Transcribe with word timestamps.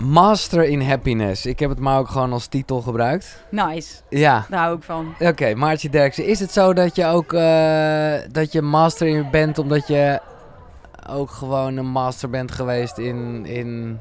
Master 0.00 0.64
in 0.64 0.80
Happiness. 0.82 1.46
Ik 1.46 1.58
heb 1.58 1.70
het 1.70 1.78
maar 1.78 1.98
ook 1.98 2.08
gewoon 2.08 2.32
als 2.32 2.46
titel 2.46 2.80
gebruikt. 2.80 3.44
Nice, 3.50 3.94
Ja. 4.08 4.46
daar 4.48 4.60
hou 4.60 4.76
ik 4.76 4.82
van. 4.82 5.14
Oké, 5.18 5.54
Maartje 5.54 5.88
Derksen. 5.88 6.26
Is 6.26 6.40
het 6.40 6.52
zo 6.52 6.72
dat 6.72 6.96
je 6.96 7.06
ook 7.06 7.32
eh, 7.32 8.12
dat 8.32 8.52
je 8.52 8.62
master 8.62 9.06
in 9.06 9.30
bent 9.30 9.58
omdat 9.58 9.86
je 9.86 10.20
ook 11.10 11.30
gewoon 11.30 11.76
een 11.76 11.86
master 11.90 12.30
bent 12.30 12.52
geweest 12.52 12.98
in, 12.98 13.46
in 13.46 14.00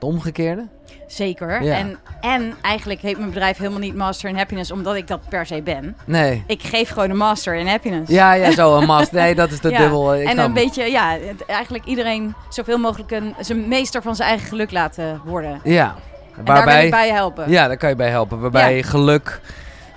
het 0.00 0.08
omgekeerde? 0.08 0.66
Zeker. 1.06 1.62
Ja. 1.62 1.76
En, 1.76 1.98
en 2.20 2.54
eigenlijk 2.62 3.00
heet 3.00 3.16
mijn 3.18 3.28
bedrijf 3.30 3.56
helemaal 3.58 3.78
niet 3.78 3.94
Master 3.94 4.28
in 4.28 4.36
Happiness 4.36 4.70
omdat 4.70 4.94
ik 4.94 5.06
dat 5.08 5.20
per 5.28 5.46
se 5.46 5.62
ben. 5.62 5.96
Nee. 6.04 6.44
Ik 6.46 6.62
geef 6.62 6.88
gewoon 6.90 7.10
een 7.10 7.16
Master 7.16 7.54
in 7.54 7.66
Happiness. 7.66 8.10
Ja, 8.10 8.32
ja, 8.32 8.50
zo 8.50 8.76
een 8.76 8.86
master. 8.86 9.20
Nee, 9.20 9.34
dat 9.34 9.50
is 9.50 9.60
de 9.60 9.70
Ja, 9.72 9.78
dubbel. 9.78 10.12
eh, 10.12 10.20
ik 10.20 10.26
en 10.26 10.32
snap 10.32 10.46
een 10.46 10.52
beetje, 10.52 10.84
ja, 10.90 11.16
eigenlijk 11.46 11.84
iedereen 11.84 12.34
zoveel 12.48 12.78
mogelijk 12.78 13.10
een, 13.10 13.34
zijn 13.40 13.68
meester 13.68 14.02
van 14.02 14.16
zijn 14.16 14.28
eigen 14.28 14.48
geluk 14.48 14.70
laten 14.70 15.20
worden. 15.24 15.60
Ja. 15.64 15.94
En 16.36 16.44
daar 16.44 16.56
Waarbij, 16.56 16.84
ik 16.84 16.90
bij 16.90 17.06
je 17.06 17.12
helpen. 17.12 17.50
ja, 17.50 17.66
daar 17.66 17.76
kan 17.76 17.88
je 17.88 17.96
bij 17.96 18.10
helpen. 18.10 18.40
Waarbij 18.40 18.76
Ja. 18.76 18.82
geluk 18.82 19.40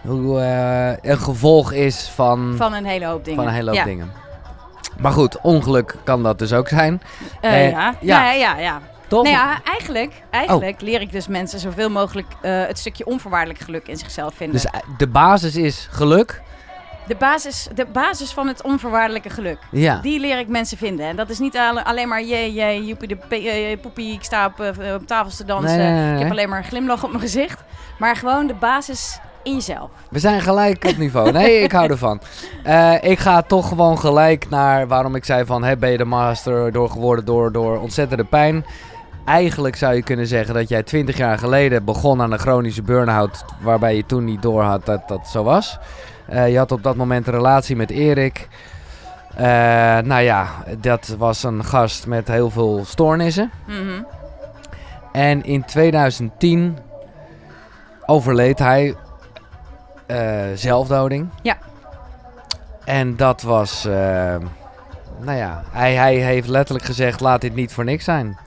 hoe, 0.01 0.39
eh, 0.41 1.11
een 1.11 1.17
gevolg 1.19 1.71
is 1.71 2.11
van, 2.15 2.53
Van 2.57 2.73
een 2.73 2.85
hele 2.85 3.05
hoop 3.05 3.23
dingen. 3.25 3.39
van 3.39 3.47
een 3.49 3.55
hele 3.55 3.75
hoop 3.75 3.85
dingen. 3.85 4.11
Maar 4.99 5.11
goed, 5.11 5.41
ongeluk 5.41 5.95
kan 6.03 6.23
dat 6.23 6.39
dus 6.39 6.53
ook 6.53 6.67
zijn. 6.67 7.01
Eh, 7.41 7.69
ja. 7.71 7.79
ja. 7.79 7.95
Ja. 7.99 8.31
ja, 8.31 8.57
ja, 8.57 8.79
Toch? 9.11 9.23
Nou 9.23 9.35
ja, 9.35 9.59
eigenlijk, 9.63 10.13
eigenlijk 10.29 10.75
Oh. 10.81 10.87
leer 10.87 11.01
ik 11.01 11.11
dus 11.11 11.27
mensen 11.27 11.59
zoveel 11.59 11.89
mogelijk 11.89 12.27
eh, 12.41 12.65
het 12.65 12.79
stukje 12.79 13.05
onvoorwaardelijk 13.05 13.59
geluk 13.59 13.87
in 13.87 13.97
zichzelf 13.97 14.33
vinden. 14.35 14.61
Dus 14.61 14.71
eh, 14.71 14.79
de 14.97 15.07
basis 15.07 15.55
is 15.55 15.87
geluk. 15.91 16.41
de, 17.07 17.15
basis, 17.15 17.67
de 17.75 17.85
basis 17.85 18.31
van 18.31 18.47
het 18.47 18.63
onvoorwaardelijke 18.63 19.29
geluk. 19.29 19.57
Ja. 19.71 19.99
Die 20.01 20.19
leer 20.19 20.39
ik 20.39 20.47
mensen 20.47 20.77
vinden. 20.77 21.05
En 21.05 21.15
dat 21.15 21.29
is 21.29 21.39
niet 21.39 21.57
alle- 21.57 21.83
alleen 21.85 22.07
maar 22.07 22.23
jee, 22.23 22.53
jee, 22.53 22.85
joepie 22.85 23.07
de 23.07 23.15
pe- 23.27 23.35
eh, 23.35 23.79
poepie, 23.81 24.13
ik 24.13 24.23
sta 24.23 24.45
op, 24.45 24.59
eh, 24.59 24.93
op 24.93 25.07
tafels 25.07 25.35
te 25.35 25.45
dansen. 25.45 25.77
Nee, 25.77 25.91
nee, 25.91 26.03
nee, 26.03 26.13
Ik 26.13 26.19
heb 26.21 26.31
alleen 26.31 26.49
maar 26.49 26.57
een 26.57 26.63
glimlach 26.63 27.03
op 27.03 27.09
mijn 27.09 27.21
gezicht. 27.21 27.63
Maar 27.99 28.15
gewoon 28.15 28.47
de 28.47 28.53
basis 28.53 29.19
in 29.43 29.53
jezelf. 29.53 29.89
We 30.09 30.19
zijn 30.19 30.41
gelijk 30.41 30.83
op 30.85 30.97
niveau. 30.97 31.31
Nee, 31.31 31.59
ik 31.59 31.71
hou 31.71 31.89
ervan. 31.89 32.21
Eh, 32.63 32.93
ik 33.01 33.19
ga 33.19 33.41
toch 33.41 33.67
gewoon 33.67 33.99
gelijk 33.99 34.49
naar 34.49 34.87
waarom 34.87 35.15
ik 35.15 35.25
zei 35.25 35.45
van... 35.45 35.63
Hè, 35.63 35.77
ben 35.77 35.91
je 35.91 35.97
de 35.97 36.05
master 36.05 36.71
door 36.71 36.89
geworden 36.89 37.25
door, 37.25 37.51
door 37.51 37.79
ontzettende 37.79 38.23
pijn? 38.23 38.65
Eigenlijk 39.25 39.75
zou 39.75 39.93
je 39.95 40.03
kunnen 40.03 40.27
zeggen 40.27 40.53
dat 40.53 40.69
jij 40.69 40.83
20 40.83 41.17
jaar 41.17 41.37
geleden 41.37 41.85
begon 41.85 42.21
aan 42.21 42.31
een 42.31 42.39
chronische 42.39 42.81
burn-out... 42.81 43.45
waarbij 43.61 43.95
je 43.95 44.05
toen 44.05 44.25
niet 44.25 44.41
doorhad 44.41 44.85
dat 44.85 45.07
dat 45.07 45.27
zo 45.27 45.43
was. 45.43 45.79
Eh, 46.27 46.51
je 46.51 46.57
had 46.57 46.71
op 46.71 46.83
dat 46.83 46.95
moment 46.95 47.27
een 47.27 47.33
relatie 47.33 47.75
met 47.75 47.89
Erik. 47.89 48.47
Eh, 49.35 49.43
nou 49.99 50.21
ja, 50.21 50.47
dat 50.77 51.15
was 51.17 51.43
een 51.43 51.65
gast 51.65 52.07
met 52.07 52.27
heel 52.27 52.49
veel 52.49 52.85
stoornissen. 52.85 53.51
Mhm. 53.67 54.03
En 55.11 55.43
in 55.43 55.65
2010 55.65 56.77
overleed 58.05 58.59
hij 58.59 58.95
eh, 60.05 60.45
zelfdoding. 60.55 61.29
Ja. 61.41 61.57
En 62.85 63.15
dat 63.15 63.41
was, 63.41 63.83
nou 65.19 65.37
ja, 65.37 65.63
hij, 65.71 65.95
hij 65.95 66.15
heeft 66.15 66.47
letterlijk 66.47 66.85
gezegd: 66.85 67.19
laat 67.19 67.41
dit 67.41 67.55
niet 67.55 67.73
voor 67.73 67.83
niks 67.83 68.03
zijn. 68.03 68.37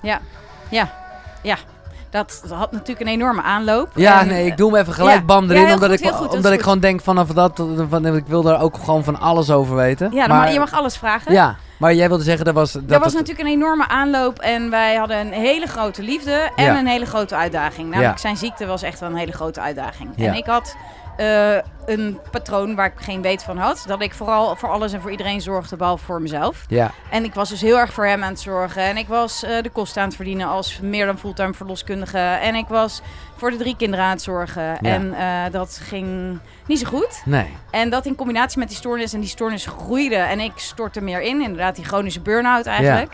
Dat 2.11 2.42
had 2.48 2.72
natuurlijk 2.72 3.00
een 3.00 3.06
enorme 3.12 3.42
aanloop. 3.42 3.89
Ja, 3.94 4.20
En, 4.20 4.27
nee, 4.27 4.47
ik 4.47 4.56
doe 4.56 4.70
hem 4.72 4.80
even 4.80 4.92
gelijk 4.94 5.19
ja. 5.19 5.25
bam 5.25 5.44
Ja, 5.44 5.50
erin, 5.50 5.64
heel 5.64 5.75
omdat, 5.75 5.91
goed, 5.91 6.00
ik, 6.00 6.06
goed, 6.06 6.22
dat 6.27 6.34
omdat 6.34 6.44
ik 6.50 6.53
goed. 6.53 6.62
gewoon 6.62 6.78
denk 6.80 7.00
vanaf 7.00 7.28
dat, 7.28 7.62
van, 7.89 8.06
ik 8.06 8.27
wil 8.27 8.42
daar 8.42 8.61
ook 8.61 8.77
gewoon 8.84 9.05
van 9.05 9.20
alles 9.20 9.50
over 9.50 9.77
weten. 9.77 10.12
Ja, 10.12 10.27
dan 10.27 10.36
ma- 10.36 10.47
je 10.47 10.58
mag 10.58 10.72
alles 10.72 10.97
vragen. 10.97 11.33
Ja, 11.33 11.56
maar 11.78 11.95
jij 11.95 12.08
wilde 12.08 12.22
zeggen 12.25 12.45
dat 12.45 12.55
was... 12.55 12.72
Dat 12.72 12.83
er 12.89 12.98
was 13.00 13.12
natuurlijk 13.12 13.41
een 13.48 13.55
enorme 13.55 13.89
aanloop 13.89 14.39
en 14.39 14.70
wij 14.70 14.95
hadden 14.97 15.19
een 15.19 15.33
hele 15.33 15.67
grote 15.67 16.02
liefde 16.02 16.50
en 16.56 16.64
Ja. 16.64 16.78
een 16.78 16.86
hele 16.86 17.06
grote 17.06 17.36
uitdaging. 17.36 17.89
Namelijk 17.91 18.14
Ja. 18.14 18.20
zijn 18.20 18.36
ziekte 18.36 18.67
was 18.67 18.83
echt 18.83 19.00
wel 19.00 19.08
een 19.08 19.17
hele 19.17 19.33
grote 19.33 19.61
uitdaging. 19.61 20.11
Ja. 20.17 20.27
En 20.27 20.34
ik 20.34 20.47
had 20.47 20.77
eh, 21.17 21.57
een 21.87 22.19
patroon 22.31 22.75
waar 22.75 22.87
ik 22.87 23.01
geen 23.01 23.23
weet 23.23 23.43
van 23.43 23.57
had. 23.57 23.84
Dat 23.87 24.03
ik 24.03 24.15
vooral 24.15 24.57
voor 24.57 24.69
alles 24.69 24.92
en 24.92 25.01
voor 25.01 25.11
iedereen 25.11 25.41
zorgde, 25.41 25.77
behalve 25.77 26.05
voor 26.05 26.23
mezelf. 26.23 26.64
Ja, 26.69 26.91
En 27.11 27.25
ik 27.25 27.35
was 27.35 27.48
dus 27.48 27.61
heel 27.61 27.79
erg 27.79 27.92
voor 27.92 28.07
hem 28.07 28.23
aan 28.23 28.30
het 28.30 28.41
zorgen. 28.41 28.83
En 28.83 28.97
ik 28.97 29.08
was 29.08 29.42
eh, 29.42 29.63
de 29.63 29.70
kosten 29.70 30.02
aan 30.02 30.08
het 30.08 30.17
verdienen 30.17 30.47
als 30.48 30.80
meer 30.80 31.07
dan 31.07 31.19
fulltime 31.19 31.55
verloskundige. 31.55 32.19
En 32.19 32.55
ik 32.55 32.67
was 32.69 33.02
voor 33.36 33.51
de 33.51 33.57
drie 33.57 33.77
kinderen 33.77 34.05
aan 34.05 34.11
het 34.11 34.23
zorgen. 34.23 34.79
En 34.80 35.14
eh, 35.14 35.52
dat 35.52 35.80
ging 35.83 36.39
niet 36.67 36.79
zo 36.79 36.86
goed. 36.86 37.23
nee. 37.25 37.57
En 37.70 37.91
dat 37.91 38.07
in 38.07 38.14
combinatie 38.14 38.58
met 38.58 38.69
die 38.69 38.77
stoornis. 38.77 39.13
En 39.13 39.20
die 39.20 39.29
stoornis 39.29 39.67
groeide. 39.67 40.17
En 40.17 40.41
ik 40.41 40.52
stortte 40.55 41.01
meer 41.01 41.20
in. 41.23 41.41
Inderdaad, 41.41 41.77
die 41.77 41.85
chronische 41.85 42.20
burn-out 42.20 42.67
eigenlijk. 42.67 43.13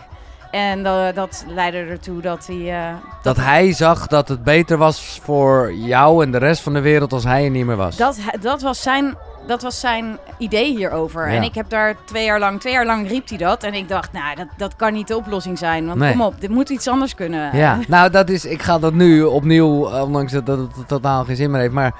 En 0.50 0.86
eh, 0.86 1.06
dat 1.14 1.44
leidde 1.48 1.78
ertoe 1.78 2.20
dat 2.20 2.46
hij... 2.46 2.70
eh, 2.88 2.94
Dat 3.22 3.36
hij 3.36 3.72
zag 3.72 4.06
dat 4.06 4.28
het 4.28 4.44
beter 4.44 4.76
was 4.76 5.20
voor 5.22 5.72
jou 5.74 6.24
en 6.24 6.30
de 6.32 6.38
rest 6.38 6.62
van 6.62 6.72
de 6.72 6.80
wereld 6.80 7.12
als 7.12 7.24
hij 7.24 7.44
er 7.44 7.50
niet 7.50 7.66
meer 7.66 7.76
was. 7.76 7.96
dat, 7.96 8.18
dat, 8.40 8.62
was 8.62 8.82
zijn, 8.82 9.14
dat 9.46 9.62
was 9.62 9.80
zijn 9.80 10.18
idee 10.38 10.76
hierover. 10.76 11.28
Ja. 11.30 11.36
En 11.36 11.42
ik 11.42 11.54
heb 11.54 11.68
daar 11.68 11.94
twee 12.04 12.24
jaar 12.24 12.38
lang... 12.38 12.60
Twee 12.60 12.72
jaar 12.72 12.86
lang 12.86 13.08
riep 13.08 13.28
hij 13.28 13.38
dat. 13.38 13.62
En 13.62 13.74
ik 13.74 13.88
dacht, 13.88 14.12
nou, 14.12 14.36
dat, 14.36 14.46
dat 14.56 14.76
kan 14.76 14.92
niet 14.92 15.08
de 15.08 15.16
oplossing 15.16 15.58
zijn. 15.58 15.86
Want 15.86 15.98
Nee. 15.98 16.10
kom 16.10 16.20
op, 16.20 16.40
dit 16.40 16.50
moet 16.50 16.68
iets 16.68 16.88
anders 16.88 17.14
kunnen. 17.14 17.56
Ja, 17.56 17.78
nou 17.88 18.10
dat 18.10 18.28
is, 18.28 18.44
ik 18.44 18.62
ga 18.62 18.78
dat 18.78 18.92
nu 18.92 19.22
opnieuw, 19.22 19.90
eh, 19.90 20.02
ondanks 20.02 20.32
dat 20.32 20.46
dat 20.46 20.58
het 20.58 20.88
totaal 20.88 21.24
geen 21.24 21.36
zin 21.36 21.50
meer 21.50 21.60
heeft, 21.60 21.72
maar 21.72 21.94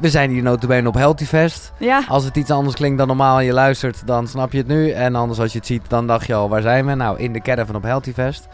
we 0.00 0.10
zijn 0.10 0.30
hier 0.30 0.42
notabene 0.42 0.88
op 0.88 0.94
Healthy 0.94 1.24
Fest. 1.24 1.72
Ja, 1.78 2.02
Als 2.08 2.24
het 2.24 2.36
iets 2.36 2.50
anders 2.50 2.76
klinkt 2.76 2.98
dan 2.98 3.06
normaal 3.06 3.38
en 3.38 3.44
je 3.44 3.52
luistert, 3.52 4.06
dan 4.06 4.28
snap 4.28 4.52
je 4.52 4.58
het 4.58 4.66
nu. 4.66 4.90
En 4.90 5.14
anders 5.14 5.40
als 5.40 5.52
je 5.52 5.58
het 5.58 5.66
ziet, 5.66 5.82
dan 5.88 6.06
dacht 6.06 6.26
je 6.26 6.34
al, 6.34 6.48
waar 6.48 6.62
zijn 6.62 6.86
we? 6.86 6.94
Nou, 6.94 7.18
in 7.18 7.32
de 7.32 7.40
caravan 7.40 7.76
op 7.76 7.82
Healthy 7.82 8.12
Fest. 8.12 8.48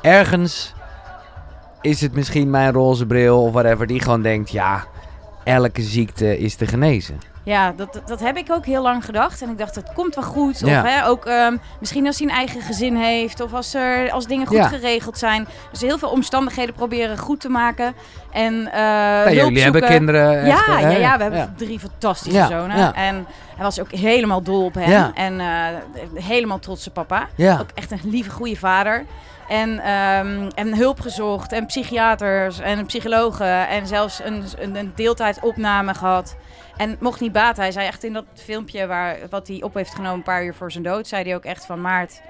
Ergens 0.00 0.74
is 1.80 2.00
het 2.00 2.14
misschien 2.14 2.50
mijn 2.50 2.72
roze 2.72 3.06
bril 3.06 3.42
of 3.42 3.52
whatever, 3.52 3.86
die 3.86 4.00
gewoon 4.00 4.22
denkt, 4.22 4.50
ja, 4.50 4.84
elke 5.44 5.82
ziekte 5.82 6.38
is 6.38 6.54
te 6.54 6.66
genezen. 6.66 7.18
Ja 7.44 7.72
dat, 7.76 8.00
dat 8.06 8.20
heb 8.20 8.36
ik 8.36 8.52
ook 8.52 8.66
heel 8.66 8.82
lang 8.82 9.04
gedacht. 9.04 9.42
En 9.42 9.50
ik 9.50 9.58
dacht, 9.58 9.74
het 9.74 9.92
komt 9.94 10.14
wel 10.14 10.24
goed. 10.24 10.62
Of 10.62 10.68
Ja. 10.68 10.84
hè, 10.84 11.06
ook 11.06 11.26
ehm, 11.26 11.56
misschien 11.80 12.06
als 12.06 12.18
hij 12.18 12.28
een 12.28 12.34
eigen 12.34 12.60
gezin 12.60 12.96
heeft. 12.96 13.40
Of 13.40 13.52
als, 13.54 13.74
er, 13.74 14.10
als 14.10 14.26
dingen 14.26 14.46
goed 14.46 14.56
Ja. 14.56 14.68
geregeld 14.68 15.18
zijn. 15.18 15.46
Dus 15.70 15.80
heel 15.80 15.98
veel 15.98 16.08
omstandigheden 16.08 16.74
proberen 16.74 17.18
goed 17.18 17.40
te 17.40 17.48
maken. 17.48 17.94
En 18.32 18.72
eh 18.72 18.80
Ja, 18.80 19.30
jullie 19.32 19.62
hebben 19.62 19.82
kinderen. 19.84 20.38
echt, 20.42 20.66
Ja, 20.66 20.76
hè? 20.76 20.90
ja, 20.90 20.98
ja, 20.98 21.16
we 21.16 21.22
hebben 21.22 21.54
drie 21.56 21.78
fantastische 21.78 22.46
zonen. 22.50 22.94
En 22.94 23.26
hij 23.56 23.64
was 23.64 23.80
ook 23.80 23.90
helemaal 23.92 24.42
dol 24.42 24.64
op 24.64 24.74
hem. 24.74 25.10
En 25.14 25.40
eh, 25.40 25.46
helemaal 26.14 26.58
trotse 26.58 26.90
papa. 26.90 27.26
Ja. 27.34 27.58
Ook 27.60 27.70
echt 27.74 27.90
een 27.90 28.00
lieve, 28.04 28.30
goede 28.30 28.56
vader. 28.56 29.04
En, 29.48 29.78
ehm, 29.78 30.48
en 30.54 30.76
hulp 30.76 31.00
gezocht. 31.00 31.52
En 31.52 31.66
psychiaters 31.66 32.58
en 32.60 32.86
psychologen. 32.86 33.68
En 33.68 33.86
zelfs 33.86 34.20
een, 34.24 34.44
een, 34.58 34.76
een 34.76 34.92
deeltijdopname 34.94 35.94
gehad. 35.94 36.36
En 36.76 36.90
het 36.90 37.00
mocht 37.00 37.20
niet 37.20 37.32
baten. 37.32 37.62
Hij 37.62 37.72
zei 37.72 37.86
echt 37.86 38.04
in 38.04 38.12
dat 38.12 38.24
filmpje 38.34 38.86
waar, 38.86 39.18
wat 39.30 39.48
hij 39.48 39.62
op 39.62 39.74
heeft 39.74 39.94
genomen 39.94 40.14
een 40.14 40.22
paar 40.22 40.44
uur 40.44 40.54
voor 40.54 40.72
zijn 40.72 40.84
dood... 40.84 41.06
zei 41.06 41.24
hij 41.24 41.34
ook 41.34 41.44
echt 41.44 41.66
van... 41.66 41.80
Maart, 41.80 42.22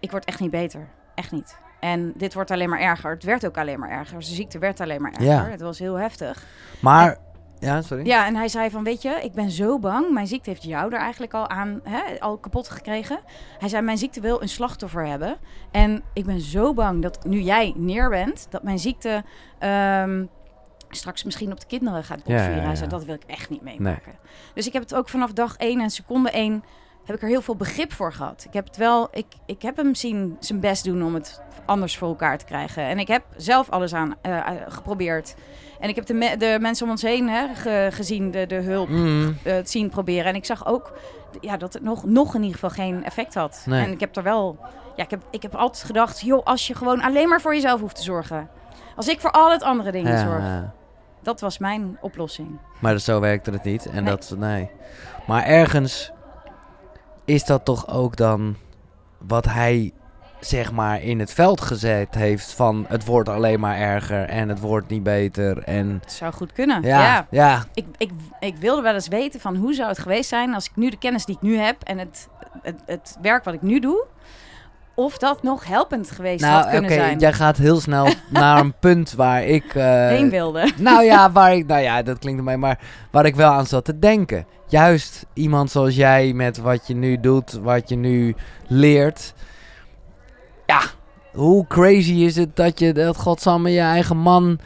ik 0.00 0.10
word 0.10 0.24
echt 0.24 0.40
niet 0.40 0.50
beter. 0.50 0.88
Echt 1.14 1.32
niet. 1.32 1.56
En 1.80 2.12
dit 2.16 2.34
wordt 2.34 2.50
alleen 2.50 2.68
maar 2.68 2.80
erger. 2.80 3.10
Het 3.10 3.24
werd 3.24 3.46
ook 3.46 3.58
alleen 3.58 3.78
maar 3.78 3.90
erger. 3.90 4.22
Zijn 4.22 4.36
ziekte 4.36 4.58
werd 4.58 4.80
alleen 4.80 5.02
maar 5.02 5.12
erger. 5.12 5.26
Ja. 5.26 5.48
Het 5.50 5.60
was 5.60 5.78
heel 5.78 5.94
heftig. 5.94 6.44
Maar, 6.80 7.16
ja, 7.58 7.82
sorry. 7.82 8.06
Ja, 8.06 8.26
en 8.26 8.36
hij 8.36 8.48
zei 8.48 8.70
van, 8.70 8.84
weet 8.84 9.02
je, 9.02 9.20
ik 9.22 9.32
ben 9.32 9.50
zo 9.50 9.78
bang. 9.78 10.10
Mijn 10.10 10.26
ziekte 10.26 10.50
heeft 10.50 10.62
jou 10.62 10.92
er 10.92 10.98
eigenlijk 10.98 11.34
al 11.34 11.48
aan, 11.48 11.80
hè, 11.82 12.20
al 12.20 12.38
kapot 12.38 12.68
gekregen. 12.68 13.20
Hij 13.58 13.68
zei, 13.68 13.82
mijn 13.82 13.98
ziekte 13.98 14.20
wil 14.20 14.42
een 14.42 14.48
slachtoffer 14.48 15.06
hebben. 15.06 15.36
En 15.70 16.02
ik 16.12 16.24
ben 16.24 16.40
zo 16.40 16.74
bang 16.74 17.02
dat 17.02 17.24
nu 17.24 17.40
jij 17.40 17.72
neer 17.76 18.08
bent, 18.08 18.46
dat 18.50 18.62
mijn 18.62 18.78
ziekte 18.78 19.24
ehm, 19.58 20.24
straks 20.90 21.24
misschien 21.24 21.52
op 21.52 21.60
de 21.60 21.66
kinderen 21.66 22.04
gaat 22.04 22.20
Ja, 22.24 22.36
opvieren. 22.46 22.76
ja, 22.76 22.86
dat 22.86 23.04
wil 23.04 23.14
ik 23.14 23.24
echt 23.26 23.50
niet 23.50 23.62
meemaken. 23.62 24.12
Dus 24.54 24.66
ik 24.66 24.72
heb 24.72 24.82
het 24.82 24.94
ook 24.94 25.08
vanaf 25.08 25.32
dag 25.32 25.56
één 25.56 25.80
en 25.80 25.90
seconde 25.90 26.30
één 26.30 26.64
heb 27.04 27.16
ik 27.16 27.22
er 27.22 27.28
heel 27.28 27.42
veel 27.42 27.56
begrip 27.56 27.92
voor 27.92 28.12
gehad. 28.12 28.44
Ik 28.46 28.52
heb 28.52 28.64
het 28.66 28.76
wel, 28.76 29.08
ik, 29.12 29.26
ik 29.46 29.62
heb 29.62 29.76
hem 29.76 29.94
zien 29.94 30.36
zijn 30.40 30.60
best 30.60 30.84
doen 30.84 31.02
om 31.02 31.14
het 31.14 31.40
anders 31.66 31.96
voor 31.98 32.08
elkaar 32.08 32.38
te 32.38 32.44
krijgen. 32.44 32.82
En 32.82 32.98
ik 32.98 33.08
heb 33.08 33.22
zelf 33.36 33.70
alles 33.70 33.94
aan 33.94 34.14
eh, 34.22 34.36
eh, 34.38 34.46
geprobeerd. 34.68 35.34
En 35.80 35.88
ik 35.88 35.94
heb 35.96 36.06
de, 36.06 36.14
me- 36.14 36.36
de 36.36 36.56
mensen 36.60 36.84
om 36.84 36.90
ons 36.90 37.02
heen 37.02 37.28
hè, 37.28 37.54
ge- 37.54 37.88
gezien, 37.92 38.30
de, 38.30 38.46
de 38.46 38.54
hulp, 38.54 38.88
Mm, 38.88 39.36
eh, 39.44 39.52
het 39.54 39.70
zien 39.70 39.88
proberen. 39.90 40.24
En 40.24 40.34
ik 40.34 40.44
zag 40.44 40.66
ook 40.66 40.98
ja, 41.40 41.56
dat 41.56 41.72
het 41.72 41.82
nog, 41.82 42.04
nog 42.04 42.34
in 42.34 42.40
ieder 42.42 42.58
geval 42.58 42.70
geen 42.84 43.04
effect 43.04 43.34
had. 43.34 43.62
Nee. 43.66 43.84
En 43.84 43.92
ik 43.92 44.00
heb 44.00 44.16
er 44.16 44.22
wel, 44.22 44.58
ja, 44.96 45.04
ik 45.04 45.10
heb, 45.10 45.22
ik 45.30 45.42
heb 45.42 45.54
altijd 45.54 45.84
gedacht, 45.84 46.20
joh, 46.20 46.44
als 46.44 46.66
je 46.66 46.74
gewoon 46.74 47.00
alleen 47.02 47.28
maar 47.28 47.40
voor 47.40 47.54
jezelf 47.54 47.80
hoeft 47.80 47.96
te 47.96 48.02
zorgen. 48.02 48.48
Als 48.96 49.08
ik 49.08 49.20
voor 49.20 49.30
al 49.30 49.50
het 49.50 49.62
andere 49.62 49.92
dingen 49.92 50.12
ja, 50.12 50.24
zorg. 50.24 50.42
Dat 51.28 51.40
was 51.40 51.58
mijn 51.58 51.98
oplossing. 52.00 52.58
Maar 52.78 52.92
dat- 52.92 53.02
zo 53.02 53.20
werkte 53.20 53.50
het 53.50 53.64
niet. 53.64 53.86
En 53.86 54.04
Nee. 54.04 54.14
dat, 54.14 54.34
nee. 54.38 54.70
Maar 55.26 55.44
ergens 55.44 56.10
is 57.24 57.44
dat 57.44 57.64
toch 57.64 57.88
ook 57.88 58.16
dan 58.16 58.56
wat 59.18 59.44
hij 59.44 59.92
zeg 60.40 60.72
maar 60.72 61.02
in 61.02 61.18
het 61.20 61.32
veld 61.32 61.60
gezet 61.60 62.14
heeft 62.14 62.52
van 62.52 62.84
het 62.88 63.04
wordt 63.04 63.28
alleen 63.28 63.60
maar 63.60 63.76
erger 63.76 64.24
en 64.24 64.48
het 64.48 64.60
wordt 64.60 64.88
niet 64.88 65.02
beter 65.02 65.62
en 65.62 65.98
Het 66.02 66.12
zou 66.12 66.32
goed 66.32 66.52
kunnen. 66.52 66.82
ja, 66.82 67.00
ja, 67.00 67.26
ja. 67.30 67.64
Ik, 67.74 67.86
ik, 67.98 68.10
ik 68.40 68.56
wilde 68.56 68.82
wel 68.82 68.94
eens 68.94 69.08
weten 69.08 69.40
van 69.40 69.56
hoe 69.56 69.74
zou 69.74 69.88
het 69.88 69.98
geweest 69.98 70.28
zijn 70.28 70.54
als 70.54 70.66
ik 70.66 70.76
nu 70.76 70.90
de 70.90 70.98
kennis 70.98 71.24
die 71.24 71.34
ik 71.34 71.42
nu 71.42 71.56
heb 71.56 71.82
en 71.82 71.98
het, 71.98 72.28
het, 72.62 72.80
het 72.86 73.16
werk 73.22 73.44
wat 73.44 73.54
ik 73.54 73.62
nu 73.62 73.80
doe, 73.80 74.04
of 74.98 75.18
dat 75.18 75.42
nog 75.42 75.66
helpend 75.66 76.10
geweest 76.10 76.40
Nou, 76.40 76.54
had 76.62 76.70
kunnen 76.70 76.90
zijn. 76.90 77.18
jij 77.18 77.32
gaat 77.32 77.56
heel 77.56 77.80
snel 77.80 78.08
naar 78.30 78.60
een 78.60 78.74
punt 78.78 79.12
waar 79.12 79.44
ik... 79.44 79.74
eh, 79.74 79.84
Heen 80.08 80.30
wilde. 80.30 80.70
Nou 80.76 81.04
ja, 81.04 81.32
waar 81.32 81.54
ik, 81.54 81.66
nou 81.66 81.80
ja, 81.82 82.02
dat 82.02 82.18
klinkt 82.18 82.38
ermee, 82.38 82.56
maar 82.56 82.78
waar 83.10 83.26
ik 83.26 83.36
wel 83.36 83.50
aan 83.50 83.66
zat 83.66 83.84
te 83.84 83.98
denken. 83.98 84.46
Juist 84.66 85.26
iemand 85.34 85.70
zoals 85.70 85.94
jij 85.96 86.32
met 86.32 86.58
wat 86.58 86.86
je 86.86 86.94
nu 86.94 87.20
doet, 87.20 87.52
wat 87.52 87.88
je 87.88 87.96
nu 87.96 88.34
leert. 88.66 89.34
Ja, 90.66 90.80
hoe 91.32 91.66
crazy 91.66 92.12
is 92.14 92.36
het 92.36 92.56
dat 92.56 92.78
je, 92.78 92.92
dat 92.92 93.16
godsamme, 93.16 93.70
je 93.70 93.80
eigen 93.80 94.16
man 94.16 94.58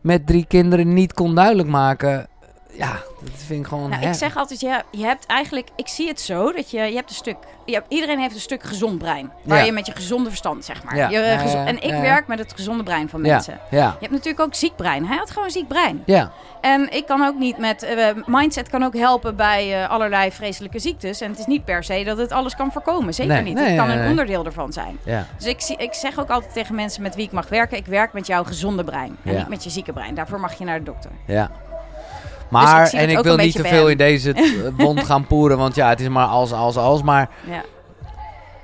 met 0.00 0.26
drie 0.26 0.44
kinderen 0.48 0.92
niet 0.92 1.12
kon 1.12 1.34
duidelijk 1.34 1.68
maken. 1.68 2.26
Ja, 2.72 2.92
dat 3.20 3.30
vind 3.46 3.60
ik 3.60 3.66
gewoon... 3.66 3.90
Nou, 3.90 4.06
ik 4.06 4.14
zeg 4.14 4.36
altijd, 4.36 4.60
ja, 4.60 4.82
je 4.90 5.04
hebt 5.04 5.26
eigenlijk, 5.26 5.68
ik 5.76 5.88
zie 5.88 6.08
het 6.08 6.20
zo, 6.20 6.52
dat 6.52 6.70
je, 6.70 6.80
je 6.80 6.94
hebt 6.94 7.10
een 7.10 7.16
stuk, 7.16 7.36
je 7.64 7.72
hebt, 7.74 7.86
iedereen 7.88 8.18
heeft 8.18 8.34
een 8.34 8.40
stuk 8.40 8.62
gezond 8.62 8.98
brein. 8.98 9.30
Waar 9.42 9.58
Ja. 9.58 9.64
je 9.64 9.72
met 9.72 9.86
je 9.86 9.92
gezonde 9.92 10.28
verstand, 10.28 10.64
zeg 10.64 10.82
maar. 10.84 10.96
Ja. 10.96 11.08
Je, 11.08 11.18
Ja, 11.18 11.42
ja, 11.42 11.66
en 11.66 11.82
ik 11.82 11.90
werk 11.90 12.26
met 12.26 12.38
het 12.38 12.52
gezonde 12.54 12.82
brein 12.82 13.08
van 13.08 13.20
mensen. 13.20 13.58
Je 13.70 13.76
hebt 13.76 14.10
natuurlijk 14.10 14.40
ook 14.40 14.54
ziek 14.54 14.76
brein. 14.76 15.06
Hij 15.06 15.16
had 15.16 15.30
gewoon 15.30 15.50
ziek 15.50 15.68
brein. 15.68 16.02
ja, 16.06 16.30
En 16.60 16.92
ik 16.92 17.06
kan 17.06 17.22
ook 17.26 17.38
niet 17.38 17.58
met... 17.58 17.82
eh, 17.82 18.06
mindset 18.26 18.68
kan 18.68 18.82
ook 18.84 18.94
helpen 18.96 19.36
bij 19.36 19.82
eh, 19.82 19.90
allerlei 19.90 20.32
vreselijke 20.32 20.78
ziektes. 20.78 21.20
En 21.20 21.30
het 21.30 21.38
is 21.38 21.46
niet 21.46 21.64
per 21.64 21.84
se 21.84 22.04
dat 22.04 22.18
het 22.18 22.32
alles 22.32 22.56
kan 22.56 22.72
voorkomen. 22.72 23.14
Zeker 23.14 23.32
Nee, 23.34 23.42
niet. 23.42 23.54
nee, 23.54 23.66
het 23.68 23.76
kan 23.76 23.90
een 23.90 24.08
onderdeel 24.08 24.44
ervan 24.44 24.72
zijn. 24.72 24.98
Dus 25.36 25.46
ik, 25.46 25.60
zie, 25.60 25.76
ik 25.76 25.94
zeg 25.94 26.18
ook 26.20 26.30
altijd 26.30 26.52
tegen 26.52 26.74
mensen 26.74 27.02
met 27.02 27.14
wie 27.14 27.24
ik 27.24 27.32
mag 27.32 27.48
werken... 27.48 27.76
ik 27.76 27.86
werk 27.86 28.12
met 28.12 28.26
jouw 28.26 28.44
gezonde 28.44 28.84
brein. 28.84 29.16
En 29.24 29.36
niet 29.36 29.48
met 29.48 29.64
je 29.64 29.70
zieke 29.70 29.92
brein. 29.92 30.14
Daarvoor 30.14 30.40
mag 30.40 30.58
je 30.58 30.64
naar 30.64 30.78
de 30.78 30.84
dokter. 30.84 31.10
Ja. 31.26 31.50
Maar, 32.50 32.84
Dus 32.84 32.92
en 32.92 33.08
ik 33.10 33.18
wil 33.22 33.36
niet 33.36 33.54
te 33.56 33.64
veel 33.64 33.88
in 33.88 33.96
deze 33.96 34.32
eh, 34.32 34.42
wond 34.84 35.04
gaan 35.04 35.26
poeren, 35.26 35.58
want 35.58 35.74
ja, 35.74 35.88
het 35.88 36.00
is 36.00 36.08
maar 36.08 36.26
als, 36.26 36.52
als, 36.52 36.76
als. 36.76 37.02
Maar 37.02 37.28
Ja. 37.50 37.62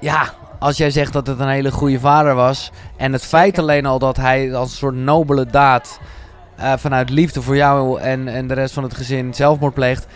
ja, 0.01 0.33
als 0.59 0.77
jij 0.77 0.91
zegt 0.91 1.13
dat 1.13 1.27
het 1.27 1.39
een 1.41 1.49
hele 1.49 1.71
goede 1.73 2.01
vader 2.01 2.35
was. 2.35 2.71
En 2.97 3.13
het 3.13 3.25
feit 3.25 3.59
alleen 3.59 3.87
al 3.87 3.99
dat 3.99 4.17
hij 4.17 4.55
als 4.55 4.71
een 4.71 4.77
soort 4.77 4.95
nobele 4.95 5.47
daad. 5.47 5.99
eh, 6.57 6.73
vanuit 6.77 7.11
liefde 7.11 7.43
voor 7.43 7.57
jou 7.57 8.01
en, 8.01 8.29
en 8.29 8.47
de 8.49 8.55
rest 8.55 8.75
van 8.75 8.83
het 8.83 8.95
gezin 8.95 9.35
zelfmoord 9.35 9.75
pleegt. 9.75 10.07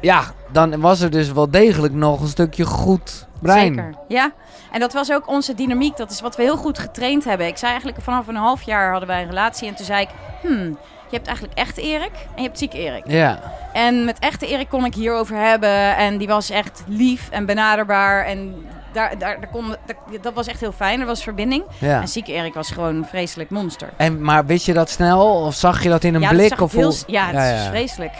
Ja, 0.00 0.22
dan 0.52 0.80
was 0.80 1.00
er 1.00 1.10
dus 1.10 1.32
wel 1.32 1.50
degelijk 1.50 1.94
nog 1.94 2.20
een 2.20 2.28
stukje 2.28 2.64
goed 2.64 3.26
brein. 3.40 3.74
Zeker. 3.74 3.94
Ja. 4.08 4.32
En 4.72 4.80
dat 4.80 4.92
was 4.92 5.12
ook 5.12 5.28
onze 5.28 5.54
dynamiek. 5.54 5.96
Dat 5.96 6.10
is 6.10 6.20
wat 6.20 6.36
we 6.36 6.42
heel 6.42 6.56
goed 6.56 6.78
getraind 6.78 7.24
hebben. 7.24 7.46
Ik 7.46 7.56
zei 7.56 7.70
eigenlijk 7.70 8.02
vanaf 8.02 8.26
een 8.28 8.36
half 8.36 8.62
jaar 8.62 8.90
hadden 8.90 9.08
wij 9.08 9.22
een 9.22 9.28
relatie. 9.28 9.68
En 9.68 9.74
toen 9.74 9.84
zei 9.86 10.00
ik, 10.02 10.08
hmm, 10.42 10.78
je 11.12 11.18
hebt 11.18 11.26
eigenlijk 11.28 11.58
echt 11.58 11.76
Erik 11.76 12.10
en 12.12 12.36
je 12.36 12.42
hebt 12.42 12.58
ziek 12.58 12.72
Erik. 12.72 13.02
Ja, 13.06 13.38
En 13.72 14.04
met 14.04 14.18
echte 14.18 14.46
Erik 14.46 14.68
kon 14.68 14.84
ik 14.84 14.94
hierover 14.94 15.36
hebben. 15.36 15.96
En 15.96 16.18
die 16.18 16.26
was 16.28 16.50
echt 16.50 16.82
lief 16.86 17.28
en 17.30 17.46
benaderbaar. 17.46 18.24
En 18.24 18.54
daar, 18.92 19.18
daar, 19.18 19.40
daar 19.40 19.50
kon, 19.50 19.68
daar- 19.86 20.20
dat 20.22 20.34
was 20.34 20.46
echt 20.46 20.60
heel 20.60 20.72
fijn. 20.72 21.00
Er 21.00 21.06
was 21.06 21.22
verbinding. 21.22 21.64
ja. 21.78 22.00
En 22.00 22.08
zieke 22.08 22.32
Erik 22.32 22.54
was 22.54 22.70
gewoon 22.70 22.94
een 22.96 23.04
vreselijk 23.04 23.50
monster. 23.50 23.88
En, 23.96 24.22
maar 24.22 24.46
wist 24.46 24.66
je 24.66 24.72
dat 24.72 24.90
snel? 24.90 25.26
Of 25.44 25.54
zag 25.54 25.82
je 25.82 25.88
dat 25.88 26.04
in 26.04 26.14
een 26.14 26.20
ja, 26.20 26.28
blik? 26.28 26.60
Of 26.60 26.72
heel, 26.72 26.94
ja, 27.06 27.24
het 27.26 27.34
Ja, 27.34 27.54
is 27.54 27.66
vreselijk. 27.66 28.12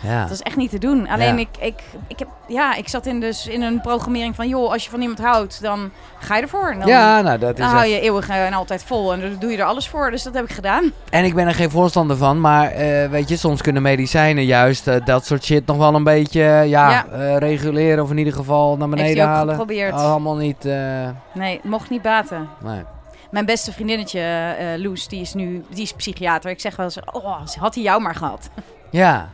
Ja. 0.00 0.22
Dat 0.22 0.30
is 0.30 0.40
echt 0.42 0.56
niet 0.56 0.70
te 0.70 0.78
doen. 0.78 1.08
Alleen 1.08 1.34
Ja. 1.34 1.40
ik, 1.40 1.48
ik, 1.60 1.74
ik, 2.06 2.18
heb, 2.18 2.28
ja, 2.48 2.74
ik 2.74 2.88
zat 2.88 3.06
in, 3.06 3.20
dus 3.20 3.46
in 3.46 3.62
een 3.62 3.80
programmering 3.80 4.34
van... 4.34 4.48
joh, 4.48 4.72
als 4.72 4.84
je 4.84 4.90
van 4.90 5.00
iemand 5.00 5.18
houdt, 5.18 5.62
dan 5.62 5.90
ga 6.18 6.36
je 6.36 6.42
ervoor. 6.42 6.70
En 6.70 6.78
dan, 6.78 6.88
ja, 6.88 7.20
nou 7.20 7.38
dat 7.38 7.50
is 7.52 7.58
dan 7.64 7.68
hou 7.74 7.86
je 7.86 8.00
eeuwig 8.00 8.28
en 8.28 8.52
altijd 8.52 8.84
vol. 8.84 9.12
En 9.12 9.20
dan 9.20 9.36
doe 9.38 9.50
je 9.50 9.56
er 9.58 9.64
alles 9.64 9.88
voor. 9.88 10.10
Dus 10.10 10.22
dat 10.22 10.34
heb 10.34 10.44
ik 10.44 10.52
gedaan. 10.52 10.92
En 11.10 11.24
ik 11.24 11.34
ben 11.34 11.46
er 11.46 11.54
geen 11.54 11.70
voorstander 11.70 12.16
van, 12.16 12.40
maar 12.40 12.70
eh, 12.70 13.08
weet 13.10 13.28
je, 13.28 13.36
soms 13.36 13.62
kunnen 13.62 13.82
medicijnen 13.82 14.44
juist 14.44 14.86
eh, 14.88 15.04
dat 15.04 15.26
soort 15.26 15.44
shit 15.44 15.66
nog 15.66 15.76
wel 15.76 15.94
een 15.94 16.04
beetje 16.04 16.40
ja, 16.40 16.64
Ja. 16.64 17.06
eh, 17.06 17.36
reguleren 17.36 18.04
of 18.04 18.10
in 18.10 18.18
ieder 18.18 18.32
geval 18.32 18.76
naar 18.76 18.88
beneden 18.88 19.24
ook 19.24 19.30
halen. 19.30 19.48
geprobeerd. 19.54 19.92
Allemaal 19.92 20.36
niet. 20.36 20.64
eh, 20.64 21.08
Nee, 21.34 21.60
mocht 21.62 21.90
niet 21.90 22.02
baten. 22.02 22.48
nee. 22.62 22.82
Mijn 23.30 23.46
beste 23.46 23.72
vriendinnetje, 23.72 24.20
eh 24.20 24.66
Loes, 24.82 25.08
die 25.08 25.20
is 25.20 25.34
nu 25.34 25.64
die 25.68 25.82
is 25.82 25.92
psychiater. 25.92 26.50
Ik 26.50 26.60
zeg 26.60 26.76
wel 26.76 26.86
eens, 26.86 26.98
oh, 27.12 27.40
had 27.60 27.74
hij 27.74 27.82
jou 27.84 28.00
maar 28.02 28.14
gehad. 28.14 28.50
Ja, 28.90 29.28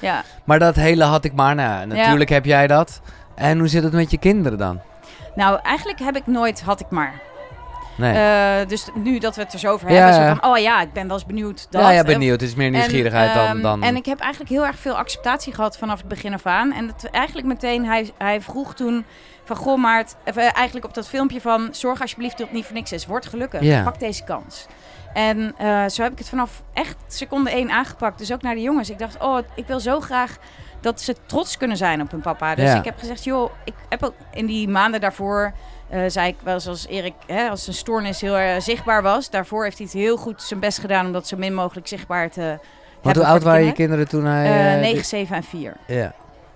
ja. 0.00 0.22
maar 0.44 0.58
dat 0.58 0.74
hele 0.74 1.04
had 1.04 1.24
ik 1.24 1.32
maar. 1.32 1.54
Natuurlijk 1.54 2.30
heb 2.30 2.44
jij 2.44 2.66
dat. 2.66 3.00
En 3.34 3.58
hoe 3.58 3.68
zit 3.68 3.82
het 3.82 3.92
met 3.92 4.10
je 4.10 4.18
kinderen 4.18 4.58
dan? 4.58 4.80
Nou, 5.34 5.58
eigenlijk 5.62 5.98
heb 5.98 6.16
ik 6.16 6.26
nooit, 6.26 6.62
had 6.62 6.80
ik 6.80 6.90
maar. 6.90 7.20
Nee. 7.96 8.14
Eh, 8.14 8.68
dus 8.68 8.88
nu 8.94 9.18
dat 9.18 9.36
we 9.36 9.42
het 9.42 9.52
er 9.52 9.58
zo 9.58 9.72
over 9.72 9.90
Ja, 9.90 9.94
hebben, 9.94 10.14
zo 10.14 10.40
van, 10.40 10.50
oh 10.50 10.58
ja, 10.58 10.82
ik 10.82 10.92
ben 10.92 11.06
wel 11.06 11.16
eens 11.16 11.26
benieuwd. 11.26 11.66
Dat. 11.70 11.82
ja, 11.82 11.90
ja, 11.90 12.02
benieuwd. 12.02 12.40
Het 12.40 12.48
is 12.48 12.54
meer 12.54 12.70
nieuwsgierigheid 12.70 13.28
en, 13.28 13.34
dan, 13.34 13.46
ehm, 13.46 13.60
dan... 13.60 13.82
En 13.82 13.96
ik 13.96 14.06
heb 14.06 14.20
eigenlijk 14.20 14.50
heel 14.50 14.66
erg 14.66 14.78
veel 14.78 14.96
acceptatie 14.96 15.54
gehad 15.54 15.78
vanaf 15.78 15.98
het 15.98 16.08
begin 16.08 16.34
af 16.34 16.46
aan. 16.46 16.72
En 16.72 16.86
het, 16.86 17.10
eigenlijk 17.10 17.46
meteen, 17.46 17.86
hij, 17.86 18.10
hij 18.18 18.40
vroeg 18.40 18.74
toen 18.74 19.04
van, 19.44 19.56
goh 19.56 19.78
Maart, 19.78 20.14
eh, 20.24 20.36
eigenlijk 20.36 20.86
op 20.86 20.94
dat 20.94 21.08
filmpje 21.08 21.40
van, 21.40 21.68
zorg 21.70 22.00
alsjeblieft 22.00 22.38
dat 22.38 22.46
het 22.46 22.56
niet 22.56 22.64
voor 22.64 22.74
niks 22.74 22.92
is. 22.92 23.06
Word 23.06 23.26
gelukkig, 23.26 23.60
Ja. 23.60 23.82
pak 23.82 23.98
deze 24.00 24.24
kans. 24.24 24.66
En 25.12 25.54
eh, 25.58 25.86
zo 25.88 26.02
heb 26.02 26.12
ik 26.12 26.18
het 26.18 26.28
vanaf 26.28 26.62
echt 26.72 26.96
seconde 27.06 27.50
één 27.50 27.70
aangepakt. 27.70 28.18
Dus 28.18 28.32
ook 28.32 28.42
naar 28.42 28.54
de 28.54 28.60
jongens. 28.62 28.90
Ik 28.90 28.98
dacht, 28.98 29.18
oh, 29.22 29.38
ik 29.54 29.66
wil 29.66 29.80
zo 29.80 30.00
graag 30.00 30.36
dat 30.80 31.00
ze 31.00 31.14
trots 31.26 31.56
kunnen 31.56 31.76
zijn 31.76 32.00
op 32.00 32.10
hun 32.10 32.20
papa. 32.20 32.54
Dus 32.54 32.64
Ja. 32.64 32.78
ik 32.78 32.84
heb 32.84 32.98
gezegd, 32.98 33.24
joh, 33.24 33.50
ik 33.64 33.74
heb 33.88 34.02
ook 34.02 34.14
in 34.32 34.46
die 34.46 34.68
maanden 34.68 35.00
daarvoor... 35.00 35.52
eh, 35.88 36.00
zei 36.06 36.28
ik 36.28 36.36
wel 36.42 36.54
eens 36.54 36.66
als 36.68 36.86
Erik, 36.86 37.14
hè, 37.26 37.48
als 37.48 37.64
zijn 37.64 37.76
stoornis 37.76 38.20
heel 38.20 38.38
erg 38.38 38.62
zichtbaar 38.62 39.02
was. 39.02 39.30
Daarvoor 39.30 39.64
heeft 39.64 39.76
hij 39.78 39.86
het 39.86 39.96
heel 39.96 40.16
goed 40.16 40.42
zijn 40.42 40.60
best 40.60 40.78
gedaan 40.78 41.06
om 41.06 41.12
dat 41.12 41.26
zo 41.26 41.36
min 41.36 41.54
mogelijk 41.54 41.86
zichtbaar 41.88 42.30
te 42.30 42.40
Want 42.40 42.58
hebben 43.02 43.22
hoe 43.22 43.32
oud 43.32 43.42
waren 43.42 43.64
je 43.64 43.72
kinderen. 43.72 44.08
toen 44.08 44.24
hij... 44.24 44.44
Eh, 44.44 44.74
eh, 44.74 44.80
9, 44.80 44.94
dit- 44.96 45.06
7 45.06 45.36
en 45.36 45.42
4. 45.42 45.76
Ja. 45.86 46.12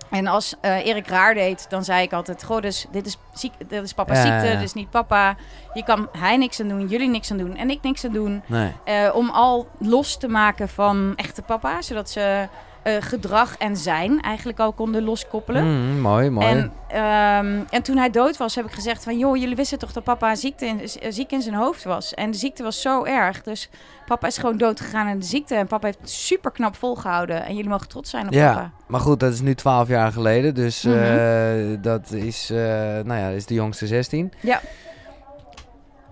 En 0.09 0.27
als 0.27 0.55
eh, 0.61 0.85
Erik 0.85 1.07
raar 1.07 1.33
deed, 1.33 1.65
dan 1.69 1.83
zei 1.83 2.03
ik 2.03 2.13
altijd: 2.13 2.43
Goh, 2.43 2.61
dus 2.61 2.85
dit 2.91 3.05
is, 3.05 3.17
ziek, 3.33 3.53
dit 3.67 3.83
is 3.83 3.93
papa's 3.93 4.17
Ja, 4.17 4.23
ziekte, 4.23 4.45
ja, 4.45 4.53
dit 4.53 4.63
is 4.63 4.73
niet 4.73 4.89
papa. 4.89 5.35
Hier 5.73 5.83
kan 5.83 6.07
hij 6.17 6.37
niks 6.37 6.61
aan 6.61 6.67
doen, 6.67 6.87
jullie 6.87 7.09
niks 7.09 7.31
aan 7.31 7.37
doen 7.37 7.55
en 7.55 7.69
ik 7.69 7.81
niks 7.81 8.05
aan 8.05 8.11
doen. 8.11 8.43
Nee. 8.45 8.71
Eh, 8.83 9.15
om 9.15 9.29
al 9.29 9.67
los 9.79 10.17
te 10.17 10.27
maken 10.27 10.69
van 10.69 11.13
echte 11.15 11.41
papa, 11.41 11.81
zodat 11.81 12.09
ze 12.09 12.47
eh, 12.85 12.93
gedrag 12.99 13.57
en 13.57 13.77
zijn 13.77 14.21
eigenlijk 14.21 14.59
al 14.59 14.71
konden 14.73 15.03
loskoppelen. 15.03 15.63
Mm, 15.65 15.99
mooi, 15.99 16.29
mooi. 16.29 16.47
En, 16.47 16.71
ehm, 16.87 17.59
en 17.69 17.81
toen 17.83 17.97
hij 17.97 18.09
dood 18.09 18.37
was, 18.37 18.55
heb 18.55 18.65
ik 18.65 18.71
gezegd 18.71 19.03
van... 19.03 19.17
joh, 19.17 19.37
jullie 19.37 19.55
wisten 19.55 19.79
toch 19.79 19.91
dat 19.91 20.03
papa 20.03 20.35
ziekte 20.35 20.65
in, 20.65 20.81
ziek 21.13 21.31
in 21.31 21.41
zijn 21.41 21.55
hoofd 21.55 21.83
was. 21.83 22.13
En 22.13 22.31
de 22.31 22.37
ziekte 22.37 22.63
was 22.63 22.81
zo 22.81 23.03
erg. 23.03 23.43
Dus 23.43 23.69
papa 24.05 24.27
is 24.27 24.37
gewoon 24.37 24.57
dood 24.57 24.79
gegaan 24.79 25.07
aan 25.07 25.19
de 25.19 25.25
ziekte. 25.25 25.55
En 25.55 25.67
papa 25.67 25.85
heeft 25.85 25.99
het 25.99 26.09
super 26.09 26.51
knap 26.51 26.75
volgehouden. 26.75 27.45
En 27.45 27.55
jullie 27.55 27.69
mogen 27.69 27.87
trots 27.87 28.09
zijn 28.09 28.27
op 28.27 28.33
ja, 28.33 28.53
papa. 28.53 28.71
maar 28.87 28.99
goed, 28.99 29.19
dat 29.19 29.33
is 29.33 29.41
nu 29.41 29.55
12 29.55 29.87
jaar 29.87 30.11
geleden. 30.11 30.53
Dus 30.55 30.83
Mhm. 30.83 30.95
eh, 30.97 31.77
dat 31.81 32.11
is, 32.11 32.49
eh, 32.49 32.57
nou 33.03 33.19
ja, 33.19 33.27
is 33.27 33.45
de 33.45 33.53
jongste 33.53 33.87
16. 33.87 34.33
Ja. 34.41 34.59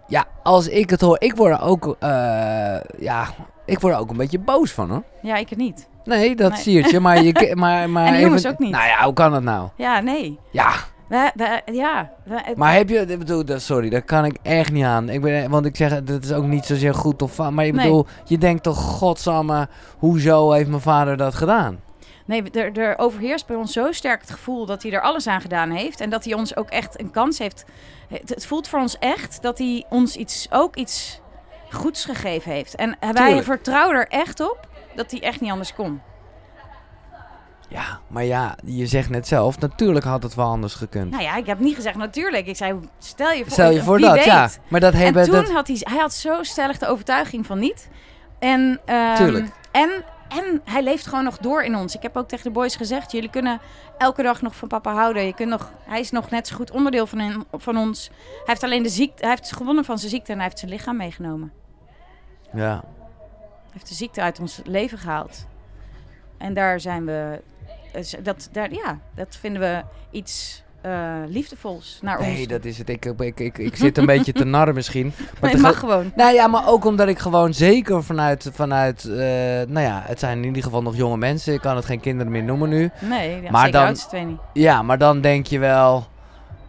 Ja, 0.07 0.25
als 0.43 0.67
ik 0.67 0.89
het 0.89 1.01
hoor, 1.01 1.15
ik 1.19 1.35
word 1.35 1.51
er 1.53 1.61
ook, 1.61 1.95
ja, 2.99 3.27
ik 3.65 3.79
word 3.79 3.93
er 3.93 3.99
ook 3.99 4.09
een 4.09 4.17
beetje 4.17 4.39
boos 4.39 4.71
van 4.71 4.89
hoor. 4.89 5.03
Ja, 5.21 5.35
ik 5.35 5.49
het 5.49 5.57
niet. 5.57 5.87
Nee, 6.05 6.35
dat 6.35 6.51
Nee. 6.51 6.59
siertje, 6.61 6.99
maar 6.99 7.23
je, 7.23 7.51
maar, 7.55 7.89
maar 7.89 8.05
En 8.07 8.13
even- 8.13 8.49
ook 8.51 8.59
niet. 8.59 8.71
Nou 8.71 8.85
ja, 8.85 9.03
hoe 9.03 9.13
kan 9.13 9.31
dat 9.31 9.43
nou? 9.43 9.69
Ja, 9.75 9.99
nee. 9.99 10.39
Ja, 10.51 10.71
We, 11.07 11.31
we, 11.35 11.61
ja. 11.73 12.11
We, 12.25 12.53
maar 12.55 12.73
heb 12.73 12.89
je, 12.89 12.99
ik 12.99 13.19
bedoel, 13.19 13.43
sorry, 13.59 13.89
daar 13.89 14.01
kan 14.01 14.25
ik 14.25 14.37
echt 14.41 14.71
niet 14.71 14.83
aan. 14.85 15.09
Ik 15.09 15.21
ben, 15.21 15.49
want 15.49 15.65
ik 15.65 15.75
zeg, 15.75 16.03
dat 16.03 16.23
is 16.23 16.31
ook 16.33 16.43
niet 16.45 16.65
zozeer 16.65 16.93
goed 16.93 17.21
of 17.21 17.33
fout, 17.33 17.51
maar 17.51 17.65
ik 17.65 17.73
Nee. 17.73 17.85
bedoel, 17.85 18.05
je 18.25 18.37
denkt 18.37 18.63
toch, 18.63 18.77
godsamme, 18.77 19.67
hoezo 19.97 20.51
heeft 20.51 20.69
mijn 20.69 20.81
vader 20.81 21.17
dat 21.17 21.35
gedaan? 21.35 21.79
Nee, 22.25 22.43
er, 22.51 22.77
er 22.77 22.97
overheerst 22.97 23.47
bij 23.47 23.55
ons 23.55 23.73
zo 23.73 23.91
sterk 23.91 24.21
het 24.21 24.31
gevoel 24.31 24.65
dat 24.65 24.83
hij 24.83 24.91
er 24.91 25.01
alles 25.01 25.27
aan 25.27 25.41
gedaan 25.41 25.69
heeft. 25.71 25.99
En 26.01 26.09
dat 26.09 26.23
hij 26.23 26.33
ons 26.33 26.55
ook 26.55 26.69
echt 26.69 26.99
een 26.99 27.11
kans 27.11 27.37
heeft. 27.37 27.65
Het, 28.09 28.29
het 28.29 28.45
voelt 28.45 28.67
voor 28.67 28.79
ons 28.79 28.97
echt 28.99 29.41
dat 29.41 29.57
hij 29.57 29.83
ons 29.89 30.15
iets, 30.15 30.47
ook 30.51 30.75
iets 30.75 31.21
goeds 31.71 32.05
gegeven 32.05 32.51
heeft. 32.51 32.75
En 32.75 32.97
wij 32.99 33.11
Tuurlijk. 33.13 33.43
vertrouwen 33.45 33.95
er 33.95 34.07
echt 34.07 34.39
op 34.39 34.67
dat 34.95 35.11
hij 35.11 35.21
echt 35.21 35.41
niet 35.41 35.51
anders 35.51 35.73
kon. 35.73 36.01
Ja, 37.69 37.99
maar 38.07 38.23
ja, 38.23 38.55
je 38.65 38.85
zegt 38.87 39.09
net 39.09 39.27
zelf, 39.27 39.59
natuurlijk 39.59 40.05
had 40.05 40.23
het 40.23 40.35
wel 40.35 40.45
anders 40.47 40.73
gekund. 40.73 41.11
Nou 41.11 41.23
ja, 41.23 41.35
ik 41.35 41.45
heb 41.45 41.59
niet 41.59 41.75
gezegd 41.75 41.95
natuurlijk. 41.97 42.47
Ik 42.47 42.55
zei, 42.55 42.79
stel 42.99 43.31
je 43.31 43.43
voor, 43.43 43.51
Stel 43.51 43.69
je 43.71 43.83
voor 43.83 43.99
dat, 43.99 44.13
weet. 44.15 44.23
ja. 44.25 44.49
Maar 44.67 44.79
dat 44.79 44.93
En 44.93 45.13
toen 45.13 45.31
dat, 45.31 45.51
had 45.51 45.67
hij, 45.67 45.77
hij 45.79 45.97
had 45.97 46.13
zo 46.13 46.43
stellig 46.43 46.77
de 46.77 46.87
overtuiging 46.87 47.45
van 47.45 47.59
niet. 47.59 47.89
En, 48.39 48.79
ehm, 48.85 49.15
Tuurlijk. 49.15 49.47
En, 49.71 49.89
en 50.29 50.61
hij 50.65 50.83
leeft 50.83 51.07
gewoon 51.07 51.23
nog 51.23 51.37
door 51.37 51.63
in 51.63 51.75
ons. 51.75 51.95
Ik 51.95 52.01
heb 52.01 52.17
ook 52.17 52.27
tegen 52.27 52.43
de 52.45 52.51
boys 52.51 52.75
gezegd, 52.75 53.11
jullie 53.11 53.29
kunnen 53.29 53.59
elke 53.97 54.23
dag 54.23 54.41
nog 54.41 54.55
van 54.55 54.67
papa 54.67 54.93
houden. 54.93 55.25
Je 55.25 55.33
kunt 55.33 55.49
nog, 55.49 55.71
hij 55.85 55.99
is 55.99 56.11
nog 56.11 56.29
net 56.29 56.47
zo 56.47 56.55
goed 56.55 56.71
onderdeel 56.71 57.07
van, 57.07 57.19
hen- 57.19 57.45
van 57.51 57.77
ons. 57.77 58.07
Hij 58.09 58.41
heeft 58.45 58.63
alleen 58.63 58.83
de 58.83 58.89
ziekte, 58.89 59.21
hij 59.25 59.29
heeft 59.29 59.55
gewonnen 59.55 59.85
van 59.85 59.97
zijn 59.97 60.11
ziekte 60.11 60.31
en 60.31 60.37
hij 60.37 60.45
heeft 60.47 60.59
zijn 60.59 60.71
lichaam 60.71 60.97
meegenomen. 60.97 61.51
ja. 62.53 62.83
Heeft 63.73 63.87
de 63.89 63.95
ziekte 63.95 64.21
uit 64.21 64.39
ons 64.39 64.61
leven 64.65 64.97
gehaald. 64.97 65.45
En 66.37 66.53
daar 66.53 66.79
zijn 66.79 67.05
we, 67.05 67.41
dus 67.93 68.15
dat, 68.23 68.49
daar, 68.51 68.71
ja, 68.73 68.99
dat 69.15 69.37
vinden 69.39 69.61
we 69.61 69.83
iets 70.11 70.63
eh, 70.81 71.13
liefdevols 71.27 71.99
naar 72.01 72.17
ons. 72.17 72.27
Nee, 72.27 72.47
dat 72.47 72.65
is 72.65 72.77
het. 72.77 72.89
Ik, 72.89 73.05
ik, 73.05 73.39
ik, 73.39 73.57
ik 73.57 73.75
zit 73.75 73.97
een 73.97 74.05
beetje 74.05 74.33
te 74.33 74.43
narren 74.43 74.73
misschien. 74.73 75.13
Maar 75.41 75.53
Nee, 75.53 75.61
mag 75.61 75.79
gewoon. 75.79 76.11
Nou 76.15 76.33
ja, 76.33 76.47
maar 76.47 76.67
ook 76.67 76.85
omdat 76.85 77.07
ik 77.07 77.19
gewoon 77.19 77.53
zeker 77.53 78.03
vanuit, 78.03 78.49
vanuit 78.53 79.05
eh, 79.05 79.15
nou 79.67 79.79
ja, 79.79 80.01
het 80.05 80.19
zijn 80.19 80.37
in 80.37 80.43
ieder 80.43 80.63
geval 80.63 80.81
nog 80.81 80.95
jonge 80.95 81.17
mensen. 81.17 81.53
Ik 81.53 81.61
kan 81.61 81.75
het 81.75 81.85
geen 81.85 81.99
kinderen 81.99 82.31
meer 82.31 82.43
noemen 82.43 82.69
nu. 82.69 82.89
Nee, 82.99 83.41
ja, 83.41 83.51
Maar 83.51 83.71
dan- 83.71 83.93
twee 83.93 84.25
niet. 84.25 84.39
Ja, 84.53 84.81
maar 84.81 84.97
dan 84.97 85.21
denk 85.21 85.47
je 85.47 85.59
wel, 85.59 86.07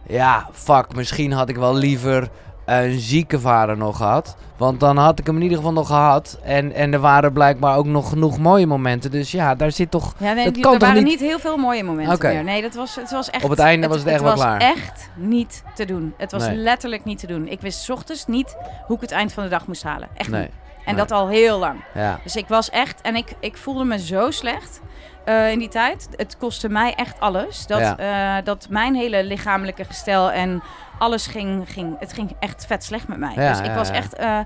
ja, 0.07 0.49
fuck, 0.51 0.95
misschien 0.95 1.31
had 1.31 1.49
ik 1.49 1.55
wel 1.55 1.75
liever 1.75 2.29
een 2.65 2.99
zieke 2.99 3.39
vader 3.39 3.77
nog 3.77 3.97
gehad. 3.97 4.35
Want 4.57 4.79
dan 4.79 4.97
had 4.97 5.19
ik 5.19 5.25
hem 5.25 5.35
in 5.35 5.41
ieder 5.41 5.57
geval 5.57 5.73
nog 5.73 5.87
gehad. 5.87 6.39
En, 6.43 6.71
en 6.73 6.93
er 6.93 6.99
waren 6.99 7.33
blijkbaar 7.33 7.77
ook 7.77 7.85
nog 7.85 8.09
genoeg 8.09 8.37
mooie 8.37 8.67
momenten. 8.67 9.11
Dus 9.11 9.31
ja, 9.31 9.55
daar 9.55 9.71
zit 9.71 9.91
toch... 9.91 10.13
Ja, 10.17 10.33
nee, 10.33 10.45
Dat 10.45 10.53
die- 10.53 10.63
kan 10.63 10.73
er 10.73 10.79
toch 10.79 10.87
waren 10.87 11.03
niet- 11.03 11.19
niet 11.19 11.29
heel 11.29 11.39
veel 11.39 11.57
mooie 11.57 11.83
momenten 11.83 12.33
meer. 12.33 12.43
Nee, 12.43 12.61
dat 12.61 12.73
was, 12.73 12.95
het 12.95 13.11
was 13.11 13.29
echt... 13.29 13.43
Op 13.43 13.49
het 13.49 13.59
einde 13.59 13.87
was 13.87 13.97
het 13.97 14.07
echt 14.07 14.21
wel 14.21 14.31
was 14.31 14.39
klaar. 14.39 14.59
echt 14.61 15.09
niet 15.15 15.63
te 15.75 15.85
doen. 15.85 16.13
Het 16.17 16.31
was 16.31 16.47
Nee. 16.47 16.55
letterlijk 16.55 17.03
niet 17.05 17.19
te 17.19 17.27
doen. 17.27 17.47
Ik 17.47 17.61
wist 17.61 17.83
's 17.83 17.89
ochtends 17.89 18.25
niet 18.27 18.55
hoe 18.85 18.95
ik 18.95 19.01
het 19.01 19.11
eind 19.11 19.33
van 19.33 19.43
de 19.43 19.49
dag 19.49 19.67
moest 19.67 19.83
halen. 19.83 20.07
Echt 20.13 20.29
Nee, 20.29 20.41
niet. 20.41 20.51
En 20.85 20.95
nee. 20.95 21.05
dat 21.05 21.11
al 21.11 21.27
heel 21.27 21.59
lang. 21.59 21.79
ja. 21.93 22.19
Dus 22.23 22.35
ik 22.35 22.47
was 22.47 22.69
echt... 22.69 23.01
En 23.01 23.15
ik, 23.15 23.33
ik 23.39 23.57
voelde 23.57 23.83
me 23.83 23.99
zo 23.99 24.31
slecht 24.31 24.81
eh, 25.25 25.51
in 25.51 25.59
die 25.59 25.67
tijd. 25.67 26.07
Het 26.15 26.37
kostte 26.37 26.69
mij 26.69 26.93
echt 26.95 27.19
alles. 27.19 27.67
Dat, 27.67 27.79
Ja. 27.79 27.97
eh, 28.37 28.45
dat 28.45 28.67
mijn 28.69 28.95
hele 28.95 29.23
lichamelijke 29.23 29.83
gestel 29.83 30.31
en 30.31 30.63
alles 30.99 31.27
ging... 31.27 31.63
ging 31.71 31.99
het 31.99 32.13
ging 32.13 32.31
echt 32.39 32.65
vet 32.65 32.83
slecht 32.83 33.07
met 33.07 33.17
mij. 33.17 33.33
Ja, 33.35 33.49
dus 33.49 33.59
ik 33.59 33.65
ja, 33.65 33.75
was 33.75 33.89
echt... 33.89 34.13
eh, 34.15 34.39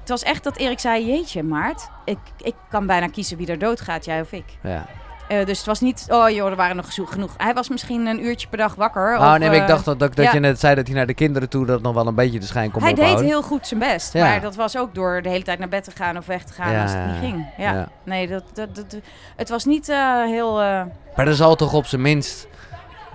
het 0.00 0.08
was 0.08 0.22
echt 0.22 0.44
dat 0.44 0.56
Erik 0.56 0.78
zei, 0.80 1.06
jeetje 1.06 1.42
Maart, 1.42 1.88
ik, 2.04 2.18
ik 2.38 2.54
kan 2.68 2.86
bijna 2.86 3.06
kiezen 3.06 3.36
wie 3.36 3.46
er 3.46 3.58
doodgaat, 3.58 4.04
jij 4.04 4.20
of 4.20 4.32
ik. 4.32 4.44
ja. 4.62 4.86
Eh, 5.28 5.46
dus 5.46 5.58
het 5.58 5.66
was 5.66 5.80
niet, 5.80 6.06
oh 6.08 6.30
joh, 6.30 6.50
er 6.50 6.56
waren 6.56 6.76
nog 6.76 6.94
genoeg. 6.94 7.34
Hij 7.36 7.54
was 7.54 7.68
misschien 7.68 8.06
een 8.06 8.24
uurtje 8.24 8.48
per 8.48 8.58
dag 8.58 8.74
wakker. 8.74 9.18
Oh 9.18 9.32
of, 9.32 9.38
nee, 9.38 9.50
ik 9.50 9.60
eh, 9.60 9.66
dacht 9.66 9.84
dat, 9.84 9.98
dat, 9.98 10.16
dat 10.16 10.24
ja. 10.24 10.32
je 10.32 10.40
net 10.40 10.60
zei 10.60 10.74
dat 10.74 10.86
hij 10.86 10.96
naar 10.96 11.06
de 11.06 11.14
kinderen 11.14 11.48
toe 11.48 11.66
dat 11.66 11.82
nog 11.82 11.94
wel 11.94 12.06
een 12.06 12.14
beetje 12.14 12.38
de 12.38 12.46
schijn 12.46 12.70
kon 12.70 12.82
Hij 12.82 12.94
deed 12.94 13.20
heel 13.20 13.42
goed 13.42 13.66
zijn 13.66 13.80
best. 13.80 14.12
Ja. 14.12 14.24
Maar 14.24 14.40
dat 14.40 14.54
was 14.54 14.76
ook 14.76 14.94
door 14.94 15.22
de 15.22 15.28
hele 15.28 15.44
tijd 15.44 15.58
naar 15.58 15.68
bed 15.68 15.84
te 15.84 15.90
gaan 15.90 16.16
of 16.16 16.26
weg 16.26 16.44
te 16.44 16.52
gaan 16.52 16.72
Ja, 16.72 16.82
als 16.82 16.92
het 16.92 17.06
niet 17.06 17.18
ging. 17.20 17.46
Ja. 17.56 17.88
Nee, 18.04 18.28
dat, 18.28 18.44
dat, 18.54 18.74
dat, 18.74 18.96
het 19.36 19.48
was 19.48 19.64
niet 19.64 19.88
eh, 19.88 20.24
heel... 20.24 20.54
Maar 21.16 21.26
er 21.26 21.34
zal 21.34 21.56
toch 21.56 21.72
op 21.72 21.86
zijn 21.86 22.02
minst, 22.02 22.48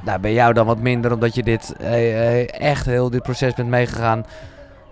nou 0.02 0.20
bij 0.20 0.34
jou 0.34 0.54
dan 0.54 0.66
wat 0.66 0.80
minder, 0.80 1.14
omdat 1.14 1.36
je 1.36 1.44
dit 1.44 1.76
echt 2.48 2.86
heel 2.86 3.10
dit 3.10 3.22
proces 3.24 3.54
bent 3.54 3.70
meegegaan. 3.70 4.26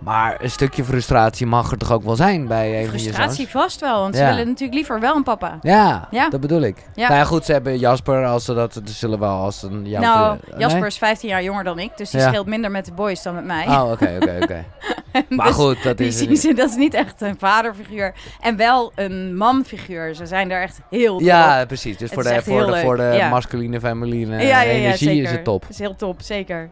Maar 0.00 0.36
een 0.42 0.50
stukje 0.50 0.84
frustratie 0.84 1.46
mag 1.46 1.70
er 1.70 1.78
toch 1.78 1.92
ook 1.92 2.02
wel 2.02 2.16
zijn 2.16 2.46
bij 2.46 2.80
een 2.80 2.88
van 2.88 2.98
je 2.98 3.00
frustratie 3.04 3.48
vast 3.48 3.80
wel. 3.80 4.00
Want 4.00 4.14
Ja. 4.16 4.20
ze 4.20 4.26
willen 4.30 4.46
natuurlijk 4.46 4.74
liever 4.74 5.00
wel 5.00 5.16
een 5.16 5.22
papa. 5.22 5.58
Ja, 5.62 6.08
Ja. 6.10 6.28
dat 6.28 6.40
bedoel 6.40 6.60
ik. 6.60 6.76
Ja. 6.94 7.08
Nou 7.08 7.18
ja, 7.20 7.24
goed, 7.24 7.44
ze 7.44 7.52
hebben 7.52 7.78
Jasper, 7.78 8.24
als 8.26 8.44
ze 8.44 8.54
dat, 8.54 8.72
ze 8.72 8.80
zullen 8.92 9.18
wel 9.18 9.36
als 9.36 9.62
een... 9.62 9.86
jouw 9.88 10.00
nou, 10.02 10.38
Jasper 10.58 10.80
Nee? 10.80 10.88
is 10.88 10.98
15 10.98 11.28
jaar 11.28 11.42
jonger 11.42 11.64
dan 11.64 11.78
ik. 11.78 11.96
Dus 11.96 12.10
die 12.10 12.20
scheelt 12.20 12.46
minder 12.46 12.70
met 12.70 12.84
de 12.84 12.92
boys 12.92 13.22
dan 13.22 13.34
met 13.34 13.44
mij. 13.44 13.66
Oh, 13.66 13.90
oké, 13.90 14.16
oké, 14.22 14.38
oké. 14.42 14.64
Maar 15.28 15.46
Dus 15.46 15.54
goed, 15.54 15.82
dat 15.82 15.96
die 15.98 16.06
is... 16.06 16.18
zien 16.18 16.36
ze, 16.36 16.54
dat 16.54 16.68
is 16.70 16.76
niet 16.76 16.94
echt 16.94 17.20
een 17.20 17.34
vaderfiguur. 17.38 18.14
En 18.40 18.56
wel 18.56 18.92
een 18.94 19.36
manfiguur. 19.36 20.14
Ze 20.14 20.26
zijn 20.26 20.48
daar 20.48 20.62
echt 20.62 20.80
heel. 20.90 21.20
Ja, 21.20 21.64
precies. 21.66 21.96
Dus 21.96 22.10
Het 22.10 22.12
voor 22.12 22.22
de, 22.32 22.42
voor 22.42 22.66
de, 22.66 22.80
voor 22.80 22.96
de 22.96 23.26
masculine, 23.30 23.80
feminine 23.80 24.34
ja, 24.36 24.40
ja, 24.42 24.60
ja, 24.60 24.70
energie 24.70 25.08
zeker. 25.08 25.22
is 25.22 25.30
het 25.30 25.44
top. 25.44 25.64
is 25.68 25.78
heel 25.78 25.96
top, 25.96 26.20
zeker. 26.22 26.70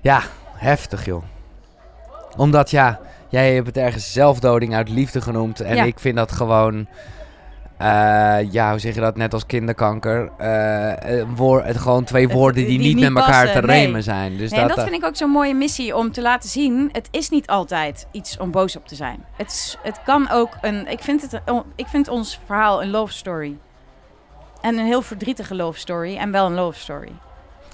Ja, 0.00 0.20
heftig 0.56 1.04
joh. 1.04 1.22
Omdat 2.36 2.70
ja, 2.70 3.00
jij 3.28 3.54
hebt 3.54 3.66
het 3.66 3.76
ergens 3.76 4.12
zelfdoding 4.12 4.74
uit 4.74 4.88
liefde 4.88 5.20
genoemd. 5.20 5.60
En 5.60 5.76
Ja. 5.76 5.82
ik 5.84 5.98
vind 5.98 6.16
dat 6.16 6.32
gewoon... 6.32 6.86
eh, 7.78 8.52
ja, 8.52 8.70
hoe 8.70 8.78
zeg 8.78 8.94
je 8.94 9.00
dat? 9.00 9.16
Net 9.16 9.32
als 9.34 9.46
kinderkanker. 9.46 10.30
eh, 10.38 11.18
een 11.18 11.36
woor- 11.36 11.64
het, 11.64 11.76
gewoon 11.78 12.04
twee 12.04 12.28
woorden 12.28 12.54
die, 12.66 12.78
die 12.78 12.78
niet 12.78 12.96
niet 12.96 13.08
met 13.12 13.22
elkaar 13.22 13.44
passen, 13.44 13.60
te 13.60 13.66
nee. 13.66 13.84
remen 13.84 14.02
zijn. 14.02 14.36
Dus 14.36 14.50
Nee, 14.50 14.60
en 14.60 14.66
dat, 14.66 14.76
dat 14.76 14.84
eh, 14.86 14.90
vind 14.92 15.02
ik 15.02 15.08
ook 15.08 15.16
zo'n 15.16 15.30
mooie 15.30 15.54
missie 15.54 15.96
om 15.96 16.12
te 16.12 16.22
laten 16.22 16.48
zien. 16.48 16.88
Het 16.92 17.08
is 17.10 17.28
niet 17.28 17.46
altijd 17.46 18.06
iets 18.10 18.36
om 18.38 18.50
boos 18.50 18.76
op 18.76 18.86
te 18.88 18.94
zijn. 18.94 19.24
Het, 19.36 19.46
is, 19.50 19.78
het 19.82 20.00
kan 20.04 20.30
ook 20.30 20.50
een. 20.60 20.86
Ik 20.90 21.00
vind, 21.02 21.22
het, 21.22 21.40
ik 21.76 21.86
vind 21.86 22.08
ons 22.08 22.40
verhaal 22.46 22.82
een 22.82 22.90
love 22.90 23.12
story. 23.12 23.56
En 24.60 24.78
een 24.78 24.86
heel 24.86 25.02
verdrietige 25.02 25.54
love 25.54 25.78
story. 25.78 26.16
En 26.16 26.30
wel 26.30 26.46
een 26.46 26.54
love 26.54 26.78
story. 26.78 27.12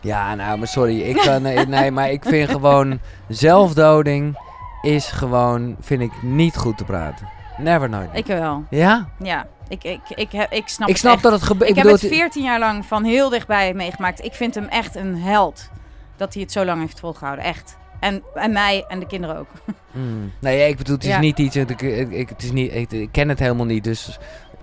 Ja, 0.02 0.34
nou, 0.34 0.58
maar 0.58 0.68
sorry. 0.68 1.00
Ik 1.00 1.16
kan, 1.16 1.42
nee, 1.68 1.90
maar 1.90 2.10
ik 2.10 2.24
vind 2.24 2.50
gewoon... 2.50 2.98
Zelfdoding 3.28 4.38
is 4.82 5.06
gewoon, 5.06 5.76
vind 5.80 6.00
ik, 6.02 6.22
niet 6.22 6.56
goed 6.56 6.78
te 6.78 6.84
praten. 6.84 7.28
Never 7.58 7.88
nooit. 7.88 8.08
Ik 8.12 8.26
wel. 8.26 8.64
ja? 8.70 9.08
Ja. 9.18 9.46
Ik, 9.68 9.84
ik, 9.84 10.00
ik, 10.08 10.32
heb, 10.32 10.52
ik 10.52 10.68
snap 10.68 10.88
Ik 10.88 10.94
het 10.94 11.02
snap 11.04 11.22
dat 11.22 11.32
het 11.32 11.42
gebeurt. 11.42 11.70
Ik, 11.70 11.76
heb 11.76 11.84
bedoel, 11.84 12.00
het 12.00 12.12
14 12.18 12.42
jaar 12.42 12.58
lang 12.58 12.86
van 12.86 13.04
heel 13.04 13.28
dichtbij 13.28 13.74
meegemaakt. 13.74 14.24
Ik 14.24 14.32
vind 14.34 14.54
hem 14.54 14.64
echt 14.64 14.96
een 14.96 15.16
held. 15.16 15.70
Dat 16.16 16.32
hij 16.34 16.42
het 16.42 16.52
zo 16.52 16.64
lang 16.64 16.80
heeft 16.80 17.00
volgehouden. 17.00 17.44
Echt. 17.44 17.76
En, 18.00 18.22
en 18.34 18.52
mij 18.52 18.84
en 18.88 18.98
de 19.00 19.06
kinderen 19.06 19.36
ook. 19.38 19.48
Mm. 19.90 20.32
Nee, 20.40 20.68
ik 20.68 20.76
bedoel, 20.76 20.94
het 20.94 21.04
is 21.04 21.10
Ja. 21.10 21.18
niet 21.20 21.38
iets... 21.38 21.56
Ik, 21.56 21.82
ik, 21.82 22.10
ik- 22.10 22.28
het 22.28 22.42
is 22.42 22.52
niet, 22.52 22.74
ik, 22.74 22.90
ik 22.92 23.08
ken 23.12 23.28
het 23.28 23.38
helemaal 23.38 23.66
niet, 23.66 23.84
dus... 23.84 24.18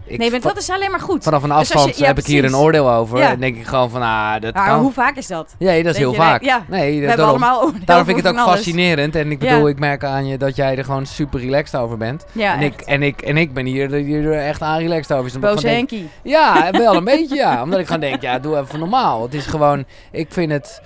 Ik, 0.08 0.18
nee, 0.18 0.32
maar 0.32 0.40
dat 0.40 0.58
is 0.58 0.70
alleen 0.70 0.92
maar 0.92 1.00
goed. 1.00 1.24
Vanaf 1.24 1.44
een 1.44 1.50
Dus 1.50 1.68
je- 1.68 1.74
afstand 1.74 1.98
ja, 1.98 2.06
heb 2.06 2.18
ik 2.18 2.26
hier 2.26 2.44
een 2.46 2.56
oordeel 2.56 2.92
over. 2.92 3.18
Ja. 3.18 3.30
En 3.32 3.40
denk 3.40 3.56
ik 3.56 3.66
gewoon 3.66 3.90
van, 3.90 4.02
ah, 4.02 4.42
dat 4.42 4.54
maar 4.54 4.68
kan. 4.68 4.80
hoe 4.80 4.92
vaak 4.92 5.16
is 5.16 5.28
dat? 5.28 5.56
Ja, 5.60 5.76
dat 5.84 5.94
is 5.94 5.98
heel 5.98 6.12
je, 6.12 6.18
vaak. 6.18 6.42
nee, 6.42 6.50
ja. 6.50 6.64
Nee, 6.68 7.08
dat, 7.08 7.18
daarom, 7.18 7.40
daarom 7.86 8.06
vind 8.06 8.18
ik 8.18 8.24
het 8.24 8.34
ook 8.34 8.40
alles. 8.40 8.54
fascinerend. 8.56 9.16
En 9.16 9.32
ik 9.32 9.40
bedoel, 9.40 9.68
ik 9.68 9.80
merk 9.80 10.04
aan 10.04 10.28
je 10.28 10.38
dat 10.38 10.56
jij 10.56 10.78
er 10.78 10.84
gewoon 10.84 11.06
super 11.06 11.40
relaxed 11.40 11.80
over 11.80 11.98
bent. 11.98 12.26
En, 12.38 12.62
ik, 12.62 12.82
en, 12.82 13.04
ik, 13.04 13.22
en 13.22 13.38
ik 13.38 13.54
ben 13.54 13.66
hier, 13.66 13.92
hier 13.92 14.26
er 14.32 14.46
echt 14.48 14.62
aan 14.62 14.78
relaxed 14.80 15.18
over. 15.18 15.32
Dus 15.32 15.40
Boze 15.40 15.62
denk-. 15.68 15.92
Ja, 16.24 16.72
wel 16.72 16.96
een 16.96 17.04
beetje 17.16 17.36
ja. 17.36 17.62
Omdat 17.64 17.80
ik 17.80 17.86
gewoon 17.86 18.02
denk, 18.02 18.22
ja, 18.22 18.40
doe 18.40 18.58
even 18.58 18.80
normaal. 18.80 19.22
Het 19.22 19.34
is 19.34 19.46
gewoon, 19.46 19.86
ik 20.12 20.28
vind 20.34 20.52
het, 20.52 20.82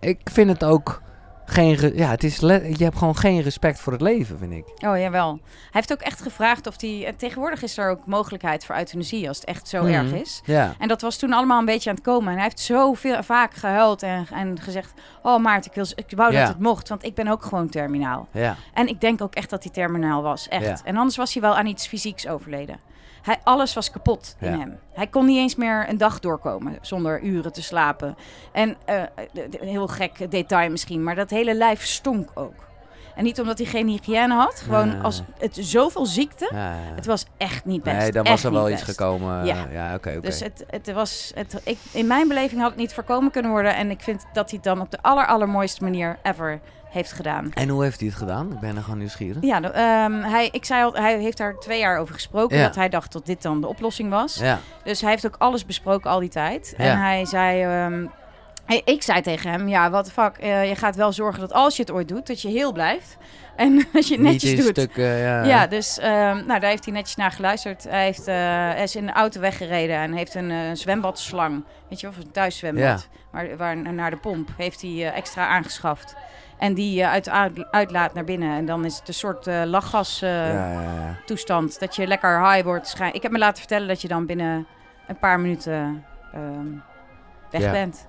ik 0.00 0.18
vind 0.32 0.48
het 0.50 0.64
ook 0.64 1.02
geen, 1.46 1.96
ja, 1.96 2.10
het 2.10 2.24
is, 2.24 2.36
je 2.38 2.76
hebt 2.78 2.98
gewoon 2.98 3.16
geen 3.16 3.42
respect 3.42 3.80
voor 3.80 3.92
het 3.92 4.02
leven, 4.02 4.38
vind 4.38 4.52
ik. 4.52 4.64
Oh, 4.88 4.98
jawel. 4.98 5.30
Hij 5.30 5.40
heeft 5.70 5.92
ook 5.92 6.00
echt 6.00 6.22
gevraagd 6.22 6.66
of 6.66 6.80
hij... 6.80 7.14
Tegenwoordig 7.16 7.62
is 7.62 7.78
er 7.78 7.90
ook 7.90 8.06
mogelijkheid 8.06 8.64
voor 8.64 8.76
euthanasie 8.76 9.28
als 9.28 9.36
het 9.36 9.46
echt 9.46 9.68
zo 9.68 9.82
Mhm. 9.82 9.92
erg 9.92 10.12
is. 10.12 10.40
Ja. 10.44 10.74
En 10.78 10.88
dat 10.88 11.00
was 11.00 11.16
toen 11.16 11.32
allemaal 11.32 11.58
een 11.58 11.64
beetje 11.64 11.90
aan 11.90 11.96
het 11.96 12.04
komen. 12.04 12.28
En 12.28 12.34
hij 12.34 12.42
heeft 12.42 12.60
zo 12.60 12.94
veel, 12.94 13.22
vaak 13.22 13.54
gehuild 13.54 14.02
en, 14.02 14.26
en 14.34 14.60
gezegd... 14.60 14.92
Oh 15.22 15.42
Maarten, 15.42 15.70
ik, 15.70 15.76
wil, 15.76 15.86
ik 15.94 16.16
wou 16.16 16.32
Ja. 16.32 16.38
dat 16.40 16.48
het 16.48 16.58
mocht, 16.60 16.88
want 16.88 17.04
ik 17.04 17.14
ben 17.14 17.28
ook 17.28 17.42
gewoon 17.42 17.68
terminaal. 17.68 18.28
Ja. 18.30 18.56
En 18.74 18.88
ik 18.88 19.00
denk 19.00 19.20
ook 19.22 19.34
echt 19.34 19.50
dat 19.50 19.62
hij 19.62 19.72
terminaal 19.72 20.22
was, 20.22 20.48
echt. 20.48 20.82
En 20.82 20.96
anders 20.96 21.16
was 21.16 21.32
hij 21.32 21.42
wel 21.42 21.56
aan 21.56 21.66
iets 21.66 21.86
fysieks 21.86 22.28
overleden. 22.28 22.78
Hij, 23.26 23.38
alles 23.42 23.74
was 23.74 23.90
kapot 23.90 24.36
in 24.40 24.50
Ja. 24.52 24.58
hem. 24.58 24.78
Hij 24.92 25.06
kon 25.06 25.26
niet 25.26 25.36
eens 25.38 25.54
meer 25.56 25.88
een 25.88 25.98
dag 25.98 26.20
doorkomen 26.20 26.78
zonder 26.80 27.22
uren 27.22 27.52
te 27.52 27.62
slapen. 27.62 28.16
En 28.52 28.76
eh, 28.84 29.02
de- 29.32 29.48
heel 29.60 29.86
gek 29.88 30.30
detail 30.30 30.70
misschien, 30.70 31.02
maar 31.02 31.14
dat 31.14 31.30
hele 31.30 31.54
lijf 31.54 31.84
stonk 31.84 32.28
ook. 32.34 32.54
En 33.14 33.24
niet 33.24 33.40
omdat 33.40 33.58
hij 33.58 33.66
geen 33.66 33.88
hygiëne 33.88 34.34
had, 34.34 34.60
gewoon 34.60 35.02
als 35.02 35.22
het 35.38 35.56
zoveel 35.60 36.06
ziekte. 36.06 36.48
ja, 36.52 36.70
ja. 36.70 36.94
Het 36.94 37.06
was 37.06 37.26
echt 37.36 37.64
niet 37.64 37.82
best. 37.82 37.96
Nee, 37.96 38.12
dan 38.12 38.24
Echt 38.24 38.32
was 38.32 38.44
er 38.44 38.52
wel 38.52 38.70
iets 38.70 38.82
gekomen. 38.82 39.44
Ja. 39.44 39.94
Oké. 39.94 40.20
Dus 40.20 40.40
het, 40.40 40.64
het 40.70 40.92
was, 40.92 41.32
het, 41.34 41.60
ik, 41.64 41.78
in 41.92 42.06
mijn 42.06 42.28
beleving 42.28 42.60
had 42.60 42.70
het 42.70 42.78
niet 42.78 42.94
voorkomen 42.94 43.30
kunnen 43.30 43.50
worden. 43.50 43.74
En 43.76 43.90
ik 43.90 44.00
vind 44.00 44.26
dat 44.32 44.50
hij 44.50 44.58
het 44.62 44.64
dan 44.64 44.80
op 44.80 44.90
de 44.90 44.98
aller, 45.02 45.26
allermooiste 45.26 45.82
manier 45.82 46.18
ever 46.22 46.60
heeft 46.90 47.12
gedaan. 47.12 47.50
En 47.54 47.68
hoe 47.68 47.82
heeft 47.82 47.98
hij 48.00 48.08
het 48.08 48.18
gedaan? 48.18 48.52
Ik 48.52 48.60
ben 48.60 48.76
er 48.76 48.82
gewoon 48.82 48.98
nieuwsgierig. 48.98 49.42
Ja, 49.42 49.60
ehm, 49.62 50.22
hij, 50.22 50.48
ik 50.52 50.64
zei 50.64 50.84
al, 50.84 50.94
hij 50.94 51.18
heeft 51.18 51.36
daar 51.38 51.58
twee 51.58 51.78
jaar 51.78 51.98
over 51.98 52.14
gesproken. 52.14 52.56
Ja. 52.56 52.62
Dat 52.66 52.74
hij 52.74 52.88
dacht 52.88 53.12
dat 53.12 53.26
dit 53.26 53.42
dan 53.42 53.60
de 53.60 53.66
oplossing 53.66 54.10
was. 54.10 54.34
Ja. 54.36 54.58
Dus 54.84 55.00
hij 55.00 55.10
heeft 55.10 55.26
ook 55.26 55.36
alles 55.38 55.64
besproken 55.66 56.10
al 56.10 56.20
die 56.20 56.28
tijd. 56.28 56.74
Ja. 56.78 56.84
En 56.84 56.98
hij 56.98 57.24
zei... 57.24 57.62
ehm, 57.62 58.06
ik 58.84 59.02
zei 59.02 59.20
tegen 59.20 59.50
hem, 59.50 59.68
ja, 59.68 59.90
wat 59.90 60.12
fuck, 60.12 60.36
eh, 60.36 60.68
je 60.68 60.74
gaat 60.74 60.96
wel 60.96 61.12
zorgen 61.12 61.40
dat 61.40 61.52
als 61.52 61.76
je 61.76 61.82
het 61.82 61.90
ooit 61.90 62.08
doet, 62.08 62.26
dat 62.26 62.42
je 62.42 62.48
heel 62.48 62.72
blijft. 62.72 63.16
En 63.56 63.86
als 63.94 64.08
je 64.08 64.14
het 64.14 64.22
netjes 64.22 64.56
doet. 64.56 64.68
stukken, 64.68 65.04
ja. 65.16 65.44
Ja, 65.44 65.66
dus 65.66 65.98
ehm, 65.98 66.46
nou, 66.46 66.60
daar 66.60 66.70
heeft 66.70 66.84
hij 66.84 66.94
netjes 66.94 67.16
naar 67.16 67.30
geluisterd. 67.30 67.84
Hij, 67.84 68.04
heeft, 68.04 68.26
hij 68.26 68.82
is 68.82 68.96
in 68.96 69.06
de 69.06 69.12
auto 69.12 69.40
weggereden 69.40 69.96
en 69.96 70.12
heeft 70.12 70.34
een 70.34 70.50
eh, 70.50 70.58
zwembadslang, 70.72 71.64
weet 71.88 72.00
je 72.00 72.06
wel, 72.06 72.16
of 72.18 72.24
een 72.24 72.30
thuiszwembad, 72.30 72.82
Ja. 72.82 72.98
waar, 73.32 73.56
waar, 73.56 73.92
naar 73.92 74.10
de 74.10 74.16
pomp, 74.16 74.48
heeft 74.56 74.80
hij 74.82 75.12
extra 75.12 75.46
aangeschaft. 75.46 76.14
En 76.58 76.74
die 76.74 77.02
eh, 77.02 77.10
uit 77.10 77.30
uitlaat 77.70 78.14
naar 78.14 78.24
binnen. 78.24 78.56
En 78.56 78.66
dan 78.66 78.84
is 78.84 78.98
het 78.98 79.08
een 79.08 79.14
soort 79.14 79.46
eh, 79.46 79.62
lachgas 79.64 80.22
eh, 80.22 80.52
Ja, 80.52 81.16
toestand. 81.24 81.80
Dat 81.80 81.96
je 81.96 82.06
lekker 82.06 82.50
high 82.50 82.64
wordt. 82.64 82.96
Ik 83.12 83.22
heb 83.22 83.32
me 83.32 83.38
laten 83.38 83.58
vertellen 83.58 83.88
dat 83.88 84.02
je 84.02 84.08
dan 84.08 84.26
binnen 84.26 84.66
een 85.06 85.18
paar 85.18 85.40
minuten 85.40 86.04
ehm, 86.32 86.66
weg 87.50 87.60
Ja. 87.62 87.70
bent. 87.70 88.08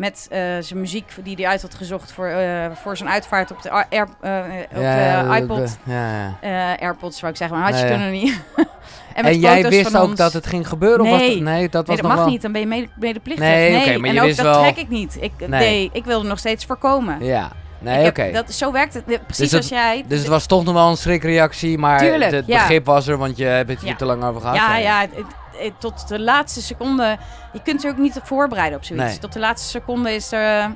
Met 0.00 0.26
eh, 0.30 0.38
zijn 0.60 0.80
muziek 0.80 1.12
die 1.22 1.34
hij 1.36 1.46
uit 1.46 1.62
had 1.62 1.74
gezocht 1.74 2.12
voor, 2.12 2.26
eh, 2.26 2.66
voor 2.82 2.96
zijn 2.96 3.08
uitvaart 3.08 3.50
op 3.50 3.62
de, 3.62 3.70
Air, 3.70 3.86
eh, 3.90 4.04
op 4.06 4.82
Ja, 4.82 4.94
de 4.96 5.00
ja, 5.02 5.22
de- 5.34 5.40
iPod. 5.42 5.56
de- 5.84 5.92
ja, 5.92 6.36
ja. 6.42 6.76
AirPods, 6.78 7.20
wou 7.20 7.32
ik 7.32 7.38
zeggen, 7.38 7.58
maar 7.58 7.66
had 7.70 7.78
je 7.78 7.84
Nee, 7.84 7.92
kunnen 7.94 8.10
niet. 8.12 8.40
en 9.14 9.24
En 9.24 9.38
jij 9.38 9.62
wist 9.68 9.96
ook 9.96 10.02
ons. 10.08 10.16
dat 10.18 10.32
het 10.32 10.46
ging 10.46 10.68
gebeuren? 10.68 11.00
Of 11.04 11.10
was 11.10 11.18
Nee. 11.20 11.34
dat, 11.34 11.42
nee, 11.42 11.68
dat 11.68 11.86
was 11.86 11.94
Nee, 11.94 11.96
dat 11.96 12.06
mag 12.16 12.24
wel... 12.24 12.26
niet, 12.32 12.42
dan 12.42 12.52
ben 12.52 12.60
je 12.60 12.66
mede- 12.66 12.88
medeplichtig. 12.98 13.44
Nee, 13.46 13.76
oké, 13.80 13.98
maar 13.98 14.08
en 14.08 14.14
je 14.14 14.20
ook 14.20 14.26
wist 14.26 14.36
dat 14.42 14.46
wel- 14.54 14.62
trek 14.62 14.76
ik 14.76 14.88
niet. 14.88 15.16
Ik, 15.20 15.32
nee. 15.38 15.48
Nee. 15.48 15.90
ik 15.92 16.04
wilde 16.04 16.28
nog 16.28 16.38
steeds 16.38 16.64
voorkomen. 16.64 17.24
Ja, 17.24 17.50
nee, 17.78 18.06
oké. 18.06 18.30
dat, 18.32 18.52
zo 18.52 18.72
werkt 18.72 18.94
het. 18.94 19.04
Precies 19.04 19.50
Dus 19.50 19.54
als 19.54 19.68
jij... 19.68 20.04
Dus 20.06 20.18
het 20.18 20.28
was 20.28 20.46
toch 20.46 20.64
nog 20.64 20.74
wel 20.74 20.88
een 20.90 20.96
schrikreactie, 20.96 21.78
maar 21.78 21.98
Tuurlijk, 21.98 22.30
het 22.32 22.46
ja. 22.46 22.58
begrip 22.58 22.86
was 22.86 23.06
er, 23.06 23.16
want 23.16 23.36
je 23.36 23.44
hebt 23.44 23.68
het 23.70 23.80
hier 23.80 23.88
Ja. 23.90 23.96
te 23.96 24.04
lang 24.04 24.24
over 24.24 24.40
gehad. 24.40 24.56
Ja, 24.56 24.76
ja, 24.76 25.00
het- 25.00 25.10
tot 25.78 26.08
de 26.08 26.20
laatste 26.20 26.62
seconde. 26.62 27.16
Je 27.52 27.62
kunt 27.62 27.84
er 27.84 27.90
ook 27.90 27.96
niet 27.98 28.16
op 28.16 28.26
voorbereiden 28.26 28.78
op 28.78 28.84
zoiets. 28.84 29.06
Nee. 29.06 29.18
Tot 29.18 29.32
de 29.32 29.38
laatste 29.38 29.68
seconde 29.68 30.14
is 30.14 30.32
er, 30.32 30.70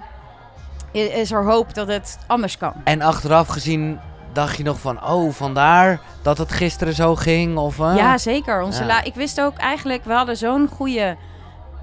i- 0.95 0.99
is 1.12 1.31
er 1.33 1.45
hoop 1.45 1.75
dat 1.75 1.88
het 1.88 2.19
anders 2.26 2.59
kan. 2.59 2.73
En 2.85 3.00
achteraf 3.03 3.49
gezien 3.49 3.99
dacht 4.33 4.57
je 4.57 4.62
nog 4.62 4.79
van, 4.79 5.07
oh, 5.07 5.33
vandaar 5.33 6.00
dat 6.23 6.38
het 6.38 6.53
gisteren 6.53 6.95
zo 6.95 7.14
ging? 7.14 7.57
Of, 7.57 7.81
eh? 7.81 7.97
Ja, 7.97 8.19
zeker. 8.19 8.62
Onze 8.62 8.81
Ja. 8.81 8.87
la- 8.87 9.05
ik 9.05 9.14
wist 9.14 9.41
ook 9.41 9.57
eigenlijk, 9.57 10.05
we 10.05 10.12
hadden 10.12 10.37
zo'n 10.37 10.69
goede, 10.69 11.17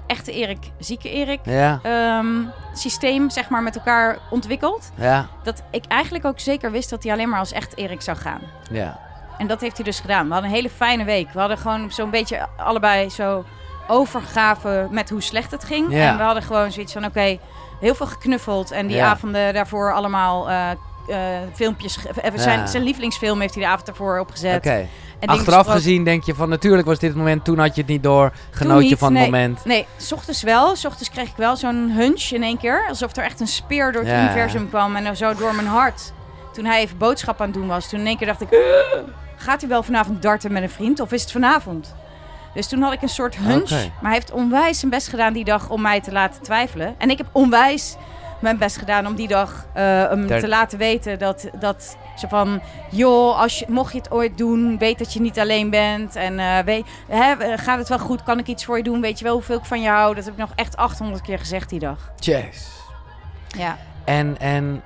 echte 0.06 0.32
Erik, 0.32 0.70
zieke 0.78 1.10
Erik. 1.10 1.40
Ja, 1.44 1.78
Ehm, 1.82 2.26
systeem 2.72 3.30
zeg 3.30 3.48
maar, 3.48 3.62
met 3.62 3.76
elkaar 3.76 4.18
ontwikkeld. 4.30 4.90
Ja, 4.94 5.26
Dat 5.42 5.62
ik 5.70 5.84
eigenlijk 5.88 6.24
ook 6.24 6.40
zeker 6.40 6.70
wist 6.70 6.90
dat 6.90 7.02
hij 7.02 7.12
alleen 7.12 7.28
maar 7.28 7.38
als 7.38 7.52
echt 7.52 7.76
Erik 7.76 8.00
zou 8.02 8.16
gaan. 8.16 8.40
ja. 8.70 8.98
En 9.38 9.46
dat 9.46 9.60
heeft 9.60 9.76
hij 9.76 9.84
dus 9.84 10.00
gedaan. 10.00 10.26
We 10.26 10.32
hadden 10.32 10.50
een 10.50 10.56
hele 10.56 10.70
fijne 10.70 11.04
week. 11.04 11.32
We 11.32 11.38
hadden 11.38 11.58
gewoon 11.58 11.92
zo'n 11.92 12.10
beetje 12.10 12.46
allebei 12.56 13.10
zo 13.10 13.44
overgegaven 13.88 14.88
met 14.90 15.10
hoe 15.10 15.20
slecht 15.22 15.50
het 15.50 15.64
ging. 15.64 15.92
Ja. 15.92 16.10
En 16.10 16.16
we 16.16 16.22
hadden 16.22 16.42
gewoon 16.42 16.72
zoiets 16.72 16.92
van, 16.92 17.04
oké, 17.04 17.38
heel 17.80 17.94
veel 17.94 18.06
geknuffeld. 18.06 18.70
En 18.70 18.86
die 18.86 18.96
Ja. 18.96 19.06
avonden 19.10 19.54
daarvoor 19.54 19.94
allemaal 19.94 20.48
eh, 20.50 20.70
eh, 21.08 21.40
filmpjes... 21.54 21.98
zijn, 22.34 22.82
lievelingsfilm 22.82 23.40
heeft 23.40 23.54
hij 23.54 23.62
de 23.62 23.68
avond 23.68 23.86
daarvoor 23.86 24.18
opgezet. 24.18 24.66
En 24.66 25.28
Achteraf 25.28 25.66
gezien 25.66 26.04
denk 26.04 26.24
je 26.24 26.34
van 26.34 26.48
natuurlijk 26.48 26.86
was 26.86 26.98
dit 26.98 27.08
het 27.08 27.18
moment, 27.18 27.44
toen 27.44 27.58
had 27.58 27.74
je 27.74 27.80
het 27.80 27.90
niet 27.90 28.02
door, 28.02 28.32
genoot 28.50 28.88
je 28.88 28.96
van 28.96 29.14
het 29.14 29.24
moment. 29.24 29.64
Nee, 29.64 29.86
s 29.96 30.12
ochtends 30.12 30.42
wel. 30.42 30.76
S 30.76 30.84
ochtends 30.84 31.10
kreeg 31.10 31.28
ik 31.28 31.36
wel 31.36 31.56
zo'n 31.56 31.90
hunch 31.90 32.30
in 32.30 32.42
één 32.42 32.58
keer. 32.58 32.84
Alsof 32.88 33.16
er 33.16 33.24
echt 33.24 33.40
een 33.40 33.46
speer 33.46 33.92
door 33.92 34.04
het 34.04 34.22
universum 34.22 34.68
kwam 34.68 34.96
en 34.96 35.16
zo 35.16 35.34
door 35.34 35.54
mijn 35.54 35.66
hart. 35.66 36.12
Toen 36.52 36.64
hij 36.64 36.80
even 36.80 36.98
boodschap 36.98 37.40
aan 37.40 37.46
het 37.46 37.54
doen 37.54 37.66
was, 37.68 37.88
toen 37.88 38.00
in 38.00 38.06
één 38.06 38.16
keer 38.16 38.26
dacht 38.26 38.40
ik... 38.40 38.50
"Uh, 38.50 38.58
gaat 39.36 39.60
hij 39.60 39.68
wel 39.70 39.82
vanavond 39.82 40.22
darten 40.22 40.52
met 40.52 40.62
een 40.62 40.70
vriend 40.70 41.00
of 41.00 41.12
is 41.12 41.22
het 41.22 41.32
vanavond? 41.32 41.94
Dus 42.54 42.68
toen 42.68 42.82
had 42.82 42.92
ik 42.92 43.02
een 43.02 43.08
soort 43.08 43.36
hunch. 43.36 43.70
Maar 43.70 43.80
hij 44.00 44.12
heeft 44.12 44.30
onwijs 44.32 44.78
zijn 44.78 44.90
best 44.90 45.08
gedaan 45.08 45.32
die 45.32 45.44
dag 45.44 45.68
om 45.70 45.80
mij 45.80 46.00
te 46.00 46.12
laten 46.12 46.42
twijfelen. 46.42 46.94
En 46.98 47.10
ik 47.10 47.18
heb 47.18 47.26
onwijs 47.32 47.96
mijn 48.40 48.58
best 48.58 48.76
gedaan 48.76 49.06
om 49.06 49.14
die 49.14 49.28
dag 49.28 49.66
eh, 49.74 49.82
hem 49.84 50.26
Daar- 50.26 50.40
te 50.40 50.48
laten 50.48 50.78
weten 50.78 51.18
dat, 51.18 51.48
dat 51.60 51.96
zo 52.16 52.28
van... 52.28 52.60
joh, 52.90 53.38
als 53.40 53.58
je, 53.58 53.64
mocht 53.68 53.92
je 53.92 53.98
het 53.98 54.10
ooit 54.10 54.38
doen, 54.38 54.78
weet 54.78 54.98
dat 54.98 55.12
je 55.12 55.20
niet 55.20 55.38
alleen 55.38 55.70
bent. 55.70 56.16
En 56.16 56.38
eh, 56.38 56.58
weet, 56.64 56.86
hè, 57.08 57.32
eh, 57.32 57.58
gaat 57.58 57.78
het 57.78 57.88
wel 57.88 57.98
goed? 57.98 58.22
Kan 58.22 58.38
ik 58.38 58.46
iets 58.46 58.64
voor 58.64 58.76
je 58.76 58.82
doen? 58.82 59.00
Weet 59.00 59.18
je 59.18 59.24
wel 59.24 59.34
hoeveel 59.34 59.58
ik 59.58 59.64
van 59.64 59.80
je 59.82 59.88
hou? 59.88 60.14
Dat 60.14 60.24
heb 60.24 60.32
ik 60.32 60.38
nog 60.40 60.52
echt 60.54 60.76
800 60.76 61.22
keer 61.22 61.38
gezegd 61.38 61.68
die 61.68 61.78
dag. 61.78 62.10
Jeez. 62.18 62.66
Ja. 63.58 63.76
En, 64.04 64.36
en 64.40 64.82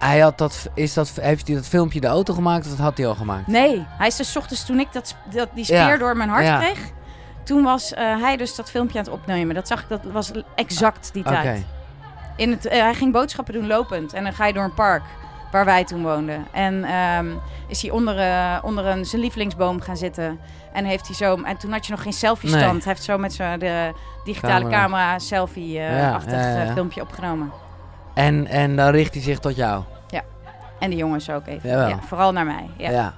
hij 0.00 0.18
had 0.18 0.38
dat, 0.38 0.68
is 0.74 0.94
dat, 0.94 1.12
heeft 1.20 1.46
hij 1.46 1.56
dat 1.56 1.66
filmpje 1.66 2.00
de 2.00 2.06
auto 2.06 2.34
gemaakt 2.34 2.64
of 2.64 2.70
dat 2.70 2.78
had 2.80 2.96
hij 2.96 3.06
al 3.06 3.14
gemaakt? 3.14 3.46
Nee, 3.46 3.86
hij 3.88 4.06
is 4.06 4.16
dus 4.16 4.36
ochtends 4.36 4.64
toen 4.66 4.80
ik 4.80 4.92
dat, 4.92 5.16
dat, 5.30 5.48
die 5.54 5.64
speer 5.64 5.76
Ja. 5.76 5.96
door 5.96 6.16
mijn 6.16 6.28
hart 6.28 6.44
Ja. 6.44 6.58
kreeg... 6.58 6.78
toen 7.44 7.62
was 7.62 7.94
eh, 7.94 8.20
hij 8.20 8.36
dus 8.36 8.54
dat 8.54 8.70
filmpje 8.70 8.98
aan 8.98 9.04
het 9.04 9.12
opnemen. 9.12 9.54
Dat 9.54 9.66
zag 9.68 9.80
ik, 9.82 9.88
dat 9.88 10.00
was 10.12 10.30
exact 10.54 11.10
die 11.12 11.22
tijd. 11.22 11.64
In 12.36 12.50
het, 12.50 12.66
eh, 12.66 12.80
hij 12.80 12.94
ging 12.94 13.12
boodschappen 13.12 13.54
doen 13.54 13.66
lopend. 13.66 14.12
En 14.12 14.24
dan 14.24 14.32
ga 14.32 14.46
je 14.46 14.52
door 14.52 14.64
een 14.64 14.74
park 14.74 15.02
waar 15.52 15.64
wij 15.64 15.84
toen 15.84 16.02
woonden. 16.02 16.46
En 16.52 16.84
ehm, 16.84 17.26
is 17.68 17.82
hij 17.82 17.90
onder, 17.90 18.18
eh, 18.18 18.58
onder 18.62 18.86
een, 18.86 19.04
zijn 19.04 19.20
lievelingsboom 19.22 19.80
gaan 19.80 19.96
zitten. 19.96 20.38
En 20.72 20.84
heeft 20.84 21.06
hij 21.06 21.16
zo... 21.16 21.42
En 21.42 21.56
toen 21.56 21.72
had 21.72 21.86
je 21.86 21.92
nog 21.92 22.02
geen 22.02 22.12
selfie-stand. 22.12 22.72
Nee. 22.72 22.82
Hij 22.82 22.92
heeft 22.92 23.02
zo 23.04 23.18
met 23.18 23.32
zijn 23.32 23.58
de 23.58 23.92
digitale 24.24 24.60
Camera. 24.60 24.80
camera, 24.82 25.18
selfie-achtig 25.18 26.32
Ja, 26.32 26.72
filmpje 26.72 27.00
opgenomen. 27.00 27.52
En, 28.24 28.46
en 28.46 28.76
dan 28.76 28.90
richt 28.90 29.14
hij 29.14 29.22
zich 29.22 29.38
tot 29.38 29.56
jou. 29.56 29.82
En 30.80 30.90
de 30.90 30.96
jongens 30.96 31.30
ook 31.30 31.46
even. 31.46 31.68
Jawel. 31.68 31.88
Ja, 31.88 32.00
vooral 32.00 32.32
naar 32.32 32.46
mij. 32.46 32.70
Ja. 32.76 32.90
Ja. 32.90 33.14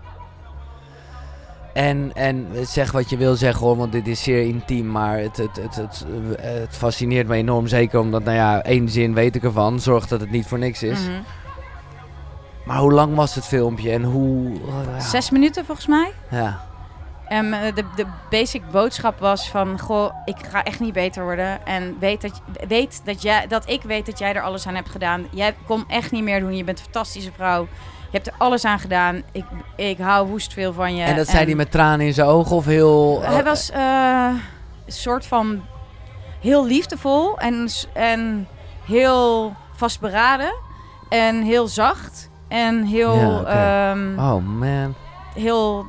En, 1.73 2.11
en 2.14 2.47
zeg 2.62 2.92
wat 2.92 3.11
je 3.11 3.16
wil 3.16 3.35
zeggen 3.35 3.66
hoor, 3.66 3.76
want 3.76 3.92
dit 3.92 4.06
is 4.06 4.23
zeer 4.23 4.42
intiem, 4.47 4.90
maar 4.90 5.18
het, 5.18 5.37
het, 5.37 5.56
het, 5.56 5.76
het, 5.76 6.06
het 6.40 6.76
fascineert 6.76 7.28
me 7.28 7.35
enorm. 7.35 7.66
Zeker 7.66 8.00
omdat, 8.00 8.25
nou 8.25 8.37
ja, 8.37 8.62
één 8.62 8.88
zin 8.88 9.14
weet 9.14 9.37
ik 9.37 9.42
ervan. 9.42 9.80
Zorg 9.80 10.06
dat 10.06 10.21
het 10.21 10.30
niet 10.30 10.47
voor 10.47 10.59
niks 10.59 10.82
is. 10.82 11.00
Mhm. 11.00 11.21
Maar 12.64 12.78
hoe 12.78 12.92
lang 12.92 13.14
was 13.14 13.35
het 13.35 13.44
filmpje 13.44 13.90
en 13.92 14.02
hoe... 14.02 14.52
ja. 14.92 15.00
Zes 15.00 15.30
minuten 15.30 15.64
volgens 15.64 15.87
mij. 15.87 16.12
Ja. 16.30 16.61
En 17.33 17.53
eh, 17.53 17.75
de, 17.75 17.85
de 17.97 18.07
basic 18.31 18.71
boodschap 18.71 19.19
was 19.19 19.51
van... 19.51 19.79
Goh, 19.79 20.15
ik 20.25 20.37
ga 20.51 20.65
echt 20.65 20.81
niet 20.81 20.93
beter 20.93 21.23
worden. 21.23 21.67
En 21.67 21.97
weet 22.01 22.23
dat, 22.23 22.41
weet 22.69 23.03
dat, 23.05 23.23
jij, 23.23 23.47
dat 23.47 23.69
ik 23.69 23.83
weet 23.83 24.07
dat 24.07 24.19
jij 24.19 24.35
er 24.35 24.43
alles 24.43 24.67
aan 24.67 24.75
hebt 24.75 24.89
gedaan. 24.91 25.27
Jij 25.31 25.55
kon 25.67 25.85
echt 25.89 26.11
niet 26.11 26.23
meer 26.23 26.41
doen. 26.41 26.57
Je 26.57 26.65
bent 26.65 26.79
een 26.79 26.85
fantastische 26.85 27.33
vrouw. 27.33 27.62
Je 28.11 28.19
hebt 28.19 28.27
er 28.27 28.35
alles 28.39 28.65
aan 28.65 28.79
gedaan. 28.79 29.23
Ik, 29.33 29.45
ik 29.77 29.99
hou 29.99 30.29
woest 30.29 30.53
veel 30.53 30.73
van 30.73 30.95
je. 30.97 31.03
En 31.03 31.17
dat 31.17 31.29
zei 31.29 31.45
hij 31.45 31.55
met 31.55 31.71
tranen 31.71 32.07
in 32.07 32.15
zijn 32.15 32.27
ogen 32.27 32.57
of 32.57 32.65
heel... 32.65 33.23
Hij 33.23 33.45
was 33.45 33.71
eh, 33.71 34.29
een 34.87 34.93
soort 34.93 35.26
van 35.26 35.63
heel 36.41 36.67
liefdevol 36.67 37.39
en, 37.39 37.69
en 37.93 38.49
heel 38.85 39.52
vastberaden. 39.76 40.54
En 41.09 41.43
heel 41.43 41.67
zacht. 41.67 42.30
En 42.49 42.85
heel, 42.85 43.17
Ja, 43.17 43.91
ehm, 43.91 44.19
Oh 44.19 44.47
man. 44.47 44.95
heel 45.35 45.87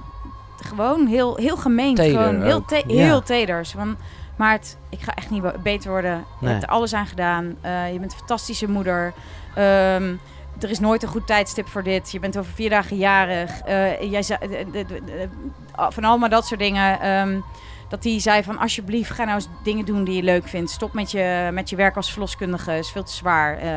gewoon 0.64 1.08
heel, 1.08 1.36
heel 1.36 1.58
gemeend. 1.58 1.96
Teder 1.98 2.20
gewoon 2.22 2.42
heel, 2.42 2.56
ook, 2.56 2.68
te- 2.68 2.84
ja. 2.88 3.04
heel 3.04 3.22
teders. 3.24 3.72
Van, 3.72 3.96
Maart, 4.38 4.78
ik 4.90 5.02
ga 5.02 5.16
echt 5.16 5.30
niet 5.30 5.64
beter 5.64 5.90
worden. 5.90 6.12
Je 6.12 6.24
Nee. 6.40 6.52
hebt 6.52 6.64
er 6.64 6.70
alles 6.70 6.94
aan 6.94 7.06
gedaan. 7.08 7.56
Eh, 7.62 7.94
je 7.94 8.00
bent 8.00 8.12
een 8.12 8.18
fantastische 8.18 8.70
moeder. 8.70 9.14
Ehm, 9.56 10.14
er 10.60 10.70
is 10.70 10.80
nooit 10.80 11.04
een 11.04 11.10
goed 11.10 11.28
tijdstip 11.28 11.68
voor 11.68 11.84
dit. 11.84 12.12
Je 12.12 12.20
bent 12.20 12.38
over 12.38 12.52
vier 12.54 12.70
dagen 12.70 12.98
jarig. 12.98 13.60
Eh, 13.62 14.12
jij 14.12 14.24
van 15.76 16.04
allemaal 16.04 16.30
dat 16.30 16.46
soort 16.48 16.60
dingen. 16.60 17.00
Ehm, 17.00 17.40
dat 17.90 18.04
hij 18.04 18.20
zei 18.20 18.44
van 18.44 18.58
alsjeblieft 18.58 19.12
ga 19.12 19.24
nou 19.24 19.36
eens 19.36 19.48
dingen 19.64 19.86
doen 19.86 20.04
die 20.04 20.16
je 20.16 20.24
leuk 20.24 20.48
vindt. 20.48 20.72
Stop 20.72 20.94
met 20.94 21.12
je, 21.12 21.50
met 21.54 21.70
je 21.70 21.76
werk 21.76 21.96
als 21.96 22.12
verloskundige. 22.12 22.78
is 22.78 22.90
veel 22.92 23.04
te 23.04 23.12
zwaar. 23.14 23.58
Eh, 23.58 23.70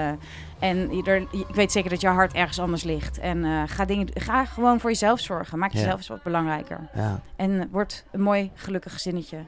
en 0.59 1.05
er, 1.05 1.17
ik 1.33 1.55
weet 1.55 1.73
zeker 1.73 1.91
dat 1.91 2.01
je 2.01 2.09
hart 2.09 2.33
ergens 2.33 2.59
anders 2.59 2.83
ligt. 2.83 3.19
En 3.19 3.45
eh, 3.45 3.63
ga, 3.67 3.85
dingen, 3.85 4.09
ga 4.15 4.45
gewoon 4.45 4.81
voor 4.81 4.91
jezelf 4.91 5.21
zorgen. 5.21 5.59
Maak 5.59 5.73
Ja. 5.73 5.79
jezelf 5.79 5.97
eens 5.97 6.09
wat 6.09 6.23
belangrijker. 6.23 6.89
Ja. 6.95 7.21
En 7.37 7.61
eh, 7.61 7.67
word 7.71 8.05
een 8.13 8.21
mooi, 8.21 8.51
gelukkig 8.55 8.93
gezinnetje. 8.93 9.45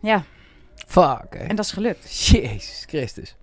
Ja, 0.00 0.22
Fuck. 0.86 1.26
hè. 1.30 1.38
en 1.44 1.56
dat 1.56 1.64
is 1.64 1.72
gelukt. 1.72 2.26
Jezus 2.26 2.84
Christus. 2.86 3.36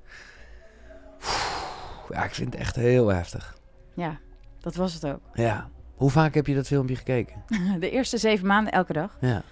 Ja, 2.10 2.23
ik 2.23 2.34
vind 2.34 2.54
het 2.54 2.62
echt 2.62 2.75
heel 2.75 3.08
heftig. 3.08 3.58
Ja, 3.95 4.17
dat 4.60 4.75
was 4.75 4.93
het 4.93 5.06
ook. 5.08 5.19
Ja. 5.34 5.69
Hoe 5.95 6.10
vaak 6.10 6.34
heb 6.34 6.47
je 6.47 6.56
dat 6.56 6.67
filmpje 6.67 6.95
gekeken? 6.95 7.43
De 7.80 7.89
eerste 7.89 8.17
zeven 8.17 8.47
maanden 8.47 8.73
elke 8.73 8.93
dag. 8.93 9.17
Ja. 9.19 9.43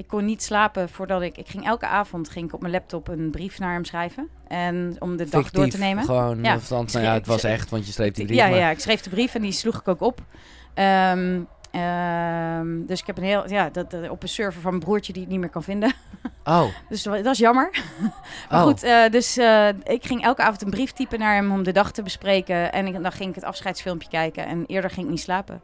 Ik 0.00 0.06
kon 0.08 0.24
niet 0.24 0.42
slapen 0.42 0.88
voordat 0.88 1.22
ik... 1.22 1.36
Ik 1.36 1.48
ging 1.48 1.66
elke 1.66 1.86
avond 1.86 2.30
ging 2.30 2.46
ik 2.46 2.54
op 2.54 2.60
mijn 2.60 2.72
laptop 2.72 3.08
een 3.08 3.30
brief 3.30 3.58
naar 3.58 3.72
hem 3.72 3.84
schrijven. 3.84 4.28
En 4.48 4.96
om 4.98 5.16
de 5.16 5.28
dag 5.28 5.50
door 5.50 5.68
te 5.68 5.78
nemen. 5.78 6.04
Gewoon, 6.04 6.42
Ja. 6.42 6.54
of 6.54 6.60
althans, 6.60 6.92
nou 6.92 7.04
ja, 7.04 7.12
het 7.12 7.26
was 7.26 7.44
echt, 7.44 7.70
want 7.70 7.86
je 7.86 7.92
schreef 7.92 8.12
die 8.12 8.24
brief. 8.24 8.36
ja, 8.38 8.48
maar- 8.48 8.58
ja, 8.58 8.70
ik 8.70 8.80
schreef 8.80 9.00
de 9.00 9.10
brief 9.10 9.34
en 9.34 9.42
die 9.42 9.52
sloeg 9.52 9.80
ik 9.80 9.88
ook 9.88 10.00
op. 10.00 10.20
Ehm, 10.74 11.40
ehm, 11.70 12.86
dus 12.86 13.00
ik 13.00 13.06
heb 13.06 13.16
een 13.16 13.22
heel... 13.24 13.48
Ja, 13.50 13.70
dat, 13.70 13.90
dat- 13.90 14.08
op 14.08 14.22
een 14.22 14.28
server 14.28 14.60
van 14.60 14.70
mijn 14.70 14.84
broertje 14.84 15.12
die 15.12 15.22
ik 15.22 15.28
niet 15.28 15.40
meer 15.40 15.48
kan 15.50 15.62
vinden. 15.62 15.92
Oh, 16.44 16.64
Dus 16.88 17.02
dat 17.02 17.26
is 17.26 17.38
jammer. 17.38 17.70
Maar 18.50 18.60
oh. 18.60 18.66
goed, 18.66 18.82
eh, 18.82 19.08
dus 19.10 19.36
eh, 19.36 19.68
ik 19.68 20.04
ging 20.06 20.22
elke 20.24 20.42
avond 20.42 20.62
een 20.62 20.70
brief 20.70 20.92
typen 20.92 21.18
naar 21.18 21.34
hem 21.34 21.52
om 21.52 21.62
de 21.62 21.72
dag 21.72 21.92
te 21.92 22.02
bespreken. 22.02 22.72
En 22.72 22.86
ik, 22.86 23.02
dan 23.02 23.12
ging 23.12 23.28
ik 23.28 23.34
het 23.34 23.44
afscheidsfilmpje 23.44 24.08
kijken. 24.08 24.46
En 24.46 24.64
eerder 24.66 24.90
ging 24.90 25.04
ik 25.06 25.10
niet 25.12 25.20
slapen. 25.20 25.60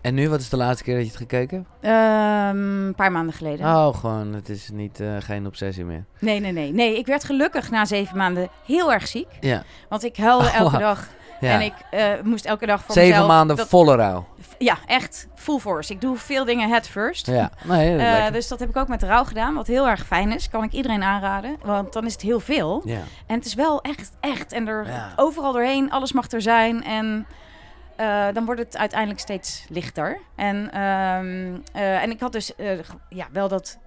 En 0.00 0.14
nu, 0.14 0.28
wat 0.28 0.40
is 0.40 0.48
de 0.48 0.56
laatste 0.56 0.84
keer 0.84 0.94
dat 0.94 1.02
je 1.04 1.08
het 1.10 1.18
gekeken? 1.18 1.66
Ehm, 1.80 1.96
een 2.86 2.94
paar 2.96 3.12
maanden 3.12 3.34
geleden. 3.34 3.66
Oh, 3.66 3.94
gewoon, 3.96 4.32
het 4.34 4.48
is 4.48 4.68
niet, 4.72 5.00
eh, 5.00 5.08
geen 5.18 5.46
obsessie 5.46 5.84
meer. 5.84 6.04
Nee, 6.18 6.40
nee, 6.40 6.52
nee. 6.52 6.72
Nee, 6.72 6.98
ik 6.98 7.06
werd 7.06 7.24
gelukkig 7.24 7.70
na 7.70 7.84
zeven 7.84 8.16
maanden 8.16 8.48
heel 8.66 8.92
erg 8.92 9.06
ziek. 9.08 9.28
Ja. 9.40 9.62
Want 9.88 10.04
ik 10.04 10.16
huilde 10.16 10.44
Oh, 10.46 10.54
elke 10.54 10.78
dag. 10.78 11.06
ja. 11.40 11.50
En 11.52 11.60
ik 11.60 11.72
eh, 11.90 12.06
moest 12.24 12.44
elke 12.44 12.66
dag 12.66 12.82
voor 12.82 12.94
Zeven 12.94 13.10
mezelf... 13.10 13.28
maanden 13.28 13.56
dat- 13.56 13.68
volle 13.68 13.94
rouw. 13.96 14.26
Ja, 14.58 14.76
echt 14.86 15.28
full 15.34 15.58
force. 15.58 15.92
Ik 15.92 16.00
doe 16.00 16.16
veel 16.16 16.44
dingen 16.44 16.68
head 16.68 16.86
first. 16.88 17.26
Ja, 17.26 17.50
nee, 17.64 17.90
dat 17.96 18.06
Eh, 18.06 18.32
dus 18.32 18.48
dat 18.48 18.58
heb 18.60 18.68
ik 18.68 18.76
ook 18.76 18.88
met 18.88 19.02
rouw 19.02 19.24
gedaan, 19.24 19.54
wat 19.54 19.66
heel 19.66 19.88
erg 19.88 20.06
fijn 20.06 20.32
is. 20.32 20.48
Kan 20.48 20.62
ik 20.64 20.72
iedereen 20.72 21.02
aanraden, 21.02 21.56
want 21.64 21.92
dan 21.92 22.06
is 22.06 22.12
het 22.12 22.22
heel 22.22 22.40
veel. 22.40 22.82
Ja. 22.84 23.00
En 23.26 23.36
het 23.36 23.44
is 23.46 23.54
wel 23.54 23.80
echt, 23.82 24.10
echt. 24.20 24.52
En 24.52 24.68
er 24.68 24.86
Ja. 24.86 25.12
overal 25.16 25.52
doorheen, 25.52 25.90
alles 25.90 26.12
mag 26.12 26.30
er 26.30 26.42
zijn. 26.42 26.84
En 26.84 27.26
eh, 27.98 28.26
dan 28.32 28.44
wordt 28.44 28.60
het 28.60 28.76
uiteindelijk 28.76 29.20
steeds 29.20 29.64
lichter. 29.68 30.20
En, 30.36 30.70
ehm, 30.72 31.56
eh, 31.72 32.02
en 32.02 32.10
ik 32.10 32.20
had 32.20 32.32
dus 32.32 32.54
eh, 32.54 32.78
ja, 33.08 33.26
wel 33.32 33.48
dat, 33.48 33.78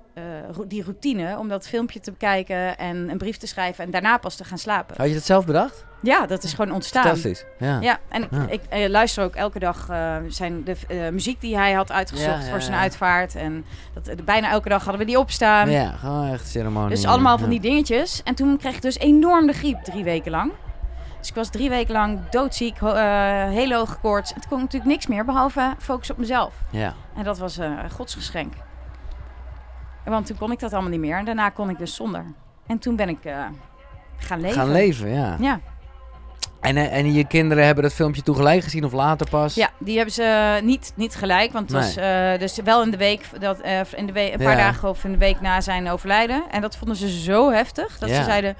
die 0.67 0.83
routine 0.83 1.37
om 1.37 1.47
dat 1.47 1.67
filmpje 1.67 1.99
te 1.99 2.11
bekijken 2.11 2.77
en 2.77 3.09
een 3.09 3.17
brief 3.17 3.37
te 3.37 3.47
schrijven 3.47 3.83
en 3.83 3.91
daarna 3.91 4.17
pas 4.17 4.35
te 4.35 4.43
gaan 4.43 4.57
slapen. 4.57 4.95
Had 4.97 5.07
je 5.07 5.13
dat 5.13 5.23
zelf 5.23 5.45
bedacht? 5.45 5.85
Ja, 6.01 6.25
dat 6.25 6.43
is 6.43 6.53
gewoon 6.53 6.71
ontstaan. 6.71 7.03
Fantastisch. 7.03 7.45
Ja. 7.59 7.79
Ja, 7.81 7.99
en 8.09 8.23
ik, 8.23 8.61
Ja. 8.69 8.77
ik 8.77 8.89
luister 8.89 9.23
ook 9.23 9.35
elke 9.35 9.59
dag 9.59 9.85
zijn 10.27 10.63
de 10.63 10.75
muziek 11.11 11.41
die 11.41 11.57
hij 11.57 11.71
had 11.71 11.91
uitgezocht 11.91 12.43
Ja, 12.43 12.49
voor 12.49 12.61
zijn 12.61 12.77
uitvaart. 12.77 13.35
En 13.35 13.65
dat, 13.93 14.25
bijna 14.25 14.49
elke 14.49 14.69
dag 14.69 14.83
hadden 14.83 15.01
we 15.01 15.07
die 15.07 15.19
opstaan. 15.19 15.69
Ja, 15.69 15.91
gewoon 15.91 16.31
echt 16.31 16.47
ceremonie. 16.47 16.89
Dus 16.89 17.05
allemaal 17.05 17.37
van 17.37 17.49
die 17.49 17.59
dingetjes. 17.59 18.23
En 18.23 18.35
toen 18.35 18.57
kreeg 18.57 18.75
ik 18.75 18.81
dus 18.81 18.97
enorm 18.97 19.47
de 19.47 19.53
griep 19.53 19.83
drie 19.83 20.03
weken 20.03 20.31
lang. 20.31 20.51
Dus 21.21 21.29
ik 21.29 21.35
was 21.35 21.49
drie 21.49 21.69
weken 21.69 21.93
lang 21.93 22.19
doodziek, 22.29 22.77
ho- 22.77 22.93
eh, 22.93 23.49
hele 23.49 23.75
hoge 23.75 23.95
koorts. 24.01 24.29
Toen 24.33 24.43
kon 24.49 24.59
natuurlijk 24.59 24.91
niks 24.91 25.07
meer 25.07 25.25
behalve 25.25 25.73
focus 25.79 26.11
op 26.11 26.17
mezelf. 26.17 26.53
Ja. 26.69 26.93
En 27.15 27.23
dat 27.23 27.37
was 27.37 27.57
eh, 27.57 27.65
een 27.83 27.91
godsgeschenk. 27.91 28.53
Want 30.05 30.25
toen 30.25 30.37
kon 30.37 30.51
ik 30.51 30.59
dat 30.59 30.73
allemaal 30.73 30.91
niet 30.91 30.99
meer. 30.99 31.17
En 31.17 31.25
daarna 31.25 31.49
kon 31.49 31.69
ik 31.69 31.77
dus 31.77 31.95
zonder. 31.95 32.25
En 32.67 32.79
toen 32.79 32.95
ben 32.95 33.09
ik 33.09 33.25
eh, 33.25 33.35
gaan 34.17 34.41
leven. 34.41 34.57
Gaan 34.57 34.71
leven, 34.71 35.09
ja. 35.09 35.35
Ja. 35.39 35.59
En, 36.61 36.77
en 36.77 37.13
je 37.13 37.27
kinderen 37.27 37.65
hebben 37.65 37.83
dat 37.83 37.93
filmpje 37.93 38.21
toen 38.21 38.35
gelijk 38.35 38.63
gezien 38.63 38.83
of 38.85 38.91
later 38.91 39.29
pas? 39.29 39.55
ja, 39.55 39.69
die 39.79 39.95
hebben 39.95 40.13
ze 40.13 40.59
niet, 40.63 40.93
niet 40.95 41.15
gelijk. 41.15 41.51
Want 41.51 41.71
het 41.71 41.83
was 41.83 41.93
dus 42.39 42.59
wel 42.63 42.83
in 42.83 42.91
de 42.91 42.97
week, 42.97 43.25
dat, 43.39 43.59
in 43.95 44.05
de 44.05 44.11
week, 44.13 44.33
een 44.33 44.39
paar 44.39 44.57
Ja. 44.57 44.63
dagen 44.63 44.89
of 44.89 45.03
in 45.03 45.11
de 45.11 45.17
week 45.17 45.41
na 45.41 45.61
zijn 45.61 45.89
overlijden. 45.89 46.43
En 46.51 46.61
dat 46.61 46.77
vonden 46.77 46.95
ze 46.95 47.09
zo 47.21 47.51
heftig 47.51 47.97
dat 47.99 48.09
Ja. 48.09 48.15
ze 48.15 48.23
zeiden... 48.23 48.55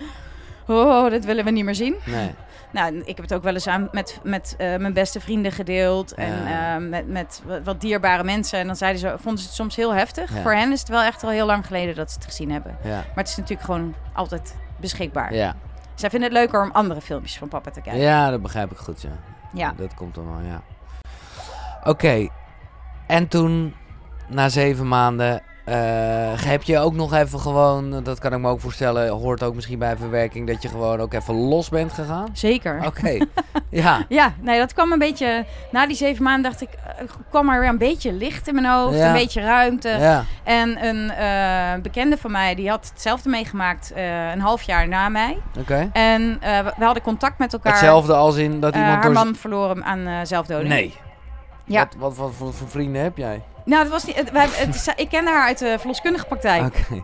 oh, 0.68 1.10
dat 1.12 1.26
willen 1.26 1.46
we 1.46 1.52
niet 1.52 1.66
meer 1.66 1.76
zien. 1.76 1.96
Nee. 2.06 2.32
Nou, 2.72 2.96
ik 2.98 3.16
heb 3.16 3.18
het 3.22 3.34
ook 3.34 3.44
wel 3.44 3.54
eens 3.54 3.68
aan 3.68 3.88
met, 3.92 4.20
met 4.24 4.56
eh, 4.58 4.76
mijn 4.78 4.94
beste 4.94 5.20
vrienden 5.20 5.52
gedeeld. 5.52 6.14
En 6.14 6.44
Ja. 6.44 6.76
eh, 6.76 6.82
met, 6.88 7.08
met 7.08 7.42
wat- 7.64 7.82
dierbare 7.82 8.24
mensen. 8.24 8.60
En 8.60 8.66
dan 8.68 8.76
zeiden 8.76 9.00
ze, 9.02 9.14
vonden 9.20 9.40
ze 9.42 9.46
het 9.48 9.56
soms 9.56 9.76
heel 9.76 9.94
heftig. 9.94 10.34
Ja. 10.36 10.42
Voor 10.42 10.54
hen 10.54 10.72
is 10.72 10.80
het 10.80 10.90
wel 10.90 11.02
echt 11.02 11.24
al 11.24 11.30
heel 11.30 11.46
lang 11.46 11.66
geleden 11.66 11.96
dat 11.96 12.10
ze 12.12 12.16
het 12.16 12.26
gezien 12.28 12.52
hebben. 12.52 12.78
Ja. 12.84 12.90
Maar 12.90 13.04
het 13.16 13.28
is 13.28 13.36
natuurlijk 13.36 13.66
gewoon 13.66 13.96
altijd 14.14 14.56
beschikbaar. 14.80 15.34
Ja. 15.34 15.56
Zij 15.96 16.10
vinden 16.10 16.30
het 16.30 16.38
leuker 16.38 16.62
om 16.64 16.72
andere 16.72 17.02
filmpjes 17.02 17.38
van 17.38 17.48
papa 17.48 17.72
te 17.72 17.82
kijken. 17.82 18.02
ja, 18.02 18.30
dat 18.30 18.42
begrijp 18.42 18.72
ik 18.72 18.78
goed, 18.78 19.02
ja. 19.02 19.10
Ja. 19.54 19.74
Dat 19.78 19.94
komt 19.94 20.16
dan 20.16 20.26
wel, 20.26 20.40
ja. 20.52 20.62
Oké. 21.84 22.28
En 23.08 23.28
toen, 23.28 23.76
na 24.28 24.50
zeven 24.50 24.88
maanden, 24.88 25.42
eh, 25.66 26.44
heb 26.44 26.64
je 26.64 26.80
ook 26.80 26.94
nog 26.94 27.14
even 27.14 27.40
gewoon, 27.40 28.04
dat 28.04 28.20
kan 28.20 28.34
ik 28.34 28.40
me 28.40 28.50
ook 28.50 28.60
voorstellen, 28.60 29.10
hoort 29.10 29.44
ook 29.44 29.56
misschien 29.56 29.80
bij 29.80 29.98
verwerking, 29.98 30.48
dat 30.48 30.62
je 30.62 30.68
gewoon 30.70 31.00
ook 31.00 31.14
even 31.14 31.34
los 31.36 31.70
bent 31.70 31.94
gegaan? 31.94 32.28
Zeker. 32.34 32.82
Oké. 32.86 33.18
ja. 33.70 34.06
Ja, 34.10 34.34
nee, 34.40 34.60
dat 34.60 34.74
kwam 34.74 34.92
een 34.92 35.00
beetje... 35.00 35.46
Na 35.72 35.88
die 35.88 35.96
zeven 35.96 36.24
maanden 36.24 36.52
dacht 36.52 36.62
ik, 36.62 36.70
eh, 36.74 37.06
kwam 37.30 37.50
er 37.50 37.60
weer 37.60 37.70
een 37.70 37.78
beetje 37.78 38.14
licht 38.14 38.48
in 38.48 38.54
mijn 38.54 38.68
hoofd. 38.68 38.98
Ja. 38.98 39.08
Een 39.08 39.14
beetje 39.14 39.42
ruimte. 39.42 39.90
Ja. 39.90 40.24
En 40.44 40.86
een 40.86 41.12
eh, 41.12 41.82
bekende 41.82 42.18
van 42.18 42.32
mij, 42.32 42.56
die 42.56 42.70
had 42.70 42.90
hetzelfde 42.90 43.30
meegemaakt 43.30 43.92
een 44.34 44.42
half 44.42 44.62
jaar 44.62 44.88
na 44.88 45.10
mij. 45.10 45.38
Oké. 45.60 45.90
En 45.94 46.40
we, 46.78 46.86
hadden 46.86 47.04
contact 47.04 47.38
met 47.38 47.54
elkaar. 47.54 47.72
Hetzelfde 47.72 48.14
als 48.14 48.36
in 48.36 48.60
dat 48.60 48.76
iemand 48.76 48.94
haar 48.94 49.02
door... 49.02 49.12
man 49.12 49.36
verloren 49.36 49.84
aan 49.84 50.28
zelfdoding. 50.28 50.70
Nee. 50.70 50.94
Ja. 51.66 51.88
Wat, 51.98 52.16
wat, 52.16 52.32
voor 52.36 52.70
vrienden 52.70 53.02
heb 53.02 53.18
jij? 53.18 53.42
Nou, 53.66 53.84
dat 53.84 53.92
was 53.92 54.04
niet, 54.04 54.16
het, 54.16 54.32
wij, 54.32 54.48
het 54.52 54.94
ik 54.96 55.10
kende 55.10 55.32
haar 55.32 55.48
uit 55.48 55.58
de 55.60 55.76
verloskundige 55.80 56.26
praktijk. 56.26 56.64
Oké. 56.64 57.04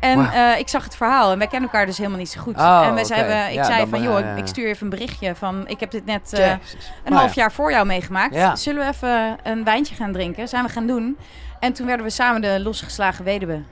En 0.00 0.32
eh, 0.32 0.58
ik 0.58 0.68
zag 0.68 0.84
het 0.84 0.96
verhaal 0.96 1.32
en 1.32 1.38
wij 1.38 1.46
kennen 1.46 1.70
elkaar 1.70 1.86
dus 1.86 1.96
helemaal 1.98 2.18
niet 2.18 2.30
zo 2.30 2.40
goed. 2.40 2.56
Oh, 2.56 2.82
en 2.86 2.94
wij 2.94 3.04
zeiden, 3.04 3.48
ik 3.48 3.54
Ja, 3.54 3.64
zei 3.64 3.86
van, 3.86 4.02
joh, 4.02 4.36
ik 4.36 4.46
stuur 4.46 4.64
je 4.64 4.70
even 4.70 4.84
een 4.84 4.90
berichtje 4.90 5.34
van... 5.34 5.68
Ik 5.68 5.80
heb 5.80 5.90
dit 5.90 6.04
net 6.04 6.32
eh, 6.32 6.48
een 6.48 6.58
Nou 7.04 7.16
half 7.16 7.34
ja. 7.34 7.42
jaar 7.42 7.52
voor 7.52 7.70
jou 7.70 7.86
meegemaakt. 7.86 8.34
Ja. 8.34 8.56
Zullen 8.56 8.82
we 8.86 8.92
even 8.92 9.36
een 9.42 9.64
wijntje 9.64 9.94
gaan 9.94 10.12
drinken? 10.12 10.48
Zijn 10.48 10.64
we 10.64 10.70
gaan 10.70 10.86
doen. 10.86 11.18
En 11.60 11.72
toen 11.72 11.86
werden 11.86 12.06
we 12.06 12.12
samen 12.12 12.40
de 12.40 12.60
losgeslagen 12.62 13.24
weduwe. 13.24 13.62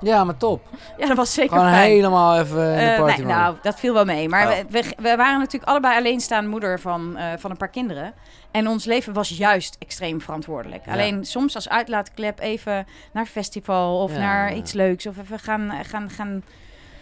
Ja, 0.00 0.24
maar 0.24 0.36
top. 0.36 0.62
Ja, 0.98 1.06
dat 1.06 1.16
was 1.16 1.32
zeker 1.34 1.56
Gewoon 1.56 1.72
fijn. 1.72 1.90
helemaal 1.90 2.38
even 2.38 2.70
in 2.70 2.76
de 2.78 2.82
Eh, 2.84 2.98
party 2.98 3.16
nee, 3.22 3.26
nou, 3.26 3.56
dat 3.62 3.78
viel 3.80 3.94
wel 3.94 4.04
mee. 4.04 4.28
Maar 4.28 4.46
Oh. 4.48 4.56
we, 4.56 4.64
we, 4.70 4.82
we 5.02 5.16
waren 5.16 5.38
natuurlijk 5.38 5.70
allebei 5.70 5.96
alleenstaande 5.98 6.50
moeder 6.50 6.80
van, 6.80 7.16
eh, 7.16 7.24
van 7.38 7.50
een 7.50 7.56
paar 7.56 7.68
kinderen. 7.68 8.12
En 8.50 8.68
ons 8.68 8.84
leven 8.84 9.12
was 9.12 9.28
juist 9.28 9.76
extreem 9.78 10.20
verantwoordelijk. 10.20 10.86
Ja. 10.86 10.92
Alleen 10.92 11.24
soms 11.24 11.54
als 11.54 11.68
uitlaatklep 11.68 12.40
even 12.40 12.86
naar 13.12 13.26
festival 13.26 14.02
of 14.02 14.12
Ja. 14.12 14.18
naar 14.18 14.54
iets 14.54 14.72
leuks. 14.72 15.06
Of 15.06 15.18
even 15.18 15.38
gaan, 15.38 15.72
gaan, 15.84 16.10
gaan 16.10 16.42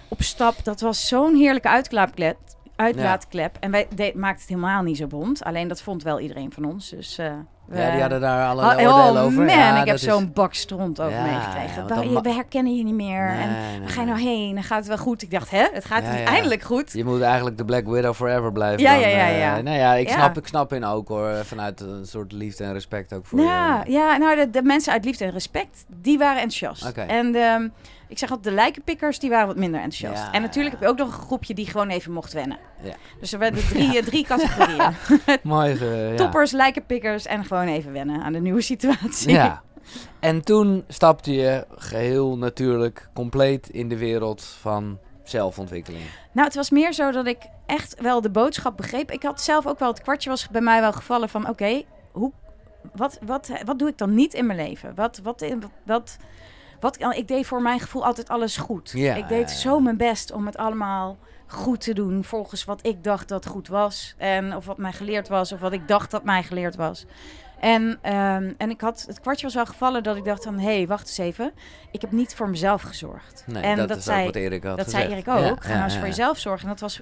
op 0.09 0.23
stap. 0.23 0.55
Dat 0.65 0.81
was 0.81 1.09
zo'n 1.09 1.35
heerlijke 1.35 1.69
uitlaatklep. 1.69 2.37
Uitlaatklep. 2.77 3.57
En 3.61 3.71
wij 3.71 3.87
de, 3.95 4.12
maakten 4.15 4.41
het 4.41 4.49
helemaal 4.49 4.83
niet 4.83 4.97
zo 4.97 5.07
bond. 5.07 5.45
Alleen 5.45 5.69
dat 5.69 5.83
vond 5.83 6.03
wel 6.03 6.21
iedereen 6.21 6.53
van 6.53 6.65
ons. 6.65 6.89
Dus, 6.91 7.19
eh, 7.19 7.33
we, 7.67 7.79
ja, 7.79 7.91
die 7.91 8.01
hadden 8.01 8.21
daar 8.21 8.47
alle 8.49 8.62
Oh, 8.62 8.69
oordelen 8.69 8.93
oh 9.12 9.23
over. 9.25 9.45
man, 9.45 9.47
Ja, 9.57 9.81
ik 9.81 9.87
heb 9.87 9.95
is- 9.95 10.03
zo'n 10.03 10.31
bak 10.35 10.55
stront 10.55 11.01
ook 11.01 11.11
Ja, 11.11 11.23
meegekregen. 11.23 11.83
ja, 11.89 12.12
we, 12.15 12.23
dan 12.23 12.35
herkennen 12.35 12.77
je 12.77 12.85
niet 12.85 12.95
meer. 12.95 13.29
en 13.29 13.37
Nee, 13.53 13.81
waar 13.81 13.89
ga 13.89 14.01
je 14.01 14.07
nou 14.07 14.21
heen? 14.21 14.55
Dan 14.55 14.62
gaat 14.62 14.79
het 14.79 14.87
wel 14.87 14.99
goed. 14.99 15.23
Ik 15.23 15.31
dacht, 15.31 15.51
hè, 15.51 15.67
het 15.73 15.85
gaat 15.85 16.03
Ja, 16.03 16.15
ja. 16.15 16.25
eindelijk 16.25 16.62
goed. 16.62 16.93
Je 16.93 17.05
moet 17.05 17.21
eigenlijk 17.21 17.57
de 17.59 17.65
Black 17.65 17.87
Widow 17.87 18.15
forever 18.15 18.53
blijven. 18.53 18.81
Ja, 18.83 18.91
dan, 18.93 19.01
ja, 19.01 19.09
ja, 19.09 19.29
eh, 19.29 19.39
ja. 19.39 19.61
nou 19.61 19.77
ja, 19.77 19.95
ik 19.95 20.09
Ja. 20.09 20.15
snap, 20.15 20.37
ik 20.37 20.47
snap 20.47 20.73
in 20.73 20.85
ook 20.85 21.09
hoor. 21.09 21.31
Vanuit 21.45 21.81
een 21.81 22.07
soort 22.07 22.33
liefde 22.33 22.65
en 22.65 22.73
respect 22.73 23.12
ook 23.15 23.27
voor 23.27 23.41
Ja, 23.41 23.83
je. 23.87 23.93
ja 23.93 24.17
nou, 24.17 24.37
de, 24.37 24.51
de 24.51 24.62
mensen 24.62 24.93
uit 24.93 25.05
liefde 25.05 25.25
en 25.25 25.31
respect, 25.31 25.85
die 26.01 26.19
waren 26.19 26.43
enthousiast. 26.43 26.87
Oké. 26.89 27.01
En 27.01 27.35
ehm, 27.35 27.69
ik 28.09 28.19
zeg 28.19 28.31
altijd, 28.31 28.49
de 28.49 28.55
lijkenpikkers, 28.55 29.19
die 29.19 29.31
waren 29.31 29.47
wat 29.47 29.57
minder 29.57 29.81
enthousiast. 29.81 30.23
Ja, 30.23 30.33
en 30.33 30.42
natuurlijk 30.42 30.75
heb 30.75 30.83
je 30.83 30.88
ook 30.88 30.99
nog 30.99 31.07
een 31.07 31.23
groepje 31.27 31.55
die 31.55 31.66
gewoon 31.66 31.88
even 31.88 32.12
mocht 32.12 32.33
wennen. 32.33 32.59
Ja. 32.83 32.95
Dus 33.21 33.33
er 33.33 33.38
werden 33.38 33.69
drie, 33.69 34.03
drie 34.11 34.25
categorieën. 34.25 34.95
Mooi. 35.42 35.85
ja. 35.85 36.16
Toppers, 36.16 36.51
lijkenpikkers 36.51 37.27
en 37.27 37.45
gewoon 37.45 37.66
even 37.66 37.92
wennen 37.92 38.23
aan 38.23 38.33
de 38.33 38.40
nieuwe 38.40 38.61
situatie. 38.61 39.31
Ja. 39.31 39.62
En 40.21 40.42
toen 40.42 40.85
stapte 40.88 41.33
je 41.33 41.66
geheel 41.77 42.38
natuurlijk 42.38 43.09
compleet 43.14 43.69
in 43.69 43.88
de 43.88 43.97
wereld 43.97 44.45
van 44.61 44.99
zelfontwikkeling. 45.25 46.05
Nou, 46.33 46.47
het 46.47 46.57
was 46.57 46.71
meer 46.71 46.92
zo 46.92 47.11
dat 47.11 47.27
ik 47.27 47.38
echt 47.66 48.01
wel 48.01 48.21
de 48.21 48.31
boodschap 48.31 48.77
begreep. 48.77 49.11
Ik 49.11 49.23
had 49.23 49.40
zelf 49.40 49.66
ook 49.66 49.79
wel, 49.79 49.88
het 49.88 50.03
kwartje 50.03 50.31
was 50.31 50.49
bij 50.49 50.61
mij 50.61 50.81
wel 50.81 50.92
gevallen 50.92 51.29
van... 51.29 51.49
oké, 51.49 51.83
hoe, 52.12 52.33
wat, 52.95 53.19
wat, 53.23 53.51
wat 53.64 53.79
doe 53.79 53.88
ik 53.88 53.99
dan 53.99 54.14
niet 54.14 54.35
in 54.35 54.47
mijn 54.47 54.59
leven? 54.59 54.95
Wat, 54.95 55.21
wat, 55.23 55.40
wat, 55.40 55.71
wat, 55.85 56.16
wat, 56.99 57.16
ik 57.16 57.29
deed 57.29 57.46
voor 57.46 57.62
mijn 57.62 57.81
gevoel 57.81 58.05
altijd 58.05 58.29
alles 58.29 58.57
goed. 58.57 58.90
Ja, 58.94 59.14
ik 59.14 59.29
deed 59.29 59.51
zo 59.51 59.81
mijn 59.81 59.96
best 59.96 60.33
om 60.33 60.46
het 60.46 60.57
allemaal 60.57 61.18
goed 61.46 61.81
te 61.81 61.94
doen... 61.94 62.25
volgens 62.25 62.64
wat 62.64 62.87
ik 62.87 63.05
dacht 63.05 63.29
dat 63.29 63.46
goed 63.46 63.68
was. 63.68 64.14
En, 64.16 64.57
of 64.57 64.66
wat 64.66 64.79
mij 64.79 64.92
geleerd 64.92 65.29
was, 65.29 65.53
of 65.53 65.61
wat 65.61 65.72
ik 65.72 65.88
dacht 65.88 66.11
dat 66.11 66.25
mij 66.25 66.42
geleerd 66.42 66.77
was. 66.77 67.07
En, 67.61 67.99
ehm, 68.03 68.53
en 68.57 68.70
ik 68.70 68.81
had, 68.81 69.05
het 69.07 69.20
kwartje 69.20 69.46
was 69.46 69.55
wel 69.55 69.66
gevallen 69.66 70.03
dat 70.03 70.16
ik 70.16 70.25
dacht 70.25 70.44
van... 70.44 70.59
hé, 70.59 70.77
hey, 70.77 70.87
wacht 70.87 71.07
eens 71.07 71.18
even. 71.18 71.53
Ik 71.90 72.01
heb 72.01 72.12
niet 72.12 72.35
voor 72.35 72.49
mezelf 72.49 72.83
gezorgd. 72.83 73.44
Nee, 73.46 73.62
en 73.62 73.77
dat, 73.77 73.88
dat, 73.88 73.96
is 73.96 74.05
zei, 74.05 74.25
wat 74.25 74.35
Erik 74.35 74.62
had 74.62 74.77
dat 74.77 74.85
gezegd. 74.85 75.03
zei 75.03 75.14
Erik 75.14 75.29
ook. 75.29 75.62
Ja, 75.62 75.68
Ga 75.68 75.72
nou 75.72 75.85
eens 75.85 75.92
ja, 75.92 75.99
voor 75.99 76.09
ja. 76.09 76.14
jezelf 76.14 76.38
zorgen. 76.38 76.62
En 76.62 76.68
dat 76.68 76.81
was, 76.81 77.01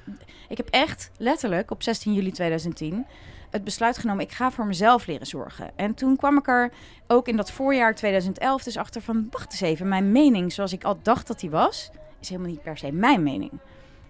ik 0.48 0.56
heb 0.56 0.68
echt 0.68 1.10
letterlijk 1.16 1.70
op 1.70 1.82
16 1.82 2.12
juli 2.12 2.30
2010 2.30 3.06
het 3.54 3.64
besluit 3.64 3.98
genomen. 3.98 4.24
Ik 4.24 4.32
ga 4.32 4.50
voor 4.50 4.66
mezelf 4.66 5.06
leren 5.06 5.26
zorgen. 5.26 5.70
En 5.76 5.94
toen 5.94 6.16
kwam 6.16 6.38
ik 6.38 6.48
er 6.48 6.70
ook 7.06 7.28
in 7.28 7.36
dat 7.36 7.50
voorjaar 7.50 7.94
2011 7.94 8.62
dus 8.62 8.76
achter 8.76 9.00
van... 9.02 9.26
Wacht 9.30 9.52
eens 9.52 9.60
even, 9.60 9.88
mijn 9.88 10.12
mening 10.12 10.52
zoals 10.52 10.72
ik 10.72 10.84
al 10.84 10.98
dacht 11.02 11.26
dat 11.26 11.40
die 11.40 11.50
was... 11.50 11.90
is 12.20 12.28
helemaal 12.28 12.50
niet 12.50 12.62
per 12.62 12.78
se 12.78 12.92
mijn 12.92 13.22
mening. 13.22 13.52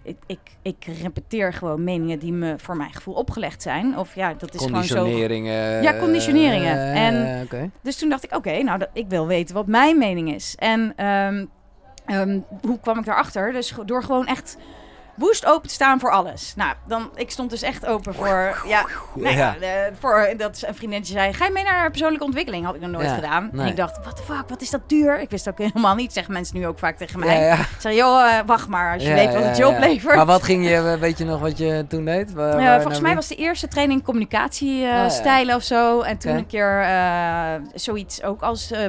Ik, 0.03 0.17
ik, 0.25 0.39
ik 0.61 0.85
repeteer 1.01 1.53
gewoon 1.53 1.83
meningen 1.83 2.19
die 2.19 2.31
me 2.33 2.53
voor 2.57 2.77
mijn 2.77 2.93
gevoel 2.93 3.13
opgelegd 3.13 3.61
zijn. 3.61 3.97
Of 3.97 4.15
ja, 4.15 4.33
dat 4.33 4.53
is 4.53 4.61
gewoon 4.65 4.83
zo 4.83 4.95
Conditioneringen. 4.95 5.81
Ja, 5.83 5.97
conditioneringen. 5.99 6.77
eh, 6.77 7.07
En- 7.07 7.43
oké. 7.43 7.69
dus 7.81 7.95
toen 7.97 8.09
dacht 8.09 8.23
ik, 8.23 8.35
oké, 8.35 8.61
nou, 8.63 8.79
dat, 8.79 8.89
ik 8.93 9.05
wil 9.07 9.27
weten 9.27 9.55
wat 9.55 9.67
mijn 9.67 9.97
mening 9.97 10.33
is. 10.33 10.55
En 10.57 10.93
ehm, 10.95 11.45
ehm, 12.05 12.39
hoe 12.61 12.79
kwam 12.79 12.99
ik 12.99 13.05
daarachter? 13.05 13.51
Dus 13.51 13.73
door 13.85 14.03
gewoon 14.03 14.27
echt 14.27 14.57
woest 15.15 15.45
open 15.45 15.67
te 15.67 15.73
staan 15.73 15.99
voor 15.99 16.11
alles. 16.11 16.53
Nou, 16.55 16.73
dan, 16.87 17.09
ik 17.15 17.31
stond 17.31 17.49
dus 17.49 17.61
echt 17.61 17.85
open 17.85 18.13
voor, 18.13 18.61
ja, 18.67 18.85
nou 19.13 19.35
ja, 19.35 19.55
eh, 19.59 19.69
voor 19.99 20.33
dat 20.37 20.63
een 20.67 20.75
vriendinnetje 20.75 21.13
zei, 21.13 21.33
ga 21.33 21.45
je 21.45 21.51
mee 21.51 21.63
naar 21.63 21.89
persoonlijke 21.89 22.25
ontwikkeling? 22.25 22.65
Had 22.65 22.75
ik 22.75 22.81
nog 22.81 22.91
nooit 22.91 23.05
Ja, 23.05 23.13
gedaan. 23.13 23.49
nee. 23.51 23.61
En 23.61 23.67
ik 23.67 23.75
dacht, 23.75 23.97
what 24.03 24.15
the 24.15 24.21
fuck, 24.23 24.43
wat 24.49 24.61
is 24.61 24.69
dat 24.69 24.81
duur? 24.89 25.19
Ik 25.19 25.29
wist 25.29 25.47
ook 25.49 25.57
helemaal 25.57 25.95
niet, 25.95 26.13
zeggen 26.13 26.33
mensen 26.33 26.57
nu 26.57 26.67
ook 26.67 26.79
vaak 26.79 26.97
tegen 26.97 27.19
mij. 27.19 27.39
Ja. 27.43 27.53
Ik 27.53 27.67
zeg, 27.79 27.93
joh, 27.93 28.25
eh, 28.37 28.39
wacht 28.45 28.67
maar, 28.67 28.93
als 28.93 29.03
je 29.03 29.13
weet 29.13 29.33
wat 29.33 29.43
het 29.43 29.57
je 29.57 29.67
oplevert. 29.67 30.15
Maar 30.15 30.25
wat 30.25 30.43
ging 30.43 30.67
je, 30.69 30.97
weet 30.99 31.17
je 31.17 31.25
nog 31.25 31.39
wat 31.39 31.57
je 31.57 31.85
toen 31.89 32.05
deed? 32.05 32.33
Waar- 32.33 32.49
Ja, 32.59 32.65
waar 32.65 32.73
volgens 32.73 32.93
nou 32.93 33.01
mij 33.03 33.15
was 33.15 33.27
de 33.27 33.35
eerste 33.35 33.67
training 33.67 34.03
communicatiestijlen 34.03 35.11
stijlen 35.11 35.55
of 35.55 35.63
zo. 35.63 36.01
En 36.01 36.17
toen 36.17 36.35
een 36.35 36.47
keer 36.47 36.81
eh, 36.81 37.53
zoiets 37.73 38.23
ook 38.23 38.41
als 38.41 38.71
eh 38.71 38.79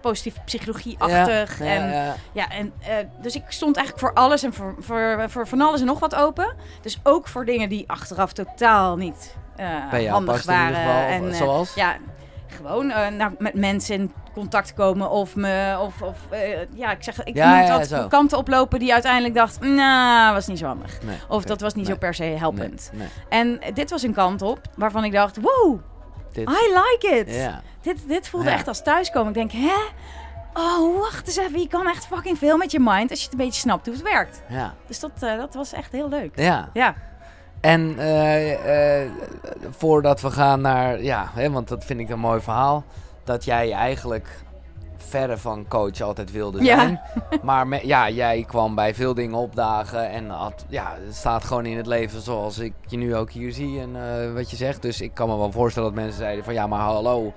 positieve 0.00 0.40
psychologie-achtig. 0.44 1.58
Ja, 1.58 1.64
en, 1.64 2.14
ja, 2.32 2.48
en, 2.50 2.72
eh, 2.80 2.94
dus 3.22 3.34
ik 3.34 3.42
stond 3.48 3.76
eigenlijk 3.76 4.06
voor 4.06 4.22
alles 4.22 4.42
en 4.42 4.52
voor, 4.52 4.74
voor, 4.78 5.24
voor 5.28 5.46
van 5.48 5.60
alles 5.60 5.69
en 5.78 5.86
nog 5.86 5.98
wat 6.00 6.14
open. 6.14 6.54
Dus 6.82 7.00
ook 7.02 7.28
voor 7.28 7.44
dingen 7.44 7.68
die 7.68 7.84
achteraf 7.86 8.32
totaal 8.32 8.96
niet 8.96 9.36
eh, 9.56 9.68
Bij 9.90 10.06
handig 10.06 10.44
waren. 10.44 10.74
geval, 10.76 11.00
en, 11.02 11.30
eh, 11.30 11.36
zoals? 11.36 11.74
ja, 11.74 11.96
gewoon 12.46 12.86
nou, 12.86 13.30
met 13.38 13.54
mensen 13.54 13.94
in 13.94 14.12
contact 14.32 14.74
komen 14.74 15.10
of 15.10 15.36
me 15.36 15.76
of, 15.80 16.02
of 16.02 16.16
ja, 16.74 16.90
ik 16.90 17.02
zeg, 17.02 17.22
ik 17.22 17.34
Ja, 17.36 17.76
moet 17.76 17.88
ja, 17.88 18.06
kanten 18.08 18.38
oplopen 18.38 18.78
die 18.78 18.92
uiteindelijk 18.92 19.34
dacht, 19.34 19.60
nou, 19.60 20.34
was 20.34 20.46
niet 20.46 20.58
zo 20.58 20.66
handig. 20.66 21.02
Nee, 21.02 21.16
Of 21.28 21.44
dat 21.44 21.60
was 21.60 21.74
niet 21.74 21.84
Nee. 21.84 21.92
zo 21.94 21.98
per 22.00 22.14
se 22.14 22.22
helpend. 22.24 22.90
Nee. 22.94 23.08
En 23.28 23.60
dit 23.74 23.90
was 23.90 24.02
een 24.02 24.12
kant 24.14 24.42
op 24.42 24.60
waarvan 24.76 25.04
ik 25.04 25.12
dacht, 25.12 25.36
wow, 25.40 25.78
Dit, 26.32 26.48
I 26.48 26.52
like 26.74 27.16
it. 27.26 27.50
Dit, 27.80 28.08
dit 28.08 28.28
voelde 28.28 28.48
Ja. 28.48 28.54
echt 28.54 28.68
als 28.68 28.82
thuiskomen. 28.82 29.28
Ik 29.28 29.34
denk, 29.34 29.52
hè? 29.52 29.78
Oh, 30.54 30.98
wacht 31.00 31.26
eens 31.26 31.36
even. 31.36 31.60
Je 31.60 31.68
kan 31.68 31.86
echt 31.88 32.06
fucking 32.06 32.38
veel 32.38 32.56
met 32.56 32.70
je 32.70 32.80
mind 32.80 33.10
als 33.10 33.18
je 33.18 33.24
het 33.24 33.32
een 33.38 33.44
beetje 33.44 33.60
snapt 33.60 33.86
hoe 33.86 33.94
het 33.94 34.04
werkt. 34.04 34.42
Ja. 34.48 34.74
Dus 34.86 35.00
dat, 35.00 35.10
eh, 35.20 35.36
dat 35.36 35.54
was 35.54 35.72
echt 35.72 35.92
heel 35.92 36.08
leuk. 36.08 36.38
ja. 36.38 36.68
Ja, 36.72 36.94
En 37.60 37.98
eh, 37.98 39.02
eh, 39.02 39.10
voordat 39.70 40.20
we 40.20 40.30
gaan 40.30 40.60
naar, 40.60 41.02
ja, 41.02 41.30
hè, 41.34 41.50
want 41.50 41.68
dat 41.68 41.84
vind 41.84 42.00
ik 42.00 42.08
een 42.08 42.18
mooi 42.18 42.40
verhaal, 42.40 42.84
dat 43.24 43.44
jij 43.44 43.72
eigenlijk 43.72 44.28
verre 44.96 45.36
van 45.38 45.68
coach 45.68 46.00
altijd 46.00 46.30
wilde 46.32 46.62
Ja. 46.64 46.76
zijn. 46.80 47.00
Maar 47.42 47.66
me- 47.66 47.86
ja, 47.86 48.10
jij 48.10 48.44
kwam 48.48 48.74
bij 48.74 48.94
veel 48.94 49.14
dingen 49.14 49.38
opdagen 49.38 50.10
en 50.10 50.28
had, 50.30 50.64
ja, 50.68 50.96
het 51.06 51.14
staat 51.16 51.44
gewoon 51.44 51.66
in 51.66 51.76
het 51.76 51.86
leven 51.86 52.20
zoals 52.20 52.58
ik 52.58 52.72
je 52.86 52.96
nu 52.96 53.16
ook 53.16 53.30
hier 53.30 53.52
zie 53.52 53.80
en 53.80 54.34
wat 54.34 54.50
je 54.50 54.56
zegt. 54.56 54.82
Dus 54.82 55.00
ik 55.00 55.14
kan 55.14 55.28
me 55.28 55.36
wel 55.36 55.52
voorstellen 55.52 55.88
dat 55.94 55.98
mensen 56.02 56.18
zeiden 56.18 56.44
van, 56.44 56.54
ja, 56.54 56.66
maar 56.66 56.80
hallo, 56.80 57.32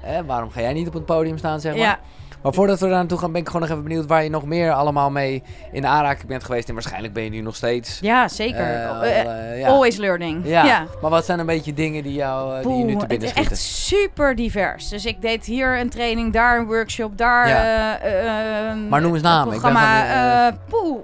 hè, 0.00 0.24
waarom 0.24 0.50
ga 0.50 0.60
jij 0.60 0.72
niet 0.72 0.86
op 0.88 0.94
het 0.94 1.04
podium 1.06 1.38
staan, 1.38 1.60
zeg 1.60 1.72
maar. 1.72 1.82
ja. 1.82 1.98
Maar 2.42 2.52
voordat 2.52 2.80
we 2.80 2.86
daar 2.86 2.94
naartoe 2.94 3.18
gaan, 3.18 3.32
ben 3.32 3.40
ik 3.40 3.46
gewoon 3.46 3.60
nog 3.62 3.70
even 3.70 3.82
benieuwd 3.82 4.06
waar 4.06 4.22
je 4.24 4.30
nog 4.30 4.44
meer 4.44 4.72
allemaal 4.72 5.10
mee 5.10 5.42
in 5.72 5.86
aanraking 5.86 6.26
bent 6.26 6.44
geweest. 6.44 6.68
En 6.68 6.74
waarschijnlijk 6.74 7.12
ben 7.12 7.22
je 7.24 7.30
nu 7.30 7.40
nog 7.40 7.56
steeds. 7.56 7.98
ja 8.00 8.28
zeker. 8.28 8.60
eh, 8.60 9.02
Eh, 9.02 9.50
eh, 9.52 9.60
ja. 9.60 9.68
Always 9.68 9.96
learning. 9.96 10.40
Ja. 10.46 10.64
ja. 10.64 10.86
maar 11.02 11.10
wat 11.10 11.24
zijn 11.24 11.38
een 11.38 11.46
beetje 11.46 11.74
dingen 11.74 12.02
die, 12.02 12.12
jou, 12.12 12.62
die 12.62 12.76
je 12.76 12.84
nu 12.84 12.96
te 12.96 13.06
binnen 13.06 13.08
het 13.08 13.22
is 13.22 13.28
schieten? 13.30 13.52
echt 13.52 13.60
super 13.60 14.34
divers. 14.36 14.88
Dus 14.88 15.04
ik 15.04 15.22
deed 15.22 15.44
hier 15.44 15.78
een 15.80 15.90
training, 15.90 16.32
daar 16.32 16.58
een 16.58 16.66
workshop, 16.66 17.18
daar 17.18 17.48
Ja. 17.48 18.74
Maar 18.88 19.00
noem 19.00 19.12
eens 19.14 19.22
een 19.22 19.28
namen, 19.28 19.54
ik 19.54 19.60
ben 19.62 19.72
van 19.72 19.82
eh, 19.82 20.46
eh, 20.46 20.54
poeh, 20.68 20.98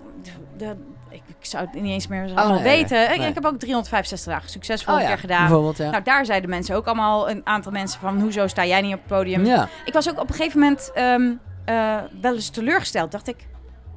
de, 0.57 0.77
ik 1.39 1.45
zou 1.47 1.65
het 1.65 1.83
niet 1.83 1.93
eens 1.93 2.07
meer 2.07 2.31
Oh, 2.37 2.51
nee, 2.51 2.63
weten. 2.63 3.03
Ik- 3.13 3.19
nee. 3.19 3.29
Ik 3.29 3.35
heb 3.35 3.45
ook 3.47 3.59
365 3.59 4.33
dagen 4.33 4.51
succesvol 4.51 4.95
Oh 4.95 4.99
een 5.01 5.05
ja, 5.07 5.13
keer 5.13 5.21
gedaan. 5.21 5.73
Ja. 5.77 5.91
Nou, 5.91 6.03
daar 6.03 6.25
zeiden 6.25 6.51
mensen 6.51 6.77
ook 6.77 6.87
allemaal, 6.87 7.31
een 7.31 7.41
aantal 7.45 7.73
mensen 7.73 8.01
van, 8.01 8.21
hoezo 8.21 8.47
sta 8.47 8.65
jij 8.65 8.81
niet 8.81 8.95
op 8.95 8.99
het 8.99 9.09
podium? 9.09 9.45
ja. 9.45 9.69
Ik 9.85 9.93
was 9.93 10.09
ook 10.11 10.21
op 10.21 10.29
een 10.29 10.35
gegeven 10.35 10.61
moment 10.61 10.91
ehm, 10.95 11.31
eh, 11.65 11.97
wel 12.21 12.35
eens 12.35 12.49
teleurgesteld. 12.51 13.13
Dacht 13.13 13.29
ik, 13.29 13.37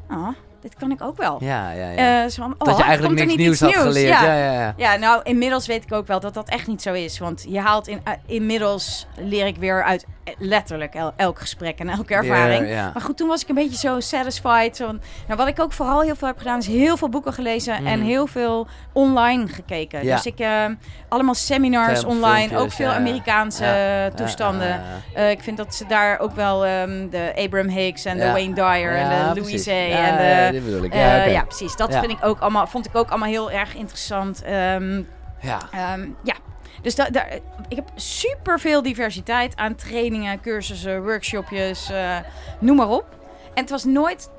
ah, 0.08 0.28
dit 0.62 0.76
kan 0.76 0.92
ik 0.92 1.02
ook 1.02 1.18
wel. 1.18 1.38
Ja, 1.44 1.72
ja, 1.72 1.90
ja. 1.90 2.24
Eh, 2.24 2.30
zo 2.30 2.42
van, 2.42 2.56
dat 2.58 2.68
je 2.78 2.84
oh, 2.84 2.88
eigenlijk 2.88 3.20
niks 3.20 3.36
nieuws 3.36 3.62
iets 3.62 3.74
had 3.74 3.84
geleerd. 3.84 4.08
Ja. 4.08 4.24
Ja, 4.24 4.34
ja, 4.36 4.54
ja. 4.54 4.74
Ja, 4.78 4.96
nou, 4.96 5.22
inmiddels 5.24 5.68
weet 5.68 5.84
ik 5.84 5.94
ook 5.94 6.08
wel 6.08 6.20
dat 6.20 6.34
dat 6.34 6.50
echt 6.50 6.68
niet 6.68 6.82
zo 6.82 6.94
is. 6.94 7.20
Want 7.20 7.46
je 7.50 7.60
haalt 7.60 7.88
in, 7.88 8.02
eh, 8.04 8.14
inmiddels 8.26 9.08
leer 9.16 9.46
ik 9.46 9.58
weer 9.58 9.84
uit 9.84 10.06
letterlijk 10.38 10.94
el- 10.96 11.14
elk 11.16 11.40
gesprek 11.40 11.80
en 11.80 11.90
elke 11.90 12.14
ervaring. 12.14 12.70
Maar 12.94 13.02
goed, 13.02 13.18
toen 13.18 13.28
was 13.28 13.42
ik 13.42 13.50
een 13.50 13.56
beetje 13.56 13.78
zo 13.78 14.00
satisfied. 14.00 14.76
Zo, 14.76 14.86
nou, 15.28 15.38
wat 15.38 15.48
ik 15.48 15.60
ook 15.60 15.74
vooral 15.74 16.02
heel 16.02 16.16
veel 16.16 16.28
heb 16.28 16.38
gedaan, 16.38 16.60
is 16.60 16.68
heel 16.68 16.98
veel 16.98 17.10
boeken 17.10 17.34
gelezen 17.34 17.74
en 17.76 17.84
Mhm. 18.00 18.08
heel 18.08 18.28
veel 18.28 18.68
online 18.92 19.48
gekeken. 19.48 20.02
Dus 20.04 20.26
ik, 20.26 20.40
eh, 20.40 20.66
allemaal 21.10 21.34
seminars 21.36 22.04
online, 22.04 22.38
filmpjes, 22.38 22.60
ook 22.62 22.72
veel 22.72 22.90
ja. 22.90 22.96
Amerikaanse 22.96 23.64
Ja, 23.64 24.06
eh, 24.06 24.14
toestanden. 24.14 24.82
Eh, 25.14 25.30
ik 25.30 25.42
vind 25.42 25.58
dat 25.58 25.76
ze 25.76 25.86
daar 25.88 26.20
ook 26.20 26.32
wel 26.36 26.66
ehm, 26.66 27.10
de 27.10 27.34
Abraham 27.36 27.70
Hicks 27.70 28.06
en 28.06 28.18
de. 28.18 28.32
Wayne 28.32 28.54
Dyer 28.54 28.96
en 28.96 29.10
de. 29.34 29.40
Louise 29.42 29.72
en 29.72 30.18
de, 30.18 30.88
ja, 30.98 31.24
Ja, 31.24 31.44
precies. 31.44 31.76
Dat 31.76 31.96
vind 31.96 32.12
ik 32.12 32.18
ook 32.26 32.40
allemaal, 32.40 32.68
vond 32.68 32.86
ik 32.86 32.96
ook 32.96 33.10
allemaal 33.10 33.30
heel 33.30 33.52
erg 33.52 33.76
interessant. 33.76 34.44
Ehm, 34.44 35.02
Ja. 35.44 35.58
Ehm, 35.72 36.08
ja, 36.24 36.34
dus 36.82 36.96
da- 36.96 37.10
daar, 37.10 37.34
ik 37.68 37.76
heb 37.76 37.90
super 37.96 38.60
veel 38.60 38.82
diversiteit 38.82 39.56
aan 39.56 39.76
trainingen, 39.76 40.42
cursussen, 40.42 41.04
workshopjes, 41.04 41.90
eh, 41.90 42.18
noem 42.60 42.76
maar 42.76 42.90
op. 42.90 43.06
En 43.54 43.62
het 43.62 43.70
was 43.70 43.84
nooit 43.84 44.30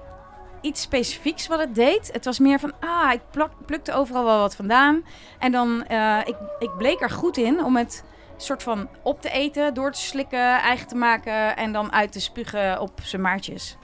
iets 0.61 0.81
specifieks 0.81 1.47
wat 1.47 1.59
het 1.59 1.75
deed. 1.75 2.11
Het 2.13 2.25
was 2.25 2.39
meer 2.39 2.59
van, 2.59 2.73
ah, 2.81 3.13
ik 3.13 3.21
plak- 3.31 3.67
plukte 3.67 3.93
overal 3.93 4.25
wel 4.25 4.39
wat 4.39 4.57
vandaan. 4.57 5.05
En 5.39 5.53
dan, 5.53 5.87
eh, 5.87 6.19
ik, 6.25 6.37
ik 6.59 6.77
bleek 6.79 7.01
er 7.01 7.11
goed 7.11 7.37
in 7.37 7.65
om 7.65 7.77
het 7.77 8.05
soort 8.37 8.63
van 8.63 8.89
op 9.03 9.21
te 9.21 9.31
eten, 9.31 9.75
door 9.75 9.93
te 9.93 10.01
slikken, 10.01 10.61
eigen 10.61 10.87
te 10.89 10.95
maken 10.95 11.57
en 11.57 11.73
dan 11.73 11.93
uit 11.93 12.13
te 12.13 12.21
spugen 12.21 12.81
op 12.81 12.91
zijn 13.03 13.23
maartjes. 13.23 13.77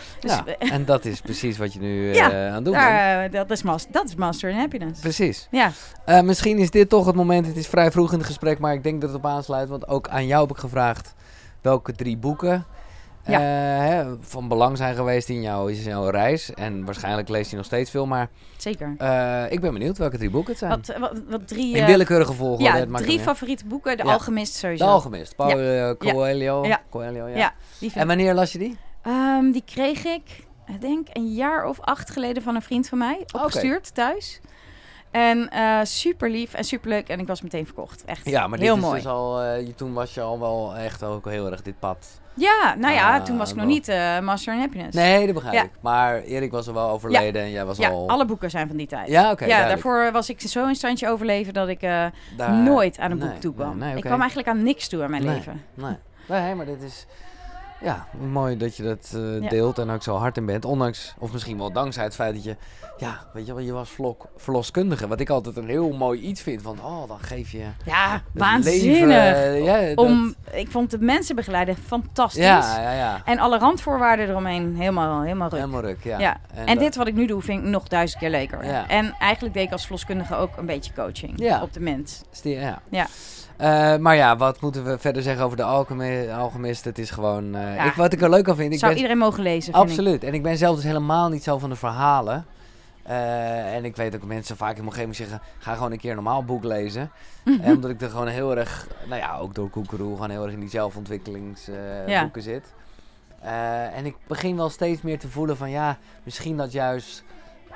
dus 0.20 0.30
ja. 0.32 0.44
En 0.58 0.84
dat 0.84 1.04
is 1.04 1.20
precies 1.20 1.58
wat 1.58 1.72
je 1.72 1.80
nu 1.80 2.10
eh, 2.12 2.24
aan 2.24 2.54
het 2.54 2.64
doen 2.64 2.74
bent. 2.74 2.84
daar, 2.86 3.24
eh, 3.24 3.32
dat, 3.32 3.50
is 3.50 3.62
mas- 3.62 3.86
dat 3.90 4.04
is 4.08 4.14
Master 4.14 4.50
in 4.50 4.56
Happiness. 4.56 5.00
Precies. 5.00 5.48
Ja, 5.50 5.70
Eh, 6.04 6.20
misschien 6.20 6.58
is 6.58 6.70
dit 6.70 6.88
toch 6.88 7.06
het 7.06 7.14
moment. 7.14 7.46
Het 7.46 7.56
is 7.56 7.66
vrij 7.66 7.90
vroeg 7.90 8.12
in 8.12 8.18
het 8.18 8.26
gesprek, 8.26 8.58
maar 8.58 8.72
ik 8.74 8.82
denk 8.82 9.00
dat 9.00 9.10
het 9.10 9.18
op 9.18 9.26
aansluit. 9.26 9.68
Want 9.68 9.88
ook 9.88 10.08
aan 10.08 10.26
jou 10.26 10.40
heb 10.42 10.50
ik 10.50 10.56
gevraagd 10.62 11.14
welke 11.62 11.92
drie 11.92 12.16
boeken 12.16 12.64
Ja. 13.24 13.40
hè, 13.40 14.04
van 14.20 14.48
belang 14.48 14.76
zijn 14.76 14.94
geweest 14.94 15.28
in, 15.28 15.42
jou, 15.42 15.72
in 15.72 15.82
jouw 15.82 16.08
reis. 16.08 16.54
En 16.54 16.84
waarschijnlijk 16.84 17.28
leest 17.28 17.50
je 17.50 17.56
nog 17.56 17.64
steeds 17.64 17.90
veel. 17.90 18.06
Maar 18.06 18.28
zeker. 18.56 18.90
ik 19.50 19.60
ben 19.60 19.72
benieuwd 19.72 19.98
welke 19.98 20.16
drie 20.16 20.30
boeken 20.30 20.50
het 20.50 20.58
zijn. 20.58 20.70
Wat, 20.70 20.96
wat, 20.98 21.22
wat 21.28 21.48
drie... 21.48 21.76
in 21.76 21.86
willekeurige 21.86 22.32
volgorde. 22.32 22.64
Ja, 22.64 22.86
drie 22.86 23.20
favoriete 23.20 23.66
boeken. 23.66 23.96
De. 23.96 24.02
Alchemist 24.02 24.52
De 24.52 24.58
sowieso. 24.58 24.84
Alchemist. 24.84 25.36
Paulo 25.36 25.96
Coelho. 25.96 26.66
Coelho, 26.90 27.26
ja. 27.26 27.52
En 27.94 28.06
wanneer 28.06 28.34
las 28.34 28.52
je 28.52 28.58
die? 28.58 28.78
Ehm, 29.06 29.50
die 29.50 29.62
kreeg 29.64 30.04
ik, 30.04 30.44
ik 30.66 30.80
denk 30.80 31.06
een 31.12 31.32
jaar 31.34 31.64
of 31.66 31.80
acht 31.80 32.10
geleden 32.10 32.42
van 32.42 32.54
een 32.54 32.62
vriend 32.62 32.88
van 32.88 32.98
mij. 32.98 33.24
Opgestuurd 33.34 33.94
thuis. 33.94 34.40
En 35.10 35.50
eh, 35.50 35.78
super 35.82 36.30
lief 36.30 36.54
en 36.54 36.64
super 36.64 36.88
leuk. 36.88 37.08
En 37.08 37.20
ik 37.20 37.26
was 37.26 37.42
meteen 37.42 37.64
verkocht. 37.64 38.04
Echt 38.04 38.28
Ja, 38.28 38.46
maar 38.46 38.58
heel 38.58 38.74
dit 38.74 38.84
is 38.84 38.88
mooi. 38.90 39.02
dus 39.02 39.10
al, 39.10 39.40
eh, 39.42 39.66
toen 39.76 39.92
was 39.92 40.14
je 40.14 40.20
al 40.20 40.40
wel 40.40 40.76
echt 40.76 41.02
ook 41.02 41.28
heel 41.28 41.50
erg 41.50 41.62
dit 41.62 41.78
pad. 41.78 42.20
Ja, 42.34 42.74
nou 42.78 42.94
ja, 42.94 43.16
Ah, 43.18 43.24
toen 43.24 43.36
was 43.36 43.50
ik 43.50 43.56
nog 43.56 43.66
niet 43.66 43.88
eh, 43.88 44.18
Master 44.20 44.54
in 44.54 44.60
Happiness. 44.60 44.96
Nee, 44.96 45.24
dat 45.26 45.34
begrijp 45.34 45.54
Ja. 45.54 45.62
ik. 45.62 45.70
Maar 45.80 46.22
Erik 46.22 46.50
was 46.50 46.66
er 46.66 46.74
wel 46.74 46.88
overleden 46.90 47.42
en 47.42 47.50
jij 47.50 47.64
was 47.64 47.76
Ja, 47.76 47.88
al... 47.88 48.08
alle 48.08 48.24
boeken 48.24 48.50
zijn 48.50 48.66
van 48.68 48.76
die 48.76 48.86
tijd. 48.86 49.08
Ja, 49.08 49.30
oké, 49.30 49.44
ja, 49.44 49.50
duidelijk. 49.50 49.82
daarvoor 49.82 50.12
was 50.12 50.28
ik 50.30 50.40
zo 50.40 50.66
in 50.66 50.74
standje 50.74 51.08
overleven 51.08 51.54
dat 51.54 51.68
ik 51.68 51.80
Daar- 51.80 52.12
nooit 52.52 52.98
aan 52.98 53.10
een 53.10 53.18
nee, 53.18 53.28
boek 53.28 53.40
toe 53.40 53.54
kwam. 53.54 53.78
nee, 53.78 53.88
nee, 53.88 53.96
Ik 53.96 54.02
kwam 54.04 54.18
eigenlijk 54.18 54.48
aan 54.48 54.62
niks 54.62 54.88
toe 54.88 55.02
in 55.02 55.10
mijn 55.10 55.24
leven. 55.24 55.62
Nee. 55.74 55.96
nee, 56.28 56.54
maar 56.54 56.66
dit 56.66 56.82
is... 56.82 57.06
Ja, 57.82 58.06
mooi 58.30 58.56
dat 58.56 58.76
je 58.76 58.82
dat 58.82 59.12
eh, 59.14 59.40
Ja. 59.40 59.48
deelt 59.48 59.78
en 59.78 59.90
ook 59.90 60.02
zo 60.02 60.14
hard 60.16 60.36
in 60.36 60.46
bent. 60.46 60.64
Ondanks, 60.64 61.14
of 61.18 61.32
misschien 61.32 61.58
wel 61.58 61.72
dankzij 61.72 62.04
het 62.04 62.14
feit 62.14 62.34
dat 62.34 62.44
je... 62.44 62.56
Ja, 62.98 63.20
weet 63.32 63.46
je 63.46 63.54
wel, 63.54 63.62
je 63.62 63.72
was 63.72 63.90
vlok, 63.90 64.26
verloskundige. 64.36 65.08
Wat 65.08 65.20
ik 65.20 65.30
altijd 65.30 65.56
een 65.56 65.68
heel 65.68 65.92
mooi 65.92 66.20
iets 66.20 66.40
vind. 66.40 66.62
Van, 66.62 66.78
oh, 66.84 67.08
dan 67.08 67.18
geef 67.20 67.50
je... 67.50 67.64
Ja, 67.84 68.22
waanzinnig. 68.32 69.00
leven, 69.00 69.44
eh, 69.44 69.64
ja, 69.64 69.94
dat- 69.94 70.04
Om, 70.04 70.34
ik 70.52 70.70
vond 70.70 70.90
de 70.90 70.98
mensen 70.98 71.36
begeleiden 71.36 71.76
fantastisch. 71.76 72.42
Ja, 72.44 72.80
ja, 72.82 72.92
ja. 72.92 73.20
En 73.24 73.38
alle 73.38 73.58
randvoorwaarden 73.58 74.28
eromheen 74.28 74.76
helemaal, 74.76 75.22
helemaal 75.22 75.48
ruk. 75.48 75.58
Helemaal 75.58 75.80
ruk, 75.80 76.04
ja. 76.04 76.18
Ja. 76.18 76.36
En, 76.54 76.66
dat- 76.66 76.78
dit 76.78 76.96
wat 76.96 77.06
ik 77.06 77.14
nu 77.14 77.26
doe, 77.26 77.42
vind 77.42 77.62
ik 77.62 77.68
nog 77.68 77.88
duizend 77.88 78.20
keer 78.20 78.30
leuker. 78.30 78.60
En 78.88 79.14
eigenlijk 79.18 79.54
deed 79.54 79.66
ik 79.66 79.72
als 79.72 79.82
verloskundige 79.82 80.34
ook 80.34 80.56
een 80.56 80.66
beetje 80.66 80.92
coaching 80.92 81.60
op 81.62 81.72
de 81.72 81.80
mens. 81.80 82.22
ja. 82.42 82.80
Ja. 82.90 83.06
Eh, 83.56 83.96
maar 83.96 84.16
ja, 84.16 84.36
wat 84.36 84.60
moeten 84.60 84.84
we 84.84 84.98
verder 84.98 85.22
zeggen 85.22 85.44
over 85.44 85.56
de 85.56 85.62
alchemi- 85.62 86.30
alchemist? 86.30 86.84
Het 86.84 86.98
is 86.98 87.10
gewoon... 87.10 87.54
eh, 87.54 87.74
Ja. 87.76 87.84
ik, 87.84 87.92
wat 87.94 88.12
ik 88.12 88.22
er 88.22 88.30
leuk 88.30 88.48
aan 88.48 88.56
vind... 88.56 88.72
Ik 88.72 88.78
Zou 88.78 88.90
ben, 88.92 89.00
iedereen 89.00 89.22
mogen 89.22 89.42
lezen, 89.42 89.72
vind 89.72 89.76
ik. 89.84 89.90
Absoluut. 89.90 90.24
En 90.24 90.34
ik 90.34 90.42
ben 90.42 90.56
zelf 90.56 90.74
dus 90.74 90.84
helemaal 90.84 91.28
niet 91.28 91.42
zo 91.42 91.58
van 91.58 91.70
de 91.70 91.76
verhalen. 91.76 92.46
Eh, 93.02 93.74
en 93.74 93.84
ik 93.84 93.96
weet 93.96 94.14
ook 94.14 94.20
dat 94.20 94.28
mensen 94.28 94.56
vaak 94.56 94.68
in 94.70 94.74
mijn 94.76 94.86
omgeving 94.88 95.16
zeggen... 95.16 95.40
ga 95.58 95.74
gewoon 95.74 95.92
een 95.92 95.98
keer 95.98 96.10
een 96.10 96.16
normaal 96.16 96.44
boek 96.44 96.64
lezen. 96.64 97.10
En 97.62 97.74
omdat 97.74 97.90
ik 97.90 98.00
er 98.00 98.10
gewoon 98.10 98.26
heel 98.28 98.56
erg... 98.56 98.86
Nou 99.08 99.20
ja, 99.20 99.36
ook 99.38 99.54
door 99.54 99.70
Koekeroe... 99.70 100.14
gewoon 100.14 100.30
heel 100.30 100.44
erg 100.44 100.52
in 100.52 100.60
die 100.60 100.68
zelfontwikkelingsboeken 100.68 102.10
Ja. 102.12 102.30
zit. 102.34 102.74
En 103.94 104.06
ik 104.06 104.14
begin 104.26 104.56
wel 104.56 104.68
steeds 104.70 105.02
meer 105.02 105.18
te 105.18 105.28
voelen 105.28 105.56
van... 105.56 105.70
ja, 105.70 105.96
misschien 106.22 106.56
dat 106.56 106.72
juist 106.72 107.24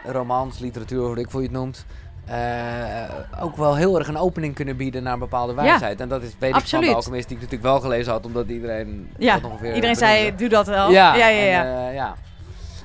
romans, 0.05 0.59
literatuur, 0.59 1.01
hoe 1.05 1.19
ik 1.19 1.31
voor 1.31 1.41
je 1.41 1.47
het 1.47 1.57
noemt... 1.57 1.85
eh, 2.31 3.43
ook 3.43 3.57
wel 3.57 3.77
heel 3.77 3.99
erg 3.99 4.09
een 4.09 4.17
opening 4.17 4.55
kunnen 4.55 4.77
bieden 4.77 5.03
naar 5.03 5.13
een 5.13 5.19
bepaalde 5.19 5.55
wijsheid. 5.55 6.01
En 6.01 6.09
dat 6.09 6.23
is, 6.23 6.31
weet 6.39 6.57
ik 6.57 6.69
van 6.69 6.81
de 6.81 6.95
alchemist 6.95 7.29
die 7.29 7.37
ik 7.37 7.43
natuurlijk 7.43 7.71
wel 7.71 7.81
gelezen 7.81 8.13
had... 8.13 8.27
omdat 8.27 8.49
iedereen 8.49 9.11
Ja, 9.19 9.35
dat 9.35 9.51
ongeveer 9.51 9.75
Iedereen 9.75 9.97
zei, 9.97 10.37
doe 10.37 10.49
dat 10.49 10.67
wel. 10.67 10.91
Ja, 10.91 11.15
ja, 11.15 11.27
ja. 11.27 11.65
en, 11.65 11.89
eh, 11.89 11.95
ja. 11.95 12.15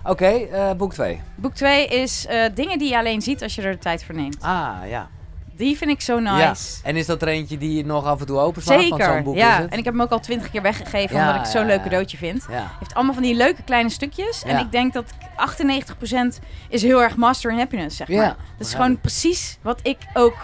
Oké, 0.03 0.25
eh, 0.25 0.71
boek 0.71 0.93
2. 0.93 1.21
Boek 1.36 1.53
2 1.53 1.88
is 1.88 2.27
dingen 2.53 2.79
die 2.79 2.89
je 2.89 2.97
alleen 2.97 3.21
ziet 3.21 3.43
als 3.43 3.55
je 3.55 3.62
er 3.62 3.71
de 3.71 3.77
tijd 3.77 4.03
voor 4.03 4.15
neemt. 4.15 4.38
Ah, 4.41 4.71
ja. 4.88 5.08
Die 5.57 5.77
vind 5.77 5.91
ik 5.91 6.01
zo 6.01 6.19
nice. 6.19 6.37
ja. 6.37 6.53
En 6.83 6.95
is 6.95 7.05
dat 7.05 7.21
er 7.21 7.27
eentje 7.27 7.57
die 7.57 7.75
je 7.77 7.85
nog 7.85 8.05
af 8.05 8.19
en 8.19 8.25
toe 8.25 8.37
openslaat? 8.37 8.77
Want 8.77 8.89
Zeker, 8.89 9.13
zo'n 9.13 9.23
boek 9.23 9.35
ja. 9.35 9.55
is 9.57 9.63
het. 9.63 9.71
En 9.71 9.77
ik 9.77 9.83
heb 9.83 9.93
hem 9.93 10.01
ook 10.01 10.11
al 10.11 10.19
twintig 10.19 10.51
keer 10.51 10.61
weggegeven, 10.61 11.15
Ja, 11.15 11.21
omdat 11.21 11.35
ik 11.35 11.41
het 11.41 11.51
zo'n 11.51 11.65
leuk 11.65 11.81
cadeautje 11.83 12.17
vind. 12.17 12.45
Ja. 12.49 12.71
heeft 12.79 12.93
allemaal 12.93 13.13
van 13.13 13.23
die 13.23 13.35
leuke 13.35 13.63
kleine 13.63 13.89
stukjes. 13.89 14.43
En 14.43 14.59
ik 14.59 14.71
denk 14.71 14.93
dat 14.93 15.05
98% 15.35 16.39
is 16.69 16.81
heel 16.81 17.01
erg 17.03 17.15
master 17.15 17.51
in 17.51 17.57
happiness, 17.57 17.97
zeg 17.97 18.07
Ja, 18.07 18.21
maar. 18.21 18.35
Dat 18.57 18.67
is 18.67 18.73
gewoon 18.73 18.99
precies 19.01 19.57
wat 19.61 19.79
ik 19.83 19.97
ook 20.13 20.37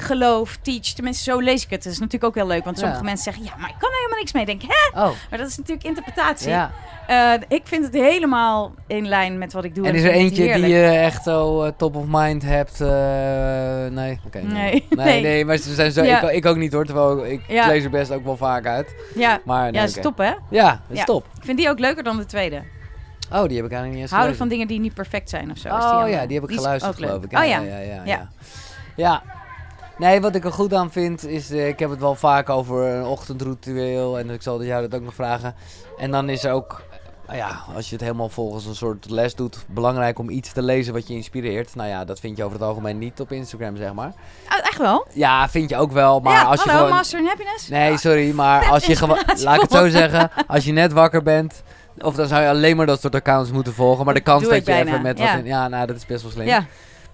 geloof, 0.00 0.56
teach. 0.62 0.82
Tenminste, 0.86 1.22
zo 1.30 1.38
lees 1.40 1.64
ik 1.64 1.70
het. 1.70 1.82
Dat 1.82 1.92
is 1.92 1.98
natuurlijk 1.98 2.24
ook 2.24 2.34
heel 2.34 2.46
leuk. 2.46 2.64
Want 2.64 2.78
sommige 2.78 2.98
Ja. 3.00 3.04
mensen 3.06 3.24
zeggen, 3.32 3.44
ja, 3.44 3.60
maar 3.60 3.68
ik 3.70 3.74
kan 3.78 3.90
er 3.90 3.96
helemaal 3.96 4.18
niks 4.18 4.32
mee. 4.32 4.42
Ik 4.44 4.60
denk, 4.60 4.72
hè? 4.72 5.00
Oh, 5.00 5.10
Maar 5.30 5.38
dat 5.38 5.48
is 5.48 5.56
natuurlijk 5.56 5.86
interpretatie. 5.86 6.48
ja. 6.48 6.70
Eh, 7.06 7.32
ik 7.48 7.62
vind 7.64 7.84
het 7.84 7.94
helemaal 7.94 8.74
in 8.86 9.08
lijn 9.08 9.38
met 9.38 9.52
wat 9.52 9.64
ik 9.64 9.74
doe. 9.74 9.86
En 9.86 9.94
is 9.94 10.02
er 10.02 10.10
eentje 10.10 10.52
die 10.54 10.66
je 10.68 10.82
echt 10.86 11.22
zo 11.22 11.62
eh, 11.62 11.72
top 11.76 11.96
of 11.96 12.04
mind 12.08 12.42
hebt? 12.42 12.80
eh, 12.80 12.88
nee. 13.90 14.20
Nee. 14.32 14.42
nee. 14.42 14.42
nee. 14.52 14.86
Nee. 15.06 15.22
nee, 15.22 15.44
maar 15.44 15.56
ze 15.56 15.74
zijn 15.74 15.92
zo, 15.92 16.02
Ja. 16.02 16.20
ik, 16.22 16.30
ik 16.36 16.46
ook 16.46 16.56
niet 16.56 16.72
hoor, 16.72 16.84
terwijl 16.84 17.26
ik 17.26 17.40
lees 17.48 17.84
er 17.84 17.90
best 17.90 18.10
ook 18.12 18.24
wel 18.24 18.36
vaak 18.36 18.66
uit. 18.66 18.94
Ja, 19.14 19.40
Maar 19.44 19.62
nee, 19.62 19.72
ja 19.72 19.82
is 19.82 19.92
oké. 19.92 20.00
top, 20.00 20.18
hè? 20.18 20.32
Ja, 20.50 20.68
dat 20.70 20.80
is 20.88 20.98
Ja. 20.98 21.04
top. 21.04 21.26
Ik 21.38 21.44
vind 21.44 21.58
die 21.58 21.68
ook 21.68 21.78
leuker 21.78 22.02
dan 22.02 22.16
de 22.16 22.26
tweede. 22.26 22.62
Oh, 23.32 23.44
die 23.46 23.56
heb 23.56 23.64
ik 23.64 23.72
eigenlijk 23.72 23.92
niet 23.92 24.00
eens 24.02 24.10
Houden 24.10 24.36
van 24.36 24.48
dingen 24.48 24.66
die 24.66 24.80
niet 24.80 24.94
perfect 24.94 25.30
zijn 25.30 25.50
of 25.50 25.58
zo. 25.58 25.68
is 25.68 25.84
Oh 25.84 26.08
ja, 26.08 26.26
die 26.26 26.34
heb 26.40 26.44
ik 26.44 26.50
is 26.50 26.56
geluisterd 26.56 26.98
leuk. 26.98 27.08
geloof 27.08 27.24
ik. 27.24 27.38
Oh 27.38 27.44
ja, 27.46 27.60
Ja. 27.60 28.02
ja. 28.04 28.28
Ja. 28.96 29.22
Nee, 29.98 30.20
wat 30.20 30.34
ik 30.34 30.44
er 30.44 30.52
goed 30.52 30.74
aan 30.74 30.90
vind 30.90 31.26
is, 31.26 31.50
eh, 31.50 31.68
ik 31.68 31.78
heb 31.78 31.90
het 31.90 32.00
wel 32.00 32.14
vaak 32.14 32.48
over 32.48 32.82
een 32.82 33.04
ochtendritueel 33.04 34.18
en 34.18 34.30
ik 34.30 34.42
zal 34.42 34.64
jou 34.64 34.88
dat 34.88 34.98
ook 34.98 35.04
nog 35.04 35.14
vragen. 35.14 35.54
En 35.96 36.10
dan 36.10 36.28
is 36.28 36.44
er 36.44 36.52
ook, 36.52 36.82
nou 37.26 37.38
ja, 37.38 37.60
als 37.74 37.86
je 37.86 37.92
het 37.92 38.04
helemaal 38.04 38.28
volgens 38.28 38.66
een 38.66 38.74
soort 38.74 39.10
les 39.10 39.34
doet, 39.34 39.64
belangrijk 39.68 40.18
om 40.18 40.30
iets 40.30 40.52
te 40.52 40.62
lezen 40.62 40.92
wat 40.92 41.08
je 41.08 41.14
inspireert. 41.14 41.74
Nou 41.74 41.88
ja, 41.88 42.04
dat 42.04 42.20
vind 42.20 42.36
je 42.36 42.44
over 42.44 42.58
het 42.58 42.66
algemeen 42.66 42.98
niet 42.98 43.20
op 43.20 43.32
Instagram, 43.32 43.76
zeg 43.76 43.92
maar. 43.92 44.12
Oh, 44.48 44.58
echt 44.58 44.78
wel? 44.78 45.06
Ja, 45.12 45.48
vind 45.48 45.70
je 45.70 45.76
ook 45.76 45.92
wel, 45.92 46.20
maar 46.20 46.32
ja, 46.32 46.42
als 46.42 46.62
je 46.62 46.70
gewoon... 46.70 46.88
Master 46.88 47.18
in 47.18 47.26
Happiness. 47.26 47.68
Nee, 47.68 47.96
sorry, 47.98 48.34
maar 48.34 48.68
als 48.74 48.84
je 48.84 48.96
gewoon, 48.96 49.18
laat 49.36 49.54
ik 49.54 49.60
het 49.60 49.72
zo 49.72 49.88
zeggen, 49.88 50.30
als 50.46 50.64
je 50.64 50.72
net 50.72 50.92
wakker 50.92 51.22
bent, 51.22 51.62
of 51.98 52.14
dan 52.14 52.26
zou 52.26 52.42
je 52.42 52.48
alleen 52.48 52.76
maar 52.76 52.86
dat 52.86 53.00
soort 53.00 53.14
accounts 53.14 53.50
moeten 53.50 53.72
volgen. 53.72 54.04
Maar 54.04 54.14
de 54.14 54.20
kans 54.20 54.44
dat 54.44 54.54
je 54.56 54.62
bijna, 54.62 54.90
even 54.90 55.02
met 55.02 55.18
ja. 55.18 55.24
wat 55.24 55.38
in, 55.38 55.46
ja, 55.46 55.68
nou 55.68 55.86
dat 55.86 55.96
is 55.96 56.06
best 56.06 56.22
wel 56.22 56.30
slim. 56.30 56.46
Ja, 56.46 56.66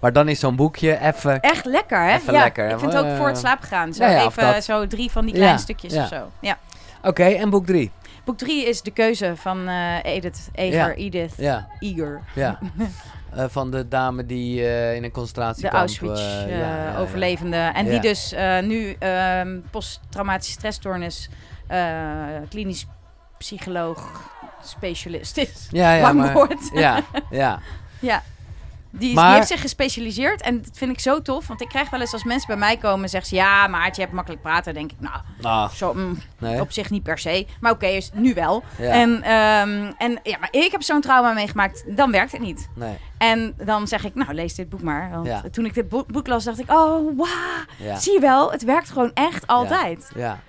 Maar 0.03 0.13
dan 0.13 0.29
is 0.29 0.39
zo'n 0.39 0.55
boekje 0.55 0.99
even 0.99 1.39
echt 1.39 1.65
lekker, 1.65 2.03
hè? 2.03 2.15
Even 2.15 2.33
ja, 2.33 2.39
lekker, 2.39 2.69
Ik 2.69 2.79
vind 2.79 2.93
het 2.93 3.01
ook 3.03 3.09
Eh, 3.09 3.17
voor 3.17 3.27
het 3.27 3.37
slapen 3.37 3.67
gaan. 3.67 3.93
Zo 3.93 4.03
ja, 4.03 4.09
ja, 4.09 4.25
of 4.25 4.37
even 4.37 4.53
dat. 4.53 4.63
zo 4.63 4.87
drie 4.87 5.11
van 5.11 5.25
die 5.25 5.33
kleine 5.33 5.57
stukjes 5.57 5.93
ja. 5.93 6.03
of 6.03 6.07
zo. 6.07 6.31
Ja. 6.41 6.57
Oké, 7.03 7.23
en 7.23 7.49
boek 7.49 7.65
drie. 7.65 7.91
Boek 8.25 8.37
drie 8.37 8.65
is 8.65 8.81
De 8.81 8.91
Keuze 8.91 9.33
van 9.35 9.67
eh, 9.67 10.03
Edith 10.03 10.49
Eger. 10.53 10.95
Edith 10.97 11.33
Eger. 11.79 12.21
ja. 12.35 12.59
Eh, 13.35 13.45
van 13.47 13.71
de 13.71 13.87
dame 13.87 14.25
die 14.25 14.61
in 14.95 15.03
een 15.03 15.11
concentratiekamp... 15.11 15.73
De 15.73 15.79
Auschwitz 15.79 16.19
eh, 16.19 16.43
eh, 16.43 16.49
ja, 16.49 16.57
ja, 16.57 16.91
ja. 16.91 16.97
overlevende. 16.97 17.57
En 17.57 17.85
die 17.85 17.99
dus 17.99 18.35
nu 18.61 18.95
ehm 18.99 19.59
posttraumatische 19.71 20.53
stressstoornis 20.53 21.29
klinisch 22.49 22.85
psycholoog 23.37 24.31
specialist 24.63 25.37
is. 25.37 25.67
Ja, 25.71 25.93
ja, 25.93 26.01
Lang 26.01 26.19
maar, 26.19 26.33
woord. 26.33 26.69
ja, 26.73 27.01
ja. 27.31 27.59
Ja. 27.99 28.23
Die, 28.95 29.13
Maar- 29.13 29.25
die 29.27 29.35
heeft 29.35 29.47
zich 29.47 29.61
gespecialiseerd 29.61 30.41
en 30.41 30.61
dat 30.61 30.69
vind 30.77 30.91
ik 30.91 30.99
zo 30.99 31.21
tof. 31.21 31.47
Want 31.47 31.61
ik 31.61 31.67
krijg 31.67 31.89
wel 31.89 31.99
eens 31.99 32.13
als 32.13 32.23
mensen 32.23 32.47
bij 32.47 32.57
mij 32.57 32.77
komen 32.77 33.03
en 33.03 33.09
zeggen 33.09 33.29
ze... 33.29 33.35
Ja, 33.35 33.67
Maartje, 33.67 33.93
je 33.95 34.01
hebt 34.01 34.13
makkelijk 34.13 34.41
praten. 34.41 34.73
Denk 34.73 34.91
ik, 34.91 34.99
nou, 34.99 35.15
Nou, 35.41 35.69
zo, 35.73 35.93
mm, 35.93 36.17
nee. 36.37 36.61
op 36.61 36.71
zich 36.71 36.89
niet 36.89 37.03
per 37.03 37.17
se. 37.17 37.47
Maar 37.59 37.71
oké, 37.71 37.85
is 37.85 38.09
nu 38.13 38.33
wel. 38.33 38.63
Ja. 38.77 38.89
En, 38.91 39.21
ehm, 39.23 39.91
en 39.97 40.19
ja, 40.23 40.37
maar 40.39 40.47
ik 40.51 40.71
heb 40.71 40.81
zo'n 40.81 41.01
trauma 41.01 41.31
meegemaakt. 41.33 41.83
Dan 41.95 42.11
werkt 42.11 42.31
het 42.31 42.41
niet. 42.41 42.69
Nee. 42.75 42.97
En 43.17 43.53
dan 43.57 43.87
zeg 43.87 44.03
ik, 44.05 44.15
nou, 44.15 44.33
lees 44.33 44.55
dit 44.55 44.69
boek 44.69 44.81
maar. 44.81 45.09
Want 45.11 45.25
Ja. 45.27 45.41
toen 45.51 45.65
ik 45.65 45.73
dit 45.73 45.89
boek, 45.89 46.07
boek 46.11 46.27
las, 46.27 46.43
dacht 46.43 46.59
ik... 46.59 46.71
Oh. 46.71 47.19
Ja. 47.77 47.95
Zie 47.99 48.13
je 48.13 48.19
wel, 48.19 48.51
het 48.51 48.63
werkt 48.63 48.89
gewoon 48.89 49.11
echt 49.13 49.47
altijd. 49.47 50.11
Ja. 50.15 50.39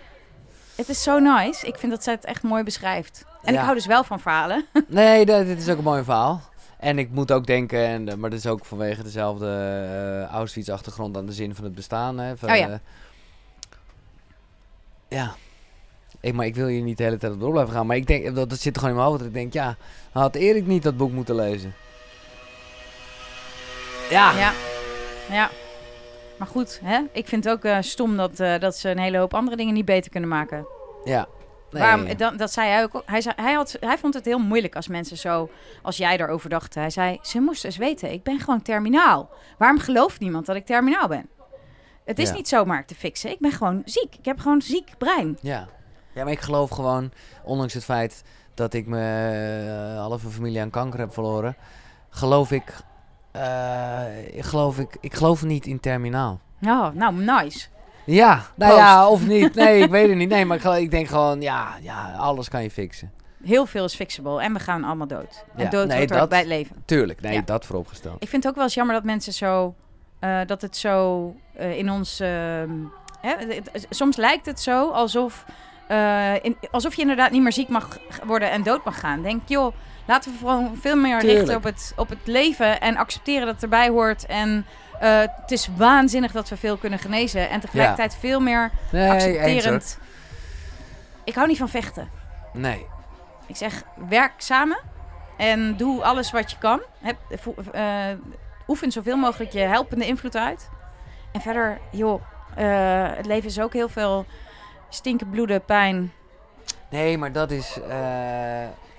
Het 0.76 0.88
is 0.88 1.02
zo 1.02 1.18
nice. 1.18 1.66
Ik 1.66 1.76
vind 1.76 1.92
dat 1.92 2.02
zij 2.04 2.12
het 2.12 2.24
echt 2.24 2.42
mooi 2.42 2.62
beschrijft. 2.62 3.24
En 3.42 3.52
Ja. 3.52 3.58
ik 3.58 3.64
hou 3.64 3.76
dus 3.76 3.86
wel 3.86 4.04
van 4.04 4.20
verhalen. 4.20 4.66
Nee, 4.88 5.26
dit 5.26 5.58
is 5.58 5.68
ook 5.68 5.78
een 5.78 5.84
mooi 5.84 6.04
verhaal. 6.04 6.40
En 6.84 6.98
ik 6.98 7.10
moet 7.10 7.32
ook 7.32 7.46
denken, 7.46 7.86
en, 7.86 8.08
eh, 8.08 8.16
maar 8.16 8.30
dat 8.30 8.38
is 8.38 8.46
ook 8.46 8.64
vanwege 8.64 9.02
dezelfde 9.02 9.46
eh, 9.46 10.32
Auschwitz-achtergrond 10.32 11.16
aan 11.16 11.26
de 11.26 11.32
zin 11.32 11.54
van 11.54 11.64
het 11.64 11.74
bestaan. 11.74 12.18
Hè, 12.18 12.36
van, 12.36 12.50
Oh 12.50 12.56
ja. 12.56 12.68
eh, 12.68 12.78
ja. 15.08 15.34
Ik, 16.20 16.32
maar 16.32 16.46
ik 16.46 16.54
wil 16.54 16.66
hier 16.66 16.82
niet 16.82 16.96
de 16.96 17.04
hele 17.04 17.16
tijd 17.16 17.32
op 17.32 17.40
door 17.40 17.50
blijven 17.50 17.74
gaan. 17.74 17.86
Maar 17.86 17.96
ik 17.96 18.06
denk, 18.06 18.34
dat, 18.34 18.50
dat 18.50 18.58
zit 18.58 18.74
gewoon 18.74 18.90
in 18.90 18.96
mijn 18.96 19.08
hoofd. 19.08 19.18
Dat 19.18 19.28
ik 19.28 19.34
denk, 19.34 19.52
ja, 19.52 19.76
had 20.12 20.34
Erik 20.34 20.66
niet 20.66 20.82
dat 20.82 20.96
boek 20.96 21.12
moeten 21.12 21.34
lezen? 21.34 21.74
Ja. 24.10 24.38
Ja. 24.38 24.52
ja. 25.30 25.50
Maar 26.38 26.48
goed, 26.48 26.80
hè? 26.82 27.00
ik 27.12 27.28
vind 27.28 27.44
het 27.44 27.52
ook 27.52 27.82
stom 27.82 28.16
dat, 28.16 28.36
dat 28.36 28.76
ze 28.76 28.90
een 28.90 28.98
hele 28.98 29.18
hoop 29.18 29.34
andere 29.34 29.56
dingen 29.56 29.74
niet 29.74 29.84
beter 29.84 30.10
kunnen 30.10 30.30
maken. 30.30 30.66
Ja. 31.04 31.26
Nee. 31.74 31.82
Waarom, 31.82 32.16
dat, 32.16 32.38
dat 32.38 32.52
zei 32.52 32.68
hij 32.70 32.82
ook. 32.82 33.02
Hij, 33.06 33.20
zei, 33.20 33.34
hij, 33.40 33.52
had, 33.52 33.76
hij 33.80 33.98
vond 33.98 34.14
het 34.14 34.24
heel 34.24 34.38
moeilijk 34.38 34.76
als 34.76 34.88
mensen 34.88 35.16
zo, 35.16 35.50
als 35.82 35.96
jij 35.96 36.16
daarover 36.16 36.48
dacht. 36.50 36.74
Hij 36.74 36.90
zei, 36.90 37.18
ze 37.22 37.40
moesten 37.40 37.68
eens 37.68 37.78
weten, 37.78 38.12
ik 38.12 38.22
ben 38.22 38.40
gewoon 38.40 38.62
terminaal. 38.62 39.30
Waarom 39.58 39.78
gelooft 39.78 40.20
niemand 40.20 40.46
dat 40.46 40.56
ik 40.56 40.66
terminaal 40.66 41.08
ben? 41.08 41.28
Het 42.04 42.18
is 42.18 42.28
Ja. 42.28 42.34
niet 42.34 42.48
zomaar 42.48 42.84
te 42.84 42.94
fixen. 42.94 43.30
Ik 43.30 43.38
ben 43.40 43.52
gewoon 43.52 43.82
ziek. 43.84 44.14
Ik 44.18 44.24
heb 44.24 44.38
gewoon 44.40 44.62
ziek 44.62 44.90
brein. 44.98 45.38
Ja. 45.40 45.68
ja, 46.14 46.22
maar 46.24 46.32
ik 46.32 46.40
geloof 46.40 46.70
gewoon, 46.70 47.12
ondanks 47.44 47.74
het 47.74 47.84
feit 47.84 48.22
dat 48.54 48.74
ik 48.74 48.86
mijn 48.86 49.64
eh, 49.94 49.98
halve 49.98 50.28
familie 50.28 50.60
aan 50.60 50.70
kanker 50.70 50.98
heb 51.00 51.12
verloren, 51.12 51.56
geloof 52.10 52.50
ik, 52.50 52.72
eh, 53.32 54.36
ik 54.36 54.42
geloof 54.44 54.78
ik, 54.78 54.96
ik 55.00 55.14
geloof 55.14 55.42
niet 55.44 55.66
in 55.66 55.80
terminaal. 55.80 56.40
Oh, 56.62 56.88
nou, 56.92 57.14
nice. 57.14 57.66
Ja, 58.06 58.34
nou 58.54 58.70
Proost. 58.72 58.76
ja, 58.86 59.08
of 59.08 59.26
niet. 59.26 59.54
Nee, 59.54 59.82
ik 59.82 59.90
weet 59.98 60.08
het 60.08 60.16
niet. 60.16 60.28
Nee, 60.28 60.44
maar 60.44 60.78
ik, 60.80 60.90
denk 60.90 61.06
gewoon, 61.08 61.40
ja, 61.40 61.68
ja, 61.82 62.12
alles 62.16 62.48
kan 62.48 62.62
je 62.62 62.70
fixen. 62.70 63.12
Heel 63.44 63.66
veel 63.66 63.84
is 63.84 63.94
fixable 63.94 64.40
en 64.42 64.52
we 64.52 64.58
gaan 64.58 64.84
allemaal 64.84 65.06
dood. 65.06 65.44
En 65.56 65.64
Ja, 65.64 65.70
dood 65.70 65.86
nee, 65.86 66.06
dat- 66.06 66.28
bij 66.28 66.38
het 66.38 66.48
leven. 66.48 66.76
Tuurlijk, 66.84 67.20
nee, 67.20 67.32
Ja. 67.32 67.42
dat 67.44 67.64
vooropgesteld. 67.66 68.22
Ik 68.22 68.28
vind 68.28 68.42
het 68.42 68.50
ook 68.50 68.56
wel 68.56 68.64
eens 68.64 68.74
jammer 68.74 68.94
dat 68.94 69.04
mensen 69.04 69.32
zo... 69.32 69.74
eh, 70.18 70.40
dat 70.46 70.62
het 70.62 70.76
zo 70.76 71.34
eh, 71.56 71.78
in 71.78 71.90
ons... 71.90 72.20
ehm, 72.20 72.70
hè, 73.20 73.34
het- 73.48 73.86
soms 73.90 74.16
lijkt 74.16 74.46
het 74.46 74.60
zo 74.60 74.90
alsof... 74.90 75.44
eh, 75.88 76.44
in, 76.44 76.56
alsof 76.70 76.94
je 76.94 77.00
inderdaad 77.00 77.30
niet 77.30 77.42
meer 77.42 77.52
ziek 77.52 77.68
mag 77.68 77.98
worden 78.26 78.50
en 78.50 78.62
dood 78.62 78.84
mag 78.84 79.00
gaan. 79.00 79.22
Denk, 79.22 79.40
joh, 79.48 79.74
laten 80.04 80.32
we 80.32 80.38
gewoon 80.38 80.76
veel 80.80 80.96
meer 80.96 81.18
Tuurlijk. 81.18 81.38
richten 81.38 81.56
op 81.56 81.64
het, 81.64 81.92
op 81.96 82.08
het 82.08 82.18
leven... 82.24 82.80
en 82.80 82.96
accepteren 82.96 83.44
dat 83.44 83.54
het 83.54 83.62
erbij 83.62 83.88
hoort. 83.88 84.26
En 84.26 84.66
eh, 85.00 85.18
het 85.18 85.50
is 85.50 85.68
waanzinnig 85.76 86.32
dat 86.32 86.48
we 86.48 86.56
veel 86.56 86.76
kunnen 86.76 86.98
genezen. 86.98 87.50
En 87.50 87.60
tegelijkertijd 87.60 88.16
veel 88.20 88.40
meer 88.40 88.70
Nee, 88.92 89.10
accepterend... 89.10 89.98
Ik 91.24 91.34
hou 91.34 91.48
niet 91.48 91.58
van 91.58 91.68
vechten. 91.68 92.08
Nee. 92.52 92.86
Ik 93.46 93.56
zeg, 93.56 93.82
werk 94.08 94.32
samen 94.36 94.78
en 95.36 95.76
doe 95.76 96.02
alles 96.02 96.30
wat 96.30 96.50
je 96.50 96.58
kan. 96.58 96.80
Heb, 97.00 97.16
eh, 97.72 98.06
oefen 98.68 98.92
zoveel 98.92 99.16
mogelijk 99.16 99.52
je 99.52 99.58
helpende 99.58 100.06
invloed 100.06 100.36
uit. 100.36 100.68
En 101.32 101.40
verder, 101.40 101.78
joh, 101.90 102.22
eh, 102.54 103.16
het 103.16 103.26
leven 103.26 103.48
is 103.48 103.60
ook 103.60 103.72
heel 103.72 103.88
veel 103.88 104.26
stinken, 104.88 105.30
bloeden, 105.30 105.64
pijn. 105.64 106.12
Nee, 106.90 107.18
maar 107.18 107.32
dat 107.32 107.50
is. 107.50 107.78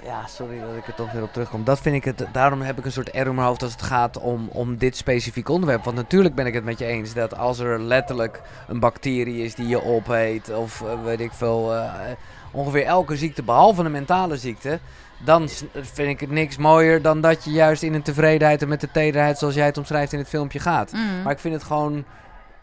Ja, 0.03 0.27
sorry 0.27 0.59
dat 0.59 0.75
ik 0.77 0.87
er 0.87 0.93
toch 0.95 1.11
weer 1.11 1.23
op 1.23 1.33
terugkom. 1.33 1.63
Dat 1.63 1.79
vind 1.79 1.95
ik 1.95 2.03
het. 2.03 2.27
Daarom 2.31 2.61
heb 2.61 2.77
ik 2.77 2.85
een 2.85 2.91
soort 2.91 3.09
error 3.09 3.29
in 3.29 3.35
mijn 3.35 3.47
hoofd 3.47 3.63
als 3.63 3.71
het 3.71 3.81
gaat 3.81 4.19
om, 4.19 4.49
om 4.51 4.77
dit 4.77 4.97
specifieke 4.97 5.51
onderwerp. 5.51 5.83
Want 5.83 5.95
natuurlijk 5.95 6.35
ben 6.35 6.45
ik 6.45 6.53
het 6.53 6.63
met 6.63 6.79
je 6.79 6.85
eens 6.85 7.13
dat 7.13 7.37
als 7.37 7.59
er 7.59 7.81
letterlijk 7.81 8.41
een 8.67 8.79
bacterie 8.79 9.43
is 9.43 9.55
die 9.55 9.67
je 9.67 9.83
opeet, 9.83 10.53
of 10.53 10.81
eh, 10.81 11.03
weet 11.03 11.19
ik 11.19 11.31
veel, 11.33 11.73
eh, 11.73 11.91
ongeveer 12.51 12.85
elke 12.85 13.17
ziekte 13.17 13.43
behalve 13.43 13.83
een 13.83 13.91
mentale 13.91 14.37
ziekte. 14.37 14.79
Dan 15.17 15.49
vind 15.73 16.09
ik 16.09 16.19
het 16.19 16.31
niks 16.31 16.57
mooier 16.57 17.01
dan 17.01 17.21
dat 17.21 17.43
je 17.43 17.51
juist 17.51 17.83
in 17.83 17.93
een 17.93 18.01
tevredenheid 18.01 18.61
en 18.61 18.67
met 18.67 18.81
de 18.81 18.91
tederheid, 18.91 19.37
zoals 19.37 19.55
jij 19.55 19.65
het 19.65 19.77
omschrijft 19.77 20.13
in 20.13 20.19
het 20.19 20.27
filmpje, 20.27 20.59
gaat. 20.59 20.91
Mm. 20.91 21.21
Maar 21.23 21.31
ik 21.31 21.39
vind 21.39 21.53
het 21.53 21.63
gewoon, 21.63 22.05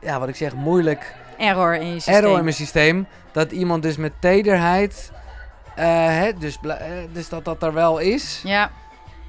ja, 0.01 0.19
wat 0.19 0.29
ik 0.29 0.37
zeg, 0.37 0.55
moeilijk 0.55 1.15
Error 1.39 1.75
in 1.75 1.87
je 1.87 1.93
systeem. 1.93 2.15
error 2.15 2.37
in 2.37 2.45
mijn 2.45 2.57
systeem. 2.57 3.07
Dat 3.33 3.53
iemand 3.53 3.83
dus 3.83 3.97
met 3.97 4.13
tederheid. 4.19 5.13
Eh, 5.77 5.85
hè, 6.07 6.33
dus, 6.39 6.59
eh, 6.63 6.77
dus 7.13 7.29
dat 7.29 7.45
dat 7.45 7.63
er 7.63 7.73
wel 7.73 7.99
is. 7.99 8.41
Ja, 8.45 8.71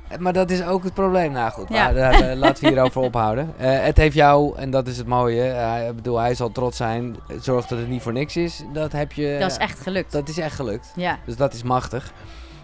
Eh, 0.10 0.17
Maar 0.17 0.34
dat 0.34 0.49
is 0.51 0.63
ook 0.65 0.84
het 0.84 0.93
probleem. 0.93 1.32
Nou 1.32 1.51
goed, 1.51 1.69
Ja. 1.69 1.91
maar, 1.91 1.95
eh, 2.12 2.36
laten 2.38 2.63
we 2.63 2.69
hierover 2.69 3.01
ophouden. 3.10 3.53
Het 3.58 3.97
heeft 3.97 4.15
jou, 4.15 4.58
en 4.58 4.71
dat 4.71 4.88
is 4.88 4.97
het 4.97 5.08
mooie. 5.08 5.45
ik 5.89 5.95
bedoel, 5.95 6.17
hij 6.19 6.36
zal 6.36 6.51
trots 6.51 6.77
zijn. 6.77 7.15
Zorg 7.39 7.65
dat 7.67 7.79
het 7.79 7.88
niet 7.88 8.01
voor 8.01 8.13
niks 8.13 8.36
is. 8.38 8.63
Dat 8.73 8.91
heb 8.91 9.12
je. 9.12 9.38
dat 9.39 9.51
is 9.51 9.58
echt 9.58 9.79
gelukt. 9.79 10.12
Dat 10.12 10.29
is 10.29 10.38
echt 10.38 10.56
gelukt. 10.56 10.91
Ja, 10.95 11.17
Dus 11.25 11.36
dat 11.36 11.53
is 11.53 11.63
machtig. 11.63 12.12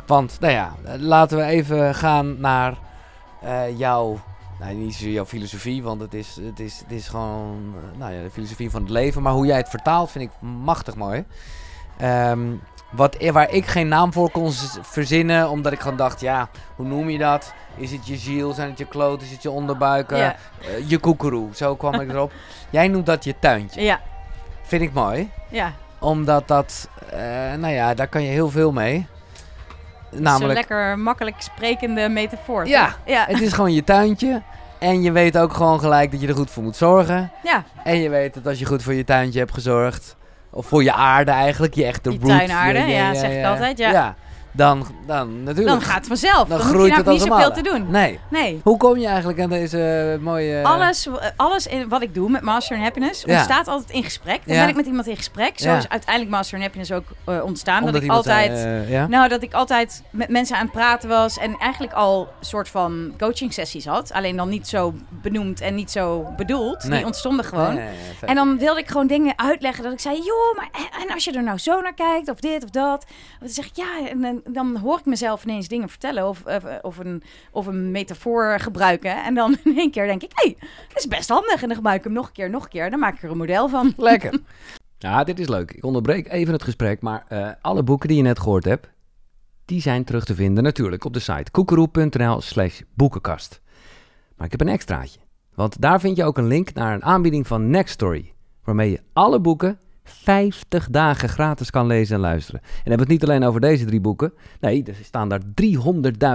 Want, 0.05 0.37
nou 0.39 0.53
ja, 0.53 0.73
laten 0.97 1.37
we 1.37 1.43
even 1.43 1.95
gaan 1.95 2.39
naar 2.39 2.73
jouw. 3.77 4.19
Nou, 4.59 4.73
niet 4.73 4.93
zozeer 4.93 5.11
jouw 5.11 5.25
filosofie, 5.25 5.83
want 5.83 6.01
het 6.01 6.13
is, 6.13 6.37
het 6.41 6.59
is, 6.59 6.79
het 6.79 6.91
is 6.91 7.07
gewoon 7.07 7.73
nou 7.97 8.13
ja, 8.13 8.21
de 8.23 8.29
filosofie 8.29 8.69
van 8.69 8.81
het 8.81 8.89
leven. 8.89 9.21
Maar 9.21 9.33
hoe 9.33 9.45
jij 9.45 9.57
het 9.57 9.69
vertaalt 9.69 10.11
vind 10.11 10.23
ik 10.23 10.31
machtig 10.49 10.95
mooi. 10.95 11.25
Ehm, 11.97 12.39
wat, 12.89 13.29
waar 13.31 13.51
ik 13.51 13.65
geen 13.65 13.87
naam 13.87 14.13
voor 14.13 14.31
kon 14.31 14.51
verzinnen, 14.81 15.49
omdat 15.49 15.71
ik 15.71 15.79
gewoon 15.79 15.97
dacht, 15.97 16.21
ja, 16.21 16.49
hoe 16.75 16.85
noem 16.85 17.09
je 17.09 17.17
dat? 17.17 17.53
Is 17.75 17.91
het 17.91 18.07
je 18.07 18.17
ziel, 18.17 18.53
zijn 18.53 18.69
het 18.69 18.77
je 18.77 18.85
kloot, 18.85 19.21
is 19.21 19.31
het 19.31 19.41
je 19.41 19.51
onderbuik, 19.51 20.11
eh, 20.11 20.19
ja, 20.19 20.35
eh, 20.61 20.89
je 20.89 20.97
koekeroe? 20.97 21.49
Zo 21.53 21.75
kwam 21.75 21.93
ik 21.93 22.09
erop. 22.09 22.31
Jij 22.69 22.87
noemt 22.87 23.05
dat 23.05 23.23
je 23.23 23.35
tuintje. 23.39 23.81
ja, 23.81 23.99
Vind 24.61 24.81
ik 24.81 24.93
mooi, 24.93 25.31
ja. 25.49 25.73
omdat 25.99 26.47
dat, 26.47 26.89
eh, 27.09 27.19
nou 27.57 27.73
ja, 27.73 27.93
daar 27.93 28.07
kan 28.07 28.23
je 28.23 28.29
heel 28.29 28.49
veel 28.49 28.71
mee. 28.71 29.07
Zo'n 30.11 30.21
Namelijk, 30.21 30.53
lekker 30.53 30.99
makkelijk 30.99 31.35
sprekende 31.41 32.09
metafoor. 32.09 32.67
Ja. 32.67 32.95
Ja, 33.05 33.25
het 33.27 33.41
is 33.41 33.53
gewoon 33.53 33.73
je 33.73 33.83
tuintje. 33.83 34.41
En 34.79 35.01
je 35.01 35.11
weet 35.11 35.37
ook 35.37 35.53
gewoon 35.53 35.79
gelijk 35.79 36.11
dat 36.11 36.21
je 36.21 36.27
er 36.27 36.35
goed 36.35 36.51
voor 36.51 36.63
moet 36.63 36.75
zorgen. 36.75 37.31
ja. 37.43 37.63
En 37.83 37.97
je 37.97 38.09
weet 38.09 38.33
dat 38.33 38.47
als 38.47 38.59
je 38.59 38.65
goed 38.65 38.83
voor 38.83 38.93
je 38.93 39.03
tuintje 39.03 39.39
hebt 39.39 39.53
gezorgd, 39.53 40.15
of 40.49 40.65
voor 40.65 40.83
je 40.83 40.93
aarde 40.93 41.31
eigenlijk, 41.31 41.73
je 41.73 41.85
echte 41.85 42.11
Je 42.11 42.17
root. 42.21 42.27
tuinaarde, 42.29 42.79
ja, 42.79 43.13
zeg 43.13 43.31
ik 43.31 43.45
altijd, 43.45 43.77
ja. 43.77 44.15
Dan, 44.51 44.85
dan 45.07 45.43
natuurlijk. 45.43 45.67
dan 45.67 45.81
gaat 45.81 45.95
het 45.97 46.07
vanzelf. 46.07 46.47
Dan, 46.47 46.57
hoef 46.57 46.67
je 46.67 46.73
groeit 46.73 46.91
nou 46.91 47.03
het 47.03 47.11
niet 47.13 47.21
zoveel 47.21 47.51
te 47.51 47.61
doen. 47.61 47.91
Nee. 47.91 48.19
Nee. 48.29 48.61
Hoe 48.63 48.77
kom 48.77 48.97
je 48.97 49.07
eigenlijk 49.07 49.39
aan 49.41 49.49
deze 49.49 50.17
mooie... 50.21 50.63
Alles, 50.63 51.07
alles 51.35 51.67
in 51.67 51.89
wat 51.89 52.01
ik 52.01 52.13
doe 52.13 52.29
met 52.29 52.41
Master 52.41 52.75
in 52.77 52.81
Happiness 52.83 53.23
Ja. 53.25 53.33
ontstaat 53.33 53.67
altijd 53.67 53.89
in 53.89 54.03
gesprek. 54.03 54.41
Dan 54.45 54.55
Ja. 54.55 54.59
ben 54.61 54.69
ik 54.69 54.75
met 54.75 54.85
iemand 54.85 55.07
in 55.07 55.15
gesprek. 55.17 55.59
Zo 55.59 55.69
Ja. 55.69 55.77
is 55.77 55.89
uiteindelijk 55.89 56.31
Master 56.35 56.57
in 56.57 56.63
Happiness 56.63 56.91
ook 56.91 57.05
eh, 57.25 57.43
ontstaan. 57.43 57.77
Omdat 57.77 57.93
dat 57.93 58.03
ik 58.03 58.09
altijd... 58.11 58.51
eh? 58.89 59.05
Nou, 59.05 59.27
dat 59.29 59.43
ik 59.43 59.53
altijd 59.53 60.03
met 60.09 60.29
mensen 60.29 60.55
aan 60.55 60.63
het 60.63 60.71
praten 60.71 61.09
was 61.09 61.37
en 61.37 61.55
eigenlijk 61.57 61.93
al 61.93 62.21
een 62.39 62.45
soort 62.45 62.69
van 62.69 63.13
coaching 63.17 63.53
sessies 63.53 63.85
had. 63.85 64.11
Alleen 64.11 64.35
dan 64.35 64.49
niet 64.49 64.67
zo 64.67 64.93
benoemd 65.09 65.61
en 65.61 65.75
niet 65.75 65.91
zo 65.91 66.33
bedoeld. 66.37 66.83
Nee. 66.83 66.97
Die 66.97 67.05
ontstonden 67.05 67.45
gewoon. 67.45 67.73
Nee, 67.75 67.85
nee, 67.85 67.95
vet. 68.19 68.29
En 68.29 68.35
dan 68.35 68.57
wilde 68.57 68.79
ik 68.79 68.87
gewoon 68.87 69.07
dingen 69.07 69.33
uitleggen. 69.35 69.83
Dat 69.83 69.93
ik 69.93 69.99
zei, 69.99 70.15
joh, 70.15 70.55
maar 70.55 70.69
en- 70.71 71.07
en 71.07 71.13
als 71.13 71.23
je 71.23 71.31
er 71.31 71.43
nou 71.43 71.57
zo 71.57 71.81
naar 71.81 71.93
kijkt, 71.93 72.29
of 72.29 72.39
dit 72.39 72.63
of 72.63 72.69
dat. 72.69 73.05
Dan 73.39 73.49
zeg 73.49 73.65
ik, 73.65 73.75
ja, 73.75 74.09
en 74.09 74.38
dan, 74.43 74.53
dan 74.53 74.77
hoor 74.77 74.99
ik 74.99 75.05
mezelf 75.05 75.43
ineens 75.43 75.67
dingen 75.67 75.89
vertellen. 75.89 76.27
Of, 76.27 76.45
of, 76.45 76.63
of, 76.81 76.97
een, 76.97 77.23
of 77.51 77.65
een 77.65 77.91
metafoor 77.91 78.59
gebruiken. 78.59 79.23
En 79.23 79.33
dan 79.33 79.57
in 79.63 79.77
één 79.77 79.91
keer 79.91 80.07
denk 80.07 80.23
ik, 80.23 80.31
hé, 80.33 80.47
hey, 80.47 80.69
dat 80.87 80.97
is 80.97 81.07
best 81.07 81.29
handig. 81.29 81.61
En 81.61 81.67
dan 81.67 81.75
gebruik 81.75 81.97
ik 81.97 82.03
hem 82.03 82.13
nog 82.13 82.27
een 82.27 82.33
keer, 82.33 82.49
nog 82.49 82.63
een 82.63 82.69
keer. 82.69 82.89
Dan 82.89 82.99
maak 82.99 83.15
ik 83.15 83.23
er 83.23 83.31
een 83.31 83.37
model 83.37 83.69
van. 83.69 83.93
Lekker. 83.97 84.39
Ja, 85.01 85.23
dit 85.23 85.39
is 85.39 85.47
leuk. 85.47 85.71
Ik 85.71 85.83
onderbreek 85.83 86.31
even 86.31 86.53
het 86.53 86.63
gesprek, 86.63 87.01
maar 87.01 87.25
eh, 87.27 87.49
alle 87.61 87.83
boeken 87.83 88.07
die 88.07 88.17
je 88.17 88.23
net 88.23 88.39
gehoord 88.39 88.65
hebt, 88.65 88.89
die 89.65 89.81
zijn 89.81 90.03
terug 90.03 90.25
te 90.25 90.35
vinden 90.35 90.63
natuurlijk 90.63 91.05
op 91.05 91.13
de 91.13 91.19
site 91.19 91.51
koekeroe.nl 91.51 92.41
slash 92.41 92.81
boekenkast. 92.93 93.61
Maar 94.35 94.45
ik 94.45 94.51
heb 94.51 94.61
een 94.61 94.73
extraatje, 94.73 95.19
want 95.53 95.81
daar 95.81 95.99
vind 95.99 96.17
je 96.17 96.23
ook 96.23 96.37
een 96.37 96.47
link 96.47 96.73
naar 96.73 96.93
een 96.93 97.03
aanbieding 97.03 97.47
van 97.47 97.69
Nextory, 97.69 98.33
waarmee 98.63 98.91
je 98.91 99.01
alle 99.13 99.39
boeken 99.39 99.79
50 100.09 100.87
dagen 100.89 101.29
gratis 101.29 101.69
kan 101.69 101.87
lezen 101.87 102.15
en 102.15 102.21
luisteren. 102.21 102.61
En 102.61 102.67
dan 102.67 102.77
hebben 102.83 103.07
we 103.07 103.13
het 103.13 103.21
niet 103.21 103.29
alleen 103.29 103.43
over 103.43 103.61
deze 103.61 103.85
drie 103.85 104.01
boeken, 104.01 104.33
nee, 104.59 104.83
er 104.83 104.95
staan 105.03 105.29
daar 105.29 105.41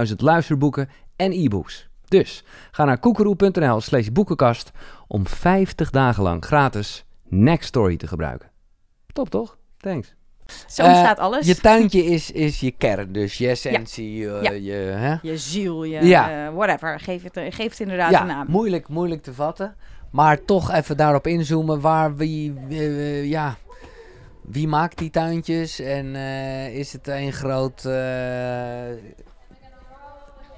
300.000 0.07 0.15
luisterboeken 0.15 0.89
en 1.15 1.31
e-books. 1.31 1.89
Dus 2.07 2.43
ga 2.71 2.85
naar 2.85 2.97
koekeroe.nl 2.99 3.81
slash 3.81 4.07
boekenkast 4.07 4.71
om 5.07 5.27
50 5.27 5.89
dagen 5.89 6.23
lang 6.23 6.45
gratis 6.45 7.05
Nextory 7.29 7.97
te 7.97 8.07
gebruiken. 8.07 8.49
Top 9.13 9.29
toch? 9.29 9.57
Thanks. 9.77 10.15
Zo 10.67 10.81
Eh, 10.83 10.87
ontstaat 10.87 11.19
alles. 11.19 11.45
Je 11.47 11.55
tuintje 11.55 12.05
is, 12.05 12.31
is 12.31 12.59
je 12.59 12.71
kern, 12.71 13.11
dus 13.11 13.37
je 13.37 13.47
essentie, 13.49 14.13
je, 14.15 14.39
Ja. 14.41 14.51
je, 14.51 14.71
hè? 14.73 15.15
Je 15.21 15.37
ziel, 15.37 15.83
je 15.83 16.05
Ja. 16.05 16.45
eh, 16.47 16.53
whatever. 16.53 16.99
Geef 16.99 17.23
het, 17.23 17.37
eh, 17.37 17.43
geef 17.51 17.69
het 17.69 17.79
inderdaad 17.79 18.11
ja, 18.11 18.21
een 18.21 18.27
naam. 18.27 18.45
moeilijk, 18.49 18.87
moeilijk 18.87 19.23
te 19.23 19.33
vatten. 19.33 19.75
Maar 20.11 20.45
toch 20.45 20.71
even 20.71 20.97
daarop 20.97 21.27
inzoomen 21.27 21.79
waar 21.79 22.15
wie, 22.15 22.53
ja, 23.27 23.55
wie 24.47 24.67
maakt 24.67 24.97
die 24.97 25.09
tuintjes 25.09 25.79
en 25.79 26.15
eh, 26.15 26.75
is 26.75 26.93
het 26.93 27.07
een 27.07 27.33
groot, 27.33 27.85
eh, 27.85 28.89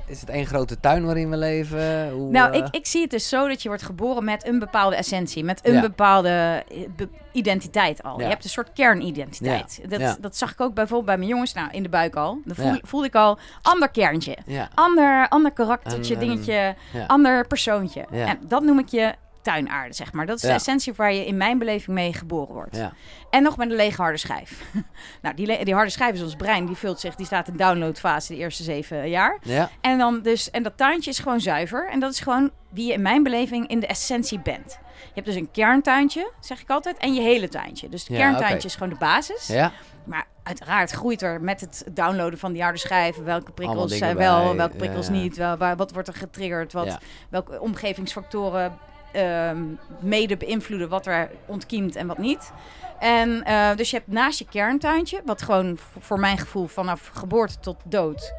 is 0.08 0.20
het 0.20 0.30
één 0.30 0.46
grote 0.46 0.80
tuin 0.80 1.06
waarin 1.06 1.30
we 1.30 1.38
leven? 1.38 2.10
Hoe, 2.12 2.32
Nou, 2.32 2.52
eh, 2.54 2.58
ik, 2.60 2.68
ik 2.72 2.86
zie 2.86 3.02
het 3.02 3.10
dus 3.12 3.30
zo 3.30 3.48
dat 3.48 3.62
je 3.62 3.68
wordt 3.68 3.84
geboren 3.84 4.24
met 4.24 4.48
een 4.48 4.60
bepaalde 4.60 4.96
essentie, 4.96 5.44
met 5.44 5.68
een 5.68 5.74
Ja. 5.74 5.82
bepaalde 5.82 6.64
be- 6.96 7.10
identiteit 7.32 8.04
al. 8.04 8.18
Ja. 8.18 8.24
Je 8.24 8.30
hebt 8.32 8.44
een 8.44 8.50
soort 8.50 8.74
kernidentiteit. 8.74 9.80
Dat, 9.90 10.00
Ja. 10.00 10.18
dat 10.22 10.38
zag 10.38 10.52
ik 10.52 10.62
ook 10.62 10.74
bijvoorbeeld 10.74 11.06
bij 11.06 11.18
mijn 11.18 11.30
jongens, 11.30 11.54
nou 11.54 11.70
in 11.72 11.84
de 11.84 11.90
buik 11.90 12.16
al. 12.16 12.40
Dan 12.46 12.56
voel, 12.56 12.78
voelde 12.82 13.08
ik 13.08 13.16
al 13.16 13.38
ander 13.62 13.90
kerntje, 13.90 14.38
ja, 14.46 14.70
ander, 14.74 15.28
ander 15.30 15.52
karaktertje, 15.52 16.18
dingetje, 16.18 16.76
ander 17.08 17.48
persoontje. 17.48 18.06
En 18.12 18.40
dat 18.48 18.64
noem 18.64 18.80
ik 18.80 18.88
je 18.88 19.14
tuinaarde, 19.52 19.94
zeg 19.94 20.14
maar. 20.14 20.26
Dat 20.26 20.36
is 20.36 20.42
de 20.42 20.48
Ja. 20.48 20.54
essentie 20.54 20.94
waar 20.94 21.14
je 21.14 21.26
in 21.26 21.38
mijn 21.38 21.58
beleving 21.58 21.96
mee 21.96 22.14
geboren 22.14 22.54
wordt. 22.54 22.76
ja, 22.76 22.94
En 23.30 23.44
nog 23.44 23.58
met 23.58 23.70
een 23.70 23.76
lege 23.76 24.02
harde 24.02 24.18
schijf. 24.18 24.62
nou, 25.22 25.36
die, 25.36 25.64
die 25.66 25.74
harde 25.74 25.90
schijf 25.92 26.14
is 26.14 26.22
ons 26.22 26.36
brein. 26.36 26.66
Die 26.66 26.76
vult 26.76 27.00
zich, 27.00 27.16
die 27.16 27.26
staat 27.26 27.48
in 27.48 27.58
downloadfase 27.58 28.34
de 28.34 28.40
eerste 28.40 28.64
zeven 28.64 29.10
jaar. 29.10 29.38
ja, 29.42 29.70
En, 29.82 29.98
dan 29.98 30.22
dus, 30.22 30.50
en 30.52 30.64
dat 30.64 30.78
tuintje 30.78 31.10
is 31.10 31.20
gewoon 31.20 31.40
zuiver. 31.42 31.90
En 31.90 32.00
dat 32.00 32.12
is 32.12 32.20
gewoon 32.20 32.52
wie 32.70 32.88
je 32.88 32.94
in 32.94 33.02
mijn 33.02 33.24
beleving 33.24 33.68
in 33.68 33.80
de 33.80 33.88
essentie 33.88 34.40
bent. 34.40 34.80
Je 34.98 35.14
hebt 35.14 35.26
dus 35.26 35.36
een 35.36 35.52
kerntuintje, 35.52 36.32
zeg 36.40 36.62
ik 36.62 36.70
altijd, 36.70 36.98
en 36.98 37.14
je 37.14 37.22
hele 37.22 37.50
tuintje. 37.50 37.90
Dus 37.90 38.08
het 38.08 38.18
kerntuintje 38.18 38.68
is 38.68 38.74
gewoon 38.74 38.90
de 38.90 38.96
basis. 39.00 39.48
ja, 39.48 39.72
Maar 40.04 40.26
uiteraard 40.44 40.92
groeit 40.92 41.22
er 41.22 41.42
met 41.42 41.62
het 41.62 41.84
downloaden 41.92 42.40
van 42.40 42.54
die 42.54 42.62
harde 42.64 42.78
schijven... 42.78 43.24
welke 43.24 43.52
prikkels 43.52 43.98
zijn 43.98 44.18
wel, 44.18 44.46
bij, 44.48 44.56
welke 44.56 44.76
prikkels 44.76 45.06
ja. 45.08 45.12
niet... 45.12 45.36
Wel, 45.38 45.58
wat 45.76 45.92
wordt 45.92 46.08
er 46.08 46.14
getriggerd, 46.14 46.74
wat, 46.74 46.86
Ja. 46.86 47.00
welke 47.30 47.60
omgevingsfactoren 47.62 48.78
ehm, 49.12 49.64
mede 50.00 50.38
beïnvloeden... 50.38 50.90
wat 50.90 51.06
er 51.06 51.30
ontkiemt 51.46 51.96
en 51.96 52.08
wat 52.08 52.18
niet. 52.18 52.52
En 53.00 53.44
eh, 53.44 53.76
dus 53.76 53.90
je 53.90 53.98
hebt 53.98 54.12
naast 54.12 54.40
je 54.40 54.46
kerntuintje... 54.46 55.22
wat 55.26 55.42
gewoon 55.42 55.78
voor 56.00 56.20
mijn 56.20 56.38
gevoel 56.38 56.68
vanaf 56.68 57.10
geboorte 57.14 57.60
tot 57.60 57.78
dood 57.86 58.34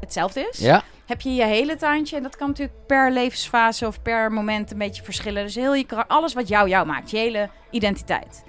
hetzelfde 0.00 0.48
is 0.50 0.58
ja, 0.58 0.82
heb 1.06 1.20
je 1.20 1.34
je 1.34 1.44
hele 1.44 1.76
tuintje. 1.76 2.16
En 2.16 2.22
dat 2.22 2.36
kan 2.36 2.48
natuurlijk 2.48 2.86
per 2.86 3.12
levensfase 3.12 3.86
of 3.86 4.02
per 4.02 4.32
moment 4.32 4.70
een 4.70 4.78
beetje 4.78 5.02
verschillen. 5.02 5.44
Dus 5.44 5.54
heel 5.54 5.74
je, 5.74 6.06
alles 6.06 6.34
wat 6.34 6.48
jou 6.48 6.68
jou 6.68 6.86
maakt, 6.86 7.10
je 7.10 7.16
hele 7.16 7.50
identiteit. 7.70 8.44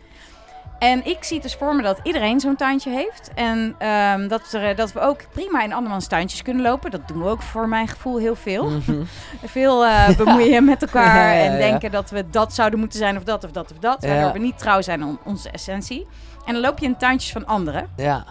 En 0.80 1.06
ik 1.06 1.24
zie 1.24 1.34
het 1.38 1.44
dus 1.46 1.56
voor 1.56 1.76
me 1.76 1.82
dat 1.82 2.00
iedereen 2.04 2.40
zo'n 2.40 2.56
tuintje 2.56 2.90
heeft. 2.90 3.32
En 3.36 3.76
ehm, 3.78 4.28
dat, 4.28 4.54
er, 4.54 4.76
dat 4.76 4.92
we 4.94 5.00
ook 5.00 5.20
prima 5.32 5.64
in 5.64 5.74
andermans 5.74 6.08
tuintjes 6.08 6.42
kunnen 6.42 6.64
lopen. 6.64 6.92
Dat 6.92 7.08
doen 7.08 7.24
we 7.24 7.30
ook 7.30 7.42
voor 7.42 7.68
mijn 7.68 7.88
gevoel 7.88 8.18
heel 8.18 8.36
veel. 8.36 8.70
Mhm. 8.70 9.04
Veel 9.46 9.86
eh, 9.86 10.10
bemoeien 10.18 10.66
met 10.66 10.82
elkaar 10.82 11.16
Ja, 11.36 11.44
ja, 11.44 11.50
en 11.52 11.58
denken 11.58 11.92
dat 11.92 12.10
we 12.10 12.30
dat 12.30 12.54
zouden 12.54 12.80
moeten 12.80 13.00
zijn 13.00 13.18
of 13.18 13.24
dat 13.24 13.44
of 13.44 13.52
dat 13.52 13.72
of 13.72 13.78
dat. 13.78 14.06
Waardoor 14.06 14.32
we 14.32 14.40
niet 14.40 14.58
trouw 14.58 14.82
zijn 14.82 15.02
aan 15.04 15.20
onze 15.24 15.50
essentie. 15.50 16.08
En 16.46 16.54
dan 16.54 16.62
loop 16.62 16.80
je 16.80 16.86
in 16.86 16.98
tuintjes 16.98 17.32
van 17.32 17.46
anderen. 17.46 17.90
ja, 17.96 18.26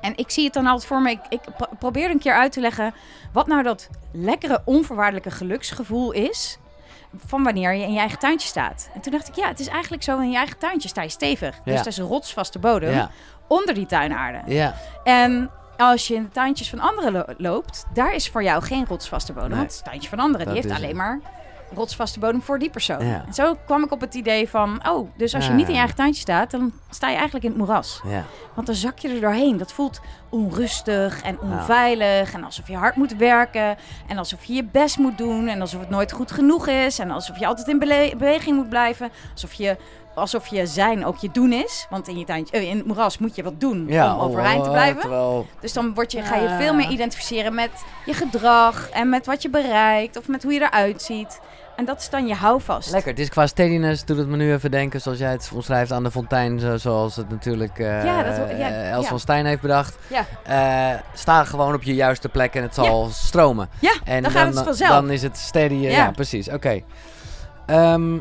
En 0.00 0.12
ik 0.16 0.30
zie 0.30 0.44
het 0.44 0.52
dan 0.54 0.66
altijd 0.66 0.86
voor 0.86 1.02
me. 1.02 1.10
Ik, 1.10 1.20
ik 1.28 1.40
pro- 1.56 1.76
probeer 1.78 2.10
een 2.10 2.18
keer 2.18 2.34
uit 2.34 2.52
te 2.52 2.60
leggen 2.60 2.94
wat 3.32 3.46
nou 3.46 3.62
dat 3.62 3.88
lekkere, 4.12 4.62
onvoorwaardelijke 4.64 5.30
geluksgevoel 5.30 6.12
is. 6.12 6.58
Van 7.26 7.42
wanneer 7.44 7.72
je 7.74 7.82
in 7.82 7.92
je 7.92 7.98
eigen 7.98 8.18
tuintje 8.18 8.48
staat. 8.48 8.88
En 8.94 9.00
toen 9.00 9.12
dacht 9.12 9.28
ik, 9.28 9.34
ja, 9.34 9.48
het 9.48 9.60
is 9.60 9.68
eigenlijk 9.68 10.02
zo. 10.02 10.18
In 10.18 10.30
je 10.30 10.36
eigen 10.36 10.58
tuintje 10.58 10.88
sta 10.88 11.02
je 11.02 11.08
stevig. 11.08 11.60
Dus 11.64 11.76
dat 11.76 11.86
is 11.86 11.96
een 11.98 12.06
rotsvaste 12.06 12.58
bodem 12.58 12.90
ja, 12.90 13.10
onder 13.46 13.74
die 13.74 13.86
tuinaarde. 13.86 14.40
ja, 14.52 14.74
En 15.04 15.50
als 15.76 16.08
je 16.08 16.14
in 16.14 16.22
de 16.22 16.28
tuintjes 16.30 16.70
van 16.70 16.80
anderen 16.80 17.12
lo- 17.12 17.34
loopt, 17.36 17.86
daar 17.94 18.14
is 18.14 18.28
voor 18.28 18.42
jou 18.42 18.62
geen 18.62 18.86
rotsvaste 18.86 19.32
bodem. 19.32 19.48
Nee. 19.50 19.58
Want 19.58 19.72
het 19.74 19.84
tuintje 19.84 20.08
van 20.08 20.18
anderen, 20.18 20.46
Dat 20.46 20.54
die 20.54 20.62
heeft 20.64 20.76
alleen 20.82 20.96
maar 20.96 21.20
rotsvaste 21.74 22.18
bodem 22.18 22.42
voor 22.42 22.58
die 22.58 22.70
persoon. 22.70 23.06
Ja. 23.06 23.24
En 23.26 23.34
zo 23.34 23.56
kwam 23.66 23.84
ik 23.84 23.92
op 23.92 24.00
het 24.00 24.14
idee 24.14 24.48
van, 24.48 24.88
oh, 24.88 25.10
dus 25.16 25.34
als 25.34 25.44
je 25.44 25.50
Ja. 25.50 25.56
niet 25.56 25.66
in 25.66 25.72
je 25.72 25.78
eigen 25.78 25.96
tuintje 25.96 26.20
staat, 26.20 26.50
dan 26.50 26.72
sta 26.90 27.08
je 27.08 27.14
eigenlijk 27.14 27.44
in 27.44 27.50
het 27.50 27.58
moeras. 27.60 28.00
ja, 28.06 28.24
Want 28.54 28.66
dan 28.66 28.76
zak 28.76 28.98
je 28.98 29.08
er 29.08 29.20
doorheen. 29.20 29.56
Dat 29.56 29.72
voelt 29.72 30.00
onrustig 30.32 31.22
en 31.22 31.40
onveilig. 31.40 32.32
En 32.34 32.44
alsof 32.44 32.68
je 32.68 32.76
hard 32.76 32.96
moet 32.96 33.16
werken. 33.16 33.76
En 34.08 34.18
alsof 34.18 34.44
je 34.44 34.52
je 34.54 34.64
best 34.64 34.98
moet 34.98 35.18
doen. 35.18 35.48
En 35.48 35.60
alsof 35.60 35.80
het 35.80 35.90
nooit 35.90 36.12
goed 36.12 36.32
genoeg 36.32 36.66
is. 36.68 36.98
En 36.98 37.10
alsof 37.10 37.38
je 37.38 37.46
altijd 37.46 37.68
in 37.68 37.78
bele- 37.78 38.12
beweging 38.16 38.56
moet 38.56 38.68
blijven. 38.68 39.10
Alsof 39.32 39.52
je, 39.52 39.76
alsof 40.14 40.46
je 40.46 40.66
zijn 40.66 41.04
ook 41.04 41.16
je 41.16 41.30
doen 41.32 41.52
is. 41.52 41.86
Want 41.90 42.08
in, 42.08 42.18
je 42.18 42.24
tuintje, 42.24 42.56
eh, 42.56 42.68
in 42.70 42.76
het 42.76 42.86
moeras 42.86 43.18
moet 43.18 43.34
je 43.36 43.42
wat 43.42 43.60
doen 43.60 43.86
ja. 43.88 44.14
om 44.14 44.20
overeind 44.20 44.62
te 44.62 44.68
oh, 44.68 44.74
blijven. 44.74 45.00
Terwijl, 45.00 45.46
Dus 45.60 45.72
dan 45.72 45.94
word 45.94 46.12
je, 46.12 46.22
ga 46.22 46.36
je 46.36 46.48
Ja. 46.48 46.58
veel 46.58 46.74
meer 46.74 46.88
identificeren 46.88 47.54
met 47.54 47.70
je 48.06 48.14
gedrag. 48.14 48.90
En 48.90 49.08
met 49.08 49.26
wat 49.26 49.42
je 49.42 49.50
bereikt. 49.50 50.16
Of 50.16 50.28
met 50.28 50.42
hoe 50.42 50.52
je 50.52 50.60
eruit 50.60 51.02
ziet. 51.02 51.40
En 51.76 51.84
dat 51.84 52.00
is 52.00 52.10
dan 52.10 52.26
je 52.26 52.34
houvast. 52.34 52.90
Lekker, 52.90 53.10
het 53.10 53.18
is 53.20 53.28
qua 53.28 53.46
steadiness, 53.46 54.04
doet 54.04 54.16
het 54.16 54.26
me 54.28 54.36
nu 54.36 54.52
even 54.52 54.70
denken 54.70 55.00
zoals 55.00 55.18
jij 55.18 55.30
het 55.30 55.50
omschrijft 55.54 55.92
aan 55.92 56.02
de 56.02 56.10
fontein, 56.10 56.60
zo- 56.60 56.76
zoals 56.76 57.16
het 57.16 57.28
natuurlijk 57.30 57.78
eh 57.78 58.04
Ja, 58.04 58.22
dat- 58.22 58.36
ja, 58.36 58.68
eh, 58.68 58.90
Els 58.90 59.02
ja. 59.04 59.08
van 59.08 59.18
Stijn 59.20 59.46
heeft 59.46 59.60
bedacht. 59.60 59.96
Ja. 60.06 60.24
Eh, 60.94 61.00
sta 61.14 61.44
gewoon 61.44 61.74
op 61.74 61.82
je 61.82 61.94
juiste 61.94 62.28
plek 62.28 62.54
en 62.54 62.62
het 62.62 62.74
zal 62.74 63.08
stromen. 63.12 63.68
Ja, 63.80 63.94
En 64.04 64.22
dan 64.22 64.32
gaat 64.32 64.54
het 64.54 64.64
vanzelf. 64.64 64.90
Dan 64.90 65.10
is 65.10 65.22
het 65.22 65.36
steady, 65.38 65.74
ja, 65.74 65.90
Ja. 65.90 66.10
precies, 66.10 66.48
oké. 66.48 66.80
Ehm, 67.66 68.16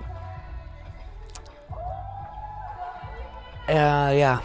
eh, 3.65 4.17
ja, 4.17 4.39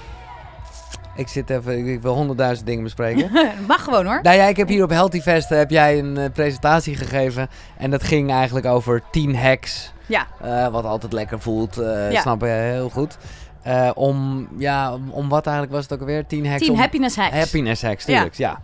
ik 1.16 1.28
zit 1.28 1.50
even, 1.50 1.86
ik- 1.86 2.02
wil 2.02 2.14
honderdduizend 2.14 2.66
dingen 2.66 2.82
bespreken. 2.82 3.30
Mag 3.68 3.84
gewoon 3.84 4.06
hoor. 4.06 4.18
Nou 4.22 4.36
ja, 4.36 4.44
ik 4.44 4.56
heb 4.56 4.68
hier 4.68 4.82
op 4.82 4.90
Healthy 4.90 5.20
Fest 5.20 5.48
heb 5.48 5.70
jij 5.70 5.98
een 5.98 6.16
eh, 6.16 6.30
presentatie 6.32 6.96
gegeven. 6.96 7.48
En 7.78 7.90
dat 7.90 8.02
ging 8.02 8.30
eigenlijk 8.30 8.66
over 8.66 9.02
10 9.10 9.36
hacks. 9.36 9.92
Ja. 10.06 10.26
eh, 10.42 10.68
wat 10.68 10.84
altijd 10.84 11.12
lekker 11.12 11.40
voelt. 11.40 11.78
eh 11.78 12.12
Ja. 12.12 12.20
Snap 12.20 12.40
je 12.40 12.46
heel 12.46 12.88
goed. 12.88 13.16
Eh, 13.62 13.90
om, 13.94 14.48
ja, 14.58 14.92
om, 14.94 15.10
om 15.10 15.28
wat 15.28 15.46
eigenlijk 15.46 15.76
was 15.76 15.82
het 15.84 15.92
ook 15.92 16.00
alweer? 16.00 16.26
10 16.26 16.46
hacks. 16.46 16.62
10 16.62 16.70
om, 16.72 16.78
happiness 16.78 17.16
hacks. 17.16 17.36
Happiness 17.36 17.82
hacks, 17.82 18.04
tuurlijk. 18.04 18.34
Ja. 18.34 18.60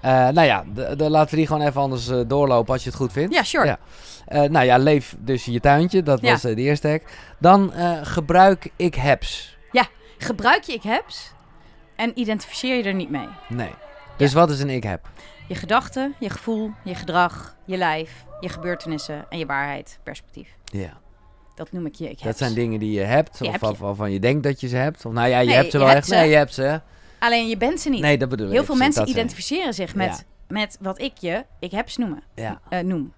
Eh, 0.00 0.10
nou 0.28 0.46
ja, 0.46 0.64
de, 0.74 0.96
de- 0.96 1.10
laten 1.10 1.30
we 1.30 1.36
die 1.36 1.46
gewoon 1.46 1.66
even 1.66 1.80
anders 1.80 2.08
eh, 2.08 2.20
doorlopen 2.26 2.72
als 2.72 2.82
je 2.82 2.88
het 2.88 2.98
goed 2.98 3.12
vindt. 3.12 3.34
Ja, 3.34 3.42
sure. 3.42 3.66
Ja. 3.66 3.78
Eh, 4.26 4.42
nou 4.42 4.66
ja, 4.66 4.76
leef 4.78 5.16
dus 5.18 5.44
je 5.44 5.60
tuintje. 5.60 6.02
Dat 6.02 6.20
Ja. 6.20 6.30
was 6.32 6.44
eh, 6.44 6.54
de 6.56 6.62
eerste 6.62 6.88
hack. 6.88 7.02
Dan 7.38 7.72
eh, 7.72 7.90
gebruik 8.02 8.70
ik 8.76 8.94
haps. 8.94 9.54
Gebruik 10.18 10.62
je 10.62 10.72
ik 10.72 10.82
heb's 10.82 11.32
en 11.96 12.18
identificeer 12.18 12.76
je 12.76 12.82
er 12.82 12.94
niet 12.94 13.10
mee. 13.10 13.28
Nee. 13.48 13.70
Dus 14.16 14.32
wat 14.32 14.50
is 14.50 14.60
een 14.60 14.70
ik 14.70 14.82
heb? 14.82 15.08
Je 15.48 15.54
gedachten, 15.54 16.14
je 16.20 16.30
gevoel, 16.30 16.70
je 16.84 16.94
gedrag, 16.94 17.56
je 17.64 17.76
lijf, 17.76 18.24
je 18.40 18.48
gebeurtenissen 18.48 19.26
en 19.28 19.38
je 19.38 19.46
waarheid, 19.46 19.98
perspectief. 20.02 20.48
Ja. 20.64 20.92
Dat 21.54 21.72
noem 21.72 21.86
ik 21.86 21.94
je 21.94 22.04
ik 22.04 22.10
Dat 22.14 22.20
heb's. 22.22 22.38
zijn 22.38 22.54
dingen 22.54 22.80
die 22.80 22.92
je 22.92 23.00
hebt, 23.00 23.38
Die 23.38 23.46
of 23.48 23.60
heb 23.60 23.70
je. 23.70 23.76
waarvan- 23.84 24.12
je 24.12 24.20
denkt 24.20 24.42
dat 24.42 24.60
je 24.60 24.68
ze 24.68 24.76
hebt. 24.76 25.04
Of 25.06 25.12
nou 25.12 25.28
ja, 25.28 25.38
je 25.38 25.46
Nee, 25.46 25.54
hebt 25.56 25.70
ze 25.70 25.78
je 25.78 25.84
wel 25.84 25.92
hebt 25.92 25.98
echt. 25.98 26.08
ze. 26.08 26.14
Nee, 26.14 26.28
je 26.30 26.36
hebt 26.36 26.54
ze. 26.54 26.80
Alleen 27.18 27.48
je 27.48 27.56
bent 27.56 27.80
ze 27.80 27.88
niet. 27.88 28.00
Nee, 28.00 28.18
dat 28.18 28.28
bedoel 28.28 28.46
ik. 28.46 28.52
Heel 28.52 28.64
veel 28.64 28.74
mensen 28.76 29.00
dat 29.00 29.10
identificeren 29.10 29.74
zich 29.74 29.94
met, 29.94 30.06
Ja. 30.06 30.54
met 30.54 30.78
wat 30.80 31.00
ik 31.00 31.12
je 31.18 31.44
ik 31.58 31.70
heb's 31.70 31.96
noemen, 31.96 32.22
Ja, 32.34 32.60
eh, 32.68 32.78
noem. 32.80 33.12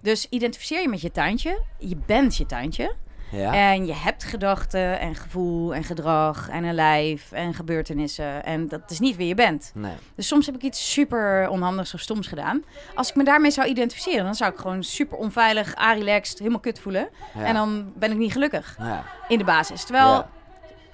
Dus 0.00 0.26
identificeer 0.30 0.80
je 0.82 0.88
met 0.88 1.00
je 1.00 1.10
tuintje. 1.10 1.62
Je 1.78 1.96
bent 2.06 2.36
je 2.36 2.46
tuintje. 2.46 2.94
Ja. 3.32 3.52
En 3.72 3.86
je 3.86 3.94
hebt 3.94 4.24
gedachten 4.24 5.00
en 5.00 5.14
gevoel 5.14 5.74
en 5.74 5.84
gedrag 5.84 6.48
en 6.48 6.64
een 6.64 6.74
lijf 6.74 7.32
en 7.32 7.54
gebeurtenissen. 7.54 8.44
En 8.44 8.68
dat 8.68 8.90
is 8.90 8.98
niet 8.98 9.16
wie 9.16 9.26
je 9.28 9.34
bent. 9.34 9.70
Nee. 9.74 9.92
Dus 10.14 10.26
soms 10.26 10.46
heb 10.46 10.54
ik 10.54 10.62
iets 10.62 10.92
super 10.92 11.48
onhandigs 11.48 11.94
of 11.94 12.00
stoms 12.00 12.26
gedaan. 12.26 12.64
Als 12.94 13.08
ik 13.08 13.14
me 13.14 13.24
daarmee 13.24 13.50
zou 13.50 13.68
identificeren, 13.68 14.24
dan 14.24 14.34
zou 14.34 14.52
ik 14.52 14.58
gewoon 14.58 14.82
super 14.84 15.18
onveilig, 15.18 15.74
relaxed, 15.94 16.38
helemaal 16.38 16.60
kut 16.60 16.78
voelen. 16.80 17.08
Ja. 17.34 17.44
En 17.44 17.54
dan 17.54 17.92
ben 17.96 18.10
ik 18.10 18.16
niet 18.16 18.32
gelukkig 18.32 18.76
Ja. 18.78 19.04
in 19.28 19.38
de 19.38 19.44
basis. 19.44 19.84
Terwijl 19.84 20.26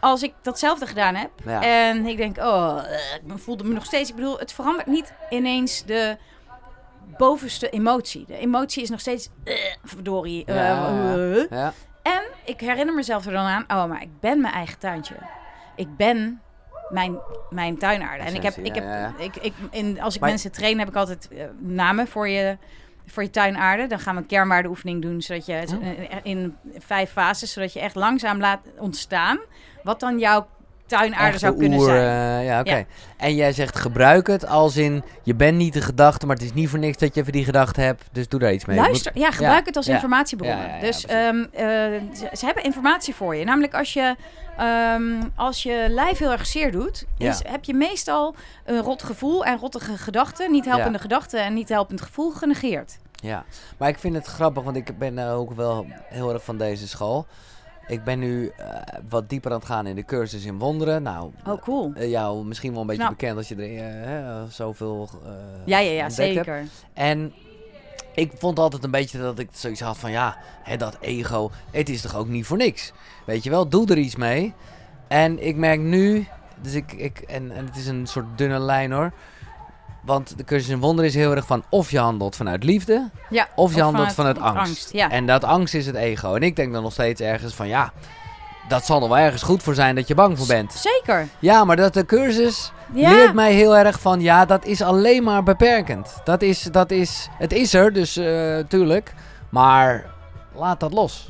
als 0.01 0.22
ik 0.22 0.34
datzelfde 0.43 0.86
gedaan 0.86 1.14
heb 1.14 1.30
Ja. 1.45 1.62
en 1.62 2.07
ik 2.07 2.16
denk, 2.16 2.39
oh, 2.39 2.78
eh, 2.84 3.32
ik 3.34 3.39
voelde 3.43 3.64
me 3.64 3.74
nog 3.74 3.84
steeds. 3.84 4.11
Ik 4.11 4.16
bedoel, 4.16 4.39
het 4.39 4.53
verandert 4.53 4.86
niet 4.86 5.12
ineens 5.30 5.84
de 5.84 6.16
bovenste 7.16 7.70
emotie. 7.70 8.24
De 8.26 8.36
emotie 8.39 8.82
is 8.82 8.91
nog 8.91 9.01
steeds, 9.01 9.28
eh, 9.45 9.55
verdorie. 9.84 10.43
Ja. 10.47 10.89
eh. 11.14 11.51
Ja. 11.51 11.72
En 12.03 12.22
ik 12.44 12.61
herinner 12.61 12.94
mezelf 12.94 13.26
er 13.26 13.32
dan 13.32 13.46
aan, 13.46 13.64
oh, 13.68 13.84
maar 13.88 14.03
ik 14.03 14.20
ben 14.20 14.40
mijn 14.40 14.55
eigen 14.55 14.78
tuintje. 14.78 15.14
Ik 15.76 15.96
ben 15.96 16.40
mijn, 16.88 17.18
mijn 17.51 17.78
tuinaarde. 17.78 18.24
En 18.24 18.34
ik 18.34 18.42
heb, 18.42 18.57
ik 18.57 18.74
heb. 18.74 18.84
Ik, 19.18 19.36
ik, 19.36 19.53
in, 19.70 20.01
als 20.01 20.14
ik 20.14 20.20
Maar- 20.20 20.28
mensen 20.30 20.53
train, 20.53 20.78
heb 20.78 20.88
ik 20.88 20.94
altijd 20.96 21.28
eh, 21.28 21.44
namen 21.59 22.09
voor 22.09 22.28
je, 22.28 22.57
voor 23.07 23.22
je 23.22 23.30
tuinaarde. 23.30 23.86
Dan 23.86 23.99
gaan 23.99 24.14
we 24.14 24.20
een 24.20 24.26
kernwaardeoefening 24.26 25.03
doen, 25.03 25.22
zodat 25.22 25.46
je 25.46 25.53
het, 25.53 25.72
Oh. 25.78 25.86
in 26.22 26.57
vijf 26.78 27.11
fases, 27.11 27.53
zodat 27.53 27.72
je 27.72 27.80
echt 27.80 27.94
langzaam 27.94 28.38
laat 28.38 28.61
ontstaan. 28.78 29.38
Wat 29.82 30.01
dan 30.01 30.18
jouw 30.18 30.46
tuinaarde 30.89 31.39
zou 31.39 31.57
kunnen 31.57 31.78
oer, 31.78 31.89
zijn. 31.89 32.39
eh, 32.41 32.47
ja, 32.47 32.61
oké. 32.61 32.76
Ja. 32.76 32.84
En 33.16 33.34
jij 33.34 33.53
zegt 33.53 33.78
gebruik 33.78 34.26
het 34.26 34.47
als 34.47 34.76
in, 34.76 35.03
je 35.22 35.34
bent 35.34 35.57
niet 35.57 35.72
de 35.72 35.80
gedachte, 35.80 36.26
maar 36.26 36.36
het 36.36 36.45
is 36.45 36.53
niet 36.53 36.68
voor 36.68 36.78
niks 36.78 36.97
dat 36.97 37.14
je 37.14 37.20
even 37.20 37.32
die 37.32 37.45
gedachte 37.45 37.80
hebt. 37.80 38.05
Dus 38.12 38.28
doe 38.28 38.41
daar 38.41 38.53
iets 38.53 38.64
mee. 38.64 38.76
Luister, 38.76 39.12
ja, 39.14 39.30
gebruik 39.30 39.59
Ja, 39.59 39.64
het 39.64 39.76
als 39.76 39.86
ja. 39.86 40.01
ja, 40.41 40.80
dus 40.80 41.07
ehm, 41.07 41.45
eh, 41.53 41.64
ze, 42.14 42.28
ze 42.32 42.45
hebben 42.45 42.64
informatie 42.64 43.14
voor 43.14 43.36
je. 43.36 43.45
Namelijk 43.45 43.74
als 43.74 43.93
je, 43.93 44.16
ehm, 44.57 45.03
als 45.34 45.62
je 45.62 45.86
lijf 45.89 46.18
heel 46.18 46.32
erg 46.32 46.47
zeer 46.47 46.72
doet, 46.72 47.05
is, 47.18 47.41
heb 47.47 47.64
je 47.64 47.74
meestal 47.74 48.34
een 48.64 48.82
rot 48.82 49.03
gevoel 49.03 49.45
en 49.45 49.59
rottige 49.59 49.97
gedachten, 49.97 50.51
niet 50.51 50.64
helpende 50.64 50.99
gedachten 50.99 51.45
en 51.45 51.55
niet 51.55 51.68
helpend 51.68 52.01
gevoel 52.01 52.30
genegeerd. 52.30 52.99
Ja, 53.22 53.45
maar 53.76 53.89
ik 53.89 53.99
vind 53.99 54.14
het 54.14 54.26
grappig, 54.26 54.62
want 54.62 54.76
ik 54.76 54.99
ben 54.99 55.18
ook 55.18 55.53
wel 55.53 55.86
heel 56.09 56.32
erg 56.32 56.45
van 56.45 56.59
deze 56.59 56.89
school. 56.89 57.26
Ik 57.89 58.05
ben 58.05 58.18
nu 58.18 58.53
eh, 58.57 58.66
wat 59.09 59.28
dieper 59.28 59.51
aan 59.51 59.57
het 59.59 59.66
gaan 59.66 59.86
in 59.86 59.95
de 59.97 60.05
cursus 60.05 60.45
in 60.45 60.59
wonderen. 60.59 61.03
Nou, 61.03 61.30
Oh, 61.47 61.62
cool. 61.62 61.93
eh, 61.95 62.11
jou 62.11 62.45
misschien 62.45 62.72
wel 62.72 62.80
een 62.80 62.86
beetje 62.86 63.03
Nou. 63.03 63.14
bekend 63.14 63.36
als 63.36 63.49
je 63.49 63.55
er 63.55 63.84
hè, 64.09 64.47
zoveel 64.51 65.09
Ja, 65.64 65.78
ja, 65.78 65.91
ja, 65.91 66.01
hebt. 66.03 66.14
zeker. 66.14 66.62
En 66.93 67.32
ik 68.14 68.32
vond 68.39 68.59
altijd 68.59 68.84
een 68.84 68.91
beetje 68.91 69.18
dat 69.18 69.39
ik 69.39 69.49
zoiets 69.53 69.80
had 69.80 69.99
van 69.99 70.11
ja, 70.11 70.36
hè, 70.62 70.76
dat 70.76 70.97
ego, 71.01 71.51
het 71.70 71.89
is 71.89 72.01
toch 72.01 72.16
ook 72.16 72.28
niet 72.28 72.47
voor 72.47 72.57
niks. 72.57 72.93
Weet 73.26 73.43
je 73.45 73.51
wel, 73.51 73.68
doe 73.68 73.86
er 73.91 73.99
iets 73.99 74.16
mee. 74.16 74.55
En 75.09 75.47
ik 75.47 75.57
merk 75.57 75.80
nu, 75.80 76.26
dus 76.61 76.74
ik, 76.74 76.93
ik 76.93 77.18
en, 77.20 77.51
en 77.51 77.66
het 77.66 77.76
is 77.76 77.86
een 77.86 78.07
soort 78.07 78.26
dunne 78.39 78.59
lijn 78.59 78.93
hoor. 78.93 79.12
Want 80.05 80.36
de 80.38 80.44
cursus 80.44 80.68
in 80.68 80.80
wonder 80.80 81.05
is 81.05 81.14
heel 81.14 81.34
erg 81.34 81.46
van 81.46 81.62
of 81.68 81.90
je 81.90 81.99
handelt 81.99 82.36
vanuit 82.36 82.64
liefde, 82.64 83.11
Ja, 83.30 83.49
of 83.55 83.74
je 83.74 83.82
handelt 83.82 84.12
vanuit 84.12 84.38
vanuit 84.38 84.57
angst. 84.59 84.92
ja. 84.92 85.11
En 85.11 85.26
dat 85.26 85.44
angst 85.44 85.74
is 85.74 85.86
het 85.86 85.94
ego. 85.94 86.34
En 86.34 86.42
ik 86.42 86.57
denk 86.57 86.72
dan 86.72 86.82
nog 86.82 86.92
steeds 86.92 87.20
ergens 87.20 87.55
van 87.55 87.68
ja, 87.68 87.92
dat 88.68 88.84
zal 88.86 89.03
er 89.03 89.09
wel 89.09 89.18
ergens 89.18 89.42
goed 89.42 89.62
voor 89.62 89.74
zijn 89.74 89.94
dat 89.94 90.09
je 90.09 90.14
bang 90.14 90.38
voor 90.38 90.46
bent. 90.46 90.72
Zeker. 90.72 91.28
Ja, 91.38 91.64
maar 91.64 91.76
dat 91.76 91.94
de 91.94 92.05
cursus 92.07 92.72
Ja. 92.92 93.11
leert 93.11 93.34
mij 93.34 93.53
heel 93.53 93.76
erg 93.76 94.01
van 94.01 94.20
ja, 94.20 94.44
dat 94.44 94.64
is 94.64 94.82
alleen 94.82 95.22
maar 95.22 95.42
beperkend. 95.42 96.20
Dat 96.24 96.42
is, 96.42 96.62
dat 96.62 96.90
is, 96.90 97.28
het 97.38 97.53
is 97.53 97.74
er, 97.74 97.92
dus 97.92 98.16
eh 98.16 98.59
tuurlijk. 98.68 99.14
Maar 99.49 100.05
laat 100.55 100.80
dat 100.80 100.92
los. 100.92 101.28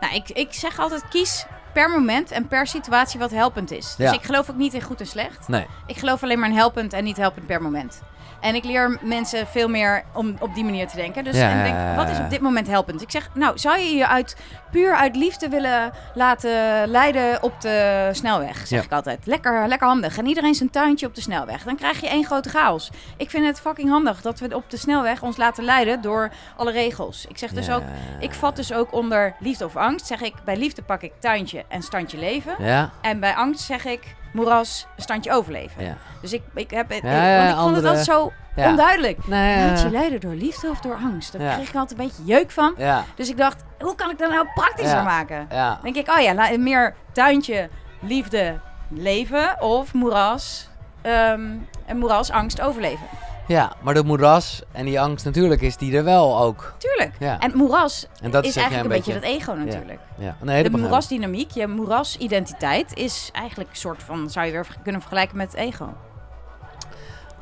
Nou, 0.00 0.14
ik, 0.14 0.28
ik 0.30 0.52
zeg 0.52 0.78
altijd 0.78 1.08
kies 1.08 1.46
per 1.78 1.90
moment 1.90 2.30
en 2.30 2.48
per 2.48 2.66
situatie 2.66 3.18
wat 3.20 3.30
helpend 3.30 3.70
is. 3.70 3.94
Dus 3.96 4.10
Ja. 4.10 4.12
ik 4.12 4.22
geloof 4.22 4.50
ook 4.50 4.56
niet 4.56 4.74
in 4.74 4.82
goed 4.82 5.00
en 5.00 5.06
slecht. 5.06 5.48
Nee. 5.48 5.66
Ik 5.86 5.96
geloof 5.96 6.22
alleen 6.22 6.38
maar 6.38 6.48
in 6.48 6.54
helpend 6.56 6.92
en 6.92 7.04
niet 7.04 7.16
helpend 7.16 7.46
per 7.46 7.62
moment. 7.62 8.00
En 8.40 8.54
ik 8.54 8.64
leer 8.64 8.98
mensen 9.02 9.46
veel 9.46 9.68
meer 9.68 10.04
om 10.14 10.36
op 10.40 10.54
die 10.54 10.64
manier 10.64 10.88
te 10.88 10.96
denken. 10.96 11.24
Dus 11.24 11.36
Ja, 11.36 11.50
en 11.50 11.62
denk, 11.64 11.96
wat 11.96 12.08
is 12.08 12.18
op 12.18 12.30
dit 12.30 12.40
moment 12.40 12.66
helpend? 12.66 13.02
Ik 13.02 13.10
zeg, 13.10 13.28
nou, 13.34 13.58
zou 13.58 13.78
je 13.78 13.94
je 13.96 14.06
uit, 14.06 14.36
puur 14.70 14.94
uit 14.94 15.16
liefde 15.16 15.48
willen 15.48 15.92
laten 16.14 16.88
leiden 16.88 17.42
op 17.42 17.60
de 17.60 18.08
snelweg? 18.12 18.56
Zeg 18.66 18.78
Ja. 18.78 18.84
ik 18.84 18.92
altijd. 18.92 19.26
Lekker, 19.26 19.68
lekker 19.68 19.86
handig. 19.88 20.18
En 20.18 20.26
iedereen 20.26 20.54
zijn 20.54 20.70
tuintje 20.70 21.06
op 21.06 21.14
de 21.14 21.20
snelweg. 21.20 21.62
Dan 21.62 21.76
krijg 21.76 22.00
je 22.00 22.08
één 22.08 22.24
grote 22.24 22.48
chaos. 22.48 22.90
Ik 23.16 23.30
vind 23.30 23.46
het 23.46 23.60
fucking 23.60 23.88
handig 23.90 24.20
dat 24.20 24.38
we 24.38 24.54
op 24.56 24.70
de 24.70 24.76
snelweg 24.76 25.22
ons 25.22 25.36
laten 25.36 25.64
leiden 25.64 26.00
door 26.00 26.30
alle 26.56 26.70
regels. 26.72 27.26
Ik 27.28 27.38
zeg 27.38 27.50
dus 27.52 27.66
Ja. 27.66 27.74
ook, 27.74 27.82
ik 28.20 28.32
vat 28.32 28.56
dus 28.56 28.72
ook 28.72 28.92
onder 28.92 29.34
liefde 29.38 29.64
of 29.64 29.76
angst. 29.76 30.06
Zeg 30.06 30.20
ik, 30.20 30.34
bij 30.44 30.56
liefde 30.56 30.82
pak 30.82 31.02
ik 31.02 31.12
tuintje 31.18 31.64
en 31.68 31.82
standje 31.82 32.18
leven. 32.18 32.54
Ja, 32.58 32.90
En 33.00 33.20
bij 33.20 33.34
angst 33.34 33.64
zeg 33.64 33.84
ik 33.84 34.16
moeras, 34.32 34.86
standje 34.96 35.32
overleven. 35.32 35.84
ja. 35.84 35.94
Dus 36.20 36.32
ik, 36.32 36.42
ik 36.54 36.70
heb 36.70 36.90
Ja, 36.90 36.96
ik- 36.96 37.02
ja, 37.02 37.36
want 37.36 37.48
ik 37.50 37.54
vond 37.56 37.66
andere- 37.66 37.74
het 37.76 37.86
altijd 37.86 38.04
zo 38.04 38.32
onduidelijk. 38.68 39.26
Nee, 39.26 39.66
Laat 39.66 39.80
je 39.80 39.90
leiden 39.90 40.20
door 40.20 40.34
liefde 40.34 40.68
of 40.70 40.80
door 40.80 40.94
angst? 40.94 41.32
Daar 41.38 41.54
kreeg 41.54 41.68
ik 41.68 41.74
altijd 41.74 41.98
een 42.00 42.06
beetje 42.06 42.24
jeuk 42.24 42.50
van. 42.50 42.74
Dus 43.14 43.28
ik 43.28 43.36
dacht, 43.36 43.64
hoe 43.78 43.94
kan 43.94 44.10
ik 44.10 44.18
dat 44.18 44.30
nou 44.30 44.46
praktischer 44.54 45.02
maken? 45.02 45.46
Dan 45.48 45.78
denk 45.82 45.96
ik, 45.96 46.10
oh 46.16 46.20
ja, 46.20 46.56
meer 46.58 46.94
tuintje, 47.12 47.68
liefde, 48.00 48.58
leven 48.88 49.60
of 49.60 49.94
moeras, 49.94 50.68
ehm, 51.02 51.40
en 51.86 51.98
moeras, 51.98 52.30
angst, 52.30 52.60
overleven. 52.60 53.06
Ja, 53.48 53.72
maar 53.82 53.94
de 53.94 54.04
moeras 54.04 54.62
en 54.72 54.84
die 54.84 55.00
angst 55.00 55.24
natuurlijk 55.24 55.60
is 55.60 55.76
die 55.76 55.96
er 55.96 56.04
wel 56.04 56.40
ook. 56.40 56.74
Tuurlijk. 56.78 57.14
Ja. 57.18 57.38
En 57.38 57.52
moeras 57.54 58.06
En 58.22 58.30
dat 58.30 58.44
is 58.44 58.56
eigenlijk 58.56 58.88
een 58.88 58.96
beetje, 58.96 59.12
dat 59.12 59.22
ego 59.22 59.52
natuurlijk. 59.52 60.00
Ja, 60.18 60.36
nee, 60.42 60.62
dat 60.62 60.72
De 60.72 60.78
moerasdynamiek, 60.78 61.50
je 61.50 61.66
moerasidentiteit 61.66 62.94
is 62.96 63.30
eigenlijk 63.32 63.70
een 63.70 63.76
soort 63.76 64.02
van, 64.02 64.30
zou 64.30 64.46
je 64.46 64.52
weer 64.52 64.66
kunnen 64.82 65.00
vergelijken 65.00 65.36
met 65.36 65.50
het 65.52 65.60
ego. 65.60 65.88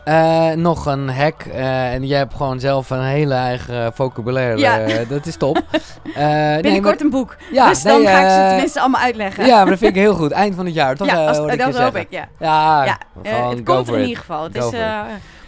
Eh, 0.05 0.51
nog 0.51 0.87
een 0.87 1.09
hack. 1.09 1.43
eh, 1.43 1.93
en 1.93 2.07
jij 2.07 2.19
hebt 2.19 2.35
gewoon 2.35 2.61
zelf 2.61 2.91
een 2.91 3.03
hele 3.03 3.35
eigen 3.35 3.93
vocabulaire. 3.95 4.59
Ja. 4.59 4.79
eh, 4.81 5.09
dat 5.09 5.27
is 5.27 5.37
top. 5.37 5.63
Nee, 6.15 6.61
Binnenkort 6.61 6.95
maar- 6.95 7.05
een 7.05 7.11
boek. 7.11 7.37
Ja, 7.53 7.69
dus 7.69 7.83
dan 7.83 8.07
ga 8.07 8.21
ik 8.21 8.31
ze 8.31 8.49
tenminste 8.49 8.81
allemaal 8.81 9.01
uitleggen. 9.01 9.47
Ja, 9.47 9.57
maar 9.57 9.67
dat 9.71 9.79
vind 9.79 9.97
ik 9.97 10.03
heel 10.03 10.15
goed. 10.15 10.31
Eind 10.31 10.55
van 10.55 10.65
het 10.65 10.75
jaar, 10.75 10.97
toch? 10.97 11.07
ja, 11.07 11.27
als, 11.27 11.37
dat 11.37 11.77
hoop 11.77 11.97
ik, 11.97 12.07
ja. 12.11 12.29
Ja, 12.39 12.99
het 13.23 13.63
komt 13.63 13.89
in 13.89 14.01
ieder 14.01 14.17
geval. 14.17 14.43
Het 14.43 14.59
Go 14.59 14.69
is, 14.71 14.79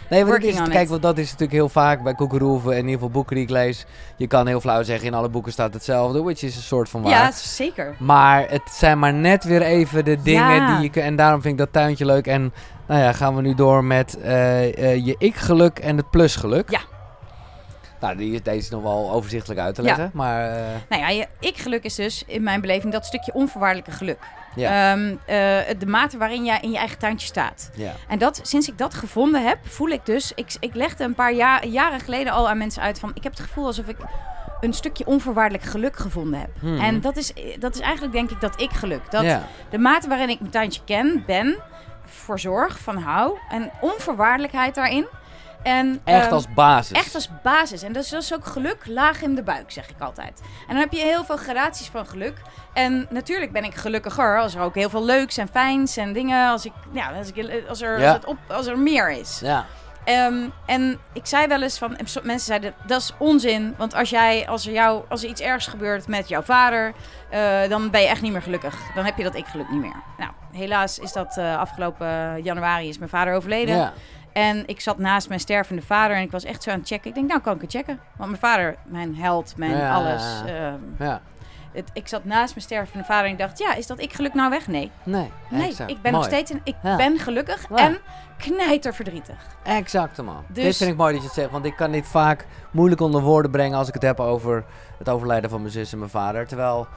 Nee, 0.09 0.25
want 0.25 0.43
is, 0.43 0.55
kijk, 0.55 0.73
it. 0.83 0.89
want 0.89 1.01
dat 1.01 1.17
is 1.17 1.25
natuurlijk 1.25 1.51
heel 1.51 1.69
vaak 1.69 2.03
bij 2.03 2.13
Koekeroeven 2.13 2.71
en 2.71 2.77
in 2.77 2.83
ieder 2.83 2.93
geval 2.93 3.09
boeken 3.09 3.35
die 3.35 3.43
ik 3.43 3.49
lees. 3.49 3.85
Je 4.17 4.27
kan 4.27 4.47
heel 4.47 4.61
flauw 4.61 4.83
zeggen, 4.83 5.07
in 5.07 5.13
alle 5.13 5.29
boeken 5.29 5.51
staat 5.51 5.73
hetzelfde, 5.73 6.21
which 6.23 6.41
is 6.43 6.55
een 6.55 6.61
soort 6.61 6.89
van 6.89 7.01
waar. 7.01 7.11
ja, 7.11 7.31
zeker. 7.31 7.95
Maar 7.99 8.49
het 8.49 8.61
zijn 8.71 8.99
maar 8.99 9.13
net 9.13 9.43
weer 9.43 9.61
even 9.61 10.05
de 10.05 10.21
dingen 10.21 10.55
Ja. 10.55 10.79
die 10.79 10.89
je... 10.93 11.01
En 11.01 11.15
daarom 11.15 11.41
vind 11.41 11.53
ik 11.53 11.59
dat 11.59 11.73
tuintje 11.73 12.05
leuk. 12.05 12.27
En 12.27 12.53
nou 12.87 13.01
ja, 13.01 13.11
gaan 13.13 13.35
we 13.35 13.41
nu 13.41 13.55
door 13.55 13.83
met 13.83 14.17
eh, 14.21 14.77
eh, 14.93 15.05
je 15.05 15.15
ik-geluk 15.17 15.79
en 15.79 15.97
het 15.97 16.09
plus-geluk. 16.09 16.69
Ja. 16.69 16.79
Nou, 17.99 18.17
die 18.17 18.33
is, 18.33 18.43
deze 18.43 18.57
is 18.57 18.69
nog 18.69 18.81
wel 18.81 19.11
overzichtelijk 19.11 19.59
uit 19.59 19.75
te 19.75 19.81
Ja. 19.81 19.87
leggen. 19.87 20.09
Maar 20.13 20.49
eh, 20.49 20.63
Nou 20.89 21.01
ja, 21.01 21.09
je 21.09 21.27
ik-geluk 21.39 21.83
is 21.83 21.95
dus 21.95 22.23
in 22.27 22.43
mijn 22.43 22.61
beleving 22.61 22.93
dat 22.93 23.05
stukje 23.05 23.33
onvoorwaardelijke 23.33 23.91
geluk. 23.91 24.19
Ja. 24.59 24.91
Ehm, 24.91 25.15
eh, 25.25 25.79
de 25.79 25.85
mate 25.85 26.17
waarin 26.17 26.45
jij 26.45 26.59
in 26.61 26.71
je 26.71 26.77
eigen 26.77 26.97
tuintje 26.97 27.27
staat. 27.27 27.69
ja. 27.73 27.93
En 28.07 28.19
dat, 28.19 28.39
sinds 28.43 28.67
ik 28.67 28.77
dat 28.77 28.93
gevonden 28.93 29.43
heb, 29.43 29.57
voel 29.63 29.89
ik 29.89 30.05
dus... 30.05 30.31
Ik, 30.35 30.55
ik 30.59 30.75
legde 30.75 31.03
een 31.03 31.15
paar 31.15 31.33
ja- 31.33 31.63
jaren 31.63 31.99
geleden 31.99 32.33
al 32.33 32.49
aan 32.49 32.57
mensen 32.57 32.81
uit 32.81 32.99
van... 32.99 33.11
Ik 33.13 33.23
heb 33.23 33.31
het 33.31 33.41
gevoel 33.41 33.65
alsof 33.65 33.87
ik 33.87 33.97
een 34.61 34.73
stukje 34.73 35.05
onvoorwaardelijk 35.05 35.63
geluk 35.63 35.95
gevonden 35.95 36.39
heb. 36.39 36.49
Hmm. 36.59 36.79
En 36.79 37.01
dat 37.01 37.17
is, 37.17 37.33
dat 37.59 37.75
is 37.75 37.79
eigenlijk 37.79 38.13
denk 38.13 38.31
ik 38.31 38.41
dat 38.41 38.61
ik-geluk. 38.61 39.11
Dat 39.11 39.23
ja. 39.23 39.43
de 39.69 39.77
mate 39.77 40.07
waarin 40.07 40.29
ik 40.29 40.39
mijn 40.39 40.51
tuintje 40.51 40.81
ken, 40.85 41.23
ben, 41.25 41.57
voor 42.05 42.39
zorg, 42.39 42.79
van 42.79 42.97
hou... 42.97 43.37
En 43.49 43.71
onvoorwaardelijkheid 43.81 44.75
daarin. 44.75 45.07
En, 45.63 46.01
Echt 46.03 46.25
ehm, 46.25 46.33
als 46.33 46.53
basis. 46.53 46.97
Echt 46.97 47.15
als 47.15 47.29
basis. 47.43 47.83
En 47.83 47.93
dat 47.93 48.03
is, 48.03 48.09
dat 48.09 48.21
is 48.21 48.33
ook 48.33 48.45
geluk 48.45 48.85
laag 48.85 49.21
in 49.21 49.35
de 49.35 49.43
buik, 49.43 49.71
zeg 49.71 49.89
ik 49.89 49.99
altijd. 49.99 50.41
En 50.41 50.73
dan 50.73 50.77
heb 50.77 50.91
je 50.91 51.01
heel 51.01 51.23
veel 51.23 51.37
gradaties 51.37 51.87
van 51.87 52.05
geluk. 52.05 52.41
En 52.73 53.07
natuurlijk 53.09 53.51
ben 53.51 53.63
ik 53.63 53.75
gelukkiger 53.75 54.39
als 54.39 54.55
er 54.55 54.61
ook 54.61 54.75
heel 54.75 54.89
veel 54.89 55.05
leuks 55.05 55.37
en 55.37 55.47
fijns 55.47 55.97
en 55.97 56.13
dingen. 56.13 56.49
Als, 56.49 56.65
ik, 56.65 56.73
ja, 56.91 57.11
als, 57.11 57.31
ik, 57.31 57.63
als, 57.69 57.81
er, 57.81 57.99
Ja. 57.99 58.05
als, 58.05 58.15
het 58.15 58.25
op, 58.25 58.37
als 58.47 58.67
er 58.67 58.79
meer 58.79 59.11
is. 59.11 59.39
Ja. 59.43 59.65
Ehm, 60.03 60.49
en 60.65 60.99
ik 61.13 61.25
zei 61.25 61.47
wel 61.47 61.61
eens 61.61 61.77
van, 61.77 61.97
mensen 62.23 62.39
zeiden 62.39 62.73
dat 62.85 63.01
is 63.01 63.13
onzin. 63.17 63.73
Want 63.77 63.93
als, 63.95 64.09
jij, 64.09 64.47
als, 64.47 64.65
er 64.65 64.73
jou, 64.73 65.03
als 65.09 65.23
er 65.23 65.29
iets 65.29 65.41
ergs 65.41 65.67
gebeurt 65.67 66.07
met 66.07 66.29
jouw 66.29 66.41
vader, 66.41 66.93
eh, 67.29 67.69
dan 67.69 67.89
ben 67.89 68.01
je 68.01 68.07
echt 68.07 68.21
niet 68.21 68.31
meer 68.31 68.41
gelukkig. 68.41 68.75
Dan 68.95 69.05
heb 69.05 69.17
je 69.17 69.23
dat 69.23 69.35
ik 69.35 69.45
geluk 69.45 69.69
niet 69.69 69.81
meer. 69.81 70.03
Nou, 70.17 70.31
helaas 70.51 70.99
is 70.99 71.11
dat 71.11 71.37
eh, 71.37 71.57
afgelopen 71.57 72.41
januari 72.43 72.89
is 72.89 72.97
mijn 72.97 73.09
vader 73.09 73.33
overleden. 73.33 73.75
Ja. 73.75 73.93
En 74.33 74.63
ik 74.67 74.79
zat 74.81 74.97
naast 74.97 75.27
mijn 75.27 75.39
stervende 75.39 75.81
vader 75.81 76.17
en 76.17 76.23
ik 76.23 76.31
was 76.31 76.43
echt 76.43 76.63
zo 76.63 76.71
aan 76.71 76.79
het 76.79 76.87
checken. 76.87 77.09
Ik 77.09 77.15
denk, 77.15 77.27
nou 77.27 77.41
kan 77.41 77.55
ik 77.55 77.61
het 77.61 77.71
checken. 77.71 77.99
Want 78.17 78.29
mijn 78.29 78.41
vader, 78.41 78.75
mijn 78.85 79.15
held, 79.15 79.53
mijn 79.57 79.77
Ja. 79.77 79.93
alles. 79.93 80.23
ehm, 80.45 80.75
ja. 80.99 81.21
het, 81.73 81.89
ik 81.93 82.07
zat 82.07 82.25
naast 82.25 82.53
mijn 82.55 82.65
stervende 82.65 83.05
vader 83.05 83.25
en 83.25 83.31
ik 83.31 83.37
dacht, 83.37 83.59
ja, 83.59 83.73
is 83.75 83.87
dat 83.87 83.99
ik 84.01 84.13
geluk 84.13 84.33
nou 84.33 84.49
weg? 84.49 84.67
Nee. 84.67 84.91
Nee, 85.03 85.31
Nee, 85.49 85.67
exact. 85.69 85.89
ik 85.91 86.01
ben 86.01 86.11
Mooi. 86.11 86.23
nog 86.25 86.33
steeds 86.33 86.51
een, 86.51 86.61
ik 86.63 86.75
Ja. 86.83 86.95
ben 86.95 87.19
gelukkig 87.19 87.65
Ja. 87.69 87.75
en 87.77 87.97
knijterverdrietig. 88.37 89.35
Exact, 89.63 90.21
man. 90.21 90.43
Dus- 90.47 90.63
Dit 90.63 90.77
vind 90.77 90.89
ik 90.91 90.97
mooi 90.97 91.11
dat 91.13 91.21
je 91.21 91.27
het 91.27 91.35
zegt, 91.37 91.51
want 91.51 91.65
ik 91.65 91.75
kan 91.75 91.91
dit 91.91 92.07
vaak 92.07 92.45
moeilijk 92.71 93.01
onder 93.01 93.21
woorden 93.21 93.51
brengen 93.51 93.77
als 93.77 93.87
ik 93.87 93.93
het 93.93 94.03
heb 94.03 94.19
over 94.19 94.63
het 94.97 95.09
overlijden 95.09 95.49
van 95.49 95.59
mijn 95.61 95.73
zus 95.73 95.91
en 95.91 95.97
mijn 95.99 96.09
vader. 96.11 96.47
Terwijl, 96.47 96.87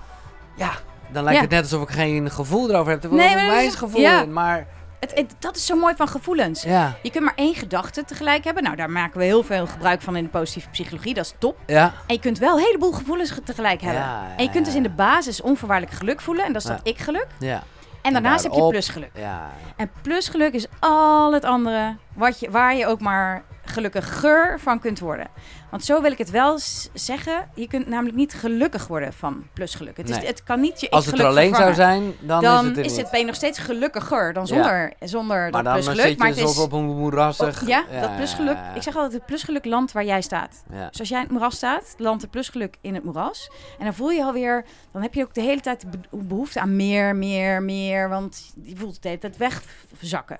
ja, 0.56 0.70
dan 1.12 1.22
lijkt 1.24 1.36
Ja. 1.38 1.44
het 1.44 1.50
net 1.54 1.62
alsof 1.62 1.82
ik 1.82 1.88
geen 1.94 2.30
gevoel 2.30 2.70
erover 2.70 2.90
heb. 2.92 3.00
Terwijl 3.00 3.34
Nee, 3.36 3.66
is- 3.66 3.74
gevoel 3.74 4.20
in, 4.22 4.32
maar 4.32 4.66
Het, 5.02 5.14
het- 5.14 5.34
dat 5.38 5.56
is 5.56 5.66
zo 5.66 5.76
mooi 5.76 5.94
van 5.96 6.08
gevoelens. 6.08 6.62
ja, 6.62 6.94
Je 7.02 7.10
kunt 7.10 7.24
maar 7.24 7.32
één 7.36 7.54
gedachte 7.54 8.04
tegelijk 8.04 8.44
hebben. 8.44 8.62
Nou, 8.62 8.76
daar 8.76 8.90
maken 8.90 9.18
we 9.18 9.24
heel 9.24 9.42
veel 9.42 9.66
gebruik 9.66 10.02
van 10.02 10.16
in 10.16 10.24
de 10.24 10.30
positieve 10.30 10.68
psychologie. 10.70 11.14
Dat 11.14 11.24
is 11.24 11.34
top. 11.38 11.58
ja, 11.66 11.84
En 12.06 12.14
je 12.14 12.20
kunt 12.20 12.38
wel 12.38 12.56
een 12.58 12.64
heleboel 12.64 12.92
gevoelens 12.92 13.30
ge- 13.30 13.42
tegelijk 13.42 13.80
hebben. 13.80 14.00
Ja, 14.02 14.26
en 14.36 14.44
je 14.44 14.50
kunt 14.50 14.64
dus 14.64 14.74
in 14.74 14.82
de 14.82 14.90
basis 14.90 15.40
onvoorwaardelijk 15.40 15.96
geluk 15.96 16.20
voelen. 16.20 16.44
En 16.44 16.52
dat 16.52 16.62
is 16.62 16.68
dat 16.68 16.80
ik-geluk. 16.82 17.26
ja, 17.38 17.62
En 18.02 18.12
daarnaast 18.12 18.42
heb 18.42 18.52
je 18.52 18.66
plusgeluk. 18.68 19.10
ja. 19.14 19.50
En 19.76 19.90
plusgeluk 20.02 20.52
is 20.52 20.66
al 20.80 21.32
het 21.32 21.44
andere 21.44 21.96
wat 22.14 22.40
je, 22.40 22.50
waar 22.50 22.74
je 22.76 22.86
ook 22.86 23.00
maar 23.00 23.42
gelukkiger 23.72 24.60
van 24.60 24.78
kunt 24.80 24.98
worden. 24.98 25.26
Want 25.70 25.84
zo 25.84 26.00
wil 26.02 26.10
ik 26.12 26.18
het 26.18 26.30
wel 26.30 26.58
zeggen. 26.94 27.48
Je 27.54 27.68
kunt 27.68 27.86
namelijk 27.88 28.16
niet 28.16 28.34
gelukkig 28.34 28.86
worden 28.86 29.12
van 29.12 29.46
plusgeluk. 29.52 29.96
Het, 29.96 30.08
is, 30.10 30.16
Nee. 30.16 30.26
het 30.26 30.42
kan 30.42 30.60
niet 30.60 30.80
je 30.80 30.90
Als 30.90 31.06
het 31.06 31.18
er 31.18 31.26
alleen 31.26 31.54
zou 31.54 31.74
zijn, 31.74 32.12
dan, 32.20 32.42
Dan 32.42 32.70
is 32.70 32.76
het 32.76 32.86
is 32.86 32.96
het, 32.96 33.10
ben 33.10 33.20
je 33.20 33.26
nog 33.26 33.34
steeds 33.34 33.58
gelukkiger 33.58 34.32
dan 34.32 34.42
Ja. 34.46 34.48
zonder, 34.54 34.92
zonder 35.00 35.36
maar 35.36 35.50
dat 35.50 35.64
dan 35.64 35.72
plusgeluk. 35.72 36.00
zit 36.00 36.10
je 36.12 36.18
maar 36.18 36.28
het 36.28 36.36
is, 36.36 36.58
op 36.58 36.72
een 36.72 36.84
moerassig... 36.84 37.66
ja, 37.66 37.84
dat 38.00 38.16
plusgeluk. 38.16 38.56
Ik 38.74 38.82
zeg 38.82 38.94
altijd, 38.94 39.12
het 39.12 39.26
plusgeluk 39.26 39.64
landt 39.64 39.92
waar 39.92 40.04
jij 40.04 40.22
staat. 40.22 40.62
Ja. 40.72 40.88
Dus 40.90 41.00
als 41.00 41.08
jij 41.08 41.18
in 41.18 41.24
het 41.24 41.32
moeras 41.32 41.54
staat, 41.56 41.94
landt 41.98 42.22
het 42.22 42.30
plusgeluk 42.30 42.76
in 42.80 42.94
het 42.94 43.04
moeras. 43.04 43.50
En 43.78 43.84
dan 43.84 43.94
voel 43.94 44.10
je 44.10 44.22
alweer, 44.24 44.64
dan 44.92 45.02
heb 45.02 45.14
je 45.14 45.22
ook 45.22 45.34
de 45.34 45.40
hele 45.40 45.60
tijd 45.60 45.84
behoefte 46.10 46.60
aan 46.60 46.76
meer, 46.76 47.16
meer, 47.16 47.62
meer. 47.62 48.08
Want 48.08 48.52
je 48.62 48.76
voelt 48.76 48.92
het 48.94 49.02
de 49.02 49.08
hele 49.08 49.20
tijd 49.20 49.36
wegzakken. 49.36 50.38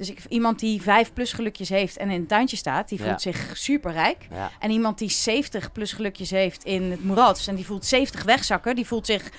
Dus 0.00 0.10
ik, 0.10 0.18
iemand 0.28 0.58
die 0.58 0.82
vijf 0.82 1.12
plusgelukjes 1.12 1.68
heeft 1.68 1.96
en 1.96 2.10
in 2.10 2.20
het 2.20 2.28
tuintje 2.28 2.56
staat, 2.56 2.88
die 2.88 2.98
voelt 2.98 3.22
Ja. 3.22 3.32
zich 3.32 3.56
superrijk. 3.56 4.26
Ja. 4.30 4.50
En 4.58 4.70
iemand 4.70 4.98
die 4.98 5.10
70 5.10 5.72
plusgelukjes 5.72 6.30
heeft 6.30 6.64
in 6.64 6.90
het 6.90 7.04
moeras 7.04 7.46
en 7.46 7.54
die 7.54 7.66
voelt 7.66 7.84
70 7.86 8.22
wegzakken, 8.22 8.74
die 8.76 8.86
voelt 8.86 9.06
zich 9.06 9.30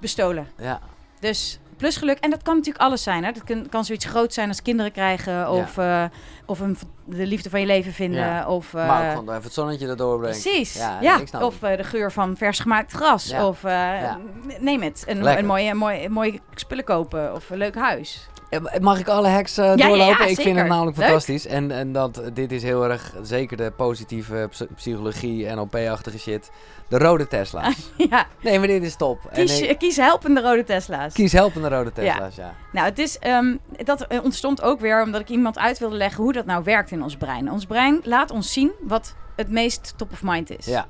bestolen. 0.00 0.48
ja. 0.58 0.80
Dus 1.20 1.58
plusgeluk, 1.76 2.18
en 2.18 2.30
dat 2.30 2.42
kan 2.42 2.54
natuurlijk 2.56 2.84
alles 2.84 3.02
zijn. 3.02 3.24
Hè? 3.24 3.32
Dat 3.32 3.44
kan, 3.44 3.68
kan 3.68 3.84
zoiets 3.84 4.04
groot 4.04 4.34
zijn 4.34 4.48
als 4.48 4.62
kinderen 4.62 4.92
krijgen, 4.92 5.50
of, 5.50 5.78
eh, 5.78 6.04
of 6.46 6.60
een, 6.60 6.76
de 7.04 7.26
liefde 7.26 7.50
van 7.50 7.60
je 7.60 7.66
leven 7.66 7.92
vinden. 7.92 8.20
Ja. 8.20 8.48
Of, 8.48 8.74
eh, 8.74 8.86
maar 8.86 9.04
ook 9.10 9.18
gewoon 9.18 9.30
even 9.30 9.42
het 9.44 9.52
zonnetje 9.52 9.88
erdoor 9.88 10.18
brengen. 10.18 10.40
Precies. 10.40 10.74
Ja, 11.00 11.20
of 11.40 11.62
eh, 11.62 11.76
de 11.76 11.84
geur 11.84 12.12
van 12.12 12.36
vers 12.36 12.58
gemaakt 12.58 12.92
gras. 12.92 13.32
Of 13.32 13.62
uh, 13.64 14.14
neem 14.60 14.82
het. 14.82 15.04
Een, 15.06 15.26
een 15.38 15.46
mooie, 15.46 15.74
mooie, 15.74 16.08
mooie 16.08 16.40
spullen 16.54 16.84
kopen. 16.84 17.34
Of 17.34 17.50
een 17.50 17.58
leuk 17.58 17.74
huis. 17.74 18.28
Eh, 18.48 18.60
Mag 18.80 18.98
ik 18.98 19.08
alle 19.08 19.28
hacks 19.28 19.56
eh, 19.58 19.64
ja, 19.64 19.74
doorlopen? 19.74 20.24
ja, 20.24 20.30
ik 20.30 20.40
vind 20.40 20.56
het 20.58 20.66
namelijk 20.66 20.96
Leuk. 20.96 21.06
fantastisch. 21.06 21.46
En, 21.46 21.70
en 21.70 21.92
dat, 21.92 22.22
dit 22.32 22.52
is 22.52 22.62
heel 22.62 22.84
erg, 22.84 23.14
zeker 23.22 23.56
de 23.56 23.70
positieve 23.76 24.46
ps- 24.50 24.64
psychologie, 24.74 25.46
NLP-achtige 25.54 26.18
shit. 26.18 26.50
De 26.88 26.98
rode 26.98 27.26
Tesla's. 27.28 27.90
ja, 28.10 28.26
nee, 28.42 28.58
maar 28.58 28.66
dit 28.68 28.82
is 28.82 28.96
top. 28.96 29.18
En 29.30 29.46
kies, 29.46 29.60
ik- 29.60 29.78
kies 29.78 29.96
helpende 29.96 30.40
rode 30.40 30.64
Tesla's. 30.64 31.12
kies 31.12 31.32
helpende 31.32 31.68
rode 31.68 31.92
Tesla's, 31.92 32.34
ja. 32.36 32.54
Nou, 32.72 32.86
het 32.86 32.98
is, 32.98 33.18
ehm, 33.18 33.56
dat 33.84 34.00
eh, 34.06 34.24
ontstond 34.24 34.62
ook 34.62 34.80
weer 34.80 35.02
omdat 35.02 35.20
ik 35.20 35.28
iemand 35.28 35.58
uit 35.58 35.78
wilde 35.78 35.96
leggen 35.96 36.22
hoe 36.22 36.32
dat 36.32 36.46
nou 36.46 36.64
werkt 36.64 36.90
in 36.90 37.02
ons 37.02 37.16
brein. 37.16 37.50
Ons 37.50 37.66
brein 37.66 38.00
laat 38.04 38.30
ons 38.30 38.52
zien 38.52 38.72
wat 38.80 39.14
het 39.36 39.50
meest 39.50 39.92
top 39.96 40.12
of 40.12 40.22
mind 40.22 40.58
is. 40.58 40.66
Ja, 40.66 40.86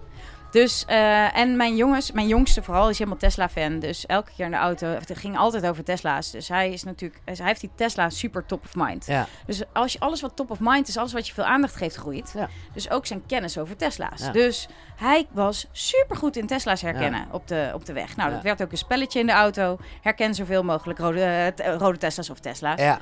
Dus, 0.51 0.85
eh, 0.85 1.37
en 1.37 1.57
mijn 1.57 1.77
jongens, 1.77 2.13
mijn 2.13 2.27
jongste 2.27 2.63
vooral, 2.63 2.89
is 2.89 2.99
helemaal 2.99 3.19
Tesla-fan. 3.19 3.79
Dus 3.79 4.07
elke 4.07 4.31
keer 4.37 4.45
in 4.45 4.51
de 4.51 4.57
auto, 4.57 4.87
het 4.87 5.11
ging 5.15 5.39
altijd 5.39 5.67
over 5.67 5.85
Tesla's. 5.85 6.31
Dus 6.31 6.49
hij 6.49 6.73
is 6.73 6.83
natuurlijk, 6.83 7.21
hij 7.25 7.47
heeft 7.47 7.61
die 7.61 7.71
Tesla 7.75 8.11
super 8.11 8.47
top 8.47 8.65
of 8.65 8.75
mind. 8.75 9.07
ja. 9.07 9.27
Dus 9.47 9.63
als 9.73 9.93
je 9.93 10.01
alles 10.01 10.21
wat 10.21 10.37
top 10.37 10.51
of 10.51 10.59
mind 10.61 10.89
is, 10.89 10.97
alles 10.97 11.13
wat 11.13 11.27
je 11.27 11.35
veel 11.35 11.45
aandacht 11.45 11.77
geeft, 11.77 11.97
groeit. 11.97 12.33
Ja. 12.35 12.49
Dus 12.73 12.91
ook 12.91 13.07
zijn 13.07 13.27
kennis 13.27 13.59
over 13.59 13.77
Tesla's. 13.77 14.21
Ja. 14.21 14.33
Dus 14.33 14.69
hij 14.97 15.27
was 15.31 15.67
super 15.73 16.17
goed 16.17 16.37
in 16.37 16.47
Tesla's 16.47 16.83
herkennen 16.83 17.27
op, 17.31 17.49
de, 17.49 17.71
op 17.75 17.87
de 17.87 17.93
weg. 17.93 18.17
Nou, 18.17 18.31
dat 18.31 18.43
werd 18.43 18.63
ook 18.63 18.73
een 18.73 18.79
spelletje 18.79 19.21
in 19.21 19.27
de 19.27 19.33
auto. 19.33 19.79
Herken 20.03 20.35
zoveel 20.35 20.63
mogelijk 20.63 20.99
rode, 20.99 21.53
eh, 21.57 21.77
rode 21.77 21.99
Tesla's 21.99 22.31
of 22.31 22.39
Tesla's. 22.39 22.81
ja. 22.81 22.99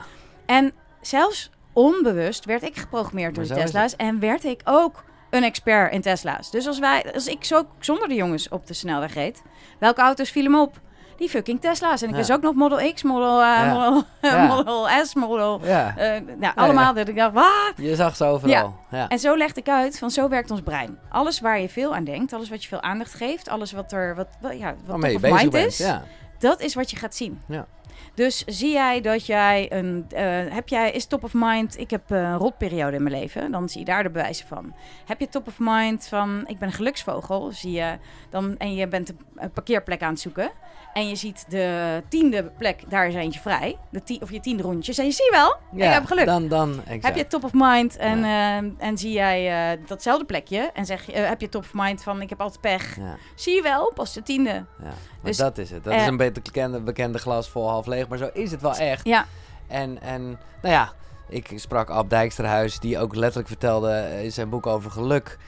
En 0.46 0.72
zelfs 1.00 1.50
onbewust 1.72 2.44
werd 2.44 2.62
ik 2.62 2.76
geprogrammeerd 2.76 3.34
door 3.34 3.46
Maar 3.46 3.56
is 3.56 3.62
Tesla's. 3.62 3.96
En 3.96 4.18
werd 4.18 4.44
ik 4.44 4.60
ook 4.64 5.04
een 5.34 5.44
expert 5.44 5.92
in 5.92 6.00
Tesla's. 6.00 6.50
Dus 6.50 6.66
als, 6.66 6.78
wij, 6.78 7.12
als 7.14 7.26
ik 7.26 7.44
zo 7.44 7.66
zonder 7.78 8.08
de 8.08 8.14
jongens 8.14 8.48
op 8.48 8.66
de 8.66 8.74
snelweg 8.74 9.14
reed, 9.14 9.42
welke 9.78 10.00
auto's 10.00 10.30
vielen 10.30 10.50
me 10.50 10.60
op? 10.60 10.80
Die 11.16 11.28
fucking 11.28 11.60
Tesla's. 11.60 12.00
En 12.02 12.06
ik 12.08 12.12
Ja. 12.12 12.18
wist 12.18 12.32
ook 12.32 12.42
nog 12.42 12.54
Model 12.54 12.92
X, 12.92 13.02
Model, 13.02 13.40
eh, 13.42 13.46
Ja. 13.46 13.72
Model, 13.74 14.02
Ja. 14.22 14.46
Model 14.54 14.88
S, 15.04 15.14
Model... 15.14 15.60
ja. 15.62 15.96
eh, 15.96 16.20
nou, 16.38 16.52
allemaal 16.56 16.94
dat 16.94 17.08
ik 17.08 17.16
dacht, 17.16 17.32
wat? 17.32 17.72
Je 17.76 17.94
zag 17.94 18.16
ze 18.16 18.24
overal. 18.24 18.76
Ja. 18.90 19.08
En 19.08 19.18
zo 19.18 19.36
legde 19.36 19.60
ik 19.60 19.68
uit 19.68 19.98
van 19.98 20.10
zo 20.10 20.28
werkt 20.28 20.50
ons 20.50 20.60
brein. 20.60 20.98
Alles 21.08 21.40
waar 21.40 21.60
je 21.60 21.68
veel 21.68 21.94
aan 21.94 22.04
denkt, 22.04 22.32
alles 22.32 22.48
wat 22.48 22.62
je 22.62 22.68
veel 22.68 22.80
aandacht 22.82 23.14
geeft, 23.14 23.48
alles 23.48 23.72
wat 23.72 23.92
er 23.92 24.14
wat, 24.14 24.28
ja, 24.58 24.74
wat 24.86 25.00
top 25.00 25.14
of 25.14 25.20
mind 25.30 25.50
bent. 25.50 25.66
is, 25.66 25.78
Ja. 25.78 26.02
dat 26.38 26.60
is 26.60 26.74
wat 26.74 26.90
je 26.90 26.96
gaat 26.96 27.14
zien. 27.14 27.40
Ja. 27.48 27.66
Dus 28.14 28.44
zie 28.46 28.72
jij 28.72 29.00
dat 29.00 29.26
jij 29.26 29.72
een. 29.72 30.04
eh, 30.08 30.54
heb 30.54 30.68
jij, 30.68 30.90
is 30.90 31.06
top 31.06 31.24
of 31.24 31.32
mind. 31.34 31.78
Ik 31.78 31.90
heb 31.90 32.10
een 32.10 32.36
rotperiode 32.36 32.96
in 32.96 33.02
mijn 33.02 33.14
leven. 33.14 33.50
Dan 33.52 33.68
zie 33.68 33.78
je 33.78 33.84
daar 33.86 34.02
de 34.02 34.10
bewijzen 34.10 34.46
van. 34.46 34.74
Heb 35.06 35.20
je 35.20 35.28
top 35.28 35.46
of 35.46 35.56
mind 35.58 36.06
van. 36.08 36.44
Ik 36.46 36.58
ben 36.58 36.68
een 36.68 36.74
geluksvogel. 36.74 37.52
Zie 37.52 37.72
je 37.72 37.98
dan. 38.30 38.56
En 38.58 38.74
je 38.74 38.88
bent 38.88 39.12
een 39.36 39.50
parkeerplek 39.50 40.02
aan 40.02 40.10
het 40.10 40.20
zoeken. 40.20 40.50
En 40.94 41.08
je 41.08 41.16
ziet 41.16 41.44
de 41.48 42.02
tiende 42.08 42.44
plek. 42.58 42.90
Daar 42.90 43.06
is 43.08 43.14
eentje 43.14 43.40
vrij. 43.40 43.76
De 43.90 44.02
tie, 44.02 44.22
of 44.22 44.30
je 44.30 44.40
tiende 44.40 44.62
rondjes. 44.62 44.98
En 44.98 45.04
je 45.04 45.12
ziet 45.12 45.28
wel. 45.30 45.56
Ja, 45.72 45.86
ik 45.86 45.92
heb 45.92 46.04
geluk. 46.04 46.26
Dan, 46.26 46.48
dan, 46.48 46.70
exact. 46.84 47.04
Heb 47.04 47.16
je 47.16 47.26
top 47.26 47.44
of 47.44 47.50
mind 47.54 47.96
en, 47.96 48.24
eh, 48.24 48.86
en 48.88 48.98
zie 48.98 49.12
jij 49.12 49.72
eh, 49.72 49.78
datzelfde 49.86 50.24
plekje 50.24 50.70
en 50.74 50.86
zeg 50.86 51.06
je, 51.06 51.12
eh, 51.12 51.28
heb 51.28 51.40
je 51.40 51.48
top 51.48 51.62
of 51.62 51.70
mind 51.72 52.02
van 52.02 52.20
ik 52.20 52.28
heb 52.28 52.40
altijd 52.40 52.60
pech. 52.60 52.96
Ja, 52.96 53.16
Zie 53.34 53.54
je 53.54 53.62
wel, 53.62 53.92
pas 53.94 54.12
de 54.12 54.22
tiende. 54.22 54.50
ja. 54.50 54.64
Maar 54.78 54.94
Dus, 55.22 55.36
dat 55.36 55.58
is 55.58 55.70
het. 55.70 55.84
Dat 55.84 55.92
eh, 55.92 56.00
is 56.00 56.06
een 56.06 56.16
beetje 56.16 56.42
bekende, 56.42 56.80
bekende 56.80 57.18
glas 57.18 57.48
vol 57.48 57.68
half 57.68 57.86
leeg. 57.86 58.08
Maar 58.08 58.18
zo 58.18 58.30
is 58.32 58.50
het 58.50 58.60
wel 58.60 58.76
echt. 58.76 59.04
Ja, 59.04 59.26
En, 59.66 60.02
en 60.02 60.22
nou 60.62 60.74
ja, 60.74 60.92
ik 61.28 61.52
sprak 61.54 61.90
Ab 61.90 62.10
Dijksterhuis, 62.10 62.78
die 62.78 62.98
ook 62.98 63.14
letterlijk 63.14 63.48
vertelde 63.48 64.20
in 64.22 64.32
zijn 64.32 64.48
boek 64.48 64.66
over 64.66 64.90
geluk. 64.90 65.38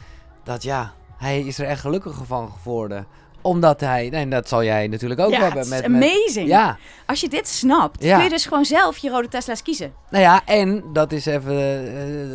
Dat 0.45 0.63
ja, 0.63 0.93
hij 1.17 1.41
is 1.41 1.59
er 1.59 1.67
echt 1.67 1.81
gelukkiger 1.81 2.27
van 2.27 2.53
geworden. 2.53 3.07
Omdat 3.47 3.81
hij, 3.81 4.09
nee, 4.11 4.29
dat 4.29 4.49
zal 4.49 4.65
jij 4.65 4.87
natuurlijk 4.87 5.21
ook 5.21 5.31
ja 5.31 5.41
hebben. 5.41 5.69
met, 5.69 5.85
amazing. 5.85 6.49
ja, 6.49 6.79
Als 7.07 7.21
je 7.21 7.29
dit 7.29 7.49
snapt, 7.49 8.05
Ja. 8.05 8.15
kun 8.15 8.25
je 8.25 8.31
dus 8.31 8.47
gewoon 8.47 8.65
zelf 8.65 8.97
je 8.99 9.11
rode 9.11 9.29
Tesla's 9.29 9.63
kiezen. 9.63 9.93
nou 10.11 10.23
ja, 10.25 10.41
en 10.45 10.85
dat 10.93 11.13
is 11.13 11.27
even 11.27 11.53
eh, 11.53 11.57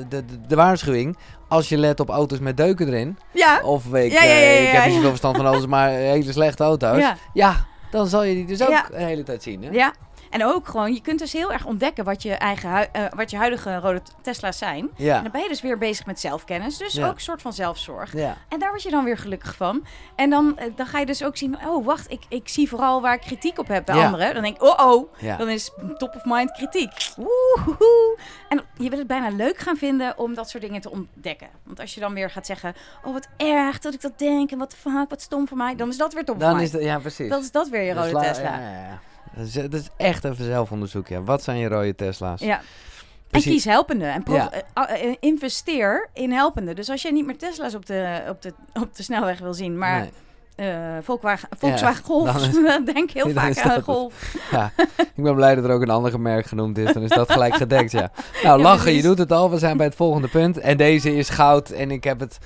de, 0.10 0.26
de, 0.26 0.26
de 0.48 0.56
waarschuwing. 0.56 1.18
Als 1.48 1.70
je 1.70 1.78
let 1.78 2.00
op 2.00 2.10
auto's 2.10 2.40
met 2.40 2.58
deuken 2.58 2.88
erin. 2.88 3.18
Ja, 3.34 3.62
Of 3.64 3.86
ik, 3.94 4.14
eh, 4.14 4.64
ik 4.64 4.72
heb 4.72 4.86
niet 4.86 4.94
zoveel 4.94 5.10
verstand 5.10 5.36
van 5.38 5.46
auto's, 5.46 5.66
maar 5.66 5.90
hele 5.90 6.32
slechte 6.32 6.64
auto's. 6.64 7.04
Ja. 7.34 7.66
dan 7.92 8.08
zal 8.08 8.24
je 8.24 8.34
die 8.34 8.46
dus 8.46 8.62
ook 8.62 8.88
de 8.92 9.04
hele 9.04 9.24
tijd 9.24 9.44
zien. 9.44 9.64
Hè? 9.64 9.70
ja. 9.72 9.94
En 10.32 10.46
ook 10.46 10.68
gewoon, 10.68 10.94
je 10.94 11.02
kunt 11.02 11.20
dus 11.20 11.34
heel 11.34 11.52
erg 11.54 11.66
ontdekken 11.66 12.04
wat 12.04 12.22
je, 12.24 12.34
eigen 12.34 12.94
eh, 12.94 13.04
wat 13.16 13.32
je 13.32 13.38
huidige 13.38 13.76
rode 13.80 14.02
Tesla's 14.22 14.58
zijn. 14.58 14.80
En 14.98 15.04
Ja. 15.04 15.22
dan 15.22 15.32
ben 15.32 15.42
je 15.42 15.48
dus 15.48 15.62
weer 15.62 15.78
bezig 15.78 16.06
met 16.06 16.20
zelfkennis. 16.20 16.78
Dus 16.78 16.94
Ja. 16.94 17.08
ook 17.08 17.14
een 17.16 17.22
soort 17.22 17.42
van 17.42 17.54
zelfzorg. 17.54 18.14
ja. 18.14 18.38
En 18.50 18.60
daar 18.60 18.70
word 18.70 18.84
je 18.84 18.90
dan 18.90 19.04
weer 19.04 19.18
gelukkig 19.18 19.56
van. 19.56 19.86
En 20.16 20.30
dan, 20.30 20.58
eh, 20.58 20.66
dan 20.76 20.86
ga 20.86 21.00
je 21.00 21.06
dus 21.06 21.24
ook 21.24 21.38
zien, 21.38 21.58
oh 21.68 21.86
wacht, 21.86 22.12
ik, 22.12 22.22
ik 22.30 22.50
zie 22.50 22.70
vooral 22.70 23.02
waar 23.02 23.14
ik 23.14 23.22
kritiek 23.22 23.60
op 23.60 23.68
heb 23.68 23.86
bij 23.86 23.96
anderen. 24.06 24.34
Dan 24.34 24.44
denk 24.44 24.56
ik, 24.56 24.64
oh 24.64 24.88
oh, 24.92 25.38
dan 25.38 25.50
is 25.50 25.72
top 25.98 26.16
of 26.16 26.22
mind 26.26 26.52
kritiek. 26.52 26.92
Woehoe. 27.16 28.18
En 28.50 28.62
je 28.78 28.90
wil 28.90 28.98
het 29.00 29.08
bijna 29.08 29.30
leuk 29.30 29.58
gaan 29.58 29.78
vinden 29.78 30.18
om 30.18 30.34
dat 30.34 30.50
soort 30.50 30.64
dingen 30.64 30.82
te 30.82 30.92
ontdekken. 30.92 31.48
Want 31.64 31.80
als 31.80 31.94
je 31.94 32.00
dan 32.00 32.14
weer 32.14 32.30
gaat 32.30 32.46
zeggen, 32.46 32.76
oh 33.04 33.14
wat 33.14 33.28
erg 33.38 33.80
dat 33.80 33.94
ik 33.94 34.02
dat 34.02 34.20
denk 34.20 34.52
en 34.52 34.58
wat 34.58 34.76
fuck, 34.76 35.10
wat 35.10 35.22
stom 35.22 35.48
voor 35.48 35.58
mij. 35.58 35.76
Dan 35.76 35.90
is 35.90 35.98
dat 35.98 36.14
weer 36.14 36.26
top 36.26 36.36
of 36.36 36.42
Dan 36.42 36.60
is 36.60 36.72
het, 36.72 36.84
ja, 36.84 37.00
precies. 37.00 37.30
Dat 37.30 37.42
is 37.42 37.52
dat 37.52 37.70
weer 37.70 37.82
je 37.82 37.94
Dus 37.94 38.02
rode 38.04 38.14
la- 38.14 38.22
Tesla. 38.22 38.60
Dat, 39.36 39.46
is, 39.48 39.54
dat 39.54 39.74
is 39.74 39.88
echt 39.98 40.24
even 40.24 40.46
zelfonderzoek, 40.46 41.08
ja. 41.08 41.22
Wat 41.24 41.44
zijn 41.44 41.58
je 41.58 41.68
rode 41.68 41.96
Tesla's? 41.96 42.40
Ja. 42.42 42.62
En 43.32 43.42
kies 43.42 43.66
helpende. 43.66 44.06
En 44.06 44.24
Ja. 44.26 44.52
eh, 44.52 44.60
ah, 44.74 44.90
eh, 44.92 45.16
investeer 45.20 46.10
in 46.14 46.32
helpende. 46.32 46.74
Dus 46.74 46.90
als 46.90 47.02
je 47.02 47.12
niet 47.12 47.26
meer 47.26 47.38
Tesla's 47.38 47.76
op 47.76 47.86
de, 47.86 48.22
op 48.30 48.42
de, 48.42 48.54
op 48.74 48.96
de 48.96 49.04
snelweg 49.04 49.40
wil 49.40 49.54
zien, 49.54 49.78
maar 49.78 50.00
Nee. 50.56 50.70
eh, 50.70 50.98
Volkswagen, 51.02 51.50
Volkswagen 51.58 52.04
Golf, 52.04 52.36
is- 52.36 52.50
denk 52.94 53.12
heel 53.12 53.30
vaak 53.30 53.58
aan. 53.60 53.82
Golf. 53.82 54.36
Ja, 54.52 54.72
ik 54.98 55.24
ben 55.24 55.36
blij 55.36 55.56
dat 55.56 55.64
er 55.64 55.72
ook 55.72 55.82
een 55.82 55.90
ander 55.90 56.20
merk 56.20 56.46
genoemd 56.46 56.78
is. 56.78 56.94
Dan 56.94 57.04
is 57.04 57.10
dat 57.10 57.32
gelijk 57.32 57.56
gedekt, 57.56 57.92
ja. 57.92 58.12
Nou, 58.44 58.62
lachen, 58.62 58.92
je 58.94 59.02
doet 59.02 59.18
het 59.18 59.32
al. 59.32 59.50
We 59.52 59.58
zijn 59.58 59.78
bij 59.78 59.86
het 59.86 59.96
volgende 59.96 60.28
punt. 60.28 60.58
En 60.58 60.78
deze 60.78 61.16
is 61.16 61.30
goud. 61.30 61.70
En 61.70 61.92
ik 61.92 62.04
heb 62.04 62.20
het... 62.20 62.38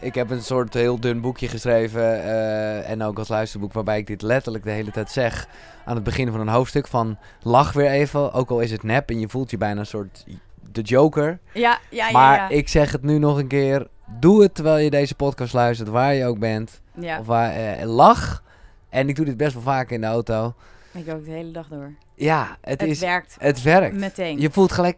Ik 0.00 0.14
heb 0.14 0.30
een 0.30 0.42
soort 0.42 0.74
heel 0.74 1.00
dun 1.00 1.20
boekje 1.20 1.48
geschreven. 1.48 2.22
eh, 2.22 2.90
en 2.90 3.02
ook 3.02 3.18
als 3.18 3.28
luisterboek 3.28 3.72
waarbij 3.72 3.98
ik 3.98 4.06
dit 4.06 4.22
letterlijk 4.22 4.64
de 4.64 4.70
hele 4.70 4.90
tijd 4.90 5.10
zeg. 5.10 5.48
Aan 5.84 5.94
het 5.94 6.04
begin 6.04 6.30
van 6.30 6.40
een 6.40 6.48
hoofdstuk. 6.48 6.86
Van 6.86 7.18
lach 7.42 7.72
weer 7.72 7.90
even. 7.90 8.32
Ook 8.32 8.50
al 8.50 8.60
is 8.60 8.70
het 8.70 8.82
nep. 8.82 9.10
En 9.10 9.20
je 9.20 9.28
voelt 9.28 9.50
je 9.50 9.58
bijna 9.58 9.80
een 9.80 9.86
soort 9.86 10.24
de 10.72 10.80
joker. 10.82 11.38
Ja, 11.52 11.78
ja, 11.90 12.06
ja. 12.06 12.12
maar 12.12 12.36
ja. 12.36 12.48
ik 12.48 12.68
zeg 12.68 12.92
het 12.92 13.02
nu 13.02 13.18
nog 13.18 13.38
een 13.38 13.46
keer. 13.46 13.86
Doe 14.20 14.42
het 14.42 14.54
terwijl 14.54 14.84
je 14.84 14.90
deze 14.90 15.14
podcast 15.14 15.52
luistert. 15.52 15.88
Waar 15.88 16.14
je 16.14 16.24
ook 16.26 16.38
bent. 16.38 16.80
ja. 16.94 17.18
Of 17.18 17.26
waar, 17.26 17.52
eh, 17.52 17.86
lach. 17.86 18.42
En 18.88 19.08
ik 19.08 19.16
doe 19.16 19.24
dit 19.24 19.36
best 19.36 19.54
wel 19.54 19.62
vaak 19.62 19.90
in 19.90 20.00
de 20.00 20.06
auto. 20.06 20.54
ik 20.92 21.08
ook 21.12 21.24
de 21.24 21.30
hele 21.30 21.50
dag 21.50 21.68
door. 21.68 21.92
Ja, 22.14 22.56
het, 22.60 22.80
Het 22.80 22.90
is... 22.90 23.00
werkt 23.00 23.36
Het 23.38 23.62
werkt. 23.62 23.96
meteen. 23.96 24.40
Je 24.40 24.50
voelt 24.50 24.72
gelijk... 24.72 24.96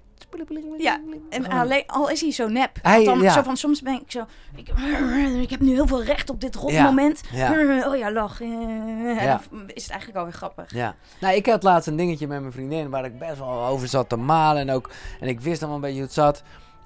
Ja, 0.79 1.01
En 1.31 1.45
Gewoon- 1.45 1.59
alleen, 1.61 1.83
al 1.87 2.11
is 2.11 2.21
hij 2.21 2.33
zo 2.33 2.49
nep. 2.49 2.79
Hij- 2.83 3.05
dan, 3.05 3.21
ja. 3.21 3.33
zo 3.33 3.43
van, 3.43 3.57
soms 3.57 3.83
ben 3.83 3.95
ik 3.95 4.11
zo... 4.11 4.25
Ik, 4.57 4.69
ik 5.45 5.51
heb 5.51 5.61
nu 5.61 5.73
heel 5.73 5.87
veel 5.87 6.03
recht 6.05 6.31
op 6.31 6.41
dit 6.41 6.55
rot 6.55 6.71
Ja. 6.71 6.89
Oh 7.89 7.97
ja, 7.97 8.13
lach. 8.13 8.41
En 8.43 9.15
Ja. 9.15 9.41
dan 9.51 9.63
is 9.67 9.83
het 9.83 9.91
eigenlijk 9.91 10.19
alweer 10.19 10.35
grappig. 10.35 10.73
Ja. 10.75 10.95
Nou, 11.21 11.35
ik 11.35 11.47
had 11.47 11.63
laatst 11.63 11.89
een 11.89 11.97
dingetje 11.97 12.27
met 12.27 12.41
mijn 12.41 12.53
vriendin 12.53 12.91
waar 12.91 13.05
ik 13.05 13.19
best 13.19 13.39
wel 13.39 13.65
over 13.67 13.89
zat 13.89 14.09
te 14.09 14.17
malen. 14.17 14.63
En, 14.69 14.71
ook, 14.75 14.91
en 15.21 15.29
ik 15.29 15.41
wist 15.41 15.61
dan 15.61 15.69
wel 15.69 15.77
een 15.79 15.83
beetje 15.83 15.97
hoe 15.99 16.07
het 16.07 16.15
zat. 16.15 16.43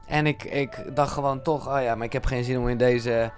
En 0.06 0.26
ik, 0.26 0.44
ik 0.44 0.84
dacht 0.94 1.12
gewoon 1.12 1.42
toch, 1.42 1.68
oh 1.76 1.82
ja, 1.82 1.94
maar 1.94 2.06
ik 2.06 2.12
heb 2.12 2.24
geen 2.24 2.44
zin 2.44 2.58
om 2.58 2.68
in 2.68 2.76
deze 2.78 3.30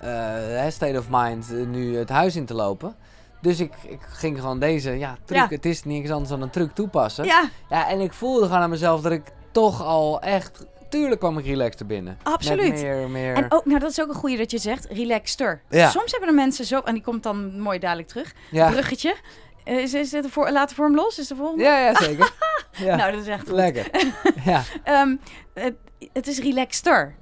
eh, 0.00 0.66
state 0.68 0.98
of 0.98 1.06
mind 1.10 1.50
eh, 1.54 1.66
nu 1.66 1.96
het 1.96 2.08
huis 2.08 2.36
in 2.36 2.46
te 2.46 2.54
lopen. 2.54 2.94
Dus 3.40 3.60
ik, 3.60 3.72
ik 3.88 4.00
ging 4.08 4.38
gewoon 4.40 4.58
deze, 4.58 4.90
ja, 4.98 5.16
truc, 5.24 5.38
Ja. 5.38 5.46
het 5.48 5.64
is 5.66 5.84
niks 5.84 6.10
anders 6.10 6.28
dan 6.30 6.42
een 6.42 6.50
truc 6.50 6.70
toepassen. 6.74 7.24
Ja, 7.24 7.48
Ja, 7.68 7.88
en 7.88 8.00
ik 8.00 8.12
voelde 8.12 8.46
gewoon 8.46 8.60
aan 8.62 8.70
mezelf 8.70 9.00
dat 9.00 9.12
ik 9.12 9.22
toch 9.52 9.82
al 9.84 10.20
echt 10.20 10.66
tuurlijk 10.88 11.20
kwam 11.20 11.38
ik 11.38 11.44
relaxed 11.46 11.80
er 11.80 11.86
binnen. 11.86 12.18
Absoluut. 12.22 12.72
Meer, 12.72 13.08
meer... 13.08 13.34
En 13.34 13.46
ook, 13.48 13.64
nou 13.64 13.78
dat 13.80 13.90
is 13.90 14.00
ook 14.00 14.08
een 14.08 14.14
goede 14.14 14.36
dat 14.36 14.50
je 14.50 14.58
zegt, 14.58 14.86
relaxter. 14.90 15.62
Ja. 15.68 15.90
Soms 15.90 16.10
hebben 16.10 16.28
de 16.28 16.34
mensen 16.34 16.64
zo, 16.64 16.80
en 16.80 16.94
die 16.94 17.02
komt 17.02 17.22
dan 17.22 17.60
mooi 17.60 17.78
dadelijk 17.78 18.08
terug, 18.08 18.32
ja. 18.50 18.70
bruggetje. 18.70 19.16
Eh, 19.64 19.76
Is, 19.78 19.94
is 19.94 20.10
de 20.10 20.28
voor, 20.28 20.50
laten 20.50 20.76
voor 20.76 20.84
hem 20.84 20.94
los? 20.94 21.18
Is 21.18 21.26
de 21.28 21.36
volgende? 21.36 21.64
ja, 21.64 21.78
ja, 21.78 21.94
zeker. 21.94 22.32
Nou, 22.78 23.12
dat 23.12 23.20
is 23.20 23.26
echt 23.26 23.40
goed. 23.48 23.56
Lekker. 23.56 23.90
ja. 24.44 24.62
Ehm, 24.84 25.16
het, 25.54 25.74
het 26.12 26.26
is 26.26 26.38
relaxter. 26.38 27.14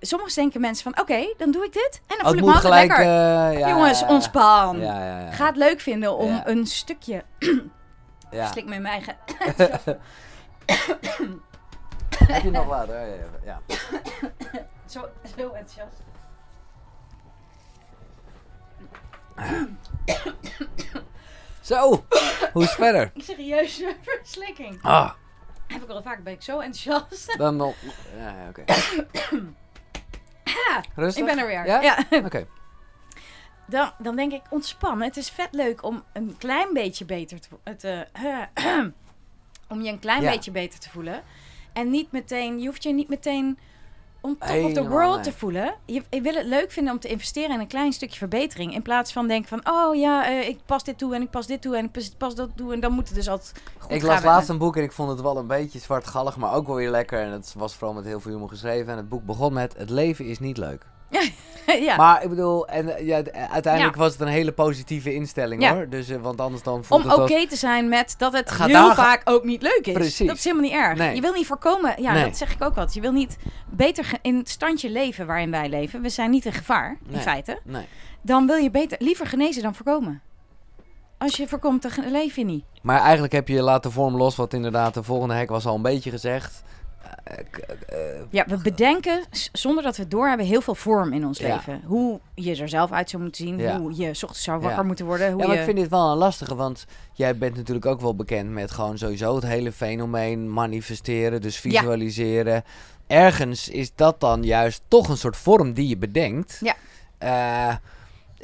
Soms 0.00 0.34
denken 0.34 0.60
mensen 0.60 0.92
van, 0.92 1.02
oké, 1.02 1.34
dan 1.36 1.50
doe 1.50 1.64
ik 1.64 1.72
dit. 1.72 2.00
En 2.06 2.16
dan 2.16 2.26
Oh, 2.26 2.26
voel 2.26 2.38
ik 2.38 2.44
me 2.44 2.52
altijd 2.54 2.72
gelijk... 2.72 2.88
lekker. 2.88 3.06
eh, 3.06 3.58
ja, 3.58 3.68
Jongens, 3.68 4.00
ja, 4.00 4.06
ja. 4.06 4.12
ontspan. 4.12 4.78
Ja, 4.80 5.04
ja, 5.04 5.20
ja. 5.20 5.30
Ga 5.30 5.46
het 5.46 5.56
leuk 5.56 5.80
vinden 5.80 6.16
om 6.16 6.40
een 6.44 6.66
stukje... 6.66 7.22
ja. 8.30 8.46
Slik 8.50 8.64
me 8.66 8.74
in 8.74 8.82
mijn 8.82 8.94
eigen... 8.94 9.16
Heb 12.26 12.42
je 12.42 12.50
nog 12.50 12.66
water? 12.66 13.06
Ja, 13.06 13.14
ja. 13.44 13.60
Zo, 14.86 15.08
zo 15.36 15.50
enthousiast. 15.50 16.02
Zo, 21.60 22.04
hoe 22.52 22.62
is 22.62 22.68
het 22.68 22.78
verder? 22.78 23.12
Serieuze 23.16 23.96
verslikking. 24.02 24.78
Ah, 24.82 25.10
Heb 25.66 25.82
ik 25.82 25.88
al 25.88 26.02
vaak, 26.02 26.22
ben 26.22 26.32
ik 26.32 26.42
zo 26.42 26.60
enthousiast. 26.60 27.38
dan 27.38 27.56
nog... 27.56 27.74
Ja, 28.18 28.34
ja. 30.68 30.82
Rustig? 30.94 31.22
Ik 31.22 31.34
ben 31.34 31.38
er 31.38 31.46
weer. 31.46 31.66
Ja? 31.66 31.80
ja. 31.80 31.98
Oké. 32.24 32.46
Dan, 33.68 33.92
dan 33.98 34.16
denk 34.16 34.32
ik, 34.32 34.42
ontspan. 34.50 35.02
Het 35.02 35.16
is 35.16 35.30
vet 35.30 35.48
leuk 35.50 35.82
om 35.84 36.02
een 36.12 36.34
klein 36.38 36.72
beetje 36.72 37.04
beter 37.04 37.40
te 37.40 37.48
het, 37.64 37.84
eh, 37.84 38.42
Om 39.68 39.82
je 39.82 39.90
een 39.92 39.98
klein 39.98 40.22
Ja. 40.22 40.30
beetje 40.30 40.50
beter 40.50 40.78
te 40.80 40.90
voelen. 40.90 41.22
En 41.72 41.90
niet 41.90 42.12
meteen, 42.12 42.58
je 42.60 42.66
hoeft 42.66 42.82
je 42.82 42.92
niet 42.92 43.08
meteen 43.08 43.58
on 44.26 44.36
top 44.38 44.64
of 44.64 44.72
the 44.72 44.88
world 44.88 45.22
te 45.22 45.32
voelen. 45.32 45.74
Je, 45.84 46.02
je 46.10 46.20
wil 46.20 46.34
het 46.34 46.46
leuk 46.46 46.70
vinden 46.70 46.92
om 46.92 46.98
te 46.98 47.08
investeren 47.08 47.54
in 47.54 47.60
een 47.60 47.66
klein 47.66 47.92
stukje 47.92 48.18
verbetering. 48.18 48.74
In 48.74 48.82
plaats 48.82 49.12
van 49.12 49.26
denken 49.26 49.48
van, 49.48 49.74
oh 49.74 49.94
ja, 49.94 50.26
eh, 50.28 50.48
ik 50.48 50.58
pas 50.66 50.84
dit 50.84 50.98
toe 50.98 51.14
en 51.14 51.22
ik 51.22 51.30
pas 51.30 51.46
dit 51.46 51.62
toe 51.62 51.76
en 51.76 51.84
ik 51.84 51.92
pas, 51.92 52.10
pas 52.18 52.34
dat 52.34 52.50
toe. 52.54 52.72
En 52.72 52.80
dan 52.80 52.92
moet 52.92 53.06
het 53.06 53.16
dus 53.16 53.28
altijd 53.28 53.52
goed 53.78 53.90
Ik 53.90 54.02
las 54.02 54.22
laatst 54.22 54.48
een 54.48 54.58
boek 54.58 54.76
en 54.76 54.82
ik 54.82 54.92
vond 54.92 55.10
het 55.10 55.20
wel 55.20 55.36
een 55.36 55.46
beetje 55.46 55.78
zwartgallig, 55.78 56.36
maar 56.36 56.52
ook 56.54 56.66
wel 56.66 56.76
weer 56.76 56.90
lekker. 56.90 57.20
En 57.20 57.30
het 57.30 57.54
was 57.56 57.74
vooral 57.74 57.94
met 57.94 58.04
heel 58.04 58.20
veel 58.20 58.32
humor 58.32 58.48
geschreven. 58.48 58.92
En 58.92 58.96
het 58.96 59.08
boek 59.08 59.24
begon 59.24 59.52
met, 59.52 59.74
het 59.76 59.90
leven 59.90 60.24
is 60.24 60.38
niet 60.38 60.56
leuk. 60.56 60.86
ja. 61.80 61.96
Maar 61.96 62.22
ik 62.22 62.28
bedoel, 62.28 62.66
en, 62.68 62.96
eh, 62.96 63.06
ja, 63.06 63.22
uiteindelijk 63.50 63.94
Ja. 63.94 64.00
was 64.02 64.12
het 64.12 64.20
een 64.20 64.26
hele 64.26 64.52
positieve 64.52 65.14
instelling 65.14 65.62
Ja. 65.62 65.74
hoor. 65.74 65.88
Dus, 65.88 66.08
eh, 66.08 66.20
want 66.20 66.40
anders 66.40 66.62
dan 66.62 66.84
Om 66.88 67.00
oké 67.02 67.34
als... 67.34 67.46
te 67.48 67.56
zijn 67.56 67.88
met 67.88 68.14
dat 68.18 68.32
het 68.32 68.50
Ga 68.50 68.66
heel 68.66 68.94
vaak 68.94 69.22
ook 69.24 69.44
niet 69.44 69.62
leuk 69.62 69.80
is. 69.86 69.92
Precies. 69.92 70.26
Dat 70.26 70.36
is 70.36 70.44
helemaal 70.44 70.64
niet 70.64 70.74
erg. 70.74 70.98
Nee. 70.98 71.14
Je 71.14 71.20
wil 71.20 71.32
niet 71.32 71.46
voorkomen, 71.46 72.02
ja, 72.02 72.12
Nee. 72.12 72.24
dat 72.24 72.36
zeg 72.36 72.52
ik 72.52 72.62
ook 72.62 72.68
altijd. 72.76 72.94
Je 72.94 73.00
wil 73.00 73.12
niet 73.12 73.36
beter 73.70 74.10
in 74.22 74.36
het 74.36 74.48
standje 74.48 74.90
leven 74.90 75.26
waarin 75.26 75.50
wij 75.50 75.68
leven. 75.68 76.02
We 76.02 76.08
zijn 76.08 76.30
niet 76.30 76.44
in 76.44 76.52
gevaar, 76.52 76.98
in 77.06 77.12
Nee. 77.12 77.20
feite. 77.22 77.58
Nee. 77.64 77.86
Dan 78.22 78.46
wil 78.46 78.56
je 78.56 78.70
beter, 78.70 78.98
liever 79.00 79.26
genezen 79.26 79.62
dan 79.62 79.74
voorkomen. 79.74 80.20
Als 81.18 81.36
je 81.36 81.48
voorkomt, 81.48 81.82
dan 81.82 82.10
leef 82.10 82.36
je 82.36 82.44
niet. 82.44 82.64
Maar 82.82 83.00
eigenlijk 83.00 83.32
heb 83.32 83.48
je 83.48 83.62
laten 83.62 83.92
vorm 83.92 84.16
los, 84.16 84.36
wat 84.36 84.52
inderdaad 84.52 84.94
de 84.94 85.02
volgende 85.02 85.34
hek 85.34 85.48
was 85.48 85.66
al 85.66 85.74
een 85.74 85.82
beetje 85.82 86.10
gezegd. 86.10 86.62
Ja, 88.30 88.44
we 88.46 88.56
bedenken, 88.62 89.20
zonder 89.52 89.82
dat 89.82 89.96
we 89.96 90.02
het 90.02 90.10
doorhebben, 90.10 90.46
heel 90.46 90.60
veel 90.60 90.74
vorm 90.74 91.12
in 91.12 91.26
ons 91.26 91.38
Ja. 91.38 91.54
leven. 91.54 91.82
Hoe 91.84 92.20
je 92.34 92.56
er 92.56 92.68
zelf 92.68 92.92
uit 92.92 93.10
zou 93.10 93.22
moeten 93.22 93.44
zien. 93.46 93.58
Ja. 93.58 93.78
Hoe 93.80 93.96
je 93.96 94.14
's 94.14 94.22
ochtends 94.22 94.44
zou 94.44 94.60
wakker 94.60 94.78
Ja. 94.80 94.86
moeten 94.86 95.06
worden. 95.06 95.32
Hoe 95.32 95.40
ja, 95.40 95.46
maar 95.46 95.54
je... 95.56 95.60
ik 95.60 95.66
vind 95.68 95.78
dit 95.78 95.88
wel 95.90 96.10
een 96.10 96.16
lastige, 96.16 96.54
want 96.54 96.86
jij 97.12 97.36
bent 97.38 97.56
natuurlijk 97.56 97.86
ook 97.86 98.00
wel 98.00 98.14
bekend 98.16 98.50
met 98.50 98.70
gewoon 98.70 98.98
sowieso 98.98 99.34
het 99.34 99.44
hele 99.46 99.72
fenomeen 99.72 100.52
manifesteren, 100.52 101.40
dus 101.40 101.56
visualiseren. 101.56 102.64
Ergens 103.06 103.68
is 103.68 103.94
dat 103.94 104.20
dan 104.20 104.42
juist 104.42 104.82
toch 104.88 105.08
een 105.08 105.16
soort 105.16 105.36
vorm 105.36 105.72
die 105.72 105.88
je 105.88 105.96
bedenkt. 105.96 106.60
Ja. 106.62 106.74
Eh, 107.18 107.76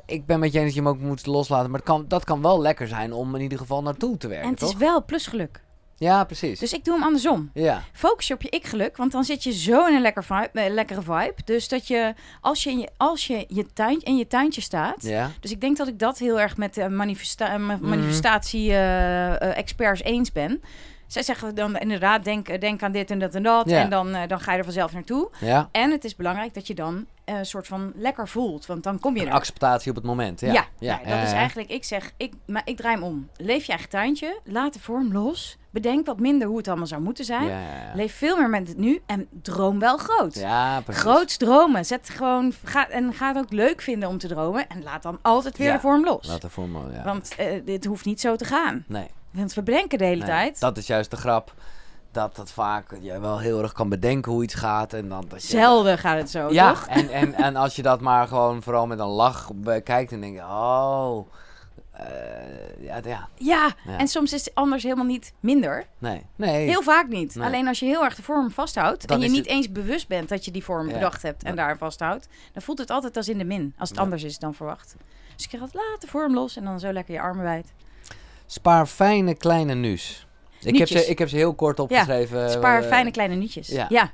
ik 0.06 0.26
ben 0.26 0.40
met 0.40 0.52
je 0.52 0.58
eens 0.58 0.66
dat 0.66 0.74
je 0.74 0.80
hem 0.80 0.88
ook 0.90 0.98
moet 1.00 1.26
loslaten, 1.26 1.70
maar 1.70 1.80
het 1.80 1.88
kan, 1.88 2.04
dat 2.08 2.24
kan 2.24 2.42
wel 2.42 2.60
lekker 2.60 2.88
zijn 2.88 3.12
om 3.12 3.34
in 3.34 3.40
ieder 3.40 3.58
geval 3.58 3.82
naartoe 3.82 4.16
te 4.16 4.28
werken, 4.28 4.44
En 4.46 4.50
het 4.50 4.60
toch? 4.60 4.70
is 4.70 4.76
wel 4.76 5.04
plusgeluk. 5.04 5.60
Ja, 6.02 6.24
precies. 6.24 6.58
Dus 6.58 6.72
ik 6.72 6.84
doe 6.84 6.94
hem 6.94 7.02
andersom. 7.02 7.50
Ja, 7.54 7.82
Focus 7.92 8.28
je 8.28 8.34
op 8.34 8.42
je 8.42 8.48
ik-geluk, 8.48 8.96
want 8.96 9.12
dan 9.12 9.24
zit 9.24 9.42
je 9.42 9.52
zo 9.52 9.86
in 9.86 9.94
een 9.94 10.00
lekker 10.00 10.24
vibe, 10.24 10.48
eh, 10.52 10.70
lekkere 10.72 11.02
vibe. 11.02 11.34
Dus 11.44 11.68
dat 11.68 11.86
je, 11.86 12.14
als 12.40 12.62
je 12.62 12.70
in 12.70 12.78
je, 12.78 12.88
als 12.96 13.26
je, 13.26 13.44
je 13.48 13.66
tuin, 13.72 14.00
in 14.00 14.16
je 14.16 14.26
tuintje 14.26 14.60
staat... 14.60 15.02
ja. 15.02 15.30
Dus 15.40 15.50
ik 15.50 15.60
denk 15.60 15.76
dat 15.76 15.88
ik 15.88 15.98
dat 15.98 16.18
heel 16.18 16.40
erg 16.40 16.56
met 16.56 16.74
de 16.74 16.88
manifesta 16.88 17.56
Mhm. 17.58 17.88
manifestatie-experts 17.88 20.02
eens 20.02 20.32
ben. 20.32 20.62
Zij 21.12 21.22
zeggen 21.22 21.54
dan 21.54 21.76
inderdaad, 21.76 22.24
denk, 22.24 22.60
denk 22.60 22.82
aan 22.82 22.92
dit 22.92 23.10
en 23.10 23.18
dat 23.18 23.34
en 23.34 23.42
dat. 23.42 23.70
Ja. 23.70 23.80
En 23.80 23.90
dan, 23.90 24.14
eh, 24.14 24.28
dan 24.28 24.40
ga 24.40 24.52
je 24.52 24.58
er 24.58 24.64
vanzelf 24.64 24.92
naartoe. 24.92 25.30
ja. 25.40 25.68
En 25.72 25.90
het 25.90 26.04
is 26.04 26.16
belangrijk 26.16 26.54
dat 26.54 26.66
je 26.66 26.74
dan 26.74 27.06
eh, 27.24 27.36
een 27.38 27.46
soort 27.46 27.66
van 27.66 27.92
lekker 27.96 28.28
voelt. 28.28 28.66
Want 28.66 28.82
dan 28.82 28.98
kom 28.98 29.14
je 29.16 29.20
Een 29.22 29.26
er. 29.28 29.32
acceptatie 29.32 29.90
op 29.90 29.96
het 29.96 30.04
moment. 30.04 30.40
Ja, 30.40 30.52
Ja, 30.52 30.64
ja, 30.78 30.96
dat 30.96 31.26
is 31.26 31.32
eigenlijk, 31.32 31.70
ik 31.70 31.84
zeg, 31.84 32.12
ik, 32.16 32.32
maar 32.46 32.62
ik 32.64 32.76
draai 32.76 32.94
hem 32.94 33.04
om. 33.04 33.28
Leef 33.36 33.64
je 33.64 33.72
eigen 33.72 33.88
tuintje, 33.90 34.40
laat 34.44 34.72
de 34.72 34.80
vorm 34.80 35.12
los. 35.12 35.56
Bedenk 35.70 36.06
wat 36.06 36.20
minder 36.20 36.48
hoe 36.48 36.56
het 36.56 36.68
allemaal 36.68 36.86
zou 36.86 37.02
moeten 37.02 37.24
zijn. 37.24 37.44
Ja, 37.44 37.58
ja, 37.60 37.66
ja. 37.86 37.94
Leef 37.94 38.14
veel 38.14 38.36
meer 38.36 38.48
met 38.50 38.68
het 38.68 38.76
nu 38.76 39.02
en 39.06 39.28
droom 39.42 39.78
wel 39.78 39.96
groot. 39.96 40.34
Ja, 40.34 40.80
precies. 40.80 41.02
Groots 41.02 41.36
dromen. 41.36 41.84
Zet 41.84 42.08
gewoon, 42.10 42.52
ga, 42.64 42.88
en 42.88 43.12
ga 43.14 43.28
het 43.28 43.36
ook 43.38 43.52
leuk 43.52 43.80
vinden 43.80 44.08
om 44.08 44.18
te 44.18 44.28
dromen. 44.28 44.68
En 44.68 44.82
laat 44.82 45.02
dan 45.02 45.18
altijd 45.22 45.58
weer 45.58 45.72
de 45.72 45.80
vorm 45.80 46.04
los. 46.04 46.26
Laat 46.28 46.42
er 46.42 46.50
voor 46.50 46.68
me, 46.68 46.92
ja. 46.92 47.02
Want 47.04 47.34
eh, 47.36 47.60
dit 47.64 47.84
hoeft 47.84 48.04
niet 48.04 48.20
zo 48.20 48.36
te 48.36 48.44
gaan. 48.44 48.84
nee. 48.88 49.06
Want 49.32 49.54
we 49.54 49.62
bedenken 49.62 49.98
de 49.98 50.04
hele 50.04 50.16
Nee, 50.16 50.26
tijd. 50.28 50.60
Dat 50.60 50.76
is 50.76 50.86
juist 50.86 51.10
de 51.10 51.16
grap. 51.16 51.54
Dat 52.10 52.36
dat 52.36 52.50
vaak 52.50 52.96
je 53.00 53.20
wel 53.20 53.38
heel 53.38 53.62
erg 53.62 53.72
kan 53.72 53.88
bedenken 53.88 54.32
hoe 54.32 54.42
iets 54.42 54.54
gaat. 54.54 54.92
En 54.92 55.08
dan 55.08 55.24
dat 55.28 55.42
je, 55.42 55.48
Zelden 55.48 55.98
gaat 55.98 56.18
het 56.18 56.30
zo, 56.30 56.52
Ja, 56.52 56.68
toch? 56.72 56.86
en, 56.86 57.08
en, 57.08 57.34
en 57.34 57.56
als 57.64 57.76
je 57.76 57.82
dat 57.82 58.00
maar 58.00 58.28
gewoon 58.28 58.62
vooral 58.62 58.86
met 58.86 58.98
een 58.98 59.06
lach 59.06 59.50
bekijkt. 59.54 60.10
Dan 60.10 60.20
denk 60.20 60.34
je, 60.34 60.42
oh. 60.42 61.26
eh, 61.92 62.04
ja, 62.80 63.00
ja, 63.04 63.28
Ja, 63.36 63.70
Ja. 63.84 63.98
en 63.98 64.08
soms 64.08 64.32
is 64.32 64.44
het 64.44 64.54
anders 64.54 64.82
helemaal 64.82 65.04
niet 65.04 65.32
minder. 65.40 65.86
nee. 65.98 66.26
Nee. 66.36 66.68
Heel 66.68 66.82
vaak 66.82 67.08
niet. 67.08 67.34
Nee. 67.34 67.46
Alleen 67.46 67.68
als 67.68 67.78
je 67.78 67.86
heel 67.86 68.04
erg 68.04 68.14
de 68.14 68.22
vorm 68.22 68.50
vasthoudt... 68.50 69.06
Dan 69.08 69.16
en 69.16 69.22
je 69.22 69.28
niet 69.30 69.38
het- 69.38 69.48
eens 69.48 69.72
bewust 69.72 70.08
bent 70.08 70.28
dat 70.28 70.44
je 70.44 70.50
die 70.50 70.64
vorm 70.64 70.86
Ja. 70.86 70.92
bedacht 70.92 71.22
hebt... 71.22 71.42
en 71.42 71.50
Ja. 71.50 71.56
daar 71.56 71.78
vasthoudt... 71.78 72.28
dan 72.52 72.62
voelt 72.62 72.78
het 72.78 72.90
altijd 72.90 73.16
als 73.16 73.28
in 73.28 73.38
de 73.38 73.44
min. 73.44 73.74
Als 73.78 73.88
het 73.88 73.98
anders 73.98 74.22
is 74.22 74.38
dan 74.38 74.54
verwacht. 74.54 74.94
Dus 75.34 75.44
ik 75.44 75.50
zeg 75.50 75.60
altijd, 75.60 75.84
laat 75.90 76.00
de 76.00 76.06
vorm 76.06 76.34
los... 76.34 76.56
en 76.56 76.64
dan 76.64 76.80
zo 76.80 76.92
lekker 76.92 77.14
je 77.14 77.20
armen 77.20 77.44
wijd. 77.44 77.72
Spaar 78.52 78.86
fijne 78.86 79.34
kleine 79.34 79.74
nu's. 79.74 80.26
Ik 80.60 80.78
heb, 80.78 80.88
ze, 80.88 81.06
ik 81.06 81.18
heb 81.18 81.28
ze 81.28 81.36
heel 81.36 81.54
kort 81.54 81.80
opgeschreven. 81.80 82.50
Spaar 82.50 82.82
eh, 82.82 82.88
fijne 82.88 83.10
kleine 83.10 83.34
nietjes. 83.34 83.68
ja. 83.68 83.86
Ja. 83.88 84.10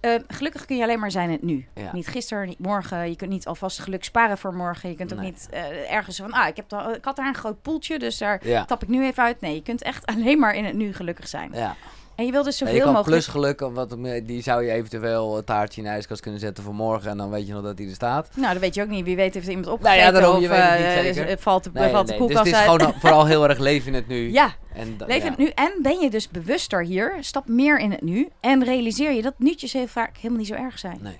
Eh, 0.00 0.14
gelukkig 0.28 0.64
kun 0.64 0.76
je 0.76 0.82
alleen 0.82 0.98
maar 1.00 1.10
zijn 1.10 1.26
in 1.26 1.32
het 1.34 1.42
nu. 1.42 1.66
Ja. 1.74 1.90
Niet 1.92 2.06
gisteren, 2.08 2.46
niet 2.46 2.58
morgen. 2.58 3.08
Je 3.10 3.16
kunt 3.16 3.30
niet 3.30 3.46
alvast 3.46 3.78
geluk 3.78 4.04
sparen 4.04 4.38
voor 4.38 4.54
morgen. 4.54 4.88
Je 4.88 4.94
kunt 4.96 5.12
ook 5.12 5.18
Nee. 5.18 5.30
niet 5.30 5.48
eh, 5.50 5.92
ergens 5.92 6.16
van... 6.16 6.32
Ah, 6.32 6.48
ik, 6.48 6.56
heb 6.56 6.68
da- 6.68 6.94
ik 6.94 7.04
had 7.04 7.16
daar 7.16 7.26
een 7.26 7.34
groot 7.34 7.62
poeltje, 7.62 7.98
dus 7.98 8.18
daar 8.18 8.40
tap 8.66 8.82
ik 8.82 8.88
nu 8.88 9.04
even 9.04 9.22
uit. 9.22 9.40
Nee, 9.40 9.54
je 9.54 9.62
kunt 9.62 9.82
echt 9.82 10.06
alleen 10.14 10.38
maar 10.38 10.54
in 10.54 10.64
het 10.64 10.74
nu 10.74 10.92
gelukkig 10.94 11.28
zijn. 11.28 11.50
Ja. 11.54 11.76
En 12.22 12.28
je 12.28 12.34
wil 12.34 12.42
dus 12.42 12.58
Ja, 12.58 12.64
zoveel 12.66 12.74
je 12.78 12.84
kan 12.84 12.92
mogelijk... 12.92 13.22
plusgeluk, 13.24 13.60
wat, 13.60 13.96
die 14.26 14.42
zou 14.42 14.64
je 14.64 14.70
eventueel 14.72 15.36
een 15.38 15.44
taartje 15.44 15.80
in 15.80 15.86
de 15.86 15.92
ijskast 15.92 16.20
kunnen 16.20 16.40
zetten 16.40 16.64
voor 16.64 16.74
morgen. 16.74 17.10
En 17.10 17.16
dan 17.16 17.30
weet 17.30 17.46
je 17.46 17.52
nog 17.52 17.62
dat 17.62 17.76
die 17.76 17.88
er 17.88 17.94
staat. 17.94 18.28
Nou, 18.36 18.52
dat 18.52 18.62
weet 18.62 18.74
je 18.74 18.82
ook 18.82 18.88
niet. 18.88 19.04
Wie 19.04 19.16
weet 19.16 19.34
heeft 19.34 19.46
iemand 19.46 19.64
Nou 19.66 19.76
opgegeten 19.78 20.04
ja, 20.04 20.10
daarom, 20.12 20.36
of 20.36 20.50
eh, 20.50 21.04
is- 21.28 21.40
valt 21.42 21.64
de, 21.64 21.70
Nee, 21.72 21.90
valt 21.90 22.06
de 22.06 22.12
nee, 22.12 22.26
Dus 22.26 22.34
koelkast 22.36 22.56
het 22.56 22.66
is 22.68 22.76
gewoon 22.76 22.94
vooral 23.00 23.26
heel 23.26 23.48
erg 23.48 23.58
leven 23.58 23.88
in 23.88 23.94
het 23.94 24.08
nu. 24.08 24.32
Ja, 24.32 24.54
En 24.74 24.94
ja. 24.98 25.06
in 25.14 25.22
het 25.22 25.36
nu. 25.38 25.46
En 25.54 25.72
ben 25.82 26.00
je 26.00 26.10
dus 26.10 26.28
bewuster 26.28 26.84
hier. 26.84 27.16
Stap 27.20 27.48
meer 27.48 27.78
in 27.78 27.90
het 27.90 28.02
nu. 28.02 28.28
En 28.40 28.64
realiseer 28.64 29.12
je 29.12 29.22
dat 29.22 29.34
nuutjes 29.36 29.72
heel 29.72 29.86
vaak 29.86 30.16
helemaal 30.16 30.38
niet 30.38 30.46
zo 30.48 30.54
erg 30.54 30.78
zijn. 30.78 30.98
Nee. 31.00 31.18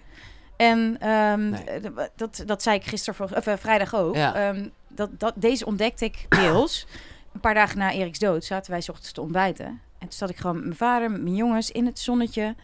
En 0.56 0.96
ehm, 1.00 1.50
Nee. 1.50 1.60
eh, 1.64 1.90
dat, 2.16 2.42
dat 2.46 2.62
zei 2.62 2.76
ik 2.76 2.84
gisteren, 2.84 3.14
voor, 3.14 3.36
of, 3.36 3.46
eh, 3.46 3.54
vrijdag 3.58 3.94
ook. 3.94 4.14
Ja. 4.16 4.34
Ehm, 4.34 4.68
dat, 4.88 5.08
dat, 5.18 5.32
deze 5.36 5.66
ontdekte 5.66 6.04
ik 6.04 6.26
deels. 6.28 6.86
Een 7.34 7.40
paar 7.40 7.54
dagen 7.54 7.78
na 7.78 7.92
Eriks 7.92 8.18
dood 8.18 8.44
zaten 8.44 8.70
wij 8.70 8.80
's 8.80 8.88
ochtends 8.88 9.12
te 9.12 9.20
ontbijten. 9.20 9.80
En 10.02 10.08
toen 10.08 10.18
zat 10.18 10.30
ik 10.30 10.36
gewoon 10.36 10.56
met 10.56 10.64
mijn 10.64 10.76
vader, 10.76 11.10
met 11.10 11.22
mijn 11.22 11.34
jongens 11.34 11.70
in 11.70 11.86
het 11.86 11.98
zonnetje. 11.98 12.54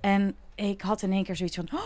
En 0.00 0.34
ik 0.54 0.80
had 0.80 1.02
in 1.02 1.12
één 1.12 1.24
keer 1.24 1.36
zoiets 1.36 1.56
van... 1.56 1.68
"Oh, 1.72 1.80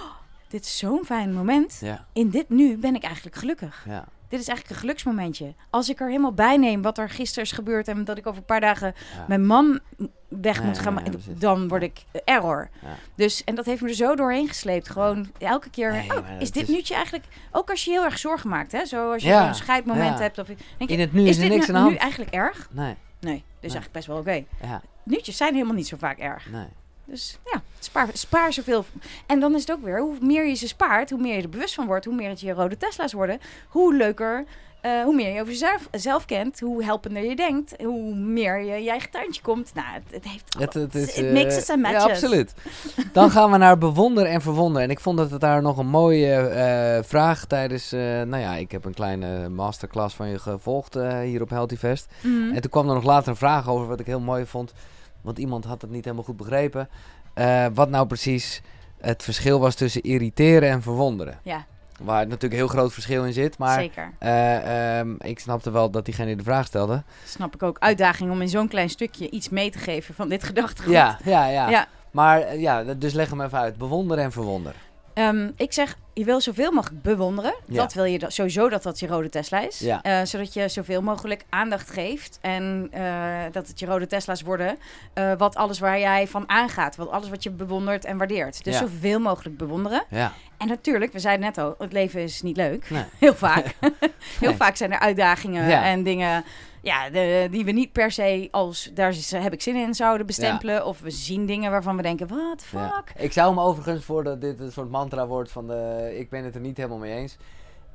dit 0.48 0.64
is 0.64 0.78
zo'n 0.78 1.04
fijn 1.04 1.32
moment. 1.34 1.78
Ja, 1.80 2.06
In 2.12 2.30
dit 2.30 2.48
nu 2.48 2.76
ben 2.78 2.94
ik 2.94 3.02
eigenlijk 3.02 3.36
gelukkig. 3.36 3.84
ja. 3.88 4.04
Dit 4.28 4.40
is 4.40 4.46
eigenlijk 4.48 4.76
een 4.76 4.86
geluksmomentje. 4.88 5.54
Als 5.70 5.88
ik 5.88 6.00
er 6.00 6.06
helemaal 6.08 6.32
bij 6.32 6.56
neem 6.56 6.82
wat 6.82 6.98
er 6.98 7.10
gisteren 7.10 7.44
is 7.44 7.52
gebeurd... 7.52 7.88
en 7.88 8.04
dat 8.04 8.18
ik 8.18 8.26
over 8.26 8.38
een 8.38 8.44
paar 8.46 8.60
dagen 8.60 8.94
ja. 9.16 9.24
mijn 9.28 9.46
man 9.46 9.80
weg 10.28 10.62
moet 10.62 10.78
gaan... 10.78 11.02
dan 11.38 11.68
word 11.68 11.82
ik 11.82 12.04
error. 12.24 12.70
Dus, 13.14 13.44
en 13.44 13.54
dat 13.54 13.64
heeft 13.64 13.82
me 13.82 13.88
er 13.88 13.94
zo 13.94 14.14
doorheen 14.14 14.48
gesleept. 14.48 14.88
Gewoon 14.88 15.30
elke 15.38 15.70
keer... 15.70 16.04
Oh, 16.08 16.26
is 16.40 16.50
dit 16.50 16.68
is- 16.68 16.90
eigenlijk... 16.90 17.24
Ook 17.52 17.70
als 17.70 17.84
je 17.84 17.90
heel 17.90 18.04
erg 18.04 18.18
zorgen 18.18 18.48
maakt, 18.50 18.72
hè? 18.72 18.84
Zo 18.84 19.12
als 19.12 19.22
je 19.22 19.32
een 19.32 19.54
scheidmoment 19.54 20.18
hebt. 20.18 20.38
Of, 20.38 20.46
denk 20.46 20.60
je, 20.78 20.86
In 20.86 21.00
het 21.00 21.12
nu 21.12 21.22
is 21.22 21.28
is 21.28 21.36
er 21.36 21.42
dit 21.42 21.52
niks 21.52 21.66
nu, 21.68 21.74
aan 21.74 21.88
nu 21.88 21.94
eigenlijk 21.94 22.30
erg? 22.30 22.68
Nee, 22.72 22.94
Nee, 23.20 23.44
dus 23.60 23.74
eigenlijk 23.74 23.92
best 23.92 24.06
wel 24.06 24.18
oké. 24.18 24.44
ja, 24.62 24.82
Nuutjes 25.02 25.36
zijn 25.36 25.52
helemaal 25.54 25.74
niet 25.74 25.88
zo 25.88 25.96
vaak 25.96 26.18
erg. 26.18 26.50
nee. 26.50 26.66
Dus 27.04 27.38
ja, 27.52 27.62
spaar, 27.78 28.08
spaar 28.12 28.52
zoveel. 28.52 28.84
En 29.26 29.40
dan 29.40 29.54
is 29.54 29.60
het 29.60 29.72
ook 29.72 29.84
weer, 29.84 30.00
hoe 30.00 30.16
meer 30.20 30.46
je 30.46 30.54
ze 30.54 30.68
spaart, 30.68 31.10
hoe 31.10 31.20
meer 31.20 31.36
je 31.36 31.42
er 31.42 31.48
bewust 31.48 31.74
van 31.74 31.86
wordt, 31.86 32.04
hoe 32.04 32.14
meer 32.14 32.28
het 32.28 32.40
je 32.40 32.52
rode 32.52 32.76
Tesla's 32.76 33.12
worden, 33.12 33.38
hoe 33.68 33.94
leuker 33.94 34.44
Eh, 34.80 35.02
hoe 35.02 35.14
meer 35.14 35.32
je 35.32 35.40
over 35.40 35.52
jezelf 35.52 35.88
zelf 35.90 36.24
kent, 36.24 36.60
hoe 36.60 36.84
helpender 36.84 37.24
je 37.24 37.36
denkt, 37.36 37.74
hoe 37.82 38.14
meer 38.14 38.60
je 38.60 38.82
je 38.82 38.90
eigen 38.90 39.10
tuintje 39.10 39.42
komt. 39.42 39.74
Nou, 39.74 39.86
het, 39.92 40.02
het 40.10 40.24
heeft 40.24 40.54
Het, 40.58 40.74
het, 40.74 40.94
is, 40.94 41.16
it 41.16 41.68
eh, 41.68 41.74
and 41.74 41.82
matches. 41.82 42.04
Ja, 42.04 42.10
absoluut. 42.10 42.54
Dan 43.12 43.30
gaan 43.30 43.50
we 43.50 43.56
naar 43.56 43.78
bewonderen 43.78 44.30
en 44.30 44.40
verwonderen. 44.40 44.82
En 44.82 44.90
ik 44.90 45.00
vond 45.00 45.16
dat 45.16 45.30
het 45.30 45.40
daar 45.40 45.62
nog 45.62 45.78
een 45.78 45.88
mooie 45.88 46.36
eh, 46.36 47.02
vraag 47.02 47.44
tijdens... 47.44 47.90
nou 47.90 48.36
ja, 48.36 48.54
ik 48.54 48.70
heb 48.70 48.84
een 48.84 48.94
kleine 48.94 49.48
masterclass 49.48 50.14
van 50.14 50.28
je 50.28 50.38
gevolgd 50.38 50.94
hier 51.24 51.42
op 51.42 51.50
Healthy 51.50 51.76
Fest. 51.76 52.06
Mhm. 52.22 52.54
En 52.54 52.60
toen 52.60 52.70
kwam 52.70 52.88
er 52.88 52.94
nog 52.94 53.04
later 53.04 53.28
een 53.28 53.36
vraag 53.36 53.68
over 53.68 53.86
wat 53.86 54.00
ik 54.00 54.06
heel 54.06 54.20
mooi 54.20 54.46
vond. 54.46 54.72
Want 55.20 55.38
iemand 55.38 55.64
had 55.64 55.82
het 55.82 55.90
niet 55.90 56.04
helemaal 56.04 56.24
goed 56.24 56.36
begrepen. 56.36 56.88
Wat 57.74 57.90
nou 57.90 58.06
precies 58.06 58.62
het 59.00 59.22
verschil 59.22 59.60
was 59.60 59.74
tussen 59.74 60.02
irriteren 60.02 60.68
en 60.68 60.82
verwonderen. 60.82 61.38
Ja, 61.42 61.66
Waar 62.00 62.22
natuurlijk 62.24 62.52
een 62.52 62.58
heel 62.58 62.68
groot 62.68 62.92
verschil 62.92 63.24
in 63.24 63.32
zit. 63.32 63.58
Maar 63.58 63.80
zeker. 63.80 64.12
eh, 64.18 64.98
ehm, 64.98 65.14
ik 65.18 65.38
snapte 65.38 65.70
wel 65.70 65.90
dat 65.90 66.04
diegene 66.04 66.36
de 66.36 66.42
vraag 66.42 66.66
stelde. 66.66 67.02
Snap 67.24 67.54
ik 67.54 67.62
ook. 67.62 67.76
Uitdaging 67.78 68.30
om 68.30 68.40
in 68.40 68.48
zo'n 68.48 68.68
klein 68.68 68.90
stukje 68.90 69.30
iets 69.30 69.48
mee 69.48 69.70
te 69.70 69.78
geven 69.78 70.14
van 70.14 70.28
dit 70.28 70.42
gedachtegoed. 70.44 70.92
Ja, 70.92 71.18
ja, 71.24 71.46
ja. 71.46 71.68
Ja. 71.68 71.86
Maar 72.10 72.40
eh, 72.40 72.60
ja, 72.60 72.82
dus 72.84 73.12
leg 73.12 73.30
hem 73.30 73.40
even 73.40 73.58
uit. 73.58 73.76
Bewonderen 73.76 74.24
en 74.24 74.32
verwonderen. 74.32 74.78
Ehm, 75.14 75.50
ik 75.56 75.72
zeg, 75.72 75.96
je 76.14 76.24
wil 76.24 76.40
zoveel 76.40 76.72
mogelijk 76.72 77.02
bewonderen. 77.02 77.54
Ja. 77.66 77.76
Dat 77.76 77.92
wil 77.92 78.04
je 78.04 78.20
sowieso 78.28 78.68
dat 78.68 78.82
dat 78.82 78.98
je 79.00 79.06
rode 79.06 79.28
Tesla 79.28 79.60
is. 79.60 79.78
Ja. 79.78 80.02
Eh, 80.02 80.20
zodat 80.24 80.54
je 80.54 80.68
zoveel 80.68 81.02
mogelijk 81.02 81.44
aandacht 81.48 81.90
geeft. 81.90 82.38
En 82.40 82.88
eh, 82.90 83.02
dat 83.52 83.68
het 83.68 83.78
je 83.78 83.86
rode 83.86 84.06
Tesla's 84.06 84.42
worden. 84.42 84.78
eh, 85.14 85.32
wat 85.36 85.56
alles 85.56 85.78
waar 85.78 85.98
jij 85.98 86.26
van 86.28 86.48
aangaat. 86.48 86.96
Wat 86.96 87.10
alles 87.10 87.28
wat 87.28 87.42
je 87.42 87.50
bewondert 87.50 88.04
en 88.04 88.18
waardeert. 88.18 88.64
Dus 88.64 88.74
Ja. 88.74 88.80
zoveel 88.80 89.18
mogelijk 89.20 89.56
bewonderen. 89.56 90.02
Ja. 90.10 90.32
En 90.58 90.68
natuurlijk, 90.68 91.12
we 91.12 91.18
zeiden 91.18 91.46
net 91.46 91.58
al, 91.58 91.74
het 91.78 91.92
leven 91.92 92.20
is 92.22 92.42
niet 92.42 92.56
leuk. 92.56 92.90
Nee. 92.90 93.04
Heel 93.18 93.34
vaak. 93.34 93.64
Heel 93.80 94.48
Nee. 94.48 94.54
vaak 94.56 94.76
zijn 94.76 94.92
er 94.92 94.98
uitdagingen 94.98 95.82
en 95.82 96.02
dingen 96.02 96.44
ja, 96.82 97.10
de, 97.10 97.48
die 97.50 97.64
we 97.64 97.70
niet 97.70 97.92
per 97.92 98.10
se 98.10 98.48
als 98.50 98.90
daar 98.94 99.08
is- 99.08 99.30
heb 99.30 99.52
ik 99.52 99.62
zin 99.62 99.76
in 99.76 99.94
zouden 99.94 100.26
bestempelen. 100.26 100.86
Of 100.86 101.00
we 101.00 101.10
zien 101.10 101.46
dingen 101.46 101.70
waarvan 101.70 101.96
we 101.96 102.02
denken, 102.02 102.28
Ja. 102.30 102.54
fuck? 102.96 103.12
Ik 103.22 103.32
zou 103.32 103.48
hem 103.48 103.60
overigens, 103.60 104.04
voordat 104.04 104.40
dit 104.40 104.60
een 104.60 104.72
soort 104.72 104.90
mantra 104.90 105.26
wordt 105.26 105.50
van 105.50 105.66
de, 105.66 106.12
ik 106.18 106.30
ben 106.30 106.44
het 106.44 106.54
er 106.54 106.60
niet 106.60 106.76
helemaal 106.76 106.98
mee 106.98 107.14
eens. 107.16 107.36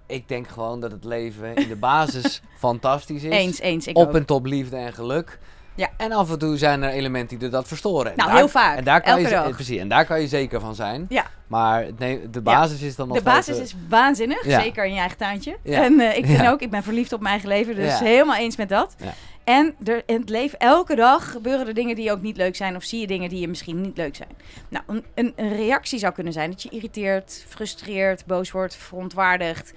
Ik 0.07 0.27
denk 0.27 0.47
gewoon 0.47 0.79
dat 0.79 0.91
het 0.91 1.03
leven 1.03 1.55
in 1.55 1.67
de 1.67 1.75
basis 1.75 2.41
fantastisch 2.57 3.23
is. 3.23 3.31
Eens, 3.31 3.59
eens. 3.59 3.87
Ik 3.87 3.97
op 3.97 4.07
ook. 4.07 4.13
en 4.13 4.25
top 4.25 4.45
liefde 4.45 4.75
en 4.77 4.93
geluk. 4.93 5.39
Ja. 5.75 5.89
En 5.97 6.11
af 6.11 6.31
en 6.31 6.39
toe 6.39 6.57
zijn 6.57 6.83
er 6.83 6.89
elementen 6.89 7.39
die 7.39 7.49
dat 7.49 7.67
verstoren. 7.67 8.11
En 8.11 8.17
Nou, 8.17 8.29
daar- 8.29 8.37
heel 8.37 8.47
vaak. 8.47 8.77
En 8.77 8.83
daar 8.83 9.01
kan 9.01 9.11
je, 9.11 9.17
Elke 9.17 9.29
ze- 9.35 9.43
dag. 9.43 9.55
Precies, 9.55 9.79
en 9.79 9.87
daar 9.87 10.05
kan 10.05 10.21
je 10.21 10.27
zeker 10.27 10.59
van 10.59 10.75
zijn. 10.75 11.05
Ja. 11.09 11.25
Maar 11.47 11.85
nee, 11.97 12.29
de 12.29 12.41
basis 12.41 12.81
is 12.81 12.95
dan 12.95 13.07
nog 13.07 13.17
De 13.17 13.23
basis 13.23 13.57
is 13.59 13.75
waanzinnig, 13.89 14.43
zeker 14.43 14.85
in 14.85 14.93
je 14.93 14.99
eigen 14.99 15.17
tuintje. 15.17 15.57
Ja. 15.63 15.83
En 15.83 15.99
eh, 15.99 16.17
ik 16.17 16.25
vind 16.25 16.39
Ja. 16.39 16.51
ook, 16.51 16.61
ik 16.61 16.69
ben 16.69 16.83
verliefd 16.83 17.13
op 17.13 17.19
mijn 17.19 17.31
eigen 17.31 17.49
leven, 17.49 17.75
dus 17.75 17.99
helemaal 17.99 18.35
eens 18.35 18.55
met 18.55 18.69
dat. 18.69 18.95
Ja. 19.03 19.13
En 19.43 19.75
er, 19.83 20.03
in 20.05 20.19
het 20.19 20.29
leven, 20.29 20.59
elke 20.59 20.95
dag 20.95 21.31
gebeuren 21.31 21.67
er 21.67 21.73
dingen 21.73 21.95
die 21.95 22.11
ook 22.11 22.21
niet 22.21 22.37
leuk 22.37 22.55
zijn, 22.55 22.75
of 22.75 22.83
zie 22.83 22.99
je 22.99 23.07
dingen 23.07 23.29
die 23.29 23.39
je 23.39 23.47
misschien 23.47 23.81
niet 23.81 23.97
leuk 23.97 24.15
zijn. 24.15 24.29
Nou, 24.69 24.83
een, 25.15 25.33
een, 25.35 25.55
reactie 25.55 25.99
zou 25.99 26.13
kunnen 26.13 26.33
zijn 26.33 26.49
dat 26.49 26.61
je 26.63 26.69
irriteert, 26.69 27.45
frustreert, 27.47 28.25
boos 28.25 28.51
wordt, 28.51 28.75
verontwaardigt. 28.75 29.73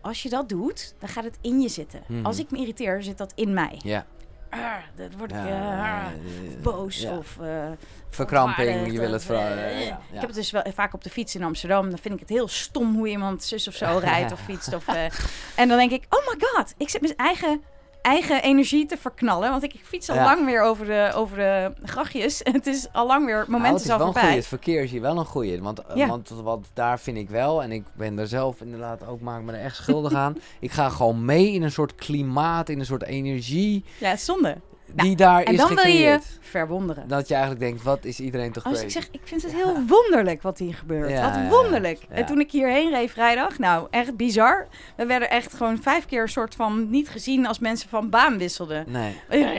Als 0.00 0.22
je 0.22 0.28
dat 0.28 0.48
doet, 0.48 0.94
dan 0.98 1.08
gaat 1.08 1.24
het 1.24 1.38
in 1.40 1.60
je 1.60 1.68
zitten. 1.68 2.00
Mhm. 2.06 2.26
Als 2.26 2.38
ik 2.38 2.50
me 2.50 2.58
irriteer, 2.58 3.02
zit 3.02 3.18
dat 3.18 3.32
in 3.34 3.54
mij. 3.54 3.80
Ja. 3.84 4.06
Ah, 4.50 4.74
dan 4.96 5.08
word 5.18 5.30
ik 5.30 5.36
Ja, 5.36 6.04
eh, 6.04 6.62
boos 6.62 7.00
ja. 7.00 7.16
of... 7.16 7.38
eh, 7.40 7.68
Verkramping, 8.08 8.92
je 8.92 8.98
wil 9.00 9.12
het 9.12 9.24
vooral... 9.24 9.44
eh, 9.44 9.66
eh, 9.80 9.86
ja, 9.86 10.00
Ik 10.12 10.18
heb 10.20 10.26
het 10.26 10.34
dus 10.34 10.50
wel 10.50 10.62
vaak 10.74 10.94
op 10.94 11.02
de 11.04 11.10
fiets 11.10 11.34
in 11.34 11.42
Amsterdam. 11.42 11.90
Dan 11.90 11.98
vind 11.98 12.14
ik 12.14 12.20
het 12.20 12.28
heel 12.28 12.48
stom 12.48 12.94
hoe 12.94 13.08
iemand 13.08 13.44
zus 13.44 13.68
of 13.68 13.74
zo 13.74 13.98
rijdt 14.04 14.32
of 14.32 14.40
fietst. 14.40 14.72
Of, 14.74 14.88
eh, 14.88 15.04
en 15.60 15.68
dan 15.68 15.78
denk 15.78 15.90
ik, 15.90 16.04
oh 16.08 16.26
my 16.26 16.34
god, 16.46 16.74
ik 16.76 16.88
zit 16.88 17.00
mijn 17.00 17.16
eigen, 17.16 17.62
eigen 18.02 18.42
energie 18.42 18.86
te 18.86 18.96
verknallen. 18.96 19.50
Want 19.50 19.62
ik, 19.62 19.74
ik 19.74 19.84
fiets 19.84 20.08
al 20.08 20.14
Ja. 20.16 20.24
lang 20.24 20.44
weer 20.44 20.62
over 20.62 20.86
de, 20.86 21.10
over 21.14 21.36
de 21.36 21.72
grachtjes. 21.82 22.40
Het 22.52 22.66
is 22.66 22.92
al 22.92 23.06
lang 23.06 23.26
weer, 23.26 23.38
het 23.38 23.46
moment 23.48 23.62
Nou, 23.64 23.74
het 23.76 23.84
is 23.84 23.90
al 23.90 23.98
voorbij. 23.98 24.22
goeie. 24.22 24.36
Het 24.36 24.46
verkeer 24.46 24.82
is 24.82 24.90
hier 24.90 25.00
wel 25.00 25.18
een 25.18 25.24
goeie. 25.24 25.62
Want, 25.62 25.78
eh, 25.86 25.96
Ja. 25.96 26.06
want 26.06 26.28
wat 26.28 26.66
daar 26.74 27.00
vind 27.00 27.16
ik 27.16 27.28
wel, 27.30 27.62
en 27.62 27.72
ik 27.72 27.84
ben 27.96 28.18
er 28.18 28.26
zelf 28.28 28.60
inderdaad 28.60 29.06
ook, 29.06 29.20
maak 29.20 29.42
me 29.42 29.52
er 29.52 29.60
echt 29.60 29.76
schuldig 29.76 30.12
aan. 30.14 30.36
Ik 30.60 30.70
ga 30.70 30.88
gewoon 30.88 31.24
mee 31.24 31.52
in 31.52 31.62
een 31.62 31.70
soort 31.72 31.94
klimaat, 31.94 32.68
in 32.68 32.78
een 32.78 32.86
soort 32.86 33.02
energie 33.04 33.84
Ja, 33.98 34.08
het 34.08 34.18
is 34.18 34.24
zonde. 34.24 34.56
Die 34.94 35.16
daar 35.16 35.42
En 35.42 35.52
is 35.52 35.58
dan 35.58 35.74
wil 35.74 35.86
je 35.86 36.18
verwonderen. 36.40 37.08
Dat 37.08 37.28
je 37.28 37.34
eigenlijk 37.34 37.64
denkt, 37.64 37.82
wat 37.82 38.04
is 38.04 38.20
iedereen 38.20 38.52
toch 38.52 38.64
Als 38.64 38.78
crazy? 38.78 38.86
ik 38.86 39.02
zeg, 39.02 39.08
ik 39.12 39.20
vind 39.24 39.42
het 39.42 39.54
heel 39.54 39.74
wonderlijk 39.86 40.42
wat 40.42 40.58
hier 40.58 40.74
gebeurt. 40.74 41.10
Ja, 41.10 41.48
wat 41.48 41.60
wonderlijk. 41.60 41.98
Ja. 42.08 42.14
En 42.14 42.26
toen 42.26 42.40
ik 42.40 42.50
hierheen 42.50 42.90
reed 42.90 43.10
vrijdag, 43.10 43.58
nou, 43.58 43.86
echt 43.90 44.16
bizar. 44.16 44.68
We 44.96 45.06
werden 45.06 45.30
echt 45.30 45.54
gewoon 45.54 45.82
vijf 45.82 46.06
keer 46.06 46.22
een 46.22 46.28
soort 46.28 46.54
van 46.54 46.90
niet 46.90 47.08
gezien 47.08 47.46
als 47.46 47.58
mensen 47.58 47.88
van 47.88 48.10
baan 48.10 48.38
wisselden. 48.38 48.84
Nee. 48.88 49.14
Ja. 49.30 49.52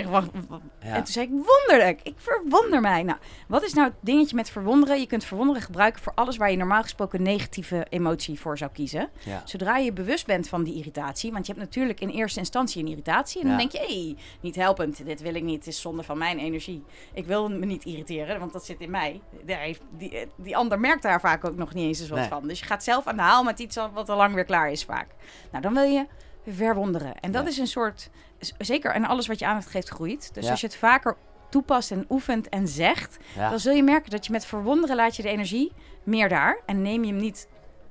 En 0.80 1.04
toen 1.04 1.14
zei 1.14 1.26
ik, 1.26 1.32
wonderlijk. 1.32 2.00
Ik 2.04 2.16
verwonder 2.18 2.82
mij. 2.82 3.04
Nou, 3.04 3.18
wat 3.48 3.64
is 3.64 3.74
nou 3.74 3.88
het 3.88 3.98
dingetje 4.02 4.36
met 4.36 4.50
verwonderen? 4.50 5.00
Je 5.00 5.08
kunt 5.08 5.24
verwonderen 5.24 5.62
gebruiken 5.62 6.02
voor 6.02 6.14
alles 6.16 6.38
waar 6.38 6.52
je 6.52 6.58
normaal 6.58 6.82
gesproken 6.82 7.22
negatieve 7.22 7.86
emotie 7.90 8.40
voor 8.40 8.58
zou 8.58 8.72
kiezen. 8.72 9.10
Zodra 9.46 9.78
je 9.78 9.94
bewust 9.94 10.26
bent 10.26 10.50
van 10.50 10.64
die 10.64 10.76
irritatie, 10.76 11.32
want 11.32 11.46
je 11.46 11.54
hebt 11.54 11.66
natuurlijk 11.66 12.00
in 12.00 12.10
eerste 12.10 12.40
instantie 12.40 12.84
een 12.84 12.90
irritatie. 12.90 13.42
En 13.42 13.48
dan 13.48 13.58
denk 13.58 13.72
je, 13.72 13.78
hé, 13.78 13.86
hey, 13.86 14.16
niet 14.42 14.56
helpend, 14.56 15.06
dit 15.06 15.21
wil 15.22 15.36
ik 15.36 15.44
niet, 15.44 15.58
het 15.58 15.68
is 15.68 15.82
zonde 15.82 16.04
van 16.04 16.18
mijn 16.18 16.40
energie. 16.40 16.84
Ik 17.14 17.26
wil 17.26 17.50
me 17.50 17.66
niet 17.66 17.86
irriteren, 17.86 18.40
want 18.40 18.54
dat 18.54 18.66
zit 18.66 18.80
in 18.80 18.92
mij. 18.92 19.22
Daar 19.46 19.60
heeft, 19.60 19.82
die, 19.98 20.28
die 20.36 20.58
ander 20.58 20.80
merkt 20.80 21.02
daar 21.04 21.20
vaak 21.20 21.46
ook 21.46 21.56
nog 21.56 21.74
niet 21.74 21.86
eens 21.86 22.00
eens 22.00 22.10
wat 22.10 22.20
Nee. 22.20 22.28
van. 22.28 22.48
Dus 22.48 22.60
je 22.60 22.66
gaat 22.66 22.84
zelf 22.84 23.08
aan 23.08 23.16
de 23.16 23.22
haal 23.22 23.44
met 23.44 23.60
iets 23.60 23.76
wat 23.94 24.10
al 24.10 24.18
lang 24.18 24.34
weer 24.34 24.46
klaar 24.46 24.72
is 24.72 24.84
vaak. 24.86 25.08
Nou, 25.52 25.64
dan 25.64 25.74
wil 25.74 25.84
je 25.84 26.06
verwonderen. 26.48 27.20
En 27.20 27.32
dat 27.32 27.44
Ja. 27.44 27.50
is 27.50 27.58
een 27.58 27.68
soort, 27.68 28.10
zeker, 28.58 28.92
en 28.92 29.06
alles 29.06 29.28
wat 29.28 29.40
je 29.40 29.46
aandacht 29.46 29.68
geeft 29.70 29.90
groeit. 29.90 30.34
Dus 30.34 30.46
Ja. 30.46 30.52
als 30.52 30.62
je 30.62 30.68
het 30.68 30.76
vaker 30.76 31.18
toepast 31.50 31.92
en 31.92 32.06
oefent 32.10 32.50
en 32.50 32.68
zegt, 32.68 33.18
Ja. 33.36 33.50
dan 33.50 33.60
zul 33.60 33.74
je 33.74 33.84
merken 33.84 34.10
dat 34.12 34.26
je 34.26 34.32
met 34.32 34.46
verwonderen 34.46 34.96
laat 34.96 35.16
je 35.16 35.22
de 35.22 35.30
energie 35.30 35.72
meer 36.04 36.30
daar 36.30 36.60
en 36.66 36.82
neem 36.82 37.04
je 37.04 37.12
hem 37.12 37.22
niet 37.22 37.48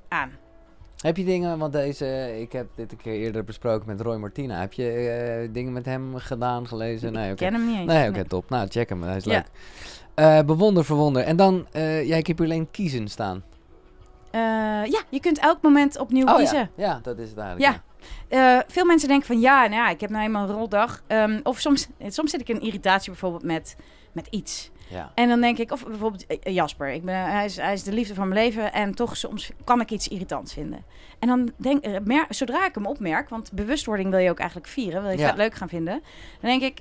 aan. 0.08 0.38
Heb 1.00 1.16
je 1.16 1.24
dingen, 1.24 1.58
want 1.58 1.72
deze, 1.72 2.36
ik 2.40 2.52
heb 2.52 2.66
dit 2.74 2.92
een 2.92 2.98
keer 2.98 3.12
eerder 3.12 3.44
besproken 3.44 3.86
met 3.86 4.00
Roy 4.00 4.16
Martina. 4.16 4.60
Heb 4.60 4.72
je 4.72 4.90
eh, 4.90 5.48
dingen 5.52 5.72
met 5.72 5.84
hem 5.84 6.16
gedaan, 6.16 6.66
gelezen? 6.66 7.12
Nee, 7.12 7.30
ik 7.30 7.36
ken 7.36 7.52
hem 7.52 7.66
niet 7.66 7.76
eens. 7.78 7.86
Nee, 7.86 8.08
oké, 8.08 8.24
top. 8.24 8.50
Nou, 8.50 8.68
check 8.68 8.88
hem, 8.88 9.02
hij 9.02 9.16
is 9.16 9.24
Ja. 9.24 9.32
leuk. 9.32 9.44
Eh, 10.14 10.40
bewonder, 10.46 10.84
verwonder. 10.84 11.22
En 11.22 11.36
dan, 11.36 11.66
eh 11.72 12.06
ja, 12.06 12.16
ik 12.16 12.26
heb 12.26 12.38
hier 12.38 12.46
alleen 12.46 12.70
kiezen 12.70 13.08
staan. 13.08 13.42
Ja, 14.32 15.02
je 15.08 15.20
kunt 15.20 15.38
elk 15.38 15.62
moment 15.62 15.98
opnieuw 15.98 16.26
Oh 16.26 16.36
kiezen. 16.36 16.58
ja. 16.76 16.86
ja, 16.86 17.00
dat 17.02 17.18
is 17.18 17.28
het 17.28 17.38
eigenlijk. 17.38 17.80
Ja. 18.28 18.64
Veel 18.68 18.84
mensen 18.84 19.08
denken 19.08 19.26
van 19.26 19.40
ja, 19.40 19.60
nou 19.60 19.72
ja, 19.72 19.88
ik 19.90 20.00
heb 20.00 20.10
nou 20.10 20.24
eenmaal 20.24 20.48
een 20.48 20.54
roldag. 20.54 21.02
Ehm, 21.06 21.40
of 21.42 21.58
soms, 21.58 21.88
soms 22.06 22.30
zit 22.30 22.40
ik 22.40 22.48
in 22.48 22.60
irritatie 22.60 23.10
bijvoorbeeld 23.10 23.42
met, 23.44 23.76
met 24.12 24.26
iets. 24.26 24.70
Ja. 24.90 25.12
En 25.14 25.28
dan 25.28 25.40
denk 25.40 25.58
ik, 25.58 25.72
of 25.72 25.86
bijvoorbeeld 25.86 26.26
eh, 26.26 26.54
Jasper, 26.54 26.88
ik 26.88 27.04
ben, 27.04 27.14
hij, 27.14 27.44
is, 27.44 27.56
hij 27.56 27.72
is 27.72 27.82
de 27.82 27.92
liefde 27.92 28.14
van 28.14 28.28
mijn 28.28 28.40
leven 28.40 28.72
en 28.72 28.94
toch 28.94 29.16
soms 29.16 29.50
kan 29.64 29.80
ik 29.80 29.90
iets 29.90 30.08
irritants 30.08 30.52
vinden. 30.52 30.84
En 31.18 31.28
dan 31.28 31.52
denk 31.56 31.84
eh, 31.84 32.22
zodra 32.28 32.66
ik 32.66 32.74
hem 32.74 32.86
opmerk, 32.86 33.28
want 33.28 33.52
bewustwording 33.52 34.10
wil 34.10 34.18
je 34.18 34.30
ook 34.30 34.38
eigenlijk 34.38 34.68
vieren, 34.68 35.02
wil 35.02 35.10
je 35.10 35.18
Ja. 35.18 35.28
vet 35.28 35.36
leuk 35.36 35.54
gaan 35.54 35.68
vinden, 35.68 36.02
dan 36.40 36.50
denk 36.50 36.62
ik, 36.62 36.80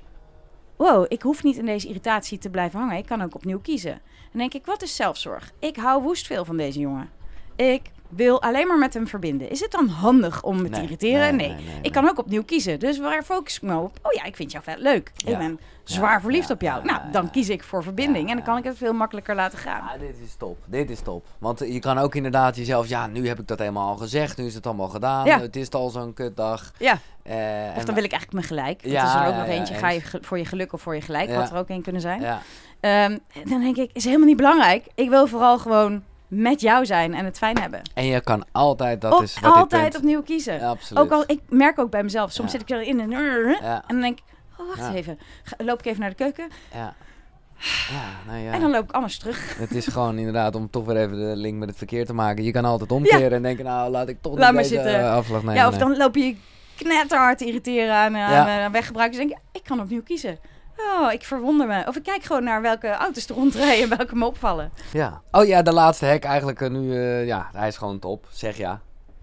wow, 0.76 1.04
ik 1.08 1.22
hoef 1.22 1.42
niet 1.42 1.56
in 1.56 1.66
deze 1.66 1.86
irritatie 1.86 2.38
te 2.38 2.50
blijven 2.50 2.80
hangen, 2.80 2.96
ik 2.96 3.06
kan 3.06 3.22
ook 3.22 3.34
opnieuw 3.34 3.60
kiezen. 3.60 4.00
Dan 4.30 4.40
denk 4.40 4.54
ik, 4.54 4.66
wat 4.66 4.82
is 4.82 4.96
zelfzorg? 4.96 5.52
Ik 5.58 5.76
hou 5.76 6.02
woest 6.02 6.26
veel 6.26 6.44
van 6.44 6.56
deze 6.56 6.78
jongen. 6.78 7.10
Ik 7.56 7.82
wil 8.10 8.42
alleen 8.42 8.66
maar 8.66 8.78
met 8.78 8.94
hem 8.94 9.08
verbinden. 9.08 9.50
Is 9.50 9.60
het 9.60 9.70
dan 9.70 9.88
handig 9.88 10.42
om 10.42 10.62
me 10.62 10.68
te 10.68 10.82
irriteren? 10.82 11.36
nee, 11.36 11.48
Nee. 11.48 11.56
nee, 11.56 11.64
nee, 11.66 11.78
Ik 11.82 11.92
kan 11.92 12.08
ook 12.08 12.18
opnieuw 12.18 12.44
kiezen. 12.44 12.78
Dus 12.78 12.98
waar 12.98 13.22
focus 13.22 13.56
ik 13.56 13.62
me 13.62 13.76
op? 13.76 13.98
Oh 14.02 14.12
ja, 14.12 14.24
ik 14.24 14.36
vind 14.36 14.52
jou 14.52 14.64
vet 14.64 14.78
leuk. 14.78 15.12
Ja. 15.14 15.30
Ik 15.30 15.38
ben 15.38 15.60
zwaar 15.84 16.12
Ja, 16.12 16.20
verliefd 16.20 16.48
ja, 16.48 16.54
op 16.54 16.60
jou. 16.60 16.86
ja, 16.86 16.92
nou, 16.92 17.12
dan 17.12 17.24
ja. 17.24 17.30
kies 17.30 17.48
ik 17.48 17.62
voor 17.62 17.82
verbinding. 17.82 18.24
Ja, 18.24 18.30
en 18.30 18.36
dan 18.36 18.44
kan 18.44 18.54
ja. 18.54 18.60
ik 18.60 18.66
het 18.66 18.76
veel 18.76 18.92
makkelijker 18.92 19.34
laten 19.34 19.58
gaan. 19.58 19.80
Ah, 19.80 20.00
dit 20.00 20.14
is 20.24 20.34
top. 20.34 20.58
Dit 20.64 20.90
is 20.90 21.00
top. 21.00 21.26
Want 21.38 21.60
eh, 21.60 21.72
je 21.72 21.78
kan 21.78 21.98
ook 21.98 22.14
inderdaad 22.14 22.56
jezelf, 22.56 22.88
ja, 22.88 23.06
nu 23.06 23.28
heb 23.28 23.38
ik 23.38 23.46
dat 23.46 23.58
helemaal 23.58 23.88
al 23.88 23.96
gezegd. 23.96 24.36
Nu 24.36 24.46
is 24.46 24.54
het 24.54 24.66
allemaal 24.66 24.88
gedaan. 24.88 25.26
Ja. 25.26 25.40
Het 25.40 25.56
is 25.56 25.70
al 25.70 25.88
zo'n 25.90 26.12
kutdag. 26.12 26.72
Ja. 26.78 26.98
Eh, 27.22 27.34
Of 27.72 27.78
en- 27.78 27.84
dan 27.86 27.94
wil 27.94 28.04
ik 28.04 28.12
eigenlijk 28.12 28.32
mijn 28.32 28.44
gelijk. 28.46 28.84
Ja, 28.84 29.00
er 29.00 29.06
is 29.08 29.14
er 29.14 29.20
ook 29.26 29.32
ja, 29.32 29.38
nog 29.38 29.46
ja, 29.46 29.52
eentje. 29.52 29.74
Ga 29.74 29.90
je 29.90 30.00
voor 30.20 30.38
je 30.38 30.44
geluk 30.44 30.72
of 30.72 30.80
voor 30.82 30.94
je 30.94 31.00
gelijk? 31.00 31.28
Ja. 31.28 31.36
Wat 31.38 31.50
er 31.50 31.56
ook 31.56 31.68
een 31.68 31.82
kunnen 31.82 32.00
zijn. 32.00 32.20
Ja, 32.20 32.40
Ehm, 32.80 33.18
dan 33.48 33.60
denk 33.60 33.76
ik, 33.76 33.90
is 33.92 34.04
helemaal 34.04 34.26
niet 34.26 34.36
belangrijk. 34.36 34.86
Ik 34.94 35.08
wil 35.08 35.26
vooral 35.26 35.58
gewoon 35.58 36.02
met 36.30 36.60
jou 36.60 36.86
zijn 36.86 37.14
en 37.14 37.24
het 37.24 37.38
fijn 37.38 37.58
hebben. 37.58 37.82
en 37.94 38.04
je 38.06 38.20
kan 38.20 38.44
altijd, 38.52 39.00
dat 39.00 39.22
is 39.22 39.38
wat 39.40 39.54
altijd 39.54 39.96
opnieuw 39.96 40.22
kiezen. 40.22 40.54
Ja, 40.54 40.68
absoluut. 40.68 41.02
ook 41.02 41.10
al, 41.10 41.24
ik 41.26 41.40
merk 41.48 41.78
ook 41.78 41.90
bij 41.90 42.02
mezelf. 42.02 42.32
Soms 42.32 42.52
Ja. 42.52 42.58
zit 42.58 42.70
ik 42.70 42.76
erin 42.76 43.00
en, 43.00 43.10
Ja, 43.10 43.56
en 43.64 43.82
dan 43.86 44.00
denk 44.00 44.18
ik, 44.18 44.24
oh 44.58 44.76
wacht 44.76 44.94
even. 44.94 45.18
Loop 45.58 45.78
ik 45.78 45.84
even 45.86 46.00
naar 46.00 46.08
de 46.10 46.16
keuken. 46.16 46.48
ja. 46.74 46.94
Ja, 47.90 48.32
nou 48.32 48.38
ja. 48.44 48.52
En 48.52 48.60
dan 48.60 48.70
loop 48.70 48.84
ik 48.84 48.90
anders 48.92 49.18
terug. 49.18 49.54
Het 49.58 49.70
is 49.74 49.86
gewoon 49.86 50.18
inderdaad 50.18 50.54
om 50.54 50.70
toch 50.70 50.84
weer 50.84 50.96
even 50.96 51.16
de 51.16 51.36
link 51.36 51.58
met 51.58 51.68
het 51.68 51.78
verkeer 51.78 52.06
te 52.06 52.12
maken. 52.14 52.44
Je 52.44 52.50
kan 52.52 52.64
altijd 52.64 52.92
omkeren 52.92 53.32
en 53.32 53.42
denken, 53.42 53.64
nou 53.64 53.90
laat 53.90 54.08
ik 54.08 54.16
toch 54.22 54.32
Laat 54.38 54.42
niet 54.44 54.52
maar 54.54 54.62
deze 54.62 54.74
zitten. 54.74 55.00
eh, 55.00 55.14
afslag 55.14 55.40
nemen. 55.40 55.54
ja, 55.54 55.68
of 55.68 55.76
dan 55.78 55.96
loop 55.96 56.14
je 56.16 56.36
knetterhard 56.76 57.38
te 57.38 57.44
irriteren 57.46 57.94
aan, 57.94 58.16
aan, 58.16 58.30
Ja. 58.46 58.64
aan 58.64 58.72
weggebruikers. 58.72 59.20
En 59.22 59.28
denk 59.28 59.38
je, 59.52 59.58
ik 59.58 59.64
kan 59.64 59.80
opnieuw 59.80 60.02
kiezen. 60.02 60.38
Oh, 60.98 61.12
ik 61.12 61.24
verwonder 61.24 61.66
me. 61.66 61.84
Of 61.86 61.96
ik 61.96 62.02
kijk 62.02 62.22
gewoon 62.22 62.44
naar 62.44 62.62
welke 62.62 62.88
auto's 62.88 63.28
er 63.28 63.34
rondrijden 63.34 63.90
en 63.90 63.96
welke 63.96 64.16
me 64.16 64.26
opvallen. 64.26 64.72
Ja. 64.92 65.22
Oh 65.30 65.46
ja, 65.46 65.62
de 65.62 65.72
laatste 65.72 66.06
hack 66.06 66.24
eigenlijk 66.24 66.60
eh, 66.60 66.70
nu, 66.70 66.94
eh, 66.94 67.26
ja, 67.26 67.50
hij 67.52 67.68
is 67.68 67.76
gewoon 67.76 67.98
top. 67.98 68.26
Zeg 68.30 68.56
ja. 68.56 68.80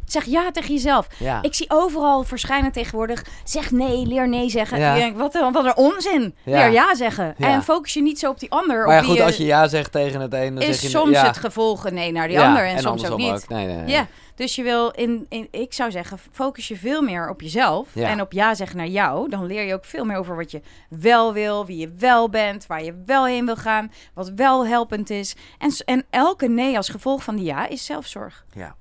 Zeg 0.07 0.25
ja 0.25 0.51
tegen 0.51 0.73
jezelf. 0.73 1.07
Ja. 1.19 1.41
Ik 1.41 1.53
zie 1.53 1.65
overal 1.69 2.23
verschijnen 2.23 2.71
tegenwoordig. 2.71 3.25
Zeg 3.43 3.71
nee, 3.71 4.05
leer 4.05 4.27
nee 4.29 4.49
zeggen. 4.49 4.79
Ja. 4.79 4.93
Ik 4.93 4.99
denk, 5.01 5.17
wat, 5.17 5.35
een- 5.35 5.51
wat 5.51 5.65
een 5.65 5.77
onzin. 5.77 6.35
Ja. 6.43 6.57
Leer 6.57 6.71
ja 6.71 6.95
zeggen. 6.95 7.35
En 7.37 7.63
focus 7.63 7.93
je 7.93 8.01
niet 8.01 8.19
zo 8.19 8.29
op 8.29 8.39
die 8.39 8.51
ander. 8.51 8.85
maar 8.85 8.95
ja, 8.95 9.01
goed, 9.01 9.19
als 9.21 9.37
je 9.37 9.45
ja 9.45 9.67
zegt 9.67 9.91
tegen 9.91 10.21
het 10.21 10.33
een, 10.33 10.53
dan 10.53 10.63
zeg 10.63 10.71
is 10.71 10.81
je... 10.81 10.87
soms 10.89 11.11
ja. 11.11 11.25
het 11.25 11.37
gevolg 11.37 11.85
een 11.85 11.93
nee 11.93 12.11
naar 12.11 12.27
die 12.27 12.39
ander 12.41 12.65
en, 12.65 12.79
soms 12.79 13.09
ook 13.09 13.17
niet. 13.17 13.49
Nee, 13.49 13.65
nee, 13.65 13.75
nee. 13.75 13.87
Ja, 13.87 14.07
dus 14.35 14.55
je 14.55 14.63
wil 14.63 14.89
in, 14.89 15.25
in, 15.29 15.47
ik 15.51 15.73
zou 15.73 15.91
zeggen, 15.91 16.17
focus 16.31 16.67
je 16.67 16.77
veel 16.77 17.01
meer 17.01 17.29
op 17.29 17.41
jezelf 17.41 17.95
en 17.95 18.21
op 18.21 18.31
ja 18.31 18.53
zeggen 18.55 18.77
naar 18.77 18.87
jou. 18.87 19.29
Dan 19.29 19.45
leer 19.45 19.63
je 19.63 19.73
ook 19.73 19.85
veel 19.85 20.05
meer 20.05 20.17
over 20.17 20.35
wat 20.35 20.51
je 20.51 20.61
wel 20.89 21.33
wil, 21.33 21.65
wie 21.65 21.77
je 21.77 21.93
wel 21.97 22.29
bent, 22.29 22.67
waar 22.67 22.83
je 22.83 23.03
wel 23.05 23.25
heen 23.25 23.45
wil 23.45 23.55
gaan, 23.55 23.91
wat 24.13 24.29
wel 24.35 24.67
helpend 24.67 25.09
is. 25.09 25.35
En, 25.57 25.71
en 25.85 26.05
elke 26.09 26.47
nee 26.47 26.77
als 26.77 26.89
gevolg 26.89 27.23
van 27.23 27.35
die 27.35 27.45
ja 27.45 27.67
is 27.67 27.85
zelfzorg. 27.85 28.45
Ja. 28.53 28.75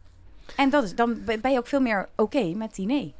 En 0.56 0.70
dat 0.70 0.84
is, 0.84 0.94
dan 0.94 1.18
ben 1.24 1.52
je 1.52 1.58
ook 1.58 1.66
veel 1.66 1.80
meer 1.80 2.08
oké 2.16 2.44
met 2.54 2.74
die 2.74 2.86
nee. 2.86 3.14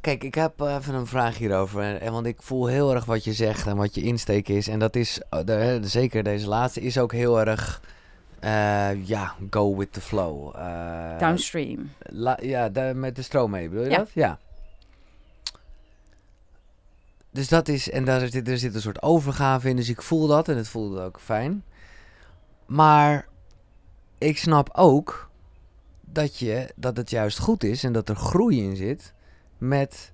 Kijk, 0.00 0.24
ik 0.24 0.34
heb 0.34 0.60
eh, 0.60 0.74
even 0.74 0.94
een 0.94 1.06
vraag 1.06 1.38
hierover. 1.38 2.10
Want 2.10 2.26
ik 2.26 2.42
voel 2.42 2.66
heel 2.66 2.94
erg 2.94 3.04
wat 3.04 3.24
je 3.24 3.32
zegt 3.32 3.66
en 3.66 3.76
wat 3.76 3.94
je 3.94 4.02
insteek 4.02 4.48
is. 4.48 4.68
En 4.68 4.78
dat 4.78 4.96
is, 4.96 5.20
eh, 5.30 5.76
zeker 5.82 6.22
deze 6.22 6.48
laatste, 6.48 6.80
is 6.80 6.98
ook 6.98 7.12
heel 7.12 7.40
erg... 7.40 7.82
eh, 8.40 9.06
ja, 9.06 9.34
go 9.50 9.76
with 9.76 9.92
the 9.92 10.00
flow. 10.00 10.56
Eh, 10.56 11.18
Downstream. 11.18 11.90
La- 11.98 12.38
ja, 12.42 12.68
de- 12.68 12.92
met 12.94 13.16
de 13.16 13.22
stroom 13.22 13.50
mee, 13.50 13.68
bedoel 13.68 13.84
je 13.84 13.90
Ja. 13.90 13.96
dat? 13.96 14.10
Ja. 14.12 14.38
Dus 17.30 17.48
dat 17.48 17.68
is, 17.68 17.90
en 17.90 18.04
daar 18.04 18.28
zit, 18.28 18.48
er 18.48 18.58
zit 18.58 18.74
een 18.74 18.80
soort 18.80 19.02
overgave 19.02 19.68
in, 19.68 19.76
dus 19.76 19.88
ik 19.88 20.02
voel 20.02 20.26
dat 20.26 20.48
en 20.48 20.56
het 20.56 20.68
voelde 20.68 21.00
ook 21.02 21.20
fijn. 21.20 21.64
Maar 22.66 23.26
ik 24.18 24.38
snap 24.38 24.70
ook 24.72 25.27
dat, 26.12 26.38
je, 26.38 26.72
dat 26.76 26.96
het 26.96 27.10
juist 27.10 27.38
goed 27.38 27.64
is 27.64 27.84
en 27.84 27.92
dat 27.92 28.08
er 28.08 28.16
groei 28.16 28.62
in 28.62 28.76
zit 28.76 29.14
met 29.58 30.12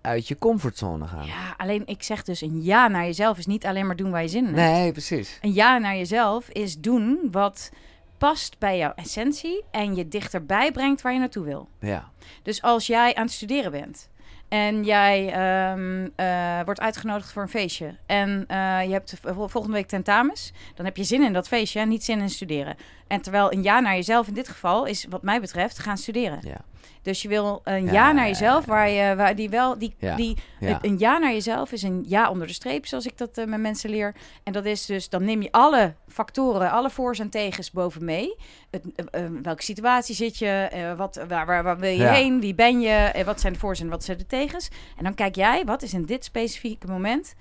uit 0.00 0.28
je 0.28 0.38
comfortzone 0.38 1.06
gaan. 1.06 1.26
Ja, 1.26 1.54
alleen 1.56 1.82
ik 1.86 2.02
zeg 2.02 2.22
dus 2.22 2.40
een 2.40 2.62
ja 2.62 2.88
naar 2.88 3.04
jezelf 3.04 3.38
is 3.38 3.46
niet 3.46 3.66
alleen 3.66 3.86
maar 3.86 3.96
doen 3.96 4.10
waar 4.10 4.22
je 4.22 4.28
zin 4.28 4.46
in 4.46 4.54
hebt. 4.54 4.72
Nee, 4.72 4.92
precies. 4.92 5.38
Een 5.40 5.52
ja 5.52 5.78
naar 5.78 5.96
jezelf 5.96 6.48
is 6.48 6.78
doen 6.78 7.28
wat 7.30 7.70
past 8.18 8.58
bij 8.58 8.78
jouw 8.78 8.92
essentie 8.94 9.64
en 9.70 9.94
je 9.94 10.08
dichterbij 10.08 10.72
brengt 10.72 11.02
waar 11.02 11.12
je 11.12 11.18
naartoe 11.18 11.44
wil. 11.44 11.68
Ja. 11.78 12.10
Dus 12.42 12.62
als 12.62 12.86
jij 12.86 13.14
aan 13.14 13.24
het 13.24 13.32
studeren 13.32 13.70
bent 13.70 14.08
en 14.48 14.84
jij 14.84 15.32
ehm, 15.32 16.08
eh, 16.16 16.64
wordt 16.64 16.80
uitgenodigd 16.80 17.32
voor 17.32 17.42
een 17.42 17.48
feestje 17.48 17.94
en 18.06 18.44
eh, 18.48 18.56
je 18.84 18.92
hebt 18.92 19.14
vol- 19.22 19.48
volgende 19.48 19.76
week 19.76 19.88
tentamens, 19.88 20.52
dan 20.74 20.84
heb 20.84 20.96
je 20.96 21.04
zin 21.04 21.22
in 21.22 21.32
dat 21.32 21.48
feestje 21.48 21.80
en 21.80 21.88
niet 21.88 22.04
zin 22.04 22.20
in 22.20 22.30
studeren. 22.30 22.76
En 23.12 23.20
terwijl 23.22 23.52
een 23.52 23.62
ja 23.62 23.80
naar 23.80 23.94
jezelf 23.94 24.28
in 24.28 24.34
dit 24.34 24.48
geval 24.48 24.84
is, 24.84 25.06
wat 25.08 25.22
mij 25.22 25.40
betreft, 25.40 25.78
gaan 25.78 25.96
studeren. 25.96 26.38
Ja. 26.42 26.60
Dus 27.02 27.22
je 27.22 27.28
wil 27.28 27.60
een 27.64 27.84
Ja, 27.84 27.92
ja, 27.92 27.92
ja, 27.92 28.12
naar 28.12 28.26
jezelf, 28.26 28.64
waar 28.64 28.88
je 28.90 29.16
waar 29.16 29.36
die 29.36 29.50
wel 29.50 29.78
die, 29.78 29.94
Ja, 29.98 30.16
die 30.16 30.36
ja. 30.60 30.78
een 30.82 30.98
ja 30.98 31.18
naar 31.18 31.32
jezelf 31.32 31.72
is 31.72 31.82
een 31.82 32.04
ja 32.08 32.30
onder 32.30 32.46
de 32.46 32.52
streep, 32.52 32.86
zoals 32.86 33.06
ik 33.06 33.18
dat 33.18 33.38
eh, 33.38 33.46
met 33.46 33.60
mensen 33.60 33.90
leer. 33.90 34.14
En 34.42 34.52
dat 34.52 34.64
is 34.64 34.86
dus, 34.86 35.08
dan 35.08 35.24
neem 35.24 35.42
je 35.42 35.52
alle 35.52 35.94
factoren, 36.08 36.70
alle 36.70 36.90
voor's 36.90 37.18
en 37.18 37.28
tegens 37.30 37.70
boven 37.70 38.04
mee. 38.04 38.36
Het, 38.70 38.84
eh, 38.94 39.24
eh, 39.24 39.30
welke 39.42 39.62
situatie 39.62 40.14
zit 40.14 40.38
je? 40.38 40.68
wat, 40.96 41.20
waar, 41.28 41.46
waar, 41.46 41.62
waar 41.62 41.78
wil 41.78 41.90
je 41.90 42.06
heen? 42.06 42.40
Wie 42.40 42.54
ben 42.54 42.80
je? 42.80 43.22
wat 43.24 43.40
zijn 43.40 43.52
de 43.52 43.58
voor's 43.58 43.80
en 43.80 43.88
wat 43.88 44.04
zijn 44.04 44.18
de 44.18 44.26
tegens? 44.26 44.68
En 44.96 45.04
dan 45.04 45.14
kijk 45.14 45.34
jij, 45.34 45.64
wat 45.64 45.82
is 45.82 45.94
in 45.94 46.04
dit 46.04 46.24
specifieke 46.24 46.86
moment, 46.86 47.34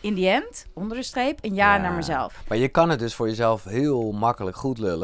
in 0.00 0.14
die 0.14 0.28
end, 0.28 0.66
onder 0.74 0.96
de 0.96 1.02
streep, 1.02 1.38
een 1.40 1.54
ja, 1.54 1.74
Ja. 1.74 1.80
naar 1.82 1.92
mezelf. 1.92 2.42
Maar 2.48 2.58
je 2.58 2.68
kan 2.68 2.90
het 2.90 2.98
dus 2.98 3.14
voor 3.14 3.28
jezelf 3.28 3.64
heel 3.64 4.12
makkelijk 4.12 4.56
goed 4.56 4.78
lullen. 4.78 5.01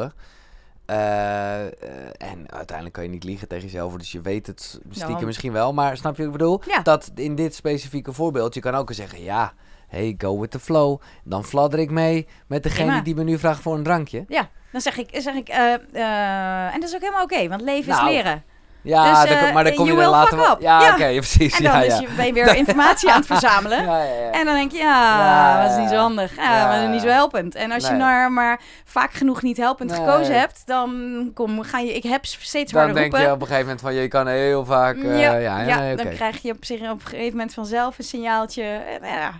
Eh, 0.89 1.65
eh, 1.65 1.71
en 2.17 2.51
uiteindelijk 2.51 2.95
kan 2.95 3.03
je 3.03 3.09
niet 3.09 3.23
liegen 3.23 3.47
tegen 3.47 3.63
jezelf, 3.63 3.93
dus 3.93 4.11
je 4.11 4.21
weet 4.21 4.47
het 4.47 4.79
stiekem 4.89 5.13
Nou. 5.13 5.25
misschien 5.25 5.51
wel. 5.51 5.73
Maar 5.73 5.97
snap 5.97 6.15
je 6.15 6.23
wat 6.23 6.31
ik 6.31 6.37
bedoel? 6.37 6.61
Ja. 6.67 6.81
Dat 6.81 7.11
in 7.15 7.35
dit 7.35 7.55
specifieke 7.55 8.13
voorbeeld, 8.13 8.53
je 8.53 8.59
kan 8.59 8.75
ook 8.75 8.93
zeggen, 8.93 9.23
ja, 9.23 9.53
hey, 9.87 10.15
go 10.17 10.39
with 10.39 10.51
the 10.51 10.59
flow. 10.59 11.01
Dan 11.23 11.43
fladder 11.43 11.79
ik 11.79 11.91
mee 11.91 12.27
met 12.47 12.63
degene 12.63 13.01
die 13.01 13.15
me 13.15 13.23
nu 13.23 13.37
vraagt 13.37 13.61
voor 13.61 13.75
een 13.75 13.83
drankje. 13.83 14.25
Ja, 14.27 14.49
dan 14.71 14.81
zeg 14.81 14.97
ik, 14.97 15.09
zeg 15.11 15.35
ik 15.35 15.49
eh, 15.49 16.73
en 16.73 16.79
dat 16.79 16.89
is 16.89 16.95
ook 16.95 17.01
helemaal 17.01 17.23
oké, 17.23 17.47
want 17.47 17.61
leven 17.61 17.91
Nou, 17.91 18.07
is 18.07 18.13
leren. 18.15 18.43
Ja, 18.81 19.21
Dus, 19.21 19.29
dan 19.29 19.37
eh, 19.47 19.53
maar 19.53 19.63
dan 19.63 19.73
kom 19.73 19.85
je 19.85 19.91
dan 19.91 19.99
will 19.99 20.09
later 20.09 20.37
wel. 20.37 20.51
up. 20.51 20.61
Ja, 20.61 20.81
Ja. 20.81 20.93
oké, 20.93 21.05
precies. 21.05 21.57
En 21.57 21.63
dan 21.63 21.73
ja, 21.73 21.81
is 21.81 21.93
ja. 21.93 21.99
je, 21.99 22.07
ben 22.15 22.25
je 22.25 22.33
weer 22.33 22.55
informatie 22.55 23.09
aan 23.11 23.17
het 23.17 23.25
verzamelen. 23.25 23.83
Ja, 23.89 24.03
ja, 24.03 24.13
ja. 24.13 24.31
En 24.31 24.45
dan 24.45 24.55
denk 24.55 24.71
je, 24.71 24.77
ja, 24.77 25.19
Ja, 25.19 25.61
dat 25.63 25.71
is 25.71 25.77
niet 25.77 25.87
zo 25.89 25.93
ja. 25.95 25.99
handig. 26.01 26.35
Ja, 26.35 26.43
Ja, 26.57 26.67
maar 26.67 26.75
dat 26.75 26.83
is 26.87 26.93
niet 26.93 27.01
ja. 27.03 27.07
zo 27.07 27.13
helpend. 27.13 27.55
En 27.55 27.71
als 27.71 27.87
je 27.87 27.93
nou 27.93 28.29
maar 28.31 28.61
vaak 28.85 29.13
genoeg 29.13 29.41
niet 29.41 29.57
helpend 29.57 29.89
Nee. 29.91 29.99
gekozen 29.99 30.39
hebt, 30.39 30.61
dan 30.65 31.31
kom, 31.33 31.61
ga 31.63 31.79
je, 31.79 31.93
ik 31.93 32.03
heb 32.03 32.25
steeds 32.25 32.71
Dan 32.71 32.81
harder 32.81 32.99
denk 33.01 33.11
roepen. 33.11 33.27
je 33.29 33.33
op 33.35 33.41
een 33.41 33.47
gegeven 33.47 33.65
moment 33.65 33.81
van, 33.85 33.93
je 33.93 34.07
kan 34.07 34.27
heel 34.27 34.65
vaak... 34.65 34.95
eh, 34.97 35.21
ja, 35.21 35.35
ja, 35.35 35.61
ja, 35.61 35.95
dan 35.95 36.09
krijg 36.09 36.41
je 36.41 36.51
op, 36.51 36.65
zich, 36.65 36.79
op 36.81 37.01
een 37.01 37.07
gegeven 37.07 37.31
moment 37.31 37.53
vanzelf 37.53 37.97
een 37.97 38.03
signaaltje. 38.03 38.63
En, 38.63 39.07
ja. 39.07 39.31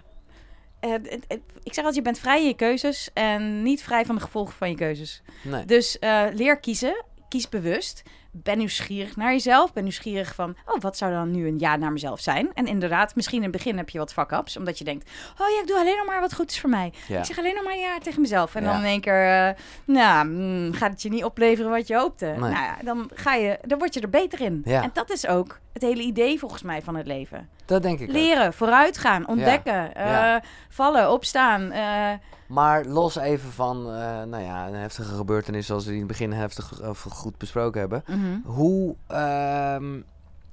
Eh, 0.79 0.91
het- 0.91 1.25
ik 1.63 1.73
zeg 1.73 1.77
altijd, 1.85 1.95
je 1.95 2.01
bent 2.01 2.19
vrij 2.19 2.41
in 2.41 2.47
je 2.47 2.53
keuzes 2.55 3.09
en 3.13 3.63
niet 3.63 3.83
vrij 3.83 4.05
van 4.05 4.15
de 4.15 4.21
gevolgen 4.21 4.53
van 4.57 4.69
je 4.69 4.75
keuzes. 4.75 5.21
Nee. 5.41 5.65
Dus 5.65 5.97
leer 6.33 6.59
kiezen, 6.59 7.03
kies 7.29 7.49
bewust. 7.49 8.01
Ben 8.43 8.57
nieuwsgierig 8.57 9.15
naar 9.15 9.31
jezelf. 9.31 9.73
Ben 9.73 9.83
nieuwsgierig 9.83 10.35
van, 10.35 10.55
oh, 10.65 10.81
wat 10.81 10.97
zou 10.97 11.11
dan 11.11 11.31
nu 11.31 11.47
een 11.47 11.59
ja 11.59 11.75
naar 11.75 11.91
mezelf 11.91 12.19
zijn? 12.19 12.53
En 12.53 12.65
inderdaad, 12.67 13.15
misschien 13.15 13.37
in 13.37 13.43
het 13.43 13.51
begin 13.51 13.77
heb 13.77 13.89
je 13.89 13.97
wat 13.97 14.13
fuck-ups. 14.13 14.57
Omdat 14.57 14.77
je 14.77 14.83
denkt, 14.83 15.09
oh 15.37 15.47
ja, 15.49 15.61
ik 15.61 15.67
doe 15.67 15.77
alleen 15.77 15.97
nog 15.97 16.05
maar 16.05 16.19
wat 16.21 16.33
goed 16.35 16.51
is 16.51 16.59
voor 16.59 16.69
mij. 16.69 16.93
Ja. 17.07 17.19
Ik 17.19 17.25
zeg 17.25 17.37
alleen 17.37 17.55
nog 17.55 17.63
maar 17.63 17.77
ja 17.77 17.97
tegen 17.99 18.21
mezelf. 18.21 18.55
En 18.55 18.63
Ja. 18.63 18.71
dan 18.71 18.79
in 18.79 18.85
één 18.87 19.01
keer, 19.01 19.47
eh, 19.47 19.55
nou, 19.85 20.27
mm, 20.27 20.73
gaat 20.73 20.91
het 20.91 21.01
je 21.01 21.09
niet 21.09 21.23
opleveren 21.23 21.71
wat 21.71 21.87
je 21.87 21.95
hoopte. 21.95 22.25
Nee. 22.25 22.37
Nou 22.39 22.51
ja, 22.53 22.77
dan, 22.83 23.09
ga 23.13 23.33
je, 23.33 23.59
dan 23.65 23.77
word 23.79 23.93
je 23.93 23.99
er 24.01 24.09
beter 24.09 24.41
in. 24.41 24.61
Ja. 24.65 24.83
En 24.83 24.89
dat 24.93 25.09
is 25.11 25.27
ook 25.27 25.59
het 25.73 25.81
hele 25.81 26.01
idee 26.01 26.39
volgens 26.39 26.61
mij 26.61 26.81
van 26.81 26.95
het 26.95 27.07
leven. 27.07 27.49
Dat 27.69 27.81
denk 27.81 27.99
ik 27.99 28.07
ook. 28.07 28.15
Leren, 28.15 28.53
vooruitgaan, 28.53 29.27
ontdekken, 29.27 29.95
eh, 29.95 30.35
vallen, 30.69 31.11
opstaan. 31.11 31.71
eh, 31.71 32.13
Maar 32.47 32.85
los 32.85 33.15
even 33.15 33.51
van 33.51 33.77
eh, 33.77 34.23
nou 34.23 34.43
ja, 34.43 34.67
een 34.67 34.73
heftige 34.73 35.15
gebeurtenis 35.15 35.65
zoals 35.65 35.83
we 35.83 35.89
die 35.91 35.99
in 35.99 36.07
het 36.07 36.17
begin 36.17 36.31
heftig 36.33 36.81
of 36.81 37.01
goed 37.01 37.37
besproken 37.37 37.79
hebben. 37.79 38.03
mhm. 38.07 38.39
Hoe, 38.43 38.95
ehm, 39.07 40.01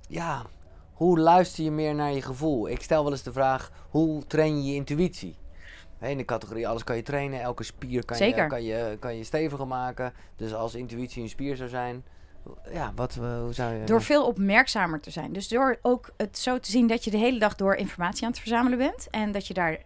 ja, 0.08 0.42
hoe 0.92 1.18
luister 1.18 1.64
je 1.64 1.70
meer 1.70 1.94
naar 1.94 2.12
je 2.12 2.22
gevoel? 2.22 2.68
Ik 2.68 2.82
stel 2.82 3.02
wel 3.02 3.12
eens 3.12 3.22
de 3.22 3.32
vraag, 3.32 3.70
hoe 3.90 4.26
train 4.26 4.62
je 4.64 4.70
je 4.70 4.74
intuïtie? 4.74 5.36
In 6.00 6.16
de 6.16 6.24
categorie 6.24 6.68
alles 6.68 6.84
kan 6.84 6.96
je 6.96 7.02
trainen, 7.02 7.40
elke 7.40 7.62
spier 7.62 8.04
kan, 8.04 8.16
je, 8.18 8.46
kan, 8.46 8.62
je, 8.62 8.96
kan 9.00 9.16
je 9.16 9.24
steviger 9.24 9.66
maken. 9.66 10.12
Dus 10.36 10.54
als 10.54 10.74
intuïtie 10.74 11.22
een 11.22 11.28
spier 11.28 11.56
zou 11.56 11.68
zijn, 11.68 12.04
ja, 12.72 12.92
wat, 12.94 13.16
eh, 13.22 13.38
hoe 13.40 13.52
zou 13.52 13.74
je... 13.74 13.84
Door 13.84 14.02
veel 14.02 14.26
opmerkzamer 14.26 15.00
te 15.00 15.10
zijn. 15.10 15.32
Dus 15.32 15.48
door 15.48 15.78
ook 15.82 16.10
het 16.16 16.38
zo 16.38 16.58
te 16.60 16.70
zien 16.70 16.86
dat 16.86 17.04
je 17.04 17.10
de 17.10 17.16
hele 17.16 17.38
dag 17.38 17.54
door 17.54 17.74
informatie 17.74 18.22
aan 18.24 18.30
het 18.30 18.38
verzamelen 18.38 18.78
bent. 18.78 19.06
En 19.10 19.32
dat 19.32 19.46
je 19.46 19.54
daar 19.54 19.78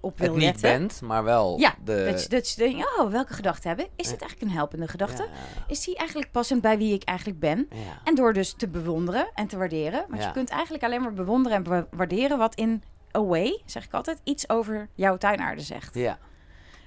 op 0.00 0.18
wil 0.18 0.26
het 0.28 0.36
niet 0.36 0.44
letten. 0.44 0.78
bent, 0.78 1.00
maar 1.00 1.24
wel 1.24 1.58
Ja, 1.58 1.74
de... 1.84 2.08
Dat, 2.10 2.22
je, 2.22 2.28
dat 2.28 2.48
je 2.50 2.56
denkt, 2.56 2.98
oh, 2.98 3.10
welke 3.10 3.32
gedachten 3.32 3.68
hebben? 3.68 3.86
Is 3.96 4.08
dit 4.08 4.20
eigenlijk 4.20 4.50
een 4.50 4.56
helpende 4.56 4.88
gedachte? 4.88 5.22
Ja, 5.22 5.28
Is 5.66 5.84
die 5.84 5.96
eigenlijk 5.96 6.30
passend 6.30 6.60
bij 6.62 6.78
wie 6.78 6.94
ik 6.94 7.02
eigenlijk 7.02 7.40
ben? 7.40 7.68
ja. 7.72 8.00
En 8.04 8.14
door 8.14 8.32
dus 8.32 8.54
te 8.56 8.68
bewonderen 8.68 9.28
en 9.34 9.46
te 9.46 9.56
waarderen. 9.58 10.04
Want 10.08 10.22
je 10.22 10.30
kunt 10.32 10.48
eigenlijk 10.50 10.84
alleen 10.84 11.02
maar 11.02 11.12
bewonderen 11.12 11.58
en 11.58 11.64
wa- 11.64 11.86
waarderen 11.90 12.38
wat 12.38 12.54
in 12.54 12.82
a 13.16 13.22
way, 13.24 13.62
zeg 13.66 13.84
ik 13.84 13.92
altijd, 13.92 14.20
iets 14.24 14.48
over 14.48 14.88
jouw 14.94 15.16
tuinaarde 15.16 15.62
zegt. 15.62 15.94
ja. 15.94 16.18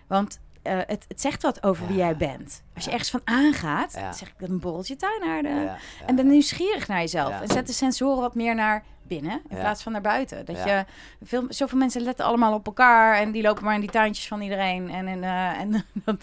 Want 0.07 0.39
eh, 0.61 0.77
het, 0.77 1.05
het 1.07 1.21
zegt 1.21 1.41
wat 1.43 1.63
over 1.63 1.87
wie 1.87 1.97
jij 1.97 2.17
bent. 2.17 2.63
Als 2.75 2.83
je 2.83 2.89
Ja. 2.89 2.91
ergens 2.91 3.09
van 3.11 3.21
aangaat, 3.23 3.93
Ja. 3.93 4.11
zeg 4.11 4.27
ik 4.27 4.33
dat 4.39 4.49
een 4.49 4.59
borreltje 4.59 4.95
tuinaarde. 4.95 5.71
En 6.05 6.15
ben 6.15 6.27
nieuwsgierig 6.27 6.87
naar 6.87 6.99
jezelf. 6.99 7.41
En 7.41 7.47
zet 7.47 7.67
de 7.67 7.73
sensoren 7.73 8.21
wat 8.21 8.35
meer 8.35 8.55
naar 8.55 8.83
binnen 9.03 9.41
in 9.49 9.57
plaats 9.57 9.83
van 9.83 9.91
naar 9.91 10.01
buiten. 10.01 10.45
Dat 10.45 10.57
je 10.63 10.85
veel, 11.23 11.45
zoveel 11.49 11.77
mensen 11.77 12.01
letten 12.01 12.25
allemaal 12.25 12.53
op 12.53 12.65
elkaar 12.65 13.15
en 13.19 13.31
die 13.31 13.41
lopen 13.41 13.63
maar 13.63 13.73
in 13.73 13.79
die 13.81 13.89
tuintjes 13.89 14.27
van 14.27 14.41
iedereen. 14.41 14.89
En, 14.89 15.07
en, 15.07 15.23
eh, 15.23 15.59
en 15.59 15.71
dan- 16.05 16.19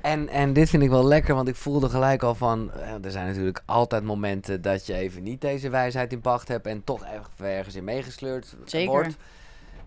En, 0.00 0.28
en 0.28 0.52
dit 0.52 0.70
vind 0.70 0.82
ik 0.82 0.88
wel 0.90 1.04
lekker, 1.06 1.34
want 1.34 1.48
ik 1.48 1.56
voelde 1.56 1.88
gelijk 1.88 2.22
al 2.22 2.34
van... 2.34 2.72
eh, 2.72 3.04
Er 3.04 3.10
zijn 3.10 3.26
natuurlijk 3.26 3.62
altijd 3.66 4.04
momenten 4.04 4.62
dat 4.62 4.86
je 4.86 4.94
even 4.94 5.22
niet 5.22 5.40
deze 5.40 5.68
wijsheid 5.70 6.12
in 6.12 6.20
pacht 6.20 6.48
hebt... 6.48 6.66
en 6.66 6.84
toch 6.84 7.04
even 7.04 7.46
ergens 7.56 7.74
in 7.74 7.84
meegesleurd 7.84 8.54
Zeker. 8.64 8.90
wordt. 8.90 9.16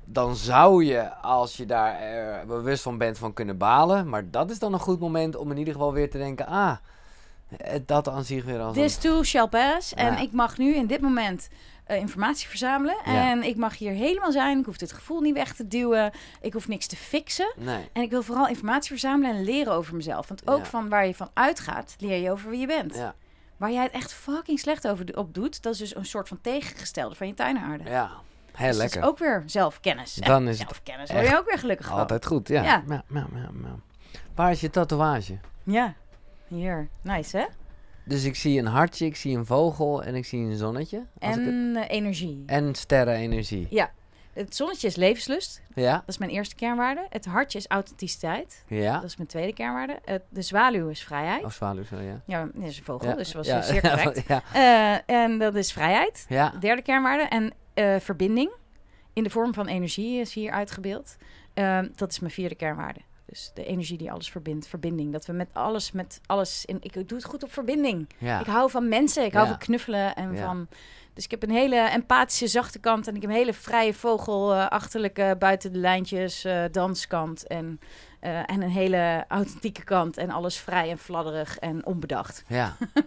Dan 0.05 0.35
zou 0.35 0.83
je, 0.85 1.13
als 1.15 1.57
je 1.57 1.65
daar 1.65 1.99
eh, 1.99 2.45
bewust 2.47 2.83
van 2.83 2.97
bent, 2.97 3.17
van 3.17 3.33
kunnen 3.33 3.57
balen. 3.57 4.09
Maar 4.09 4.29
dat 4.31 4.49
is 4.51 4.59
dan 4.59 4.73
een 4.73 4.79
goed 4.79 4.99
moment 4.99 5.35
om 5.35 5.51
in 5.51 5.57
ieder 5.57 5.73
geval 5.73 5.93
weer 5.93 6.09
te 6.09 6.17
denken... 6.17 6.45
Ah, 6.47 6.75
dat 7.85 8.07
aan 8.09 8.23
zich 8.23 8.43
weer 8.45 8.59
als 8.59 8.73
This 8.75 8.97
too 8.97 9.23
shall 9.23 9.47
pass. 9.47 9.93
En 9.93 10.17
ik 10.17 10.31
mag 10.31 10.57
nu 10.57 10.75
in 10.75 10.87
dit 10.87 11.01
moment 11.01 11.47
eh, 11.85 11.97
informatie 11.97 12.47
verzamelen. 12.47 12.95
Ja. 13.05 13.29
En 13.31 13.43
ik 13.43 13.55
mag 13.55 13.77
hier 13.77 13.91
helemaal 13.91 14.31
zijn. 14.31 14.59
Ik 14.59 14.65
hoef 14.65 14.77
dit 14.77 14.91
gevoel 14.91 15.21
niet 15.21 15.33
weg 15.33 15.53
te 15.55 15.67
duwen. 15.67 16.11
Ik 16.41 16.53
hoef 16.53 16.67
niks 16.67 16.87
te 16.87 16.95
fixen. 16.95 17.53
Nee, 17.57 17.89
En 17.93 18.01
ik 18.01 18.09
wil 18.09 18.23
vooral 18.23 18.47
informatie 18.47 18.89
verzamelen 18.89 19.35
en 19.35 19.43
leren 19.43 19.73
over 19.73 19.95
mezelf. 19.95 20.27
Want 20.27 20.47
ook 20.47 20.57
Ja. 20.57 20.65
van 20.65 20.89
waar 20.89 21.07
je 21.07 21.15
van 21.15 21.29
uitgaat, 21.33 21.95
leer 21.99 22.21
je 22.21 22.31
over 22.31 22.49
wie 22.49 22.59
je 22.59 22.67
bent. 22.67 22.95
ja, 22.95 23.15
Waar 23.57 23.71
jij 23.71 23.83
het 23.83 23.91
echt 23.91 24.13
fucking 24.13 24.59
slecht 24.59 24.87
over 24.87 25.17
op 25.17 25.33
doet, 25.33 25.61
dat 25.63 25.73
is 25.73 25.79
dus 25.79 25.95
een 25.95 26.05
soort 26.05 26.27
van 26.27 26.41
tegengestelde 26.41 27.15
van 27.15 27.27
je 27.27 27.33
tuinaarde. 27.33 27.83
ja. 27.89 28.11
Heel 28.55 28.67
Dus 28.67 28.77
lekker. 28.77 29.01
dat 29.01 29.03
is 29.03 29.09
ook 29.09 29.17
weer 29.19 29.43
zelfkennis. 29.45 30.13
Dan 30.13 30.47
is 30.47 30.57
zelfkennis 30.57 31.11
word 31.11 31.27
je 31.27 31.37
ook 31.37 31.45
weer 31.45 31.59
gelukkig 31.59 31.87
van. 31.87 31.97
Altijd 31.97 32.25
goed, 32.25 32.47
ja. 32.47 32.63
Ja. 32.63 32.83
Ja, 32.87 33.03
ja, 33.09 33.27
ja, 33.33 33.49
ja. 33.63 33.75
Waar 34.35 34.51
is 34.51 34.61
je 34.61 34.69
tatoeage? 34.69 35.37
Ja, 35.63 35.93
hier. 36.47 36.87
Nice, 37.01 37.37
hè? 37.37 37.45
Dus 38.05 38.23
ik 38.23 38.35
zie 38.35 38.59
een 38.59 38.65
hartje, 38.67 39.05
ik 39.05 39.15
zie 39.15 39.37
een 39.37 39.45
vogel 39.45 40.03
en 40.03 40.15
ik 40.15 40.25
zie 40.25 40.39
een 40.39 40.55
zonnetje. 40.55 40.97
Als 41.19 41.35
ik 41.37 41.45
het- 41.45 41.53
En 41.53 41.75
eh, 41.75 41.95
energie. 41.97 42.43
en 42.45 42.75
sterrenenergie. 42.75 43.67
Het 44.33 44.55
zonnetje 44.55 44.87
is 44.87 44.95
levenslust. 44.95 45.61
Ja, 45.75 45.91
Dat 45.93 46.03
is 46.07 46.17
mijn 46.17 46.31
eerste 46.31 46.55
kernwaarde. 46.55 47.05
Het 47.09 47.25
hartje 47.25 47.57
is 47.57 47.67
authenticiteit. 47.67 48.63
ja. 48.67 48.93
Dat 48.93 49.03
is 49.03 49.15
mijn 49.17 49.29
tweede 49.29 49.53
kernwaarde. 49.53 49.99
Het- 50.05 50.23
de 50.29 50.41
zwaluw 50.41 50.87
is 50.89 51.03
vrijheid. 51.03 51.43
Of 51.43 51.53
zwaluw, 51.53 51.83
zo, 51.83 51.99
ja. 51.99 52.21
Ja, 52.25 52.49
dat 52.53 52.63
is 52.63 52.77
een 52.77 52.83
vogel, 52.83 53.09
Ja, 53.09 53.15
dus 53.15 53.25
dat 53.31 53.35
was 53.35 53.47
ja, 53.47 53.61
zeer 53.61 53.81
correct. 53.89 54.27
ja, 54.27 54.41
Eh, 54.53 55.15
en 55.23 55.37
dat 55.39 55.55
is 55.55 55.71
vrijheid. 55.73 56.25
ja. 56.29 56.53
Derde 56.59 56.81
kernwaarde. 56.81 57.23
En 57.23 57.53
eh, 57.75 57.95
verbinding. 57.99 58.51
In 59.13 59.23
de 59.23 59.29
vorm 59.29 59.53
van 59.53 59.67
energie 59.67 60.19
is 60.19 60.33
hier 60.33 60.51
uitgebeeld. 60.51 61.15
Ehm, 61.53 61.87
dat 61.95 62.11
is 62.11 62.19
mijn 62.19 62.31
vierde 62.31 62.55
kernwaarde. 62.55 62.99
Dus 63.25 63.51
de 63.53 63.65
energie 63.65 63.97
die 63.97 64.11
alles 64.11 64.29
verbindt. 64.29 64.67
Verbinding. 64.67 65.11
Dat 65.11 65.25
we 65.25 65.33
met 65.33 65.47
alles, 65.53 65.91
met 65.91 66.21
alles... 66.25 66.65
In, 66.65 66.77
ik 66.81 66.93
doe 66.93 67.17
het 67.17 67.23
goed 67.25 67.43
op 67.43 67.51
verbinding. 67.53 68.09
ja. 68.17 68.39
Ik 68.39 68.45
hou 68.45 68.69
van 68.69 68.89
mensen. 68.89 69.25
Ik 69.25 69.33
hou 69.33 69.47
van 69.47 69.57
knuffelen. 69.57 70.15
En 70.15 70.33
Ja. 70.33 70.45
van, 70.45 70.67
dus 71.13 71.23
ik 71.23 71.31
heb 71.31 71.43
een 71.43 71.49
hele 71.51 71.75
empathische, 71.89 72.47
zachte 72.47 72.79
kant. 72.79 73.07
En 73.07 73.15
ik 73.15 73.21
heb 73.21 73.29
een 73.29 73.35
hele 73.37 73.53
vrije 73.53 73.93
vogel, 73.93 74.53
eh, 74.53 74.67
achterlijke, 74.67 75.35
buiten 75.39 75.71
de 75.71 75.79
lijntjes, 75.79 76.43
eh, 76.43 76.63
danskant. 76.71 77.47
En, 77.47 77.79
en 78.19 78.61
een 78.61 78.69
hele 78.69 79.25
authentieke 79.27 79.83
kant. 79.83 80.17
En 80.17 80.29
alles 80.29 80.57
vrij 80.57 80.89
en 80.89 80.97
fladderig 80.97 81.57
en 81.57 81.85
onbedacht. 81.85 82.43
Ja. 82.47 82.75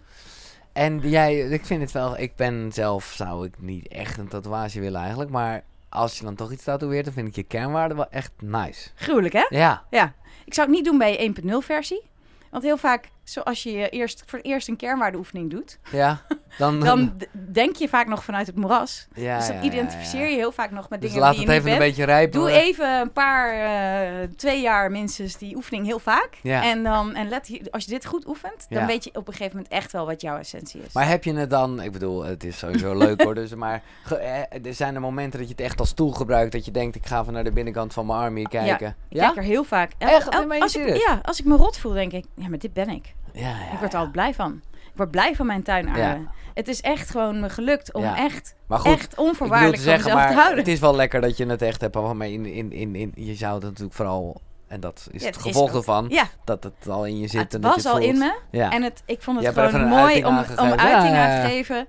en 0.78 0.98
jij, 0.98 1.38
ik 1.38 1.66
vind 1.66 1.80
het 1.80 1.92
wel, 1.92 2.18
ik 2.18 2.36
ben 2.36 2.70
zelf, 2.72 3.04
zou 3.04 3.46
ik 3.46 3.54
niet 3.58 3.88
echt 3.88 4.18
een 4.18 4.28
tatoeage 4.28 4.80
willen 4.80 5.00
eigenlijk, 5.00 5.30
maar 5.30 5.64
als 5.88 6.18
je 6.18 6.24
dan 6.24 6.34
toch 6.34 6.52
iets 6.52 6.64
tatoeëert, 6.64 7.04
dan 7.04 7.14
vind 7.14 7.28
ik 7.28 7.34
je 7.34 7.42
kernwaarde 7.42 7.94
wel 7.94 8.10
echt 8.10 8.32
nice. 8.38 8.90
Gruwelijk, 8.94 9.34
hè? 9.34 9.46
Ja, 9.48 9.84
Ja. 9.90 10.14
Ik 10.44 10.54
zou 10.54 10.66
het 10.66 10.76
niet 10.76 10.84
doen 10.84 10.98
bij 10.98 11.12
je 11.12 11.32
1.0 11.42 11.66
versie. 11.66 12.02
Want 12.50 12.62
heel 12.62 12.76
vaak, 12.76 13.10
zoals 13.28 13.62
je 13.62 13.88
eerst, 13.88 14.22
voor 14.26 14.38
het 14.38 14.46
eerst 14.48 14.68
een 14.68 14.76
kernwaardeoefening 14.76 15.50
doet, 15.50 15.78
ja. 15.90 16.20
Dan, 16.58 16.80
dan 16.90 17.16
denk 17.32 17.76
je 17.76 17.88
vaak 17.88 18.06
nog 18.06 18.24
vanuit 18.24 18.46
het 18.46 18.56
moeras. 18.56 19.06
ja, 19.14 19.38
dus 19.38 19.46
dan 19.46 19.56
ja, 19.56 19.62
identificeer 19.62 20.20
ja, 20.20 20.24
ja. 20.26 20.30
je 20.30 20.36
heel 20.36 20.52
vaak 20.52 20.70
nog 20.70 20.88
met 20.88 21.00
Dus 21.00 21.08
dingen 21.10 21.24
laat 21.24 21.34
die 21.36 21.44
het 21.44 21.52
je 21.52 21.58
even 21.58 21.72
een 21.72 21.78
beetje 21.78 22.04
rijpen. 22.04 22.40
Doe 22.40 22.50
even 22.50 23.00
een 23.00 23.12
paar, 23.12 23.52
eh, 23.52 24.28
twee 24.36 24.60
jaar 24.60 24.90
minstens 24.90 25.36
die 25.38 25.56
oefening 25.56 25.86
heel 25.86 25.98
vaak. 25.98 26.28
Ja. 26.42 26.62
En, 26.64 26.82
dan, 26.82 27.14
en 27.14 27.28
let, 27.28 27.46
hier- 27.46 27.66
als 27.70 27.84
je 27.84 27.90
dit 27.90 28.06
goed 28.06 28.26
oefent, 28.26 28.66
dan 28.68 28.80
Ja. 28.80 28.86
weet 28.86 29.04
je 29.04 29.10
op 29.14 29.28
een 29.28 29.32
gegeven 29.34 29.56
moment 29.56 29.74
echt 29.74 29.92
wel 29.92 30.06
wat 30.06 30.20
jouw 30.20 30.38
essentie 30.38 30.80
is. 30.86 30.92
Maar 30.92 31.08
heb 31.08 31.24
je 31.24 31.34
het 31.34 31.50
dan, 31.50 31.82
ik 31.82 31.92
bedoel, 31.92 32.24
het 32.24 32.44
is 32.44 32.58
sowieso 32.58 32.96
leuk 32.96 33.22
hoor, 33.22 33.34
dus, 33.34 33.54
maar 33.54 33.82
eh, 34.10 34.66
er 34.66 34.74
zijn 34.74 34.94
er 34.94 35.00
momenten 35.00 35.38
dat 35.38 35.48
je 35.48 35.54
het 35.54 35.64
echt 35.64 35.80
als 35.80 35.88
stoel 35.88 36.10
gebruikt, 36.12 36.52
dat 36.52 36.64
je 36.64 36.70
denkt, 36.70 36.96
ik 36.96 37.06
ga 37.06 37.20
even 37.20 37.32
naar 37.32 37.44
de 37.44 37.52
binnenkant 37.52 37.92
van 37.92 38.06
mijn 38.06 38.18
army 38.18 38.42
kijken. 38.42 38.96
ik 39.08 39.18
kijk 39.18 39.36
er 39.36 39.42
heel 39.42 39.64
vaak. 39.64 39.92
Echt? 39.98 40.24
je 40.32 40.60
als 40.60 40.76
ik, 40.76 40.82
serieus? 40.82 41.04
ja, 41.06 41.20
als 41.22 41.38
ik 41.38 41.44
me 41.44 41.56
rot 41.56 41.78
voel, 41.78 41.92
denk 41.92 42.12
ik, 42.12 42.24
ja, 42.34 42.48
maar 42.48 42.58
dit 42.58 42.72
ben 42.72 42.88
ik. 42.88 43.14
Ja, 43.38 43.48
ja, 43.48 43.72
Ik 43.72 43.78
word 43.78 43.92
er 43.92 43.98
altijd 43.98 44.12
blij 44.12 44.34
van. 44.34 44.60
Ik 44.72 45.04
word 45.04 45.10
blij 45.10 45.34
van 45.36 45.46
mijn 45.46 45.62
tuinaarde. 45.62 46.26
Het 46.54 46.68
is 46.68 46.80
echt 46.80 47.10
gewoon 47.10 47.40
me 47.40 47.48
gelukt 47.50 47.92
om 47.94 48.04
echt, 48.04 48.54
Maar 48.66 48.78
goed, 48.78 48.92
echt 48.92 49.14
onvoorwaardelijk 49.16 49.76
te 49.76 49.82
van 49.84 49.92
mezelf 49.96 50.26
te 50.26 50.32
houden. 50.34 50.58
het 50.58 50.68
is 50.68 50.80
wel 50.80 50.94
lekker 50.96 51.20
dat 51.20 51.36
je 51.36 51.46
het 51.46 51.62
echt 51.62 51.80
hebt, 51.80 51.94
maar 52.14 52.28
in, 52.28 52.46
in, 52.46 52.72
in, 52.72 52.94
in, 52.94 53.12
je 53.14 53.34
zou 53.34 53.54
het 53.54 53.62
natuurlijk 53.62 53.94
vooral, 53.94 54.40
en 54.66 54.80
dat 54.80 55.08
is 55.12 55.20
Ja, 55.22 55.26
het 55.26 55.36
gevolg 55.36 55.74
ervan, 55.74 56.06
Ja, 56.08 56.24
dat 56.44 56.64
het 56.64 56.88
al 56.88 57.06
in 57.06 57.18
je 57.18 57.26
zit. 57.28 57.40
het 57.40 57.54
en 57.54 57.60
dat 57.60 57.74
was 57.74 57.82
je 57.82 57.88
het 57.88 57.98
al 57.98 58.02
voelt. 58.04 58.14
in 58.14 58.18
me. 58.18 58.38
Ja. 58.58 58.70
En 58.70 58.82
het, 58.82 59.02
ik 59.06 59.22
vond 59.22 59.44
het 59.44 59.54
gewoon 59.54 59.88
mooi 59.88 60.24
om, 60.24 60.38
om 60.56 60.70
uiting 60.72 61.16
aan 61.16 61.40
te 61.42 61.48
geven. 61.48 61.86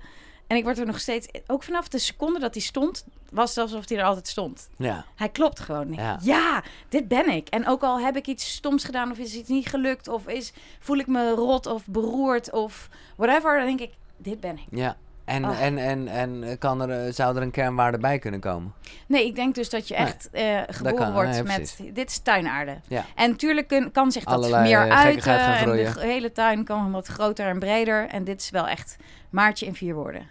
En 0.50 0.56
ik 0.56 0.64
word 0.64 0.78
er 0.78 0.86
nog 0.86 1.00
steeds... 1.00 1.28
Ook 1.46 1.62
vanaf 1.62 1.88
de 1.88 1.98
seconde 1.98 2.38
dat 2.38 2.54
hij 2.54 2.62
stond, 2.62 3.04
was 3.30 3.48
het 3.54 3.58
alsof 3.58 3.88
hij 3.88 3.98
er 3.98 4.04
altijd 4.04 4.28
stond. 4.28 4.68
ja. 4.76 5.04
Hij 5.16 5.28
klopt 5.28 5.60
gewoon. 5.60 5.92
Ja. 5.92 6.18
Ja. 6.22 6.62
dit 6.88 7.08
ben 7.08 7.28
ik. 7.28 7.48
En 7.48 7.66
ook 7.68 7.82
al 7.82 8.00
heb 8.00 8.16
ik 8.16 8.26
iets 8.26 8.52
stoms 8.52 8.84
gedaan 8.84 9.10
of 9.10 9.18
is 9.18 9.34
iets 9.34 9.48
niet 9.48 9.66
gelukt... 9.68 10.08
of 10.08 10.26
is, 10.26 10.52
voel 10.80 10.96
ik 10.96 11.06
me 11.06 11.30
rot 11.30 11.66
of 11.66 11.86
beroerd 11.86 12.50
of 12.52 12.88
whatever... 13.16 13.56
dan 13.56 13.66
denk 13.66 13.80
ik, 13.80 13.90
dit 14.16 14.40
ben 14.40 14.56
ik. 14.58 14.66
ja. 14.78 14.96
En, 15.24 15.44
Oh. 15.44 15.62
en, 15.62 15.78
en, 15.78 16.08
en 16.08 16.58
kan 16.58 16.80
er, 16.80 17.06
eh, 17.06 17.12
zou 17.12 17.36
er 17.36 17.42
een 17.42 17.50
kernwaarde 17.50 17.98
bij 17.98 18.18
kunnen 18.18 18.40
komen? 18.40 18.72
Nee, 19.06 19.26
ik 19.26 19.34
denk 19.34 19.54
dus 19.54 19.70
dat 19.70 19.88
je 19.88 19.94
Nee. 19.94 20.06
echt 20.06 20.28
eh, 20.30 20.60
geboren 20.66 20.96
kan, 20.96 21.12
wordt 21.12 21.30
nee, 21.30 21.42
met... 21.42 21.54
precies. 21.56 21.94
Dit 21.94 22.10
is 22.10 22.18
tuinaarde. 22.18 22.80
Ja. 22.88 23.04
En 23.14 23.30
natuurlijk 23.30 23.68
kun- 23.68 23.90
kan 23.92 24.12
zich 24.12 24.24
dat 24.24 24.34
Allerlei, 24.34 24.62
meer 24.62 24.86
eh, 24.88 24.98
uiten. 24.98 25.22
gaan 25.22 25.38
En 25.56 25.70
de 25.74 26.00
hele 26.00 26.32
tuin 26.32 26.64
kan 26.64 26.90
wat 26.90 27.06
groter 27.06 27.46
en 27.46 27.58
breder. 27.58 28.08
En 28.08 28.24
dit 28.24 28.40
is 28.40 28.50
wel 28.50 28.68
echt 28.68 28.96
maartje 29.30 29.66
in 29.66 29.74
vier 29.74 29.94
woorden. 29.94 30.28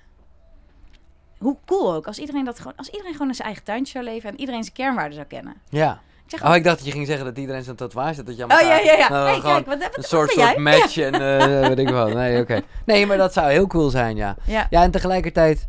Hoe 1.39 1.57
cool 1.65 1.93
ook. 1.93 2.07
Als 2.07 2.19
iedereen, 2.19 2.45
dat 2.45 2.57
gewoon, 2.57 2.73
als 2.75 2.87
iedereen 2.87 3.11
gewoon 3.11 3.27
in 3.27 3.35
zijn 3.35 3.47
eigen 3.47 3.65
tuintje 3.65 3.91
zou 3.91 4.05
leven... 4.05 4.29
en 4.29 4.39
iedereen 4.39 4.63
zijn 4.63 4.75
kernwaarden 4.75 5.13
zou 5.13 5.27
kennen. 5.27 5.55
Ja. 5.69 5.99
Ik 6.25 6.39
zeg 6.39 6.49
Oh, 6.49 6.55
ik 6.55 6.63
dacht 6.63 6.77
dat 6.77 6.85
je 6.85 6.91
ging 6.91 7.05
zeggen 7.05 7.25
dat 7.25 7.37
iedereen 7.37 7.63
zijn 7.63 7.75
tatoeage 7.75 8.15
had. 8.15 8.25
Dat 8.25 8.37
je 8.37 8.43
Oh 8.43 8.49
ja, 8.49 8.77
ja, 8.77 8.93
ja. 8.93 9.09
Nou, 9.09 9.29
hey, 9.29 9.39
gewoon 9.39 9.53
kijk, 9.53 9.65
wat, 9.65 9.79
wat, 9.79 9.97
een 9.97 10.03
soort, 10.03 10.31
soort 10.31 10.57
match 10.57 10.97
en 10.97 11.13
eh 11.13 11.67
weet 11.67 11.79
ik 11.79 11.89
wat. 11.89 12.13
Nee, 12.13 12.41
oké. 12.41 12.61
Nee, 12.85 13.05
maar 13.05 13.17
dat 13.17 13.33
zou 13.33 13.51
heel 13.51 13.67
cool 13.67 13.89
zijn, 13.89 14.15
ja. 14.15 14.35
Ja. 14.43 14.67
Ja, 14.69 14.83
en 14.83 14.91
tegelijkertijd 14.91 15.65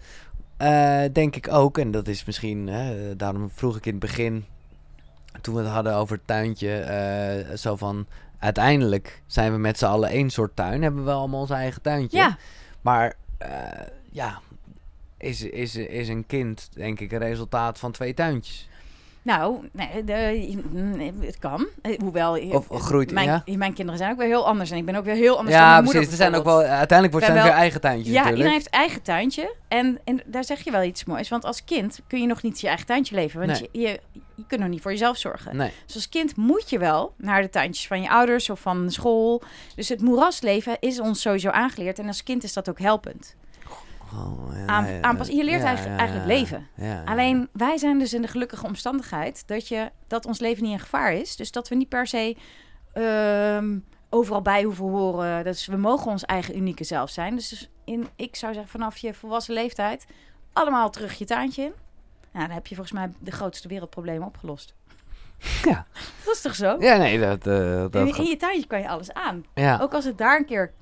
eh, 0.57 1.03
denk 1.12 1.37
ik 1.37 1.53
ook, 1.53 1.79
en 1.79 1.91
dat 1.91 2.09
is 2.09 2.25
misschien, 2.25 2.71
daarom 3.16 3.51
vroeg 3.55 3.77
ik 3.77 3.87
in 3.87 3.91
het 3.91 4.01
begin, 4.01 4.45
toen 5.41 5.55
we 5.55 5.61
het 5.61 5.71
hadden 5.71 5.95
over 5.95 6.16
het 6.16 6.27
tuintje, 6.27 6.79
eh, 6.79 7.57
zo 7.57 7.77
van, 7.77 8.07
uiteindelijk 8.39 9.23
zijn 9.27 9.53
we 9.53 9.59
met 9.59 9.79
z'n 9.79 9.85
allen 9.85 10.09
één 10.09 10.31
soort 10.31 10.57
tuin, 10.57 10.83
hebben 10.83 11.05
we 11.05 11.11
allemaal 11.11 11.41
ons 11.41 11.51
eigen 11.51 11.83
tuintje. 11.83 12.18
ja. 12.18 12.37
Maar 12.81 13.14
ja, 14.11 14.41
is, 15.21 15.43
is, 15.43 15.77
is 15.77 16.09
een 16.09 16.27
kind 16.27 16.68
denk 16.75 17.01
ik 17.01 17.12
een 17.12 17.18
resultaat 17.18 17.79
van 17.79 17.93
twee 17.93 18.14
tuintjes. 18.14 18.68
Nou, 19.23 19.68
nee, 19.73 20.05
de, 20.05 20.59
mm, 20.73 21.21
het 21.21 21.39
kan. 21.39 21.66
Eh, 21.83 21.99
Hoewel, 21.99 22.37
eh, 22.37 22.53
Of 22.55 22.66
groeit, 22.68 23.12
mijn, 23.12 23.27
ja? 23.45 23.57
mijn 23.57 23.73
kinderen 23.73 23.99
zijn 23.99 24.12
ook 24.12 24.18
weer 24.18 24.27
heel 24.27 24.47
anders. 24.47 24.71
En 24.71 24.77
ik 24.77 24.85
ben 24.85 24.95
ook 24.95 25.05
weer 25.05 25.14
heel 25.14 25.37
anders 25.39 25.55
dan 25.57 25.64
Ja, 25.64 25.71
mijn 25.71 25.85
moeder 25.85 26.03
precies. 26.03 26.18
Er 26.21 26.25
zijn 26.27 26.39
ook 26.41 26.45
wel, 26.45 26.59
uiteindelijk 26.62 27.11
wordt 27.11 27.27
zijn 27.27 27.37
wel- 27.39 27.47
weer 27.47 27.53
eigen 27.57 27.81
tuintjes 27.81 28.07
Ja, 28.07 28.12
natuurlijk. 28.12 28.37
iedereen 28.37 28.59
heeft 28.59 28.71
eigen 28.75 29.03
tuintje. 29.03 29.55
En, 29.68 29.99
en 30.05 30.23
daar 30.27 30.45
zeg 30.45 30.64
je 30.64 30.71
wel 30.71 30.83
iets 30.83 31.05
moois. 31.05 31.29
Want 31.29 31.45
als 31.45 31.64
kind 31.64 32.01
kun 32.07 32.21
je 32.21 32.27
nog 32.27 32.43
niet 32.43 32.61
je 32.61 32.68
eigen 32.68 32.87
tuintje 32.87 33.14
leven. 33.14 33.39
Want 33.47 33.51
Nee. 33.61 33.68
je, 33.73 33.81
je, 33.81 34.01
je 34.35 34.45
kunt 34.47 34.61
nog 34.61 34.71
niet 34.71 34.81
voor 34.81 34.91
jezelf 34.91 35.16
zorgen. 35.16 35.57
Nee, 35.57 35.71
Dus 35.87 35.95
als 35.95 36.09
kind 36.09 36.37
moet 36.37 36.71
je 36.71 36.79
wel 36.79 37.14
naar 37.16 37.43
de 37.43 37.51
tuintjes 37.51 37.87
van 37.87 38.03
je 38.03 38.11
ouders 38.11 38.51
of 38.51 38.61
van 38.61 38.91
school. 38.91 39.43
Dus 39.75 39.89
het 39.89 40.01
moerasleven 40.01 40.77
is 40.81 41.01
ons 41.01 41.21
sowieso 41.21 41.49
aangeleerd. 41.51 41.99
En 41.99 42.07
als 42.07 42.23
kind 42.23 42.43
is 42.45 42.53
dat 42.53 42.68
ook 42.68 42.79
helpend. 42.79 43.35
Ja, 44.53 44.67
Aan- 44.67 44.85
nee, 44.85 45.03
aanpassen. 45.03 45.37
Je 45.37 45.45
leert 45.45 45.63
eigenlijk- 45.63 46.27
leven. 46.27 46.67
Alleen 47.05 47.49
wij 47.53 47.77
zijn 47.79 47.99
dus 47.99 48.13
in 48.15 48.23
de 48.23 48.29
gelukkige 48.29 48.67
omstandigheid 48.67 49.43
dat, 49.47 49.69
je, 49.69 49.91
dat 50.07 50.27
ons 50.27 50.39
leven 50.41 50.63
niet 50.63 50.73
in 50.73 50.81
gevaar 50.81 51.13
is. 51.13 51.37
Dus 51.37 51.51
dat 51.51 51.69
we 51.69 51.75
niet 51.75 51.89
per 51.89 52.07
se 52.07 52.37
ehm, 52.93 53.79
overal 54.11 54.43
bij 54.43 54.63
hoeven 54.63 54.85
horen. 54.85 55.45
Dus 55.45 55.67
we 55.67 55.77
mogen 55.77 56.11
ons 56.11 56.25
eigen 56.25 56.57
unieke 56.57 56.85
zelf 56.85 57.11
zijn. 57.11 57.35
Dus, 57.37 57.49
dus 57.49 57.71
in, 57.85 58.09
ik 58.17 58.37
zou 58.37 58.53
zeggen 58.53 58.71
vanaf 58.73 58.97
je 58.97 59.15
volwassen 59.15 59.55
leeftijd 59.55 60.07
allemaal 60.53 60.91
terug 60.91 61.19
je 61.19 61.25
tuintje 61.25 61.63
in. 61.63 61.73
Nou, 62.33 62.47
dan 62.47 62.55
heb 62.55 62.67
je 62.67 62.75
volgens 62.75 62.97
mij 62.99 63.11
de 63.19 63.31
grootste 63.31 63.69
wereldproblemen 63.69 64.27
opgelost. 64.27 64.75
Ja. 65.65 65.87
Dat 66.25 66.35
is 66.35 66.41
toch 66.41 66.55
zo? 66.55 66.77
Ja, 66.79 66.97
nee, 66.97 67.21
dat... 67.21 67.47
eh, 67.47 67.81
dat 67.91 67.95
in, 68.17 68.25
je 68.25 68.37
tuintje 68.37 68.67
kan 68.67 68.81
je 68.81 68.89
alles 68.89 69.13
aan. 69.13 69.45
ja. 69.55 69.79
Ook 69.81 69.95
als 69.95 70.05
het 70.05 70.19
daar 70.19 70.39
een 70.39 70.45
keer 70.47 70.73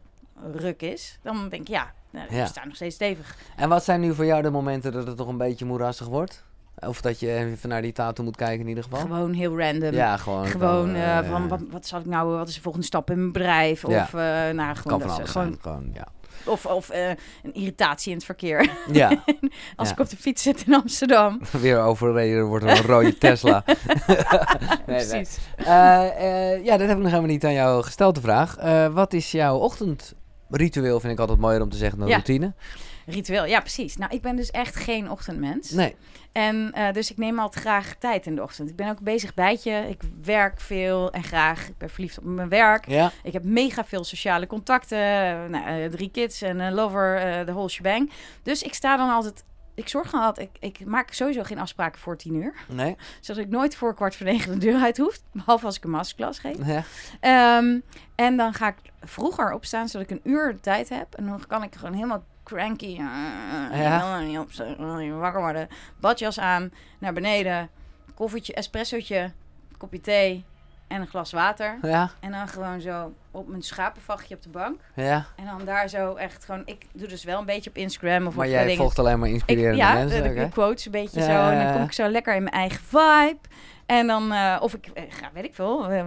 ruk 0.52 0.82
is, 0.82 1.18
dan 1.22 1.48
denk 1.48 1.62
ik 1.62 1.68
ja, 1.68 1.92
nou, 2.10 2.34
Ja. 2.34 2.46
staan 2.46 2.66
nog 2.66 2.76
steeds 2.76 2.94
stevig. 2.94 3.36
En 3.56 3.68
wat 3.68 3.84
zijn 3.84 4.00
nu 4.00 4.14
voor 4.14 4.24
jou 4.26 4.42
de 4.42 4.50
momenten 4.50 4.92
dat 4.92 5.06
het 5.06 5.16
toch 5.16 5.28
een 5.28 5.36
beetje 5.36 5.64
moerassig 5.64 6.06
wordt? 6.06 6.44
Of 6.86 7.00
dat 7.00 7.20
je 7.20 7.32
even 7.34 7.68
naar 7.68 7.82
die 7.82 7.92
tattoo 7.92 8.24
moet 8.24 8.36
kijken 8.36 8.60
in 8.60 8.68
ieder 8.68 8.84
geval? 8.84 8.98
Gewoon 9.00 9.32
heel 9.32 9.58
random. 9.58 9.92
Ja, 9.92 10.16
gewoon. 10.16 10.46
Gewoon 10.46 10.94
eh, 10.94 11.18
eh, 11.18 11.30
van 11.30 11.48
wat, 11.48 11.60
wat 11.70 11.86
zal 11.86 12.00
ik 12.00 12.06
nou, 12.06 12.36
wat 12.36 12.48
is 12.48 12.54
de 12.54 12.60
volgende 12.60 12.86
stap 12.86 13.10
in 13.10 13.16
mijn 13.18 13.32
bedrijf? 13.32 13.86
Ja. 13.88 14.02
Of, 14.02 14.14
eh, 14.14 14.20
nou, 14.54 14.76
gewoon, 14.76 14.98
kan 14.98 15.08
van 15.08 15.18
dat, 15.18 15.28
gewoon, 15.28 15.46
zijn. 15.46 15.58
Gewoon, 15.60 15.90
ja. 15.94 16.06
Of, 16.44 16.66
of 16.66 16.90
eh, 16.90 17.08
een 17.42 17.54
irritatie 17.54 18.10
in 18.10 18.16
het 18.16 18.24
verkeer. 18.26 18.70
ja, 18.92 19.08
Als 19.76 19.88
Ja. 19.88 19.94
ik 19.94 20.00
op 20.00 20.08
de 20.08 20.16
fiets 20.16 20.42
zit 20.42 20.66
in 20.66 20.74
Amsterdam. 20.74 21.40
weer 21.60 21.80
overreden 21.80 22.44
wordt 22.44 22.64
een 22.64 22.82
rode 22.82 23.18
Tesla. 23.18 23.62
nee, 23.66 23.76
nee. 24.16 24.76
Precies. 24.84 25.38
Eh, 25.56 26.52
eh, 26.54 26.64
ja, 26.64 26.76
dat 26.76 26.88
heb 26.88 26.96
ik 26.96 27.02
nog 27.02 27.10
helemaal 27.12 27.30
niet 27.30 27.44
aan 27.44 27.52
jou 27.52 27.82
gesteld, 27.82 28.14
de 28.14 28.20
vraag. 28.20 28.56
Eh, 28.56 28.86
wat 28.86 29.12
is 29.12 29.30
jouw 29.30 29.58
ochtendritueel, 30.50 31.00
vind 31.00 31.12
ik 31.12 31.18
altijd 31.18 31.38
mooier 31.38 31.62
om 31.62 31.68
te 31.68 31.76
zeggen 31.76 31.98
dan 31.98 32.08
Ja. 32.08 32.14
routine? 32.14 32.52
Ritueel, 33.06 33.44
ja 33.44 33.60
precies. 33.60 33.96
Nou, 33.96 34.14
ik 34.14 34.22
ben 34.22 34.36
dus 34.36 34.50
echt 34.50 34.76
geen 34.76 35.10
ochtendmens. 35.10 35.70
Nee. 35.70 35.96
En 36.32 36.72
eh, 36.72 36.92
dus 36.92 37.10
ik 37.10 37.16
neem 37.16 37.38
altijd 37.38 37.64
graag 37.64 37.94
tijd 37.98 38.26
in 38.26 38.34
de 38.34 38.42
ochtend. 38.42 38.70
Ik 38.70 38.76
ben 38.76 38.88
ook 38.90 39.00
bezig 39.00 39.34
bijtje. 39.34 39.72
Ik 39.88 40.00
werk 40.24 40.60
veel 40.60 41.10
en 41.12 41.22
graag. 41.24 41.68
Ik 41.68 41.78
ben 41.78 41.90
verliefd 41.90 42.18
op 42.18 42.24
mijn 42.24 42.48
werk. 42.48 42.88
Ja? 42.88 43.12
Ik 43.22 43.32
heb 43.32 43.44
mega 43.44 43.84
veel 43.84 44.04
sociale 44.04 44.46
contacten. 44.46 44.98
nou, 45.50 45.64
eh, 45.82 45.90
drie 45.90 46.10
kids 46.10 46.42
en 46.42 46.58
een 46.60 46.74
lover, 46.74 47.16
eh, 47.16 47.46
de 47.46 47.52
whole 47.52 47.68
shebang. 47.68 48.10
Dus 48.42 48.62
ik 48.62 48.74
sta 48.74 48.96
dan 48.96 49.10
altijd... 49.10 49.44
Ik 49.78 49.88
zorg 49.88 50.14
altijd... 50.14 50.48
Ik, 50.60 50.78
ik 50.78 50.86
maak 50.86 51.12
sowieso 51.12 51.42
geen 51.42 51.58
afspraken 51.58 52.00
voor 52.00 52.16
tien 52.16 52.34
uur. 52.34 52.54
Nee? 52.68 52.96
Zodat 53.20 53.44
ik 53.44 53.50
nooit 53.50 53.76
voor 53.76 53.94
kwart 53.94 54.16
voor 54.16 54.26
negen 54.26 54.52
de 54.52 54.58
deur 54.66 54.80
uit 54.80 54.96
hoef. 54.96 55.20
Behalve 55.32 55.66
als 55.66 55.76
ik 55.76 55.84
een 55.84 55.90
masterclass 55.90 56.38
geef. 56.38 56.56
Ja. 56.66 56.82
Ehm, 57.20 57.78
en 58.14 58.36
dan 58.36 58.54
ga 58.54 58.68
ik 58.68 58.76
vroeger 59.00 59.52
opstaan, 59.52 59.88
zodat 59.88 60.10
ik 60.10 60.16
een 60.16 60.30
uur 60.30 60.52
de 60.52 60.60
tijd 60.60 60.88
heb. 60.88 61.14
En 61.14 61.26
dan 61.26 61.46
kan 61.46 61.62
ik 61.62 61.74
gewoon 61.74 61.94
helemaal 61.94 62.24
cranky. 62.44 62.90
Uh, 62.90 62.98
Ja. 62.98 63.70
ja. 63.72 64.20
niet 64.20 65.12
wakker 65.12 65.40
worden. 65.40 65.68
Badjas 66.00 66.38
aan, 66.38 66.72
naar 66.98 67.12
beneden. 67.12 67.70
Koffietje, 68.14 68.54
espressootje, 68.54 69.32
kopje 69.76 70.00
thee 70.00 70.44
en 70.88 71.00
een 71.00 71.06
glas 71.06 71.32
water. 71.32 71.78
Ja? 71.82 72.10
En 72.20 72.30
dan 72.32 72.48
gewoon 72.48 72.80
zo 72.80 73.12
op 73.30 73.48
mijn 73.48 73.62
schapenvachtje 73.62 74.34
op 74.34 74.42
de 74.42 74.48
bank. 74.48 74.80
Ja, 74.94 75.26
En 75.36 75.44
dan 75.44 75.64
daar 75.64 75.88
zo 75.88 76.14
echt 76.14 76.44
gewoon... 76.44 76.62
Ik 76.64 76.86
doe 76.92 77.08
dus 77.08 77.24
wel 77.24 77.38
een 77.38 77.46
beetje 77.46 77.70
op 77.70 77.76
Instagram 77.76 78.26
of 78.26 78.34
maar 78.34 78.48
jij 78.48 78.62
dingen. 78.62 78.76
volgt 78.76 78.98
alleen 78.98 79.18
maar 79.18 79.28
Ik, 79.28 79.34
inspirerende 79.34 79.76
ja, 79.76 79.92
mensen. 79.92 80.22
de, 80.22 80.28
oké. 80.28 80.38
de 80.40 80.48
quotes 80.48 80.84
een 80.86 80.92
beetje 80.92 81.20
Ja, 81.20 81.26
zo. 81.26 81.30
En 81.32 81.36
ja, 81.36 81.58
dan 81.58 81.66
ja. 81.66 81.72
kom 81.72 81.82
ik 81.82 81.92
zo 81.92 82.08
lekker 82.08 82.34
in 82.34 82.42
mijn 82.42 82.54
eigen 82.54 82.80
vibe. 82.84 83.38
En 83.86 84.06
dan, 84.06 84.32
eh, 84.32 84.56
of 84.60 84.74
ik 84.74 84.88
ga, 85.08 85.30
weet 85.32 85.44
ik 85.44 85.54
veel, 85.54 85.90
eh, 85.90 86.06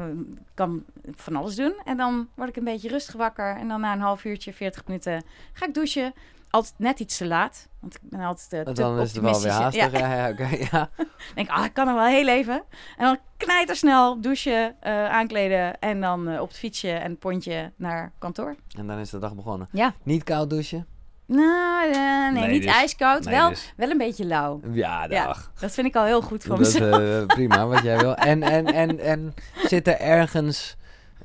kan 0.53 0.83
van 1.15 1.35
alles 1.35 1.55
doen. 1.55 1.73
En 1.85 1.97
dan 1.97 2.27
word 2.35 2.49
ik 2.49 2.55
een 2.55 2.63
beetje 2.63 2.89
rustig 2.89 3.15
wakker. 3.15 3.55
En 3.55 3.67
dan 3.67 3.81
na 3.81 3.93
een 3.93 3.99
half 3.99 4.23
uurtje, 4.23 4.53
40 4.53 4.85
minuten, 4.87 5.23
ga 5.53 5.65
ik 5.65 5.73
douchen. 5.73 6.13
Altijd 6.51 6.73
net 6.77 6.99
iets 6.99 7.17
te 7.17 7.25
laat. 7.27 7.67
Want 7.79 7.95
ik 7.95 8.01
ben 8.09 8.19
altijd 8.19 8.53
eh, 8.67 8.73
te 8.73 8.81
Dan 8.81 8.99
is 8.99 9.11
het 9.13 9.21
wel 9.21 9.41
weer 9.41 9.51
haastig. 9.51 9.91
Ja, 9.99 10.27
Ja, 10.71 10.89
denk, 11.35 11.49
ah, 11.49 11.65
ik 11.65 11.73
kan 11.73 11.85
nog 11.85 11.95
wel 11.95 12.05
heel 12.05 12.27
even. 12.27 12.63
En 12.97 13.05
dan 13.05 13.17
knijtersnel 13.37 14.21
douchen, 14.21 14.75
eh, 14.79 15.09
aankleden. 15.09 15.79
En 15.79 16.01
dan 16.01 16.27
eh, 16.29 16.41
op 16.41 16.47
het 16.47 16.57
fietsje 16.57 16.91
en 16.91 17.09
het 17.09 17.19
pontje 17.19 17.71
naar 17.75 18.11
kantoor. 18.19 18.55
En 18.77 18.87
dan 18.87 18.97
is 18.99 19.09
de 19.09 19.19
dag 19.19 19.35
begonnen. 19.35 19.67
Ja. 19.71 19.93
Niet 20.03 20.23
koud 20.23 20.49
douchen? 20.49 20.85
Nou, 21.25 21.91
nee, 21.91 22.31
Nee, 22.31 22.51
niet 22.51 22.61
dus- 22.63 22.71
ijskoud. 22.75 23.23
nee, 23.23 23.35
wel, 23.35 23.49
dus. 23.49 23.73
wel 23.77 23.89
een 23.89 23.97
beetje 23.97 24.25
lauw. 24.25 24.59
Ja, 24.71 25.05
Ja. 25.09 25.25
dag. 25.25 25.51
Dat 25.59 25.71
vind 25.71 25.87
ik 25.87 25.95
al 25.95 26.03
heel 26.05 26.21
goed 26.21 26.43
van 26.43 26.57
Dat 26.57 26.67
is 26.67 26.73
mezelf. 26.79 27.25
prima, 27.35 27.67
wat 27.67 27.83
jij 27.83 27.97
wil. 27.97 28.15
En, 28.15 28.43
en, 28.43 28.65
en, 28.65 28.99
en 28.99 29.33
zit 29.63 29.87
er 29.87 29.99
ergens 29.99 30.75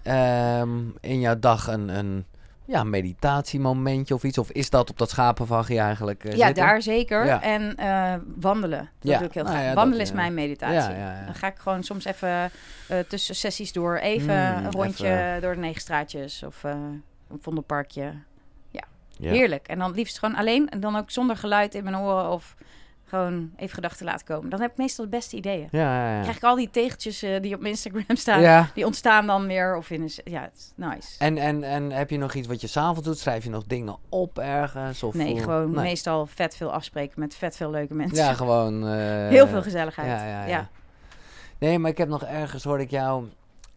ehm, 0.03 0.79
in 1.01 1.21
jouw 1.21 1.39
dag 1.39 1.67
een, 1.67 1.89
een 1.89 2.27
ja, 2.67 2.85
meditatiemomentje 2.85 4.15
of 4.15 4.23
iets? 4.25 4.39
Of 4.39 4.51
is 4.51 4.71
dat 4.71 4.91
op 4.91 4.99
dat 4.99 5.11
schapenvachtje 5.11 5.79
eigenlijk 5.79 6.25
eh, 6.25 6.37
Ja, 6.37 6.47
zitten? 6.47 6.65
daar 6.65 6.83
zeker. 6.83 7.25
Ja. 7.27 7.43
En 7.43 7.77
eh, 7.77 8.15
wandelen. 8.37 8.79
Dat 9.01 9.11
Ja, 9.13 9.19
doe 9.19 9.27
ik 9.27 9.33
heel 9.35 9.43
nou 9.43 9.55
graag. 9.57 9.69
ja, 9.69 9.75
wandelen 9.75 9.99
dat, 9.99 10.07
is 10.07 10.13
ja. 10.15 10.21
mijn 10.21 10.35
meditatie. 10.35 10.95
Dan 11.25 11.35
ga 11.35 11.47
ik 11.47 11.57
gewoon 11.59 11.83
soms 11.83 12.05
even 12.05 12.51
eh, 12.89 12.99
tussen 13.09 13.35
sessies 13.35 13.73
door 13.73 13.97
even 13.97 14.35
Mm, 14.59 14.65
een 14.65 14.71
rondje 14.73 15.07
even. 15.29 15.41
door 15.41 15.55
de 15.55 15.61
negen 15.61 15.81
straatjes 15.81 16.43
of 16.43 16.65
eh, 16.65 16.71
een 17.31 17.39
vondelparkje. 17.41 18.13
Ja. 18.71 19.29
Heerlijk. 19.29 19.67
En 19.67 19.79
dan 19.79 19.93
liefst 19.93 20.19
gewoon 20.19 20.35
alleen 20.37 20.69
en 20.69 20.81
dan 20.81 20.97
ook 20.97 21.11
zonder 21.11 21.37
geluid 21.37 21.75
in 21.75 21.85
mijn 21.85 21.97
oren 21.97 22.31
of 22.31 22.55
gewoon 23.09 23.51
even 23.57 23.75
gedachten 23.75 24.05
laten 24.07 24.27
komen. 24.27 24.51
Dan 24.51 24.61
heb 24.61 24.71
ik 24.71 24.77
meestal 24.77 25.05
de 25.05 25.11
beste 25.11 25.37
ideeën. 25.37 25.69
Ja, 25.71 25.81
ja, 25.81 26.15
ja. 26.17 26.21
krijg 26.23 26.37
ik 26.37 26.43
al 26.43 26.55
die 26.57 26.71
tegeltjes 26.71 27.23
eh, 27.23 27.41
die 27.41 27.55
op 27.55 27.61
mijn 27.61 27.73
Instagram 27.73 28.17
staan. 28.17 28.41
Ja. 28.41 28.71
Die 28.75 28.87
ontstaan 28.87 29.27
dan 29.27 29.47
weer 29.47 29.77
of 29.77 29.91
in 29.91 30.03
een... 30.03 30.11
Ja, 30.25 30.41
het 30.43 30.53
is 30.57 30.73
nice. 30.75 31.19
En, 31.19 31.39
en, 31.39 31.63
en 31.65 31.91
heb 31.93 32.11
je 32.11 32.19
nog 32.19 32.35
iets 32.35 32.49
wat 32.49 32.61
je 32.61 32.67
s'avonds 32.67 33.03
doet? 33.03 33.19
Schrijf 33.19 33.45
je 33.45 33.51
nog 33.51 33.65
dingen 33.67 33.97
op 34.09 34.39
ergens? 34.39 35.03
Of 35.03 35.15
Nee, 35.15 35.41
gewoon 35.41 35.71
Nee. 35.71 35.83
meestal 35.85 36.27
vet 36.27 36.57
veel 36.57 36.73
afspreken 36.73 37.21
met 37.21 37.35
vet 37.35 37.57
veel 37.57 37.71
leuke 37.71 37.95
mensen. 37.95 38.17
Ja, 38.17 38.33
gewoon... 38.43 38.87
eh, 38.89 39.29
Heel 39.29 39.47
veel 39.47 39.63
gezelligheid. 39.63 40.09
Ja, 40.09 40.45
ja. 40.47 40.69
Nee, 41.59 41.79
maar 41.79 41.91
ik 41.91 41.99
heb 41.99 42.09
nog 42.09 42.25
ergens, 42.25 42.65
hoorde 42.65 42.83
ik 42.83 42.91
jou 42.91 43.25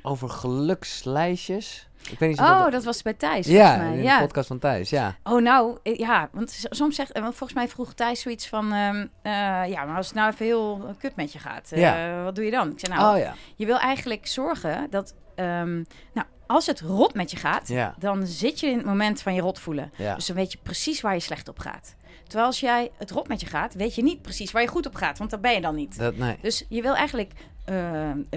over 0.02 0.30
gelukslijstjes. 0.30 1.89
Ik 2.12 2.20
weet 2.20 2.30
niet 2.30 2.40
Oh, 2.40 2.72
dat 2.72 2.84
was 2.84 3.02
bij 3.02 3.14
Thijs, 3.14 3.48
Ja, 3.48 3.66
volgens 3.68 3.88
mij. 3.90 3.98
in 3.98 4.04
Ja. 4.04 4.16
de 4.20 4.24
podcast 4.26 4.48
van 4.48 4.60
Thijs, 4.60 4.90
ja. 4.90 5.16
Oh, 5.24 5.42
nou, 5.42 5.78
eh, 5.84 5.96
ja, 5.98 6.30
want 6.32 6.66
soms 6.70 6.96
zegt, 6.96 7.12
eh, 7.12 7.22
want 7.22 7.36
volgens 7.36 7.60
mij 7.60 7.68
vroeg 7.68 7.94
Thijs 7.94 8.22
zoiets 8.22 8.48
van, 8.48 8.74
ehm, 8.74 9.06
eh, 9.22 9.32
ja, 9.70 9.86
maar 9.86 9.96
als 9.98 10.06
het 10.08 10.16
nou 10.16 10.32
even 10.32 10.46
heel 10.46 10.96
kut 11.00 11.16
met 11.16 11.32
je 11.34 11.40
gaat, 11.40 11.72
Ja. 11.76 12.24
wat 12.24 12.36
doe 12.36 12.46
je 12.46 12.52
dan? 12.52 12.72
Ik 12.72 12.80
zei, 12.80 12.98
nou, 12.98 13.14
oh 13.16 13.22
ja, 13.22 13.34
je 13.56 13.66
wil 13.66 13.80
eigenlijk 13.80 14.28
zorgen 14.28 14.88
dat, 14.90 15.14
ehm, 15.36 15.76
nou, 16.14 16.28
als 16.48 16.66
het 16.66 16.80
rot 16.82 17.14
met 17.14 17.32
je 17.32 17.38
gaat, 17.38 17.68
ja, 17.68 17.96
dan 18.00 18.28
zit 18.28 18.60
je 18.60 18.68
in 18.68 18.78
het 18.78 18.86
moment 18.86 19.22
van 19.22 19.34
je 19.34 19.42
rot 19.42 19.60
voelen. 19.60 19.92
ja. 19.96 20.16
Dus 20.16 20.26
dan 20.26 20.36
weet 20.36 20.52
je 20.52 20.58
precies 20.64 21.02
waar 21.02 21.14
je 21.14 21.20
slecht 21.20 21.48
op 21.48 21.60
gaat. 21.60 21.96
Terwijl 22.24 22.48
als 22.50 22.60
jij 22.60 22.92
het 22.98 23.12
rot 23.12 23.28
met 23.28 23.40
je 23.40 23.46
gaat, 23.48 23.74
weet 23.74 23.96
je 23.96 24.04
niet 24.04 24.22
precies 24.22 24.52
waar 24.52 24.62
je 24.62 24.68
goed 24.68 24.86
op 24.86 24.96
gaat, 24.96 25.18
want 25.18 25.30
dat 25.30 25.42
ben 25.42 25.54
je 25.54 25.62
dan 25.62 25.76
niet. 25.76 25.98
Dat, 25.98 26.18
nee. 26.18 26.38
Dus 26.42 26.66
je 26.70 26.82
wil 26.82 26.96
eigenlijk 26.96 27.32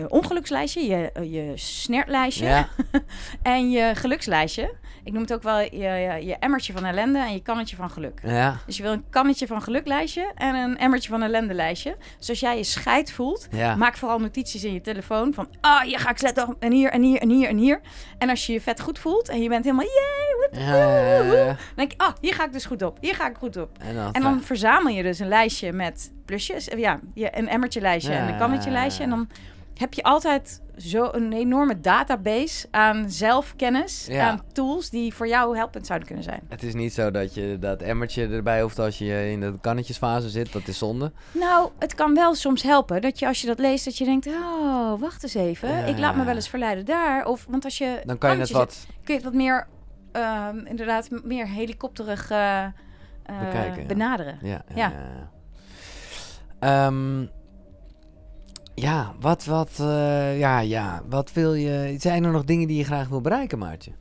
ongelukslijstje, 0.08 0.86
je, 0.86 1.12
eh, 1.12 1.32
je 1.32 1.52
snertlijstje 1.54 2.46
Ja, 2.46 2.68
en 3.42 3.70
je 3.70 3.94
gelukslijstje. 3.94 4.74
Ik 5.04 5.12
noem 5.12 5.22
het 5.22 5.32
ook 5.32 5.42
wel 5.42 5.58
je, 5.58 5.70
je, 5.70 6.26
je 6.26 6.36
emmertje 6.38 6.72
van 6.72 6.84
ellende 6.84 7.18
en 7.18 7.32
je 7.32 7.42
kannetje 7.42 7.76
van 7.76 7.90
geluk. 7.90 8.20
ja, 8.22 8.56
Dus 8.66 8.76
je 8.76 8.82
wil 8.82 8.92
een 8.92 9.04
kannetje 9.10 9.46
van 9.46 9.62
geluklijstje 9.62 10.32
en 10.34 10.54
een 10.54 10.78
emmertje 10.78 11.10
van 11.10 11.22
ellendelijstje. 11.22 11.96
Dus 12.18 12.28
als 12.28 12.40
jij 12.40 12.56
je 12.56 12.64
scheid 12.64 13.12
voelt, 13.12 13.48
ja. 13.50 13.76
maak 13.76 13.96
vooral 13.96 14.18
notities 14.18 14.64
in 14.64 14.72
je 14.72 14.80
telefoon 14.80 15.34
van... 15.34 15.48
Ah, 15.60 15.80
hier 15.80 15.98
ga 15.98 16.10
ik 16.10 16.18
sletten 16.18 16.56
en 16.58 16.72
hier 16.72 16.90
en 16.90 17.02
hier 17.02 17.20
en 17.20 17.28
hier 17.28 17.48
en 17.48 17.56
hier. 17.56 17.80
En 18.18 18.28
als 18.28 18.46
je 18.46 18.52
je 18.52 18.60
vet 18.60 18.80
goed 18.80 18.98
voelt 18.98 19.28
en 19.28 19.42
je 19.42 19.48
bent 19.48 19.64
helemaal... 19.64 19.86
Yay, 19.86 20.32
dan 21.46 21.56
denk 21.76 21.90
je, 21.90 21.98
ah, 21.98 22.12
hier 22.20 22.34
ga 22.34 22.44
ik 22.44 22.52
dus 22.52 22.64
goed 22.64 22.82
op. 22.82 22.98
Hier 23.00 23.14
ga 23.14 23.28
ik 23.28 23.36
goed 23.36 23.56
op. 23.56 23.78
En 23.78 23.94
dan, 23.94 24.12
En 24.12 24.22
dan 24.22 24.42
verzamel 24.42 24.94
je 24.94 25.02
dus 25.02 25.18
een 25.18 25.28
lijstje 25.28 25.72
met 25.72 26.12
plusjes. 26.32 26.68
Ja, 26.76 27.00
je- 27.14 27.38
een 27.38 27.48
emmertje 27.48 27.80
lijstje 27.80 28.12
en 28.12 28.28
een 28.28 28.38
kannetje 28.38 28.70
lijstje. 28.70 29.04
En 29.04 29.10
dan 29.10 29.28
heb 29.74 29.94
je 29.94 30.02
altijd 30.02 30.60
zo 30.76 31.08
een 31.12 31.32
enorme 31.32 31.80
database 31.80 32.66
aan 32.70 33.10
zelfkennis, 33.10 34.06
Ja. 34.10 34.28
aan 34.28 34.40
tools 34.52 34.90
die 34.90 35.14
voor 35.14 35.28
jou 35.28 35.56
helpend 35.56 35.86
zouden 35.86 36.06
kunnen 36.06 36.24
zijn. 36.24 36.40
Het 36.48 36.62
is 36.62 36.74
niet 36.74 36.92
zo 36.92 37.10
dat 37.10 37.34
je 37.34 37.56
dat 37.60 37.82
emmertje 37.82 38.26
erbij 38.28 38.62
hoeft 38.62 38.78
als 38.78 38.98
je 38.98 39.30
in 39.30 39.40
de 39.40 39.54
kannetjesfase 39.60 40.28
zit. 40.30 40.52
Dat 40.52 40.68
is 40.68 40.78
zonde. 40.78 41.12
Nou, 41.32 41.70
het 41.78 41.94
kan 41.94 42.14
wel 42.14 42.34
soms 42.34 42.62
helpen 42.62 43.00
dat 43.00 43.18
je 43.18 43.26
als 43.26 43.40
je 43.40 43.46
dat 43.46 43.58
leest, 43.58 43.84
dat 43.84 43.98
je 43.98 44.04
denkt, 44.04 44.26
oh, 44.26 45.00
wacht 45.00 45.22
eens 45.22 45.34
even, 45.34 45.68
Ja. 45.68 45.84
ik 45.84 45.98
laat 45.98 46.16
me 46.16 46.24
wel 46.24 46.34
eens 46.34 46.48
verleiden 46.48 46.84
daar. 46.84 47.26
Of, 47.26 47.46
want 47.48 47.64
als 47.64 47.78
je 47.78 48.00
Dan 48.04 48.18
kan 48.18 48.32
je 48.34 48.38
het 48.40 48.50
wat... 48.50 48.86
kun 49.04 49.14
je 49.14 49.20
het 49.20 49.22
wat 49.24 49.34
meer, 49.34 49.66
ehm, 50.12 50.58
inderdaad, 50.66 51.08
meer 51.24 51.46
helikopterig 51.48 52.30
eh, 52.30 52.64
eh, 53.22 53.86
benaderen. 53.86 54.38
Ja, 54.42 54.64
ja. 54.74 54.92
Ja. 56.62 56.86
Ehm, 56.86 57.26
ja, 58.74 59.14
wat, 59.20 59.44
wat, 59.44 59.70
eh, 59.80 60.38
ja, 60.38 60.60
ja, 60.60 61.02
wat 61.08 61.32
wil 61.32 61.54
je... 61.54 61.94
Zijn 61.98 62.24
er 62.24 62.32
nog 62.32 62.44
dingen 62.44 62.68
die 62.68 62.76
je 62.76 62.84
graag 62.84 63.08
wil 63.08 63.20
bereiken, 63.20 63.58
Maartje? 63.58 63.92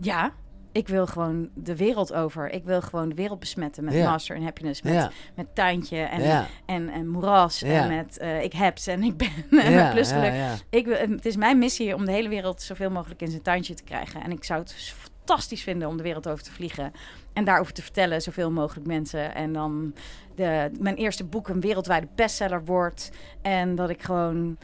Ja, 0.00 0.32
ik 0.76 0.88
wil 0.88 1.06
gewoon 1.06 1.48
de 1.54 1.76
wereld 1.76 2.12
over. 2.12 2.50
Ik 2.50 2.64
wil 2.64 2.82
gewoon 2.82 3.08
de 3.08 3.14
wereld 3.14 3.38
besmetten 3.38 3.84
met. 3.84 3.94
Master 3.94 4.36
in 4.36 4.42
Happiness. 4.42 4.82
Met, 4.82 5.10
met 5.34 5.54
tuintje 5.54 5.98
en, 5.98 6.46
en, 6.66 6.88
en 6.88 7.08
moeras. 7.08 7.62
En 7.62 7.88
met 7.88 8.18
eh, 8.18 8.42
ik 8.42 8.52
heb's 8.52 8.86
en 8.86 9.02
ik 9.02 9.16
ben 9.16 9.28
en 9.64 9.74
met 9.74 9.90
plusgeluk. 9.90 10.32
Ik 10.70 10.86
wil, 10.86 10.96
het 10.96 11.26
is 11.26 11.36
mijn 11.36 11.58
missie 11.58 11.94
om 11.94 12.04
de 12.04 12.12
hele 12.12 12.28
wereld 12.28 12.62
zoveel 12.62 12.90
mogelijk 12.90 13.20
in 13.22 13.30
zijn 13.30 13.42
tuintje 13.42 13.74
te 13.74 13.82
krijgen. 13.82 14.22
En 14.22 14.30
ik 14.30 14.44
zou 14.44 14.60
het 14.60 14.74
fantastisch 14.74 15.62
vinden 15.62 15.88
om 15.88 15.96
de 15.96 16.02
wereld 16.02 16.28
over 16.28 16.44
te 16.44 16.52
vliegen. 16.52 16.92
En 17.36 17.44
daarover 17.44 17.72
te 17.72 17.82
vertellen, 17.82 18.22
zoveel 18.22 18.50
mogelijk 18.50 18.86
mensen. 18.86 19.34
En 19.34 19.52
dan 19.52 19.94
de, 20.34 20.70
mijn 20.80 20.94
eerste 20.96 21.24
boek 21.24 21.48
een 21.48 21.60
wereldwijde 21.60 22.08
bestseller 22.14 22.64
wordt. 22.64 23.10
En 23.42 23.74
dat 23.74 23.90
ik 23.90 24.02
gewoon 24.02 24.56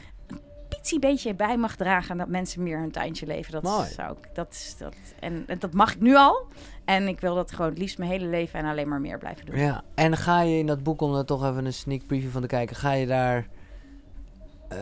een 0.91 0.99
beetje 0.99 1.33
bij 1.35 1.57
mag 1.57 1.75
dragen. 1.75 2.11
En 2.11 2.17
dat 2.17 2.27
mensen 2.27 2.63
meer 2.63 2.79
hun 2.79 2.91
tuintje 2.91 3.25
leven. 3.25 3.51
Dat 3.51 3.63
Mooi. 3.63 3.87
zou 3.89 4.17
ik. 4.21 4.35
Dat, 4.35 4.51
is- 4.51 4.75
dat, 4.77 4.95
en, 5.19 5.43
en 5.47 5.59
dat 5.59 5.73
mag 5.73 5.93
ik 5.93 5.99
nu 6.01 6.15
al. 6.15 6.47
En 6.85 7.07
ik 7.07 7.19
wil 7.19 7.35
dat 7.35 7.51
gewoon 7.51 7.69
het 7.69 7.77
liefst 7.79 7.97
mijn 7.97 8.11
hele 8.11 8.25
leven 8.25 8.59
en 8.59 8.65
alleen 8.65 8.87
maar 8.87 9.01
meer 9.01 9.17
blijven 9.17 9.45
doen. 9.45 9.55
Ja, 9.57 9.81
en 9.95 10.17
ga 10.17 10.41
je 10.41 10.57
in 10.57 10.67
dat 10.67 10.83
boek, 10.83 11.01
om 11.01 11.15
er 11.15 11.25
toch 11.25 11.45
even 11.49 11.65
een 11.65 11.73
sneak 11.73 12.05
preview 12.07 12.29
van 12.29 12.41
te 12.41 12.47
kijken, 12.47 12.75
ga 12.75 12.91
je 12.91 13.05
daar 13.07 13.47
eh, 14.69 14.77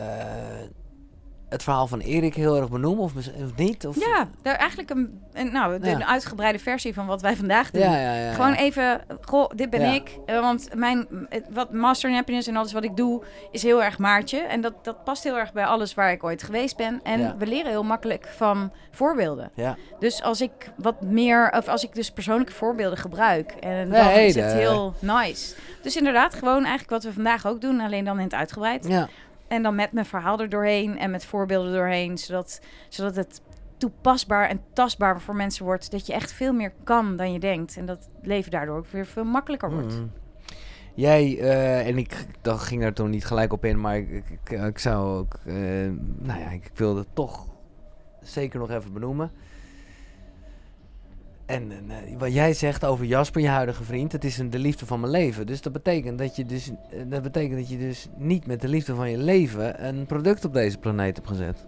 het 1.52 1.62
verhaal 1.62 1.86
van 1.86 2.00
Erik 2.00 2.34
heel 2.34 2.56
erg 2.56 2.68
benoemen 2.70 3.04
of, 3.04 3.12
niet? 3.56 3.86
Of, 3.86 3.96
Ja, 4.00 4.28
daar 4.42 4.54
eigenlijk 4.54 4.90
een, 4.90 5.20
een, 5.32 5.52
nou, 5.52 5.78
de- 5.80 5.86
Ja. 5.86 5.94
een 5.94 6.04
uitgebreide 6.06 6.58
versie 6.58 6.94
van 6.94 7.06
wat 7.06 7.22
wij 7.22 7.36
vandaag 7.36 7.70
doen. 7.70 7.82
ja, 7.82 8.14
ja, 8.16 8.32
Gewoon 8.32 8.52
even, 8.52 9.00
goh, 9.20 9.50
dit 9.54 9.70
ben 9.70 9.94
ik. 9.94 10.18
Eh, 10.26 10.40
want 10.40 10.68
mijn, 10.74 11.06
wat 11.50 11.72
Master 11.72 12.08
in 12.10 12.14
Happiness 12.16 12.48
en 12.48 12.56
alles 12.56 12.72
wat 12.72 12.84
ik 12.84 12.96
doe, 12.96 13.22
is 13.50 13.62
heel 13.62 13.82
erg 13.82 13.98
Maartje. 13.98 14.38
En 14.38 14.60
dat, 14.60 14.72
dat 14.84 15.04
past 15.04 15.24
heel 15.24 15.38
erg 15.38 15.52
bij 15.52 15.64
alles 15.64 15.94
waar 15.94 16.12
ik 16.12 16.24
ooit 16.24 16.42
geweest 16.42 16.76
ben. 16.76 17.00
En 17.02 17.38
we 17.38 17.46
leren 17.46 17.70
heel 17.70 17.84
makkelijk 17.84 18.26
van 18.36 18.72
voorbeelden. 18.90 19.50
Ja, 19.54 19.76
Dus 19.98 20.22
als 20.22 20.40
ik 20.40 20.52
wat 20.76 21.00
meer, 21.02 21.52
of 21.56 21.68
als 21.68 21.84
ik 21.84 21.94
dus 21.94 22.10
persoonlijke 22.10 22.52
voorbeelden 22.52 22.98
gebruik, 22.98 23.50
en 23.60 23.90
dan 23.90 24.08
is 24.10 24.34
het 24.34 24.52
heel 24.52 24.94
nice. 24.98 25.54
Dus 25.82 25.96
inderdaad, 25.96 26.34
gewoon 26.34 26.60
eigenlijk 26.60 26.90
wat 26.90 27.02
we 27.04 27.12
vandaag 27.12 27.46
ook 27.46 27.60
doen, 27.60 27.80
alleen 27.80 28.04
dan 28.04 28.16
in 28.18 28.24
het 28.24 28.34
uitgebreid. 28.34 28.86
ja. 28.88 29.08
En 29.52 29.62
dan 29.62 29.74
met 29.74 29.92
mijn 29.92 30.06
verhaal 30.06 30.40
er 30.40 30.48
doorheen 30.48 30.98
en 30.98 31.10
met 31.10 31.24
voorbeelden 31.24 31.72
doorheen, 31.72 32.18
zodat, 32.18 32.60
zodat 32.88 33.16
het 33.16 33.40
toepasbaar 33.76 34.48
en 34.48 34.60
tastbaar 34.72 35.20
voor 35.20 35.36
mensen 35.36 35.64
wordt. 35.64 35.90
Dat 35.90 36.06
je 36.06 36.12
echt 36.12 36.32
veel 36.32 36.52
meer 36.52 36.72
kan 36.84 37.16
dan 37.16 37.32
je 37.32 37.38
denkt. 37.38 37.76
En 37.76 37.86
dat 37.86 38.08
leven 38.22 38.50
daardoor 38.50 38.76
ook 38.76 38.86
weer 38.86 39.06
veel 39.06 39.24
makkelijker 39.24 39.70
wordt. 39.70 39.98
Mm. 39.98 40.10
Jij, 40.94 41.38
eh, 41.38 41.86
en 41.86 41.98
ik 41.98 42.26
dat 42.40 42.60
ging 42.60 42.82
er 42.84 42.92
toen 42.92 43.10
niet 43.10 43.24
gelijk 43.24 43.52
op 43.52 43.64
in, 43.64 43.80
maar 43.80 43.96
ik, 43.96 44.10
ik, 44.10 44.24
ik, 44.30 44.60
ik 44.60 44.78
zou 44.78 45.18
ook, 45.18 45.38
eh, 45.44 45.54
nou 46.18 46.40
ja, 46.40 46.50
ik 46.50 46.70
wilde 46.74 47.00
het 47.00 47.14
toch 47.14 47.46
zeker 48.20 48.58
nog 48.58 48.70
even 48.70 48.92
benoemen. 48.92 49.30
En 51.46 51.72
eh, 51.72 52.18
wat 52.18 52.32
jij 52.32 52.54
zegt 52.54 52.84
over 52.84 53.04
Jasper, 53.04 53.40
je 53.40 53.48
huidige 53.48 53.84
vriend, 53.84 54.12
het 54.12 54.24
is 54.24 54.38
een, 54.38 54.50
de 54.50 54.58
liefde 54.58 54.86
van 54.86 55.00
mijn 55.00 55.12
leven. 55.12 55.46
Dus 55.46 55.60
dat 55.60 55.72
betekent 55.72 56.18
dat 56.18 56.36
je 56.36 56.44
dus, 56.44 56.70
eh, 56.90 57.00
dat 57.06 57.22
betekent 57.22 57.58
dat 57.58 57.68
je 57.68 57.78
dus 57.78 58.08
niet 58.16 58.46
met 58.46 58.60
de 58.60 58.68
liefde 58.68 58.94
van 58.94 59.10
je 59.10 59.18
leven 59.18 59.86
een 59.86 60.06
product 60.06 60.44
op 60.44 60.52
deze 60.52 60.78
planeet 60.78 61.16
hebt 61.16 61.28
gezet. 61.28 61.66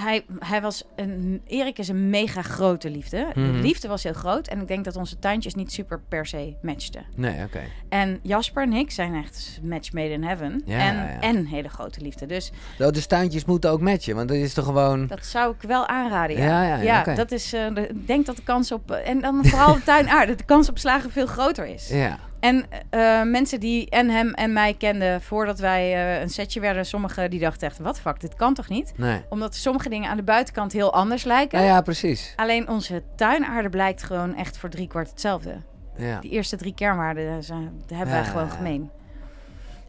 Hij, 0.00 0.24
hij 0.38 0.60
was 0.60 0.84
een, 0.96 1.42
Erik 1.46 1.78
is 1.78 1.88
een 1.88 2.10
mega 2.10 2.42
grote 2.42 2.90
liefde. 2.90 3.26
Mhm. 3.34 3.52
De 3.52 3.58
liefde 3.58 3.88
was 3.88 4.02
heel 4.02 4.12
groot. 4.12 4.48
En 4.48 4.60
ik 4.60 4.68
denk 4.68 4.84
dat 4.84 4.96
onze 4.96 5.18
tuintjes 5.18 5.54
niet 5.54 5.72
super 5.72 6.00
per 6.08 6.26
se 6.26 6.54
matchten. 6.62 7.04
Nee, 7.16 7.44
oké. 7.44 7.60
En 7.88 8.18
Jasper 8.22 8.62
en 8.62 8.72
ik 8.72 8.90
zijn 8.90 9.14
echt 9.14 9.58
match 9.62 9.92
made 9.92 10.08
in 10.10 10.22
heaven. 10.24 10.62
Ja, 10.64 10.78
en, 10.78 10.94
ja, 10.96 11.08
ja. 11.10 11.20
en 11.20 11.46
hele 11.46 11.68
grote 11.68 12.00
liefde. 12.00 12.26
Dus 12.26 12.50
Zo, 12.78 12.90
De 12.90 13.06
tuintjes 13.06 13.44
moeten 13.44 13.70
ook 13.70 13.80
matchen, 13.80 14.14
want 14.16 14.28
dat 14.28 14.36
is 14.36 14.54
toch 14.54 14.64
gewoon... 14.64 15.06
dat 15.06 15.26
zou 15.26 15.54
ik 15.58 15.68
wel 15.68 15.86
aanraden. 15.86 16.36
Ja, 16.36 16.62
Ja, 16.64 16.76
ja, 17.04 17.14
dat 17.14 17.30
is. 17.32 17.52
eh, 17.52 17.74
de- 17.74 17.88
ik 17.88 18.06
denk 18.06 18.26
dat 18.26 18.36
de 18.36 18.42
kans 18.42 18.72
op. 18.72 18.90
en 18.90 19.20
dan 19.20 19.44
vooral 19.44 19.74
de 19.74 19.82
tuinaarde. 19.82 20.34
De 20.34 20.44
kans 20.44 20.68
op 20.68 20.78
slagen 20.78 21.10
veel 21.10 21.26
groter 21.26 21.66
is. 21.66 21.88
Ja, 21.88 22.18
En 22.40 22.64
eh, 22.90 23.22
mensen 23.22 23.60
die 23.60 23.90
en 23.90 24.08
hem 24.10 24.34
en 24.34 24.52
mij 24.52 24.74
kenden 24.74 25.22
voordat 25.22 25.58
wij 25.58 25.94
eh, 25.94 26.20
een 26.20 26.30
setje 26.30 26.60
werden, 26.60 26.86
sommigen 26.86 27.30
die 27.30 27.40
dachten 27.40 27.68
echt, 27.68 27.78
wat 27.78 28.00
fuck, 28.00 28.20
dit 28.20 28.34
kan 28.34 28.54
toch 28.54 28.68
niet? 28.68 28.92
nee. 28.96 29.22
Omdat 29.28 29.54
sommige 29.54 29.88
dingen 29.88 30.10
aan 30.10 30.16
de 30.16 30.22
buitenkant 30.22 30.72
heel 30.72 30.92
anders 30.92 31.24
lijken. 31.24 31.60
Ja, 31.60 31.64
ja, 31.66 31.80
precies. 31.80 32.32
Alleen 32.36 32.68
onze 32.68 33.02
tuinaarde 33.16 33.68
blijkt 33.68 34.02
gewoon 34.02 34.34
echt 34.36 34.58
voor 34.58 34.68
driekwart 34.68 35.10
hetzelfde. 35.10 35.56
Ja. 35.96 36.18
Die 36.20 36.30
eerste 36.30 36.56
drie 36.56 36.74
kernwaarden 36.74 37.44
zijn, 37.44 37.82
hebben 37.86 38.14
Ja, 38.14 38.20
wij 38.20 38.30
gewoon 38.30 38.50
gemeen. 38.50 38.90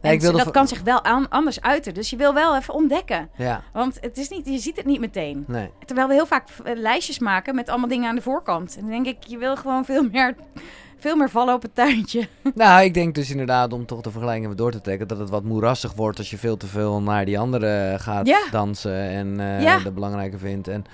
Nee, 0.02 0.10
En 0.12 0.16
ik 0.18 0.20
wilde 0.22 0.44
dat 0.44 0.52
kan 0.52 0.68
zich 0.68 0.82
wel 0.82 1.04
aan, 1.04 1.28
anders 1.28 1.60
uiten. 1.60 1.94
Dus 1.94 2.10
je 2.10 2.16
wil 2.16 2.34
wel 2.34 2.56
even 2.56 2.74
ontdekken. 2.74 3.28
Ja, 3.36 3.62
Want 3.72 3.98
het 4.00 4.18
is 4.18 4.28
niet, 4.28 4.46
je 4.46 4.58
ziet 4.58 4.76
het 4.76 4.86
niet 4.86 5.00
meteen. 5.00 5.44
nee. 5.46 5.70
Terwijl 5.84 6.08
we 6.08 6.14
heel 6.14 6.26
vaak 6.26 6.48
eh, 6.64 6.76
lijstjes 6.76 7.18
maken 7.18 7.54
met 7.54 7.68
allemaal 7.68 7.88
dingen 7.88 8.08
aan 8.08 8.14
de 8.14 8.22
voorkant. 8.22 8.74
En 8.76 8.80
dan 8.80 8.90
denk 8.90 9.06
ik, 9.06 9.16
je 9.26 9.38
wil 9.38 9.56
gewoon 9.56 9.84
veel 9.84 10.08
meer, 10.12 10.34
veel 11.02 11.16
meer 11.16 11.30
vallen 11.30 11.54
op 11.54 11.62
het 11.62 11.74
tuintje. 11.74 12.28
Nou, 12.54 12.82
ik 12.84 12.94
denk 12.94 13.14
dus 13.14 13.30
inderdaad, 13.30 13.72
om 13.72 13.86
toch 13.86 14.00
de 14.00 14.10
vergelijking 14.10 14.44
even 14.44 14.56
door 14.56 14.70
te 14.70 14.80
trekken, 14.80 15.08
dat 15.08 15.18
het 15.18 15.30
wat 15.30 15.42
moerassig 15.44 15.92
wordt 15.94 16.18
als 16.18 16.30
je 16.30 16.38
veel 16.38 16.56
te 16.56 16.66
veel 16.66 17.02
naar 17.02 17.24
die 17.24 17.38
andere 17.38 17.94
gaat 17.98 18.26
Ja. 18.26 18.40
dansen 18.50 18.94
en 19.08 19.40
eh 19.40 19.62
Ja. 19.62 19.78
de 19.78 19.90
belangrijke 19.92 20.38
vindt. 20.38 20.68
En, 20.68 20.84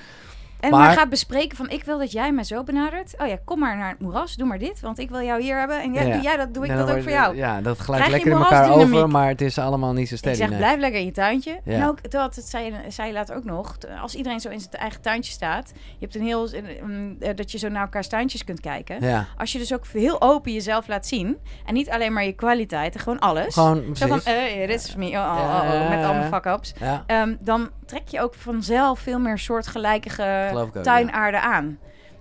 En 0.60 0.70
Maar- 0.70 0.80
maar 0.80 0.96
gaat 0.96 1.08
bespreken 1.08 1.56
van, 1.56 1.70
ik 1.70 1.84
wil 1.84 1.98
dat 1.98 2.12
jij 2.12 2.32
mij 2.32 2.44
zo 2.44 2.62
benadert. 2.64 3.14
Oh 3.18 3.26
ja, 3.26 3.36
kom 3.44 3.58
maar 3.58 3.76
naar 3.76 3.88
het 3.88 4.00
moeras, 4.00 4.36
doe 4.36 4.46
maar 4.46 4.58
dit. 4.58 4.80
Want 4.80 4.98
ik 4.98 5.10
wil 5.10 5.22
jou 5.22 5.42
hier 5.42 5.58
hebben. 5.58 5.80
En 5.82 5.92
jij, 5.92 6.06
Ja. 6.06 6.12
doe 6.12 6.22
jij 6.22 6.36
dat, 6.36 6.54
doe 6.54 6.64
ik 6.64 6.76
dat 6.76 6.90
ook 6.90 7.02
voor 7.02 7.10
jou. 7.12 7.36
Ja, 7.36 7.60
dat 7.60 7.78
glijdt 7.78 8.04
je 8.04 8.10
lekker 8.10 8.30
in 8.30 8.36
elkaar 8.36 8.70
over, 8.70 9.08
maar 9.08 9.28
het 9.28 9.40
is 9.40 9.58
allemaal 9.58 9.92
niet 9.92 10.08
zo 10.08 10.12
Ik 10.14 10.20
steady. 10.20 10.36
zeg, 10.36 10.48
nee. 10.48 10.58
blijf 10.58 10.78
lekker 10.80 11.00
in 11.00 11.06
je 11.06 11.12
tuintje. 11.12 11.60
Ja. 11.64 11.72
En 11.74 11.86
ook, 11.88 12.10
dat, 12.10 12.34
zei, 12.44 12.64
je- 12.64 12.90
zei 12.90 13.12
later 13.12 13.36
ook 13.36 13.44
nog, 13.44 13.76
als 14.02 14.14
iedereen 14.14 14.40
zo 14.40 14.48
in 14.48 14.60
zijn 14.60 14.72
eigen 14.72 15.00
tuintje 15.00 15.32
staat. 15.32 15.72
Je 15.74 15.96
hebt 16.00 16.14
een 16.14 16.22
heel, 16.22 16.48
een- 16.54 17.16
eh, 17.20 17.36
dat 17.36 17.52
je 17.52 17.58
zo 17.58 17.68
naar 17.68 17.82
elkaars 17.82 18.08
tuintjes 18.08 18.44
kunt 18.44 18.60
kijken. 18.60 18.96
Ja, 19.00 19.26
Als 19.36 19.52
je 19.52 19.58
dus 19.58 19.74
ook 19.74 19.86
heel 19.86 20.20
open 20.20 20.52
jezelf 20.52 20.88
laat 20.88 21.06
zien. 21.06 21.36
En 21.66 21.74
niet 21.74 21.90
alleen 21.90 22.12
maar 22.12 22.24
je 22.24 22.32
kwaliteiten, 22.32 23.00
gewoon 23.00 23.18
alles. 23.18 23.54
gewoon 23.54 23.96
zo 23.96 24.06
van, 24.06 24.20
eh, 24.22 24.66
dit 24.66 24.84
is 24.86 24.96
me, 24.96 25.06
oh, 25.06 25.12
oh, 25.12 25.62
oh, 25.62 25.74
oh, 25.74 25.88
met 25.88 26.04
allemaal 26.04 26.22
ja. 26.22 26.28
fuck-ups. 26.28 26.74
Ehm, 27.06 27.34
dan 27.40 27.70
trek 27.86 28.08
je 28.08 28.20
ook 28.20 28.34
vanzelf 28.34 28.98
veel 28.98 29.18
meer 29.18 29.38
soortgelijke 29.38 30.10
geloof 30.48 30.68
ik 30.68 30.76
ook. 30.76 30.82
tuinaarde 30.82 31.40
aan. 31.40 31.78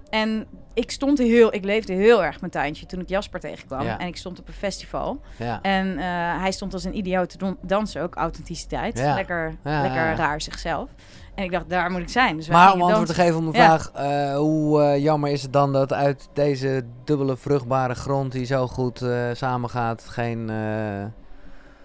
En 0.09 0.47
ik 0.73 0.91
stond 0.91 1.17
heel, 1.17 1.53
ik 1.53 1.63
leefde 1.63 1.93
heel 1.93 2.23
erg 2.23 2.39
mijn 2.39 2.51
tuintje 2.51 2.85
toen 2.85 2.99
ik 2.99 3.09
Jasper 3.09 3.39
tegenkwam. 3.39 3.81
Ja. 3.83 3.97
En 3.97 4.07
ik 4.07 4.17
stond 4.17 4.39
op 4.39 4.47
een 4.47 4.53
festival. 4.53 5.21
Ja. 5.37 5.59
En 5.61 5.97
eh, 5.97 6.03
hij 6.41 6.51
stond 6.51 6.73
als 6.73 6.83
een 6.83 6.97
idioot 6.97 7.29
te 7.29 7.55
dansen, 7.61 8.01
ook 8.01 8.15
authenticiteit. 8.15 8.97
Ja. 8.99 9.13
Lekker, 9.13 9.55
lekker 9.63 10.15
raar 10.15 10.41
zichzelf. 10.41 10.89
En 11.35 11.43
ik 11.43 11.51
dacht, 11.51 11.69
daar 11.69 11.91
moet 11.91 12.01
ik 12.01 12.09
zijn. 12.09 12.35
Dus 12.37 12.47
Maar 12.47 12.73
om 12.73 12.81
antwoord 12.81 13.07
te 13.07 13.13
geven 13.13 13.35
op 13.35 13.41
mijn 13.41 13.53
vraag, 13.53 13.91
eh, 13.93 14.35
hoe 14.37 14.81
eh, 14.83 15.03
jammer 15.03 15.31
is 15.31 15.41
het 15.41 15.53
dan 15.53 15.73
dat 15.73 15.93
uit 15.93 16.29
deze 16.33 16.83
dubbele 17.03 17.37
vruchtbare 17.37 17.95
grond 17.95 18.31
die 18.31 18.45
zo 18.45 18.67
goed 18.67 19.01
eh, 19.01 19.19
samengaat, 19.33 20.03
geen... 20.09 20.49
eh, 20.49 21.05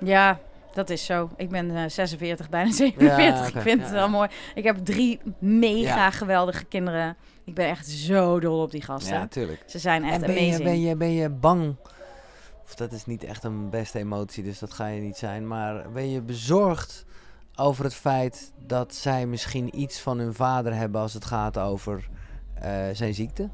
Ja, 0.09 0.39
dat 0.75 0.91
is 0.91 1.05
zo. 1.05 1.31
Ik 1.37 1.49
ben 1.49 1.77
eh, 1.77 1.85
46, 1.89 2.49
bijna 2.49 2.71
47. 2.73 3.49
oké. 3.49 3.59
Ik 3.59 3.63
vind 3.65 3.79
Ja, 3.79 3.85
het 3.85 3.93
wel 3.93 4.09
mooi. 4.09 4.29
Ik 4.55 4.65
heb 4.65 4.77
drie 4.85 5.21
mega 5.39 6.11
geweldige 6.11 6.65
kinderen. 6.65 7.17
Ik 7.45 7.55
ben 7.55 7.69
echt 7.69 7.89
zo 7.89 8.41
dol 8.41 8.63
op 8.63 8.71
die 8.71 8.83
gasten. 8.83 9.15
ja, 9.15 9.27
tuurlijk. 9.27 9.63
Ze 9.67 9.79
zijn 9.79 10.05
echt 10.05 10.15
En 10.15 10.21
ben 10.21 10.35
je, 10.35 10.41
amazing. 10.41 10.65
ben, 10.65 10.81
je, 10.81 10.97
ben 10.97 11.13
je 11.13 11.29
bang, 11.29 11.75
of 12.65 12.75
dat 12.75 12.93
is 12.93 13.07
niet 13.07 13.25
echt 13.25 13.45
een 13.45 13.71
beste 13.71 13.99
emotie, 13.99 14.43
dus 14.45 14.59
dat 14.59 14.73
ga 14.73 14.87
je 14.87 15.01
niet 15.01 15.17
zijn, 15.17 15.47
maar 15.47 15.91
ben 15.93 16.11
je 16.11 16.21
bezorgd 16.21 17.05
over 17.57 17.85
het 17.85 17.95
feit 17.95 18.53
dat 18.67 18.95
zij 18.95 19.27
misschien 19.27 19.81
iets 19.81 20.01
van 20.01 20.19
hun 20.19 20.35
vader 20.35 20.75
hebben 20.75 21.01
als 21.01 21.15
het 21.15 21.25
gaat 21.25 21.59
over 21.59 22.09
eh, 22.55 22.73
zijn 22.93 23.15
ziekte? 23.15 23.49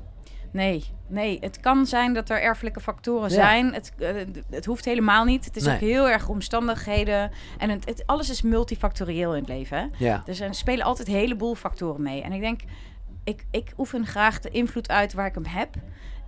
Nee, 0.50 0.84
nee. 1.06 1.38
Het 1.40 1.60
kan 1.60 1.86
zijn 1.86 2.14
dat 2.14 2.30
er 2.30 2.42
erfelijke 2.42 2.80
factoren 2.80 3.28
Ja. 3.28 3.34
zijn. 3.34 3.72
Het, 3.74 3.92
eh, 3.98 4.08
het 4.50 4.64
hoeft 4.64 4.84
helemaal 4.84 5.24
niet. 5.24 5.44
Het 5.44 5.56
is 5.56 5.62
Nee. 5.64 5.74
ook 5.74 5.80
heel 5.80 6.08
erg 6.08 6.28
omstandigheden. 6.28 7.30
En 7.58 7.70
het, 7.70 7.84
het- 7.84 8.02
alles 8.06 8.30
is 8.30 8.42
multifactorieel 8.42 9.34
in 9.34 9.40
het 9.40 9.48
leven. 9.48 9.78
Hè? 9.78 9.86
Ja. 10.04 10.22
Dus 10.24 10.40
er 10.40 10.54
spelen 10.54 10.84
altijd 10.84 11.08
een 11.08 11.14
heleboel 11.14 11.54
factoren 11.54 12.02
mee. 12.02 12.22
En 12.22 12.32
ik 12.32 12.40
denk, 12.40 12.60
ik, 13.24 13.44
ik 13.50 13.72
oefen 13.78 14.06
graag 14.06 14.40
de 14.40 14.50
invloed 14.50 14.88
uit 14.88 15.12
waar 15.12 15.26
ik 15.26 15.34
hem 15.34 15.46
heb. 15.46 15.74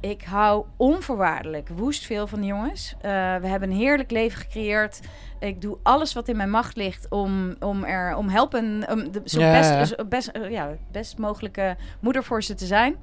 Ik 0.01 0.23
hou 0.23 0.65
onvoorwaardelijk 0.77 1.69
woest 1.69 2.07
veel 2.07 2.27
van 2.27 2.41
de 2.41 2.47
jongens. 2.47 2.95
Eh, 3.01 3.11
we 3.37 3.47
hebben 3.47 3.71
een 3.71 3.77
heerlijk 3.77 4.11
leven 4.11 4.41
gecreëerd. 4.41 5.01
Ik 5.39 5.61
doe 5.61 5.79
alles 5.83 6.13
wat 6.13 6.29
in 6.29 6.37
mijn 6.37 6.51
macht 6.51 6.77
ligt 6.77 7.07
om, 7.09 7.55
om 7.59 7.85
er 7.85 8.17
om 8.17 8.29
helpen, 8.29 8.85
om 8.91 9.13
de 9.13 9.21
zo 9.25 9.41
Ja, 9.41 9.53
best, 9.79 9.95
ja. 9.97 10.05
best, 10.05 10.29
eh, 10.29 10.51
ja, 10.51 10.71
best 10.91 11.19
mogelijke 11.19 11.77
moeder 12.01 12.25
voor 12.25 12.43
ze 12.43 12.55
te 12.55 12.67
zijn. 12.67 12.97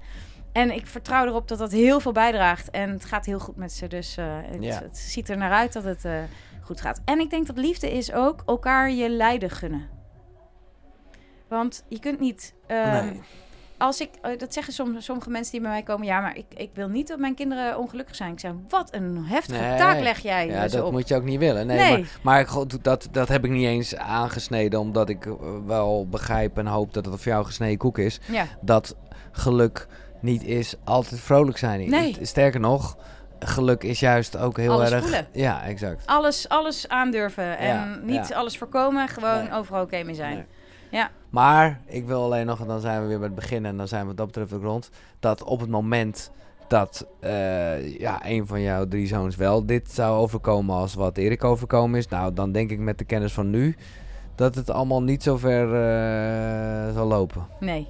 En 0.57 0.71
ik 0.75 0.87
vertrouw 0.87 1.25
erop 1.25 1.47
dat 1.47 1.57
dat 1.57 1.71
heel 1.71 1.99
veel 1.99 2.11
bijdraagt. 2.11 2.69
En 2.69 2.89
het 2.89 3.05
gaat 3.05 3.25
heel 3.25 3.39
goed 3.39 3.55
met 3.55 3.71
ze. 3.73 3.87
Dus 3.87 4.17
eh, 4.17 4.25
het, 4.29 4.63
Ja. 4.63 4.79
het 4.81 4.97
ziet 4.97 5.29
er 5.29 5.37
naar 5.37 5.51
uit 5.51 5.73
dat 5.73 5.83
het 5.83 6.05
eh, 6.05 6.11
goed 6.61 6.81
gaat. 6.81 7.01
En 7.05 7.19
ik 7.19 7.29
denk 7.29 7.47
dat 7.47 7.57
liefde 7.57 7.91
is 7.91 8.13
ook 8.13 8.43
elkaar 8.45 8.91
je 8.91 9.09
lijden 9.09 9.49
gunnen. 9.49 9.89
Want 11.47 11.83
je 11.87 11.99
kunt 11.99 12.19
niet. 12.19 12.53
ehm, 12.67 13.05
Nee. 13.05 13.21
Als 13.77 14.01
ik, 14.01 14.09
eh, 14.21 14.37
dat 14.37 14.53
zeggen 14.53 14.73
soms, 14.73 15.05
sommige 15.05 15.29
mensen 15.29 15.51
die 15.51 15.61
bij 15.61 15.69
mij 15.69 15.83
komen, 15.83 16.07
ja, 16.07 16.19
maar 16.19 16.37
ik, 16.37 16.45
ik 16.55 16.69
wil 16.73 16.87
niet 16.87 17.07
dat 17.07 17.19
mijn 17.19 17.35
kinderen 17.35 17.77
ongelukkig 17.79 18.15
zijn. 18.15 18.31
Ik 18.31 18.39
zeg, 18.39 18.51
wat 18.69 18.93
een 18.93 19.25
heftige 19.25 19.61
Nee. 19.61 19.77
taak 19.77 19.99
leg 19.99 20.19
jij 20.19 20.47
Ja, 20.47 20.61
dus 20.63 20.71
dat 20.71 20.83
op. 20.85 20.91
moet 20.91 21.07
je 21.07 21.15
ook 21.15 21.23
niet 21.23 21.39
willen. 21.39 21.67
Nee, 21.67 21.77
Nee. 21.77 21.91
maar, 21.97 22.07
maar 22.21 22.47
god, 22.47 22.83
dat, 22.83 23.07
dat 23.11 23.27
heb 23.27 23.45
ik 23.45 23.51
niet 23.51 23.65
eens 23.65 23.95
aangesneden, 23.95 24.79
omdat 24.79 25.09
ik 25.09 25.27
wel 25.65 26.07
begrijp 26.09 26.57
en 26.57 26.65
hoop 26.67 26.93
dat 26.93 27.05
het 27.05 27.21
voor 27.21 27.31
jou 27.31 27.45
gesneden 27.45 27.77
koek 27.77 27.97
is. 27.97 28.19
Ja, 28.31 28.45
Dat 28.61 28.95
geluk 29.31 29.87
niet 30.19 30.43
is 30.43 30.75
altijd 30.83 31.21
vrolijk 31.21 31.57
zijn. 31.57 31.89
Nee. 31.89 32.17
Sterker 32.21 32.59
nog, 32.59 32.97
geluk 33.39 33.83
is 33.83 33.99
juist 33.99 34.37
ook 34.37 34.57
heel 34.57 34.71
Alles 34.71 34.91
erg... 34.91 35.01
voelen. 35.01 35.27
Ja, 35.31 35.63
exact. 35.63 36.05
alles, 36.05 36.49
alles 36.49 36.87
aandurven 36.87 37.57
en 37.57 37.67
Ja, 37.67 37.97
niet 38.03 38.27
ja. 38.27 38.35
alles 38.35 38.57
voorkomen, 38.57 39.07
gewoon 39.07 39.43
Nee. 39.43 39.53
overal 39.53 39.83
oké 39.83 40.03
mee 40.03 40.15
zijn. 40.15 40.35
Nee. 40.35 40.45
Ja. 40.91 41.09
Maar 41.29 41.79
ik 41.85 42.05
wil 42.05 42.23
alleen 42.23 42.45
nog, 42.45 42.59
en 42.59 42.67
dan 42.67 42.79
zijn 42.79 43.01
we 43.01 43.07
weer 43.07 43.17
bij 43.17 43.27
het 43.27 43.35
begin 43.35 43.65
en 43.65 43.77
dan 43.77 43.87
zijn 43.87 44.01
we 44.01 44.07
wat 44.07 44.17
dat 44.17 44.25
betreft 44.25 44.53
ook 44.53 44.61
rond, 44.63 44.89
dat 45.19 45.43
op 45.43 45.59
het 45.59 45.69
moment 45.69 46.31
dat 46.67 47.07
eh, 47.19 47.97
ja, 47.99 48.19
een 48.25 48.47
van 48.47 48.61
jouw 48.61 48.87
drie 48.87 49.07
zoons 49.07 49.35
wel 49.35 49.65
dit 49.65 49.91
zou 49.91 50.17
overkomen 50.17 50.75
als 50.75 50.93
wat 50.93 51.17
Erik 51.17 51.43
overkomen 51.43 51.99
is, 51.99 52.07
nou 52.07 52.33
dan 52.33 52.51
denk 52.51 52.71
ik 52.71 52.79
met 52.79 52.97
de 52.97 53.03
kennis 53.05 53.33
van 53.33 53.49
nu 53.49 53.75
dat 54.35 54.55
het 54.55 54.69
allemaal 54.69 55.03
niet 55.03 55.23
zo 55.23 55.37
ver 55.37 55.63
eh, 55.73 56.93
zal 56.93 57.07
lopen. 57.07 57.47
Nee, 57.59 57.87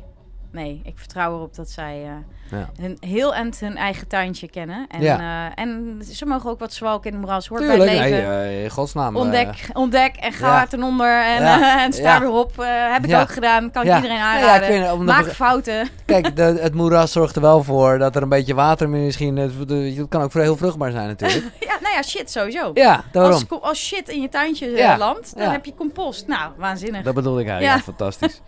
nee, 0.57 0.81
ik 0.83 0.93
vertrouw 0.97 1.35
erop 1.35 1.55
dat 1.55 1.69
zij 1.69 2.03
eh, 2.03 2.59
Ja. 2.59 2.69
hun, 2.81 2.97
heel 2.99 3.33
eind 3.33 3.59
hun 3.59 3.77
eigen 3.77 4.07
tuintje 4.07 4.49
kennen. 4.49 4.85
En, 4.89 5.01
Ja. 5.01 5.47
eh, 5.47 5.63
en 5.63 5.99
ze 6.11 6.25
mogen 6.25 6.49
ook 6.49 6.59
wat 6.59 6.73
zwalk 6.73 7.05
in 7.05 7.11
de 7.11 7.17
moeras, 7.17 7.47
hoort 7.47 7.61
Tuurlijk, 7.61 7.83
bij 7.83 7.93
het 7.97 8.01
nee, 8.09 8.11
leven. 8.19 8.41
eh, 8.41 8.63
in 8.63 8.69
godsnaam. 8.69 9.15
eh, 9.15 9.21
Ontdek, 9.21 9.69
ontdek 9.73 10.15
en 10.15 10.31
ga 10.33 10.47
ja. 10.59 10.65
ten 10.67 10.83
onder 10.83 11.23
en, 11.23 11.43
en 11.61 11.93
sta 11.93 12.19
weer 12.19 12.31
op. 12.31 12.51
Heb 12.91 13.05
ik 13.05 13.15
ook 13.15 13.29
gedaan, 13.31 13.71
kan 13.71 13.85
ik 13.87 13.95
iedereen 13.95 14.17
ja, 14.17 14.33
aanraden. 14.33 14.75
ik 14.75 14.81
weet, 14.97 14.99
Maak 15.05 15.25
fouten. 15.25 15.87
Kijk, 16.05 16.35
de, 16.35 16.43
het 16.43 16.73
moeras 16.73 17.11
zorgt 17.11 17.35
er 17.35 17.41
wel 17.41 17.63
voor 17.63 17.97
dat 17.97 18.15
er 18.15 18.21
een 18.21 18.29
beetje 18.29 18.53
water 18.53 18.89
misschien... 18.89 19.37
Het, 19.37 19.51
het 19.69 20.05
kan 20.09 20.21
ook 20.21 20.33
heel 20.33 20.57
vruchtbaar 20.57 20.91
zijn 20.91 21.07
natuurlijk. 21.07 21.45
Ja, 21.67 21.77
nou 21.81 21.95
ja, 21.95 22.01
shit 22.01 22.31
sowieso. 22.31 22.71
Ja, 22.73 23.03
daarom. 23.11 23.31
Als, 23.33 23.45
als 23.61 23.85
shit 23.85 24.09
in 24.09 24.21
je 24.21 24.29
tuintje 24.29 24.95
landt, 24.97 25.37
dan 25.37 25.49
heb 25.51 25.65
je 25.65 25.73
compost. 25.75 26.27
Nou, 26.27 26.51
waanzinnig. 26.57 27.03
Dat 27.03 27.13
bedoel 27.13 27.39
ik 27.39 27.47
eigenlijk. 27.47 27.83
Fantastisch. 27.83 28.41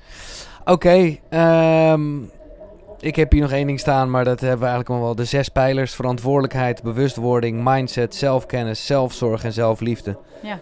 Oké, 0.70 1.18
ehm, 1.30 2.22
ik 3.00 3.16
heb 3.16 3.32
hier 3.32 3.42
nog 3.42 3.52
één 3.52 3.68
ding 3.68 3.80
staan, 3.80 4.10
maar 4.10 4.24
dat 4.24 4.40
hebben 4.40 4.60
we 4.60 4.66
eigenlijk 4.66 4.96
al 5.00 5.06
wel. 5.06 5.16
De 5.16 5.26
zes 5.26 5.50
pijlers, 5.50 5.94
verantwoordelijkheid, 5.94 6.84
bewustwording, 6.84 7.64
mindset, 7.64 8.16
zelfkennis, 8.16 8.86
zelfzorg 8.86 9.44
en 9.44 9.54
zelfliefde. 9.54 10.18
Ja. 10.42 10.60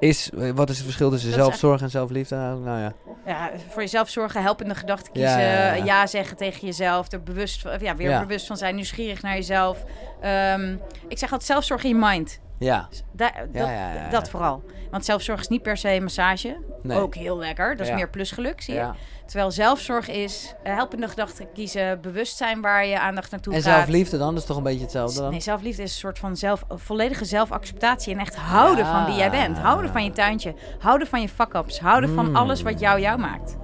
Is, 0.00 0.30
wat 0.54 0.68
is 0.70 0.76
het 0.76 0.84
verschil 0.84 1.10
tussen 1.10 1.30
Dat 1.30 1.38
zelfzorg 1.38 1.80
en 1.82 1.90
zelfliefde? 1.90 2.36
Nou, 2.36 2.80
ja. 2.80 2.92
Ja, 3.26 3.50
voor 3.68 3.82
jezelf 3.82 4.08
zorgen, 4.08 4.42
helpende 4.42 4.74
gedachten 4.74 5.12
kiezen, 5.12 5.40
ja, 5.40 5.74
ja, 5.74 5.84
ja. 5.84 6.06
zeggen 6.06 6.36
tegen 6.36 6.66
jezelf, 6.66 7.12
er 7.12 7.22
bewust, 7.22 7.60
van- 7.60 7.70
ja, 7.80 7.96
weer 7.96 8.20
bewust 8.20 8.46
van 8.46 8.56
zijn, 8.56 8.74
nieuwsgierig 8.74 9.22
naar 9.22 9.34
jezelf. 9.34 9.84
Ehm, 10.20 10.72
ik 11.08 11.18
zeg 11.18 11.30
altijd 11.32 11.50
zelfzorg 11.50 11.82
in 11.82 11.88
je 11.88 11.94
mind. 12.06 12.40
Ja, 12.58 12.88
Da- 13.12 13.32
Ja, 13.52 14.08
dat, 14.10 14.30
vooral. 14.30 14.62
Want 14.90 15.04
zelfzorg 15.04 15.40
is 15.40 15.48
niet 15.48 15.62
per 15.62 15.76
se 15.76 15.98
massage. 16.02 16.56
nee. 16.82 16.98
Ook 16.98 17.14
heel 17.14 17.38
lekker. 17.38 17.76
Dat 17.76 17.86
is 17.86 17.92
meer 17.92 18.08
plusgeluk, 18.10 18.60
zie 18.60 18.74
je. 18.74 18.90
Terwijl 19.26 19.50
zelfzorg 19.50 20.08
is 20.08 20.54
eh, 20.62 20.74
helpende 20.74 21.08
gedachten 21.08 21.52
kiezen, 21.52 22.00
bewustzijn 22.00 22.60
waar 22.60 22.86
je 22.86 23.00
aandacht 23.00 23.30
naartoe 23.30 23.54
En 23.54 23.62
gaat. 23.62 23.72
zelfliefde 23.76 24.18
dan? 24.18 24.28
Dat 24.34 24.42
is 24.42 24.48
toch 24.48 24.56
een 24.56 24.62
beetje 24.62 24.80
hetzelfde 24.82 25.20
dan? 25.20 25.30
Nee, 25.30 25.40
zelfliefde 25.40 25.82
is 25.82 25.92
een 25.92 25.98
soort 25.98 26.18
van 26.18 26.36
zelf, 26.36 26.64
volledige 26.68 27.24
zelfacceptatie 27.24 28.12
en 28.14 28.18
echt 28.20 28.36
houden 28.36 28.84
Ja. 28.84 28.92
van 28.92 29.04
wie 29.04 29.14
jij 29.14 29.30
bent. 29.30 29.58
Houden 29.58 29.90
van 29.92 30.04
je 30.04 30.10
tuintje, 30.10 30.54
houden 30.78 31.06
van 31.08 31.20
je 31.20 31.28
fuck-ups, 31.28 31.80
houden 31.80 32.14
van 32.14 32.28
Mm. 32.28 32.36
alles 32.36 32.62
wat 32.62 32.80
jou 32.80 33.00
jou 33.00 33.18
maakt. 33.18 33.56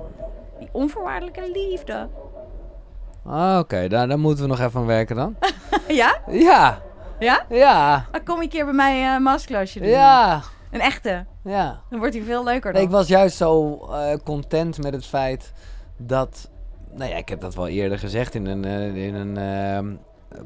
Die 0.58 0.68
onvoorwaardelijke 0.72 1.50
liefde. 1.52 2.08
Ah, 3.26 3.58
Oké, 3.58 3.88
daar, 3.88 4.08
daar 4.08 4.18
moeten 4.18 4.42
we 4.44 4.50
nog 4.50 4.60
even 4.60 4.80
aan 4.80 4.86
werken 4.86 5.16
dan. 5.16 5.36
ja? 5.88 6.16
Ja, 6.30 6.80
Ja? 7.18 7.44
ja, 7.48 8.04
Dan 8.10 8.24
kom 8.24 8.36
je 8.36 8.42
een 8.42 8.48
keer 8.48 8.64
bij 8.64 8.74
mij 8.74 9.14
uh, 9.14 9.18
masterclassje 9.18 9.78
doen. 9.80 9.88
ja, 9.88 10.40
Een 10.72 10.80
echte. 10.80 11.26
ja. 11.44 11.82
Dan 11.90 11.98
wordt 11.98 12.14
hij 12.14 12.24
veel 12.24 12.44
leuker 12.44 12.72
dan. 12.72 12.82
Ik 12.82 12.90
was 12.90 13.08
juist 13.08 13.36
zo 13.36 13.78
eh, 13.90 14.14
content 14.24 14.82
met 14.82 14.92
het 14.92 15.06
feit 15.06 15.52
dat... 15.96 16.50
Nou 16.94 17.10
ja, 17.10 17.16
ik 17.16 17.28
heb 17.28 17.40
dat 17.40 17.54
wel 17.54 17.68
eerder 17.68 17.98
gezegd 17.98 18.34
in 18.34 18.46
een, 18.46 18.64
eh, 18.64 19.06
in 19.06 19.14
een 19.14 19.36
ehm, 19.36 19.94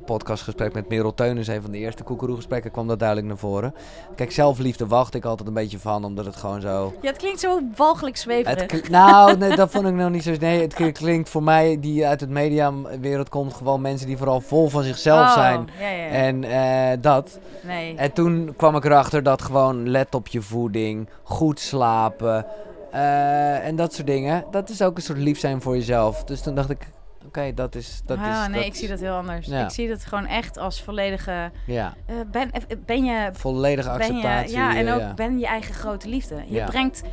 podcastgesprek 0.04 0.72
met 0.74 0.88
Merel 0.88 1.14
Teunens. 1.14 1.48
Een 1.48 1.62
van 1.62 1.70
de 1.70 1.78
eerste 1.78 2.02
koekeroegesprekken 2.02 2.70
kwam 2.70 2.86
dat 2.86 2.98
duidelijk 2.98 3.28
naar 3.28 3.36
voren. 3.38 3.74
Kijk, 4.14 4.32
zelfliefde 4.32 4.86
wacht 4.86 5.14
ik 5.14 5.24
altijd 5.24 5.48
een 5.48 5.54
beetje 5.54 5.78
van, 5.78 6.04
omdat 6.04 6.24
het 6.24 6.36
gewoon 6.36 6.60
zo... 6.60 6.94
Ja, 7.00 7.08
het 7.08 7.16
klinkt 7.16 7.40
zo 7.40 7.60
walgelijk 7.76 8.16
zweverig. 8.16 8.60
Het 8.72 8.80
kl- 8.80 8.90
nou, 8.90 9.36
nee, 9.36 9.56
dat 9.56 9.70
vond 9.70 9.86
ik 9.86 9.94
nog 9.94 10.10
niet 10.10 10.22
zo... 10.22 10.32
Nee, 10.40 10.60
het 10.60 10.74
kl- 10.74 10.90
klinkt 10.92 11.28
voor 11.28 11.42
mij, 11.42 11.80
die 11.80 12.06
uit 12.06 12.20
het 12.20 12.30
mediawereld 12.30 13.28
komt, 13.28 13.54
gewoon 13.54 13.80
mensen 13.80 14.06
die 14.06 14.16
vooral 14.16 14.40
vol 14.40 14.68
van 14.68 14.82
zichzelf 14.82 15.26
Oh, 15.26 15.32
zijn. 15.32 15.68
Ja, 15.80 15.88
ja. 15.88 16.06
En 16.08 16.44
eh, 16.44 16.98
dat. 17.00 17.38
nee. 17.62 17.94
En 17.96 18.12
toen 18.12 18.54
kwam 18.56 18.76
ik 18.76 18.84
erachter 18.84 19.22
dat 19.22 19.42
gewoon 19.42 19.88
let 19.88 20.14
op 20.14 20.26
je 20.26 20.42
voeding, 20.42 21.08
goed 21.22 21.60
slapen 21.60 22.46
eh, 22.90 23.66
en 23.66 23.76
dat 23.76 23.94
soort 23.94 24.06
dingen. 24.06 24.44
Dat 24.50 24.68
is 24.68 24.82
ook 24.82 24.96
een 24.96 25.02
soort 25.02 25.18
lief 25.18 25.38
zijn 25.38 25.60
voor 25.62 25.74
jezelf. 25.74 26.24
Dus 26.24 26.40
toen 26.40 26.54
dacht 26.54 26.70
ik, 26.70 26.88
oké, 27.36 27.54
dat 27.54 27.74
is... 27.74 28.00
Dat 28.04 28.18
ah, 28.18 28.24
is 28.24 28.48
nee, 28.48 28.56
dat 28.56 28.64
ik 28.64 28.74
zie 28.74 28.88
dat 28.88 29.00
heel 29.00 29.14
anders. 29.14 29.46
Ja. 29.46 29.64
Ik 29.64 29.70
zie 29.70 29.88
dat 29.88 30.04
gewoon 30.04 30.26
echt 30.26 30.58
als 30.58 30.82
volledige... 30.82 31.50
Ja, 31.66 31.94
eh, 32.06 32.14
ben, 32.30 32.50
eh, 32.50 32.60
ben 32.86 33.04
je... 33.04 33.30
volledige 33.32 33.90
acceptatie. 33.90 34.50
je, 34.50 34.56
ja, 34.56 34.76
en 34.76 34.92
ook 34.92 35.00
ja. 35.00 35.14
ben 35.14 35.38
je 35.38 35.46
eigen 35.46 35.74
grote 35.74 36.08
liefde. 36.08 36.42
Je 36.46 36.64
brengt 36.64 37.02
24-7, 37.02 37.06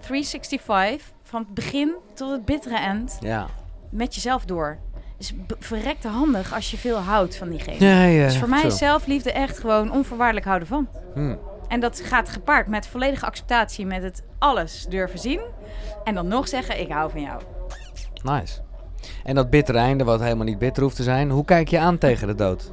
365, 0.00 1.12
van 1.22 1.40
het 1.40 1.54
begin 1.54 1.94
tot 2.14 2.30
het 2.30 2.44
bittere 2.44 2.76
eind, 2.76 3.16
Ja. 3.20 3.46
met 3.90 4.14
jezelf 4.14 4.44
door. 4.44 4.78
Dus 5.18 5.32
b- 5.46 5.56
verrekte 5.58 6.08
handig 6.08 6.54
als 6.54 6.70
je 6.70 6.76
veel 6.76 6.98
houdt 6.98 7.36
van 7.36 7.48
diegene. 7.48 7.84
Ja, 7.84 8.04
ja. 8.04 8.24
Dus 8.24 8.38
voor 8.38 8.48
mij 8.48 8.62
is 8.62 8.78
zelfliefde 8.78 9.32
echt 9.32 9.58
gewoon 9.58 9.92
onvoorwaardelijk 9.92 10.46
houden 10.46 10.68
van. 10.68 10.88
Hm. 11.14 11.34
En 11.68 11.80
dat 11.80 12.00
gaat 12.00 12.28
gepaard 12.28 12.66
met 12.66 12.86
volledige 12.86 13.26
acceptatie, 13.26 13.86
met 13.86 14.02
het 14.02 14.22
alles 14.38 14.86
durven 14.88 15.18
zien. 15.18 15.40
En 16.04 16.14
dan 16.14 16.28
nog 16.28 16.48
zeggen, 16.48 16.80
ik 16.80 16.90
hou 16.90 17.10
van 17.10 17.20
jou. 17.20 17.42
Nice. 18.22 18.60
En 19.24 19.34
dat 19.34 19.50
bittere 19.50 19.78
einde, 19.78 20.04
wat 20.04 20.20
helemaal 20.20 20.44
niet 20.44 20.58
bitter 20.58 20.82
hoeft 20.82 20.96
te 20.96 21.02
zijn. 21.02 21.30
Hoe 21.30 21.44
kijk 21.44 21.68
je 21.68 21.78
aan 21.78 21.98
tegen 21.98 22.26
de 22.26 22.34
dood? 22.34 22.72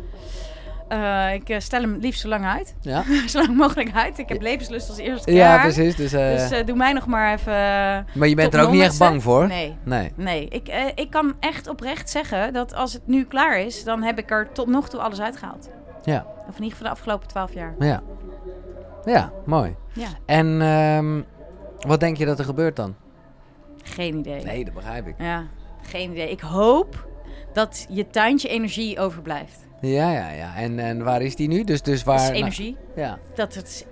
Eh, 0.88 1.34
ik 1.34 1.50
eh, 1.50 1.60
stel 1.60 1.82
hem 1.82 1.98
liefst 2.00 2.22
zo 2.22 2.28
lang 2.28 2.46
uit. 2.46 2.76
Ja, 2.82 3.04
zo 3.28 3.40
lang 3.40 3.56
mogelijk 3.58 3.92
uit. 3.96 4.18
Ik 4.18 4.30
heb 4.30 4.42
levenslust 4.42 4.90
als 4.90 4.98
eerste 4.98 5.32
ja 5.32 5.38
jaar. 5.38 5.62
precies. 5.62 5.96
Dus, 5.96 6.14
eh, 6.14 6.30
Dus 6.50 6.66
doe 6.66 6.76
mij 6.76 6.94
nog 6.94 7.06
maar 7.08 7.34
even... 7.34 7.54
maar 8.14 8.28
je 8.28 8.36
bent 8.36 8.54
er 8.54 8.64
ook 8.64 8.72
niet 8.72 8.82
echt 8.82 8.98
bang 9.00 9.24
voor? 9.24 9.48
Nee. 9.48 9.78
Nee. 9.84 10.12
Nee, 10.16 10.48
ik, 10.48 10.92
ik 10.96 11.10
kan 11.10 11.34
echt 11.40 11.68
oprecht 11.68 12.10
zeggen 12.10 12.54
dat 12.54 12.74
als 12.76 12.94
het 12.94 13.08
nu 13.08 13.24
klaar 13.26 13.60
is, 13.60 13.84
dan 13.84 14.02
heb 14.04 14.18
ik 14.18 14.32
er 14.32 14.52
tot 14.52 14.68
nog 14.68 14.90
toe 14.90 15.00
alles 15.00 15.22
uitgehaald. 15.22 15.70
Ja, 16.04 16.26
Of 16.48 16.56
in 16.58 16.64
ieder 16.64 16.78
geval 16.78 16.88
de 16.94 16.94
afgelopen 17.00 17.28
twaalf 17.28 17.54
jaar. 17.54 17.76
ja. 17.80 18.02
Ja, 19.06 19.32
mooi. 19.46 19.76
Ja, 19.94 20.08
En 20.26 20.62
ehm, 20.62 21.22
wat 21.90 22.00
denk 22.00 22.18
je 22.18 22.26
dat 22.26 22.40
er 22.40 22.46
gebeurt 22.46 22.76
dan? 22.76 22.96
Geen 23.84 24.18
idee. 24.18 24.43
Nee, 24.43 24.65
dat 24.65 24.73
begrijp 24.73 25.07
ik. 25.07 25.15
Ja, 25.18 25.47
geen 25.81 26.11
idee. 26.11 26.31
Ik 26.31 26.39
hoop 26.39 27.07
dat 27.53 27.85
je 27.89 28.07
tuintje 28.07 28.47
energie 28.47 28.99
overblijft. 28.99 29.68
Ja, 29.81 30.11
ja, 30.11 30.31
ja. 30.31 30.56
En, 30.56 30.80
en 30.80 31.03
waar 31.03 31.22
is 31.22 31.35
die 31.35 31.47
nu? 31.47 31.64
Dus, 31.64 31.81
dus 31.81 32.03
waar... 32.03 32.15
Dat 32.15 32.26
is 32.26 32.31
nou, 32.31 32.41
energie. 32.41 32.77
ja. 32.95 33.19
Dat, 33.35 33.53
het, 33.53 33.88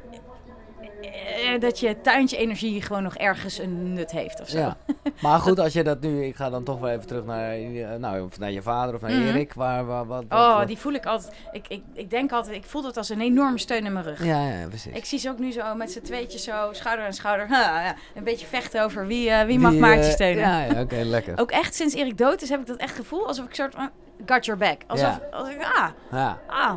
eh, 1.54 1.60
dat 1.60 1.80
je 1.80 2.02
tuintje 2.02 2.38
energie 2.38 2.82
gewoon 2.82 3.04
nog 3.04 3.16
ergens 3.16 3.58
een 3.60 3.94
nut 3.94 4.12
heeft 4.12 4.42
of 4.42 4.50
zo. 4.50 4.58
ja. 4.58 4.78
Maar 5.22 5.40
goed, 5.46 5.60
als 5.60 5.74
je 5.74 5.84
dat 5.84 6.02
nu... 6.02 6.26
Ik 6.26 6.36
ga 6.36 6.50
dan 6.50 6.64
toch 6.64 6.80
wel 6.80 6.90
even 6.90 7.08
terug 7.08 7.26
naar, 7.26 7.52
eh, 7.52 7.96
nou, 7.98 8.22
of 8.22 8.40
naar 8.40 8.52
je 8.52 8.62
vader 8.62 8.96
of 8.96 9.02
naar 9.02 9.12
Mhm. 9.12 9.28
Erik. 9.28 9.54
Waar, 9.54 9.86
waar, 9.86 10.06
wat, 10.06 10.24
wat, 10.28 10.40
Oh, 10.40 10.58
wat- 10.58 10.68
die 10.68 10.78
voel 10.78 10.94
ik 10.94 11.06
altijd. 11.06 11.34
Ik, 11.52 11.66
ik, 11.68 11.82
ik 11.94 12.10
denk 12.10 12.32
altijd, 12.32 12.56
ik 12.56 12.64
voel 12.66 12.82
dat 12.82 12.98
als 12.98 13.10
een 13.10 13.22
enorme 13.22 13.58
steun 13.60 13.86
in 13.86 13.94
mijn 13.94 14.06
rug. 14.06 14.26
Ja, 14.26 14.50
ja, 14.50 14.68
precies. 14.68 14.94
Ik 14.94 15.06
zie 15.06 15.20
ze 15.20 15.30
ook 15.30 15.40
nu 15.40 15.52
zo 15.52 15.76
met 15.76 15.92
z'n 15.92 16.02
tweetjes 16.02 16.44
zo, 16.44 16.70
schouder 16.72 17.06
aan 17.06 17.14
schouder. 17.14 17.48
Ha, 17.48 17.82
ja, 17.84 17.96
een 18.16 18.24
beetje 18.24 18.46
vechten 18.48 18.84
over 18.84 19.08
wie, 19.08 19.30
eh, 19.30 19.46
wie 19.46 19.60
mag 19.60 19.74
Maartje 19.74 20.06
eh, 20.06 20.12
steunen. 20.12 20.44
Ja, 20.44 20.64
ja 20.64 20.82
oké, 20.82 20.96
lekker. 20.96 21.38
Ook 21.42 21.52
echt 21.52 21.76
sinds 21.76 21.94
Erik 21.96 22.18
dood 22.18 22.42
is, 22.42 22.50
heb 22.50 22.60
ik 22.60 22.68
dat 22.68 22.78
echt 22.78 22.96
gevoel 22.96 23.28
alsof 23.28 23.46
ik 23.46 23.56
soort 23.56 23.76
van 23.76 23.90
got 24.26 24.46
your 24.46 24.60
back. 24.60 24.82
Alsof, 24.88 25.08
Ja. 25.08 25.38
alsof 25.38 25.54
ik, 25.54 25.62
ah, 25.62 25.88
Ja, 26.12 26.38
ah, 26.48 26.74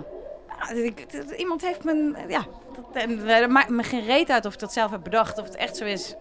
ah, 0.59 1.39
iemand 1.39 1.63
heeft 1.63 1.85
mijn, 1.85 2.17
ja, 2.29 2.45
en 2.93 3.27
dat 3.27 3.49
maakt 3.51 3.69
me 3.69 3.83
geen 3.83 4.05
reet 4.05 4.31
uit 4.31 4.47
of 4.47 4.53
ik 4.53 4.61
dat 4.61 4.73
zelf 4.73 4.91
heb 4.91 5.03
bedacht, 5.03 5.39
of 5.39 5.45
het 5.45 5.57
echt 5.57 5.77
zo 5.77 5.85
is. 5.85 6.15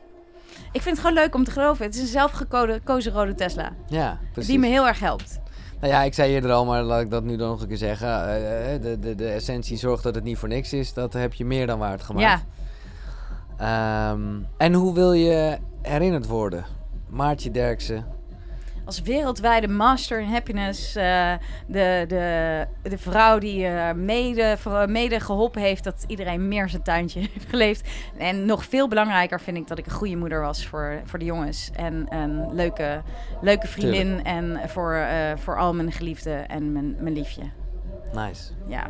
Ik 0.71 0.81
vind 0.81 0.97
het 0.97 1.05
gewoon 1.05 1.13
leuk 1.23 1.35
om 1.35 1.43
te 1.43 1.51
geloven. 1.51 1.85
Het 1.85 1.95
is 1.95 2.01
een 2.01 2.07
zelfgekozen 2.07 3.11
rode 3.11 3.35
Tesla. 3.35 3.71
ja, 3.87 4.19
precies. 4.31 4.49
Die 4.49 4.59
me 4.59 4.67
heel 4.67 4.87
erg 4.87 4.99
helpt. 4.99 5.39
Nou 5.79 5.93
ja, 5.93 6.01
ik 6.03 6.13
zei 6.13 6.33
eerder 6.33 6.51
al, 6.51 6.65
maar 6.65 6.83
laat 6.83 7.01
ik 7.01 7.09
dat 7.09 7.23
nu 7.23 7.37
dan 7.37 7.49
nog 7.49 7.61
een 7.61 7.67
keer 7.67 7.77
zeggen. 7.77 8.07
Eh, 8.07 8.73
eh, 8.73 8.81
de, 8.81 8.99
de, 8.99 9.15
de 9.15 9.29
essentie 9.29 9.77
zorgt 9.77 10.03
dat 10.03 10.15
het 10.15 10.23
niet 10.23 10.37
voor 10.37 10.47
niks 10.47 10.73
is. 10.73 10.93
Dat 10.93 11.13
heb 11.13 11.33
je 11.33 11.45
meer 11.45 11.67
dan 11.67 11.79
waard 11.79 12.01
gemaakt. 12.01 12.45
Ehm, 13.57 14.21
en 14.57 14.73
hoe 14.73 14.93
wil 14.93 15.13
je 15.13 15.57
herinnerd 15.81 16.27
worden? 16.27 16.65
Maartje 17.09 17.51
Derksen. 17.51 18.05
Als 18.89 19.01
wereldwijde 19.01 19.67
master 19.67 20.19
in 20.19 20.27
happiness. 20.27 20.95
eh, 20.95 21.33
de, 21.67 22.05
de, 22.07 22.67
de 22.89 22.97
vrouw 22.97 23.37
die 23.39 23.65
eh, 23.65 23.93
mede, 23.93 24.57
mede 24.87 25.19
geholpen 25.19 25.61
heeft 25.61 25.83
dat 25.83 26.03
iedereen 26.07 26.47
meer 26.47 26.69
zijn 26.69 26.81
tuintje 26.81 27.19
heeft 27.33 27.49
geleefd. 27.49 27.89
En 28.17 28.45
nog 28.45 28.65
veel 28.65 28.87
belangrijker 28.87 29.41
vind 29.41 29.57
ik 29.57 29.67
dat 29.67 29.77
ik 29.77 29.85
een 29.85 29.91
goede 29.91 30.15
moeder 30.15 30.41
was 30.41 30.67
voor, 30.67 31.01
voor 31.05 31.19
de 31.19 31.25
jongens. 31.25 31.69
En 31.75 32.05
een 32.09 32.53
leuke, 32.55 33.01
leuke 33.41 33.67
vriendin. 33.67 34.23
En 34.23 34.59
voor, 34.69 34.93
eh, 34.93 35.37
voor 35.37 35.57
al 35.57 35.73
mijn 35.73 35.91
geliefden 35.91 36.47
en 36.47 36.71
mijn, 36.71 36.95
mijn 36.99 37.13
liefje. 37.13 37.43
Nice. 38.13 38.51
Ja. 38.67 38.87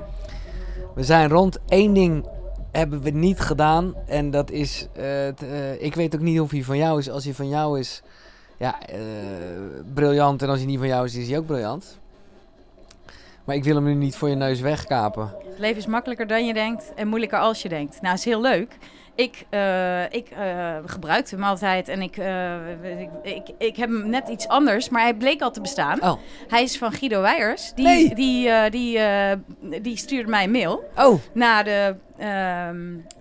We 0.96 1.04
zijn 1.04 1.30
rond. 1.30 1.58
Eén 1.68 1.94
ding 1.94 2.28
hebben 2.72 3.02
we 3.02 3.10
niet 3.10 3.40
gedaan. 3.40 3.96
En 4.08 4.32
dat 4.32 4.52
is... 4.52 4.88
ik 5.80 5.96
weet 5.96 6.16
ook 6.16 6.22
niet 6.22 6.40
of 6.40 6.52
hij 6.52 6.64
van 6.64 6.78
jou 6.78 7.00
is. 7.00 7.10
Als 7.10 7.24
hij 7.24 7.34
van 7.34 7.50
jou 7.50 7.80
is... 7.80 8.04
Ja, 8.60 8.80
eh, 8.88 9.00
briljant. 9.94 10.42
En 10.42 10.50
als 10.50 10.58
hij 10.58 10.68
niet 10.68 10.78
van 10.80 10.88
jou 10.88 11.06
is, 11.06 11.16
is 11.16 11.30
hij 11.30 11.38
ook 11.38 11.46
briljant. 11.46 12.00
Maar 13.44 13.56
ik 13.56 13.64
wil 13.64 13.76
hem 13.76 13.84
nu 13.84 13.94
niet 13.94 14.16
voor 14.16 14.30
je 14.30 14.36
neus 14.36 14.60
wegkapen. 14.60 15.34
Het 15.50 15.60
leven 15.60 15.78
is 15.78 15.86
makkelijker 15.86 16.28
dan 16.28 16.46
je 16.46 16.54
denkt 16.54 16.94
en 16.96 17.08
moeilijker 17.08 17.40
als 17.40 17.62
je 17.62 17.70
denkt. 17.70 18.02
Nou, 18.02 18.14
is 18.16 18.26
heel 18.26 18.42
leuk. 18.42 18.78
Ik, 19.16 19.46
eh, 19.50 20.04
ik 20.04 20.30
eh, 20.30 20.76
gebruikte 20.86 21.36
hem 21.36 21.44
altijd 21.44 21.88
en 21.88 22.02
ik, 22.02 22.18
ik, 22.84 23.10
ik, 23.24 23.50
ik 23.58 23.76
heb 23.76 23.90
hem 23.90 24.10
net 24.10 24.28
iets 24.28 24.48
anders, 24.48 24.90
maar 24.90 25.02
hij 25.02 25.14
bleek 25.14 25.42
al 25.42 25.52
te 25.52 25.62
bestaan. 25.62 26.02
Oh, 26.04 26.14
Hij 26.48 26.64
is 26.64 26.78
van 26.78 26.92
Guido 26.92 27.22
Weijers. 27.22 27.72
Die, 27.76 27.86
Nee. 27.86 28.16
die, 28.16 28.70
die, 28.70 29.00
die 29.82 29.98
stuurde 29.98 30.30
mij 30.30 30.44
een 30.44 30.52
mail 30.52 30.84
oh. 30.98 31.20
na 31.34 31.64
de, 31.64 31.96
ehm, 32.18 32.28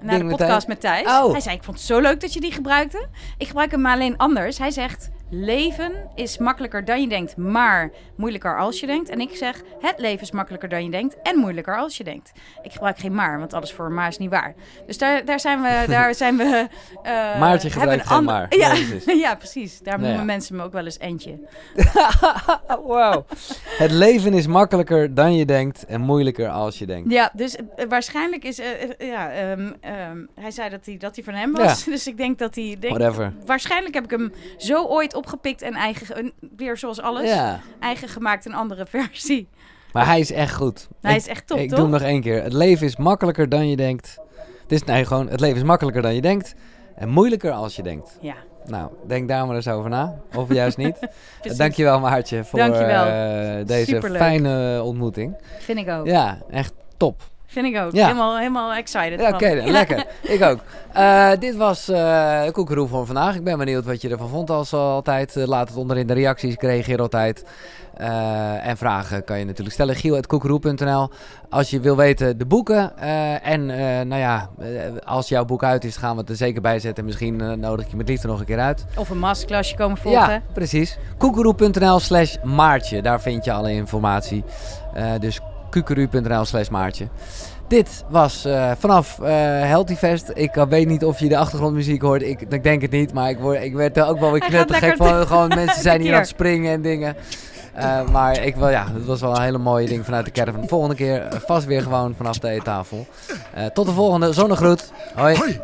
na 0.01 0.11
Ding 0.11 0.19
de 0.19 0.25
met 0.25 0.37
podcast 0.37 0.67
met 0.67 0.81
Thijs. 0.81 1.07
Oh. 1.07 1.31
Hij 1.31 1.41
zei, 1.41 1.57
ik 1.57 1.63
vond 1.63 1.77
het 1.77 1.87
zo 1.87 2.01
leuk 2.01 2.21
dat 2.21 2.33
je 2.33 2.41
die 2.41 2.53
gebruikte. 2.53 3.07
Ik 3.39 3.47
gebruik 3.47 3.71
hem 3.71 3.81
maar 3.81 3.95
alleen 3.95 4.17
anders. 4.17 4.59
Hij 4.59 4.71
zegt, 4.71 5.11
leven 5.31 5.93
is 6.15 6.39
makkelijker 6.39 6.85
dan 6.85 7.01
je 7.01 7.09
denkt, 7.09 7.37
maar 7.37 7.91
moeilijker 8.17 8.59
als 8.59 8.81
je 8.81 8.87
denkt. 8.87 9.09
En 9.09 9.21
ik 9.21 9.37
zeg, 9.37 9.63
het 9.81 9.99
leven 9.99 10.23
is 10.23 10.31
makkelijker 10.31 10.69
dan 10.69 10.85
je 10.85 10.91
denkt 10.91 11.17
en 11.23 11.39
moeilijker 11.39 11.77
als 11.79 11.97
je 11.97 12.05
denkt. 12.05 12.33
Ik 12.63 12.73
gebruik 12.73 12.99
geen 12.99 13.15
maar, 13.15 13.39
want 13.39 13.55
alles 13.55 13.73
voor 13.73 13.87
een 13.87 13.95
maar 13.95 14.09
is 14.09 14.19
niet 14.19 14.31
waar. 14.31 14.55
Dus 14.87 14.99
daar, 14.99 15.25
daar 15.25 15.41
zijn 15.41 15.61
we... 15.63 15.67
Daar 15.89 16.15
zijn 16.15 16.37
we 16.37 16.69
eh, 17.03 17.41
Maartje 17.41 17.71
gebruikt 17.71 18.01
een 18.03 18.07
geen 18.09 18.17
ander- 18.17 18.35
maar. 18.35 18.57
Ja, 18.57 18.73
Nee, 18.73 18.85
precies. 18.87 19.21
ja, 19.25 19.35
precies. 19.35 19.79
Daar 19.79 19.93
Nou 19.95 20.01
noemen 20.03 20.19
ja. 20.27 20.33
mensen 20.33 20.57
me 20.57 20.63
ook 20.63 20.73
wel 20.73 20.85
eens 20.85 20.99
Entje. 20.99 21.39
wow. 22.87 23.23
Het 23.79 23.91
leven 23.91 24.35
is 24.35 24.47
makkelijker 24.47 25.15
dan 25.15 25.35
je 25.37 25.45
denkt 25.45 25.85
en 25.87 26.01
moeilijker 26.01 26.49
als 26.49 26.79
je 26.79 26.87
denkt. 26.87 27.11
Ja, 27.13 27.31
dus 27.35 27.57
eh, 27.57 27.63
waarschijnlijk 27.89 28.45
is... 28.45 28.59
eh, 28.59 28.67
eh, 28.83 29.09
ja, 29.09 29.31
ehm, 29.31 29.73
ehm, 29.81 30.19
hij 30.41 30.51
zei 30.51 30.69
dat 30.71 30.87
hij, 30.87 30.97
dat 30.97 31.15
hij 31.15 31.25
van 31.25 31.35
hem 31.35 31.53
was. 31.53 31.85
Dus 31.85 32.07
ik 32.07 32.17
denk 32.17 32.39
dat 32.39 32.55
hij... 32.55 32.77
Denk, 32.81 32.97
Whatever. 32.99 33.33
waarschijnlijk 33.47 33.95
heb 33.95 34.05
ik 34.05 34.11
hem 34.11 34.33
zo 34.57 34.85
ooit 34.85 35.15
opgepikt 35.19 35.63
en 35.63 35.75
eigen... 35.75 36.33
weer 36.57 36.77
zoals 36.77 37.01
alles. 37.01 37.29
Ja, 37.29 37.61
Eigen 37.81 38.09
gemaakt, 38.09 38.47
een 38.47 38.55
andere 38.55 38.87
versie. 38.97 39.49
maar 39.93 40.07
hij 40.07 40.21
is 40.21 40.33
echt 40.33 40.55
goed. 40.55 40.89
Hij 41.01 41.13
ik, 41.13 41.19
is 41.21 41.27
echt 41.27 41.47
top, 41.47 41.59
Ik 41.59 41.69
toch? 41.69 41.79
doe 41.79 41.89
hem 41.89 41.99
nog 41.99 42.09
één 42.09 42.21
keer. 42.21 42.43
Het 42.43 42.53
leven 42.53 42.87
is 42.87 42.97
makkelijker 42.97 43.49
dan 43.49 43.69
je 43.69 43.77
denkt. 43.77 44.19
Het 44.63 44.73
is 44.73 44.85
nee, 44.85 45.05
gewoon, 45.05 45.29
het 45.29 45.41
leven 45.41 45.57
is 45.57 45.63
makkelijker 45.63 46.03
dan 46.03 46.15
je 46.15 46.21
denkt 46.21 46.55
en 46.95 47.09
moeilijker 47.09 47.53
als 47.53 47.77
je 47.77 47.83
denkt. 47.83 48.19
Ja, 48.21 48.35
Nou, 48.67 48.91
denk 49.07 49.29
daar 49.29 49.47
maar 49.47 49.57
eens 49.57 49.69
over 49.69 49.91
na. 49.91 50.21
Of 50.35 50.53
juist 50.53 50.77
niet. 50.77 50.99
precies. 51.41 51.59
Dankjewel 51.59 52.01
Maartje 52.01 52.45
voor 52.45 52.59
eh, 52.59 53.67
deze 53.67 53.85
Superleuk. 53.85 54.19
fijne 54.21 54.83
ontmoeting. 54.83 55.37
Vind 55.59 55.79
ik 55.79 55.89
ook. 55.91 56.07
Ja, 56.07 56.39
echt 56.51 56.73
top. 56.97 57.23
Vind 57.51 57.67
ik 57.67 57.77
ook. 57.83 57.93
Ja. 57.93 58.07
Helemaal, 58.07 58.39
helemaal 58.39 58.73
excited 58.73 59.21
Ja, 59.21 59.25
van. 59.25 59.35
oké, 59.35 59.63
lekker. 59.71 60.07
Ik 60.23 60.43
ook. 60.43 60.59
Eh, 60.93 61.31
dit 61.39 61.57
was 61.57 61.89
eh 61.89 62.43
Koekeroe 62.53 62.89
voor 62.89 63.07
vandaag. 63.07 63.35
Ik 63.35 63.45
ben 63.45 63.59
benieuwd 63.59 63.85
wat 63.85 64.03
je 64.03 64.09
ervan 64.09 64.29
vond 64.29 64.51
als 64.51 64.73
altijd. 64.73 65.37
Eh, 65.37 65.47
laat 65.47 65.69
het 65.69 65.77
onder 65.77 65.97
in 65.97 66.07
de 66.07 66.13
reacties. 66.13 66.53
Ik 66.53 66.63
reageer 66.63 67.01
altijd. 67.01 67.45
En 68.63 68.77
vragen 68.77 69.25
kan 69.25 69.39
je 69.39 69.45
natuurlijk 69.45 69.73
stellen. 69.75 69.95
Giel.koekeroe.nl 69.95 71.11
Als 71.51 71.71
je 71.71 71.81
wil 71.81 71.97
weten 71.97 72.39
de 72.39 72.47
boeken. 72.47 72.99
en 73.43 73.67
nou 74.09 74.21
ja, 74.21 74.49
als 75.05 75.29
jouw 75.29 75.45
boek 75.45 75.63
uit 75.63 75.85
is, 75.85 75.97
gaan 75.97 76.15
we 76.15 76.21
het 76.21 76.31
er 76.31 76.37
zeker 76.37 76.61
bij 76.61 76.79
zetten. 76.79 77.05
Misschien 77.05 77.61
nodig 77.61 77.85
ik 77.85 77.91
je 77.91 77.97
met 77.97 78.09
liefde 78.09 78.29
nog 78.29 78.39
een 78.41 78.47
keer 78.47 78.59
uit. 78.61 78.85
Of 78.97 79.11
een 79.11 79.19
masterclassje 79.19 79.77
komen 79.77 79.97
volgen. 79.97 80.33
Ja, 80.33 80.43
precies. 80.53 80.99
Koekeroe.nl 81.19 81.99
slash 82.01 82.37
maartje. 82.45 83.03
Daar 83.03 83.21
vind 83.21 83.45
je 83.45 83.53
alle 83.53 83.73
informatie. 83.73 84.45
Dus 85.21 85.41
kukeru.nl 85.71 86.45
slash 86.45 86.69
maartje. 86.69 87.09
Dit 87.69 88.05
was 88.09 88.45
eh, 88.45 88.71
vanaf 88.79 89.21
eh 89.21 89.29
Healthy 89.61 89.95
Fest. 89.95 90.31
Ik 90.35 90.57
eh, 90.57 90.67
weet 90.69 90.89
niet 90.89 91.05
of 91.05 91.21
je 91.21 91.29
de 91.29 91.37
achtergrondmuziek 91.37 92.03
hoort. 92.03 92.23
Ik, 92.23 92.41
ik 92.49 92.63
denk 92.63 92.83
het 92.83 92.91
niet, 92.91 93.13
maar 93.13 93.31
ik, 93.31 93.39
word, 93.39 93.63
ik 93.63 93.75
werd 93.75 93.97
er 93.97 94.07
ook 94.07 94.21
wel 94.21 94.31
weer 94.31 94.41
knettergek 94.41 94.97
van. 94.97 95.27
Gewoon 95.27 95.49
mensen 95.49 95.83
zijn 95.89 96.01
hier 96.01 96.13
aan 96.13 96.19
het 96.19 96.29
springen 96.29 96.73
en 96.73 96.83
dingen. 96.83 97.17
Eh, 97.79 98.09
maar 98.11 98.43
ik 98.43 98.57
wel, 98.57 98.69
ja, 98.69 98.87
het 98.93 99.05
was 99.05 99.21
wel 99.21 99.37
een 99.37 99.43
hele 99.43 99.59
mooie 99.59 99.87
ding 99.87 100.05
vanuit 100.05 100.25
de 100.25 100.31
caravan. 100.31 100.69
Volgende 100.69 100.95
keer 100.95 101.23
eh, 101.23 101.41
vast 101.41 101.67
weer 101.67 101.83
gewoon 101.83 102.15
vanaf 102.17 102.39
de 102.39 102.49
eettafel. 102.49 103.07
Eh, 103.55 103.67
tot 103.67 103.87
de 103.87 103.93
volgende. 103.93 104.33
Zonnegroet. 104.33 104.93
Hoi. 105.15 105.37
Hoi. 105.37 105.61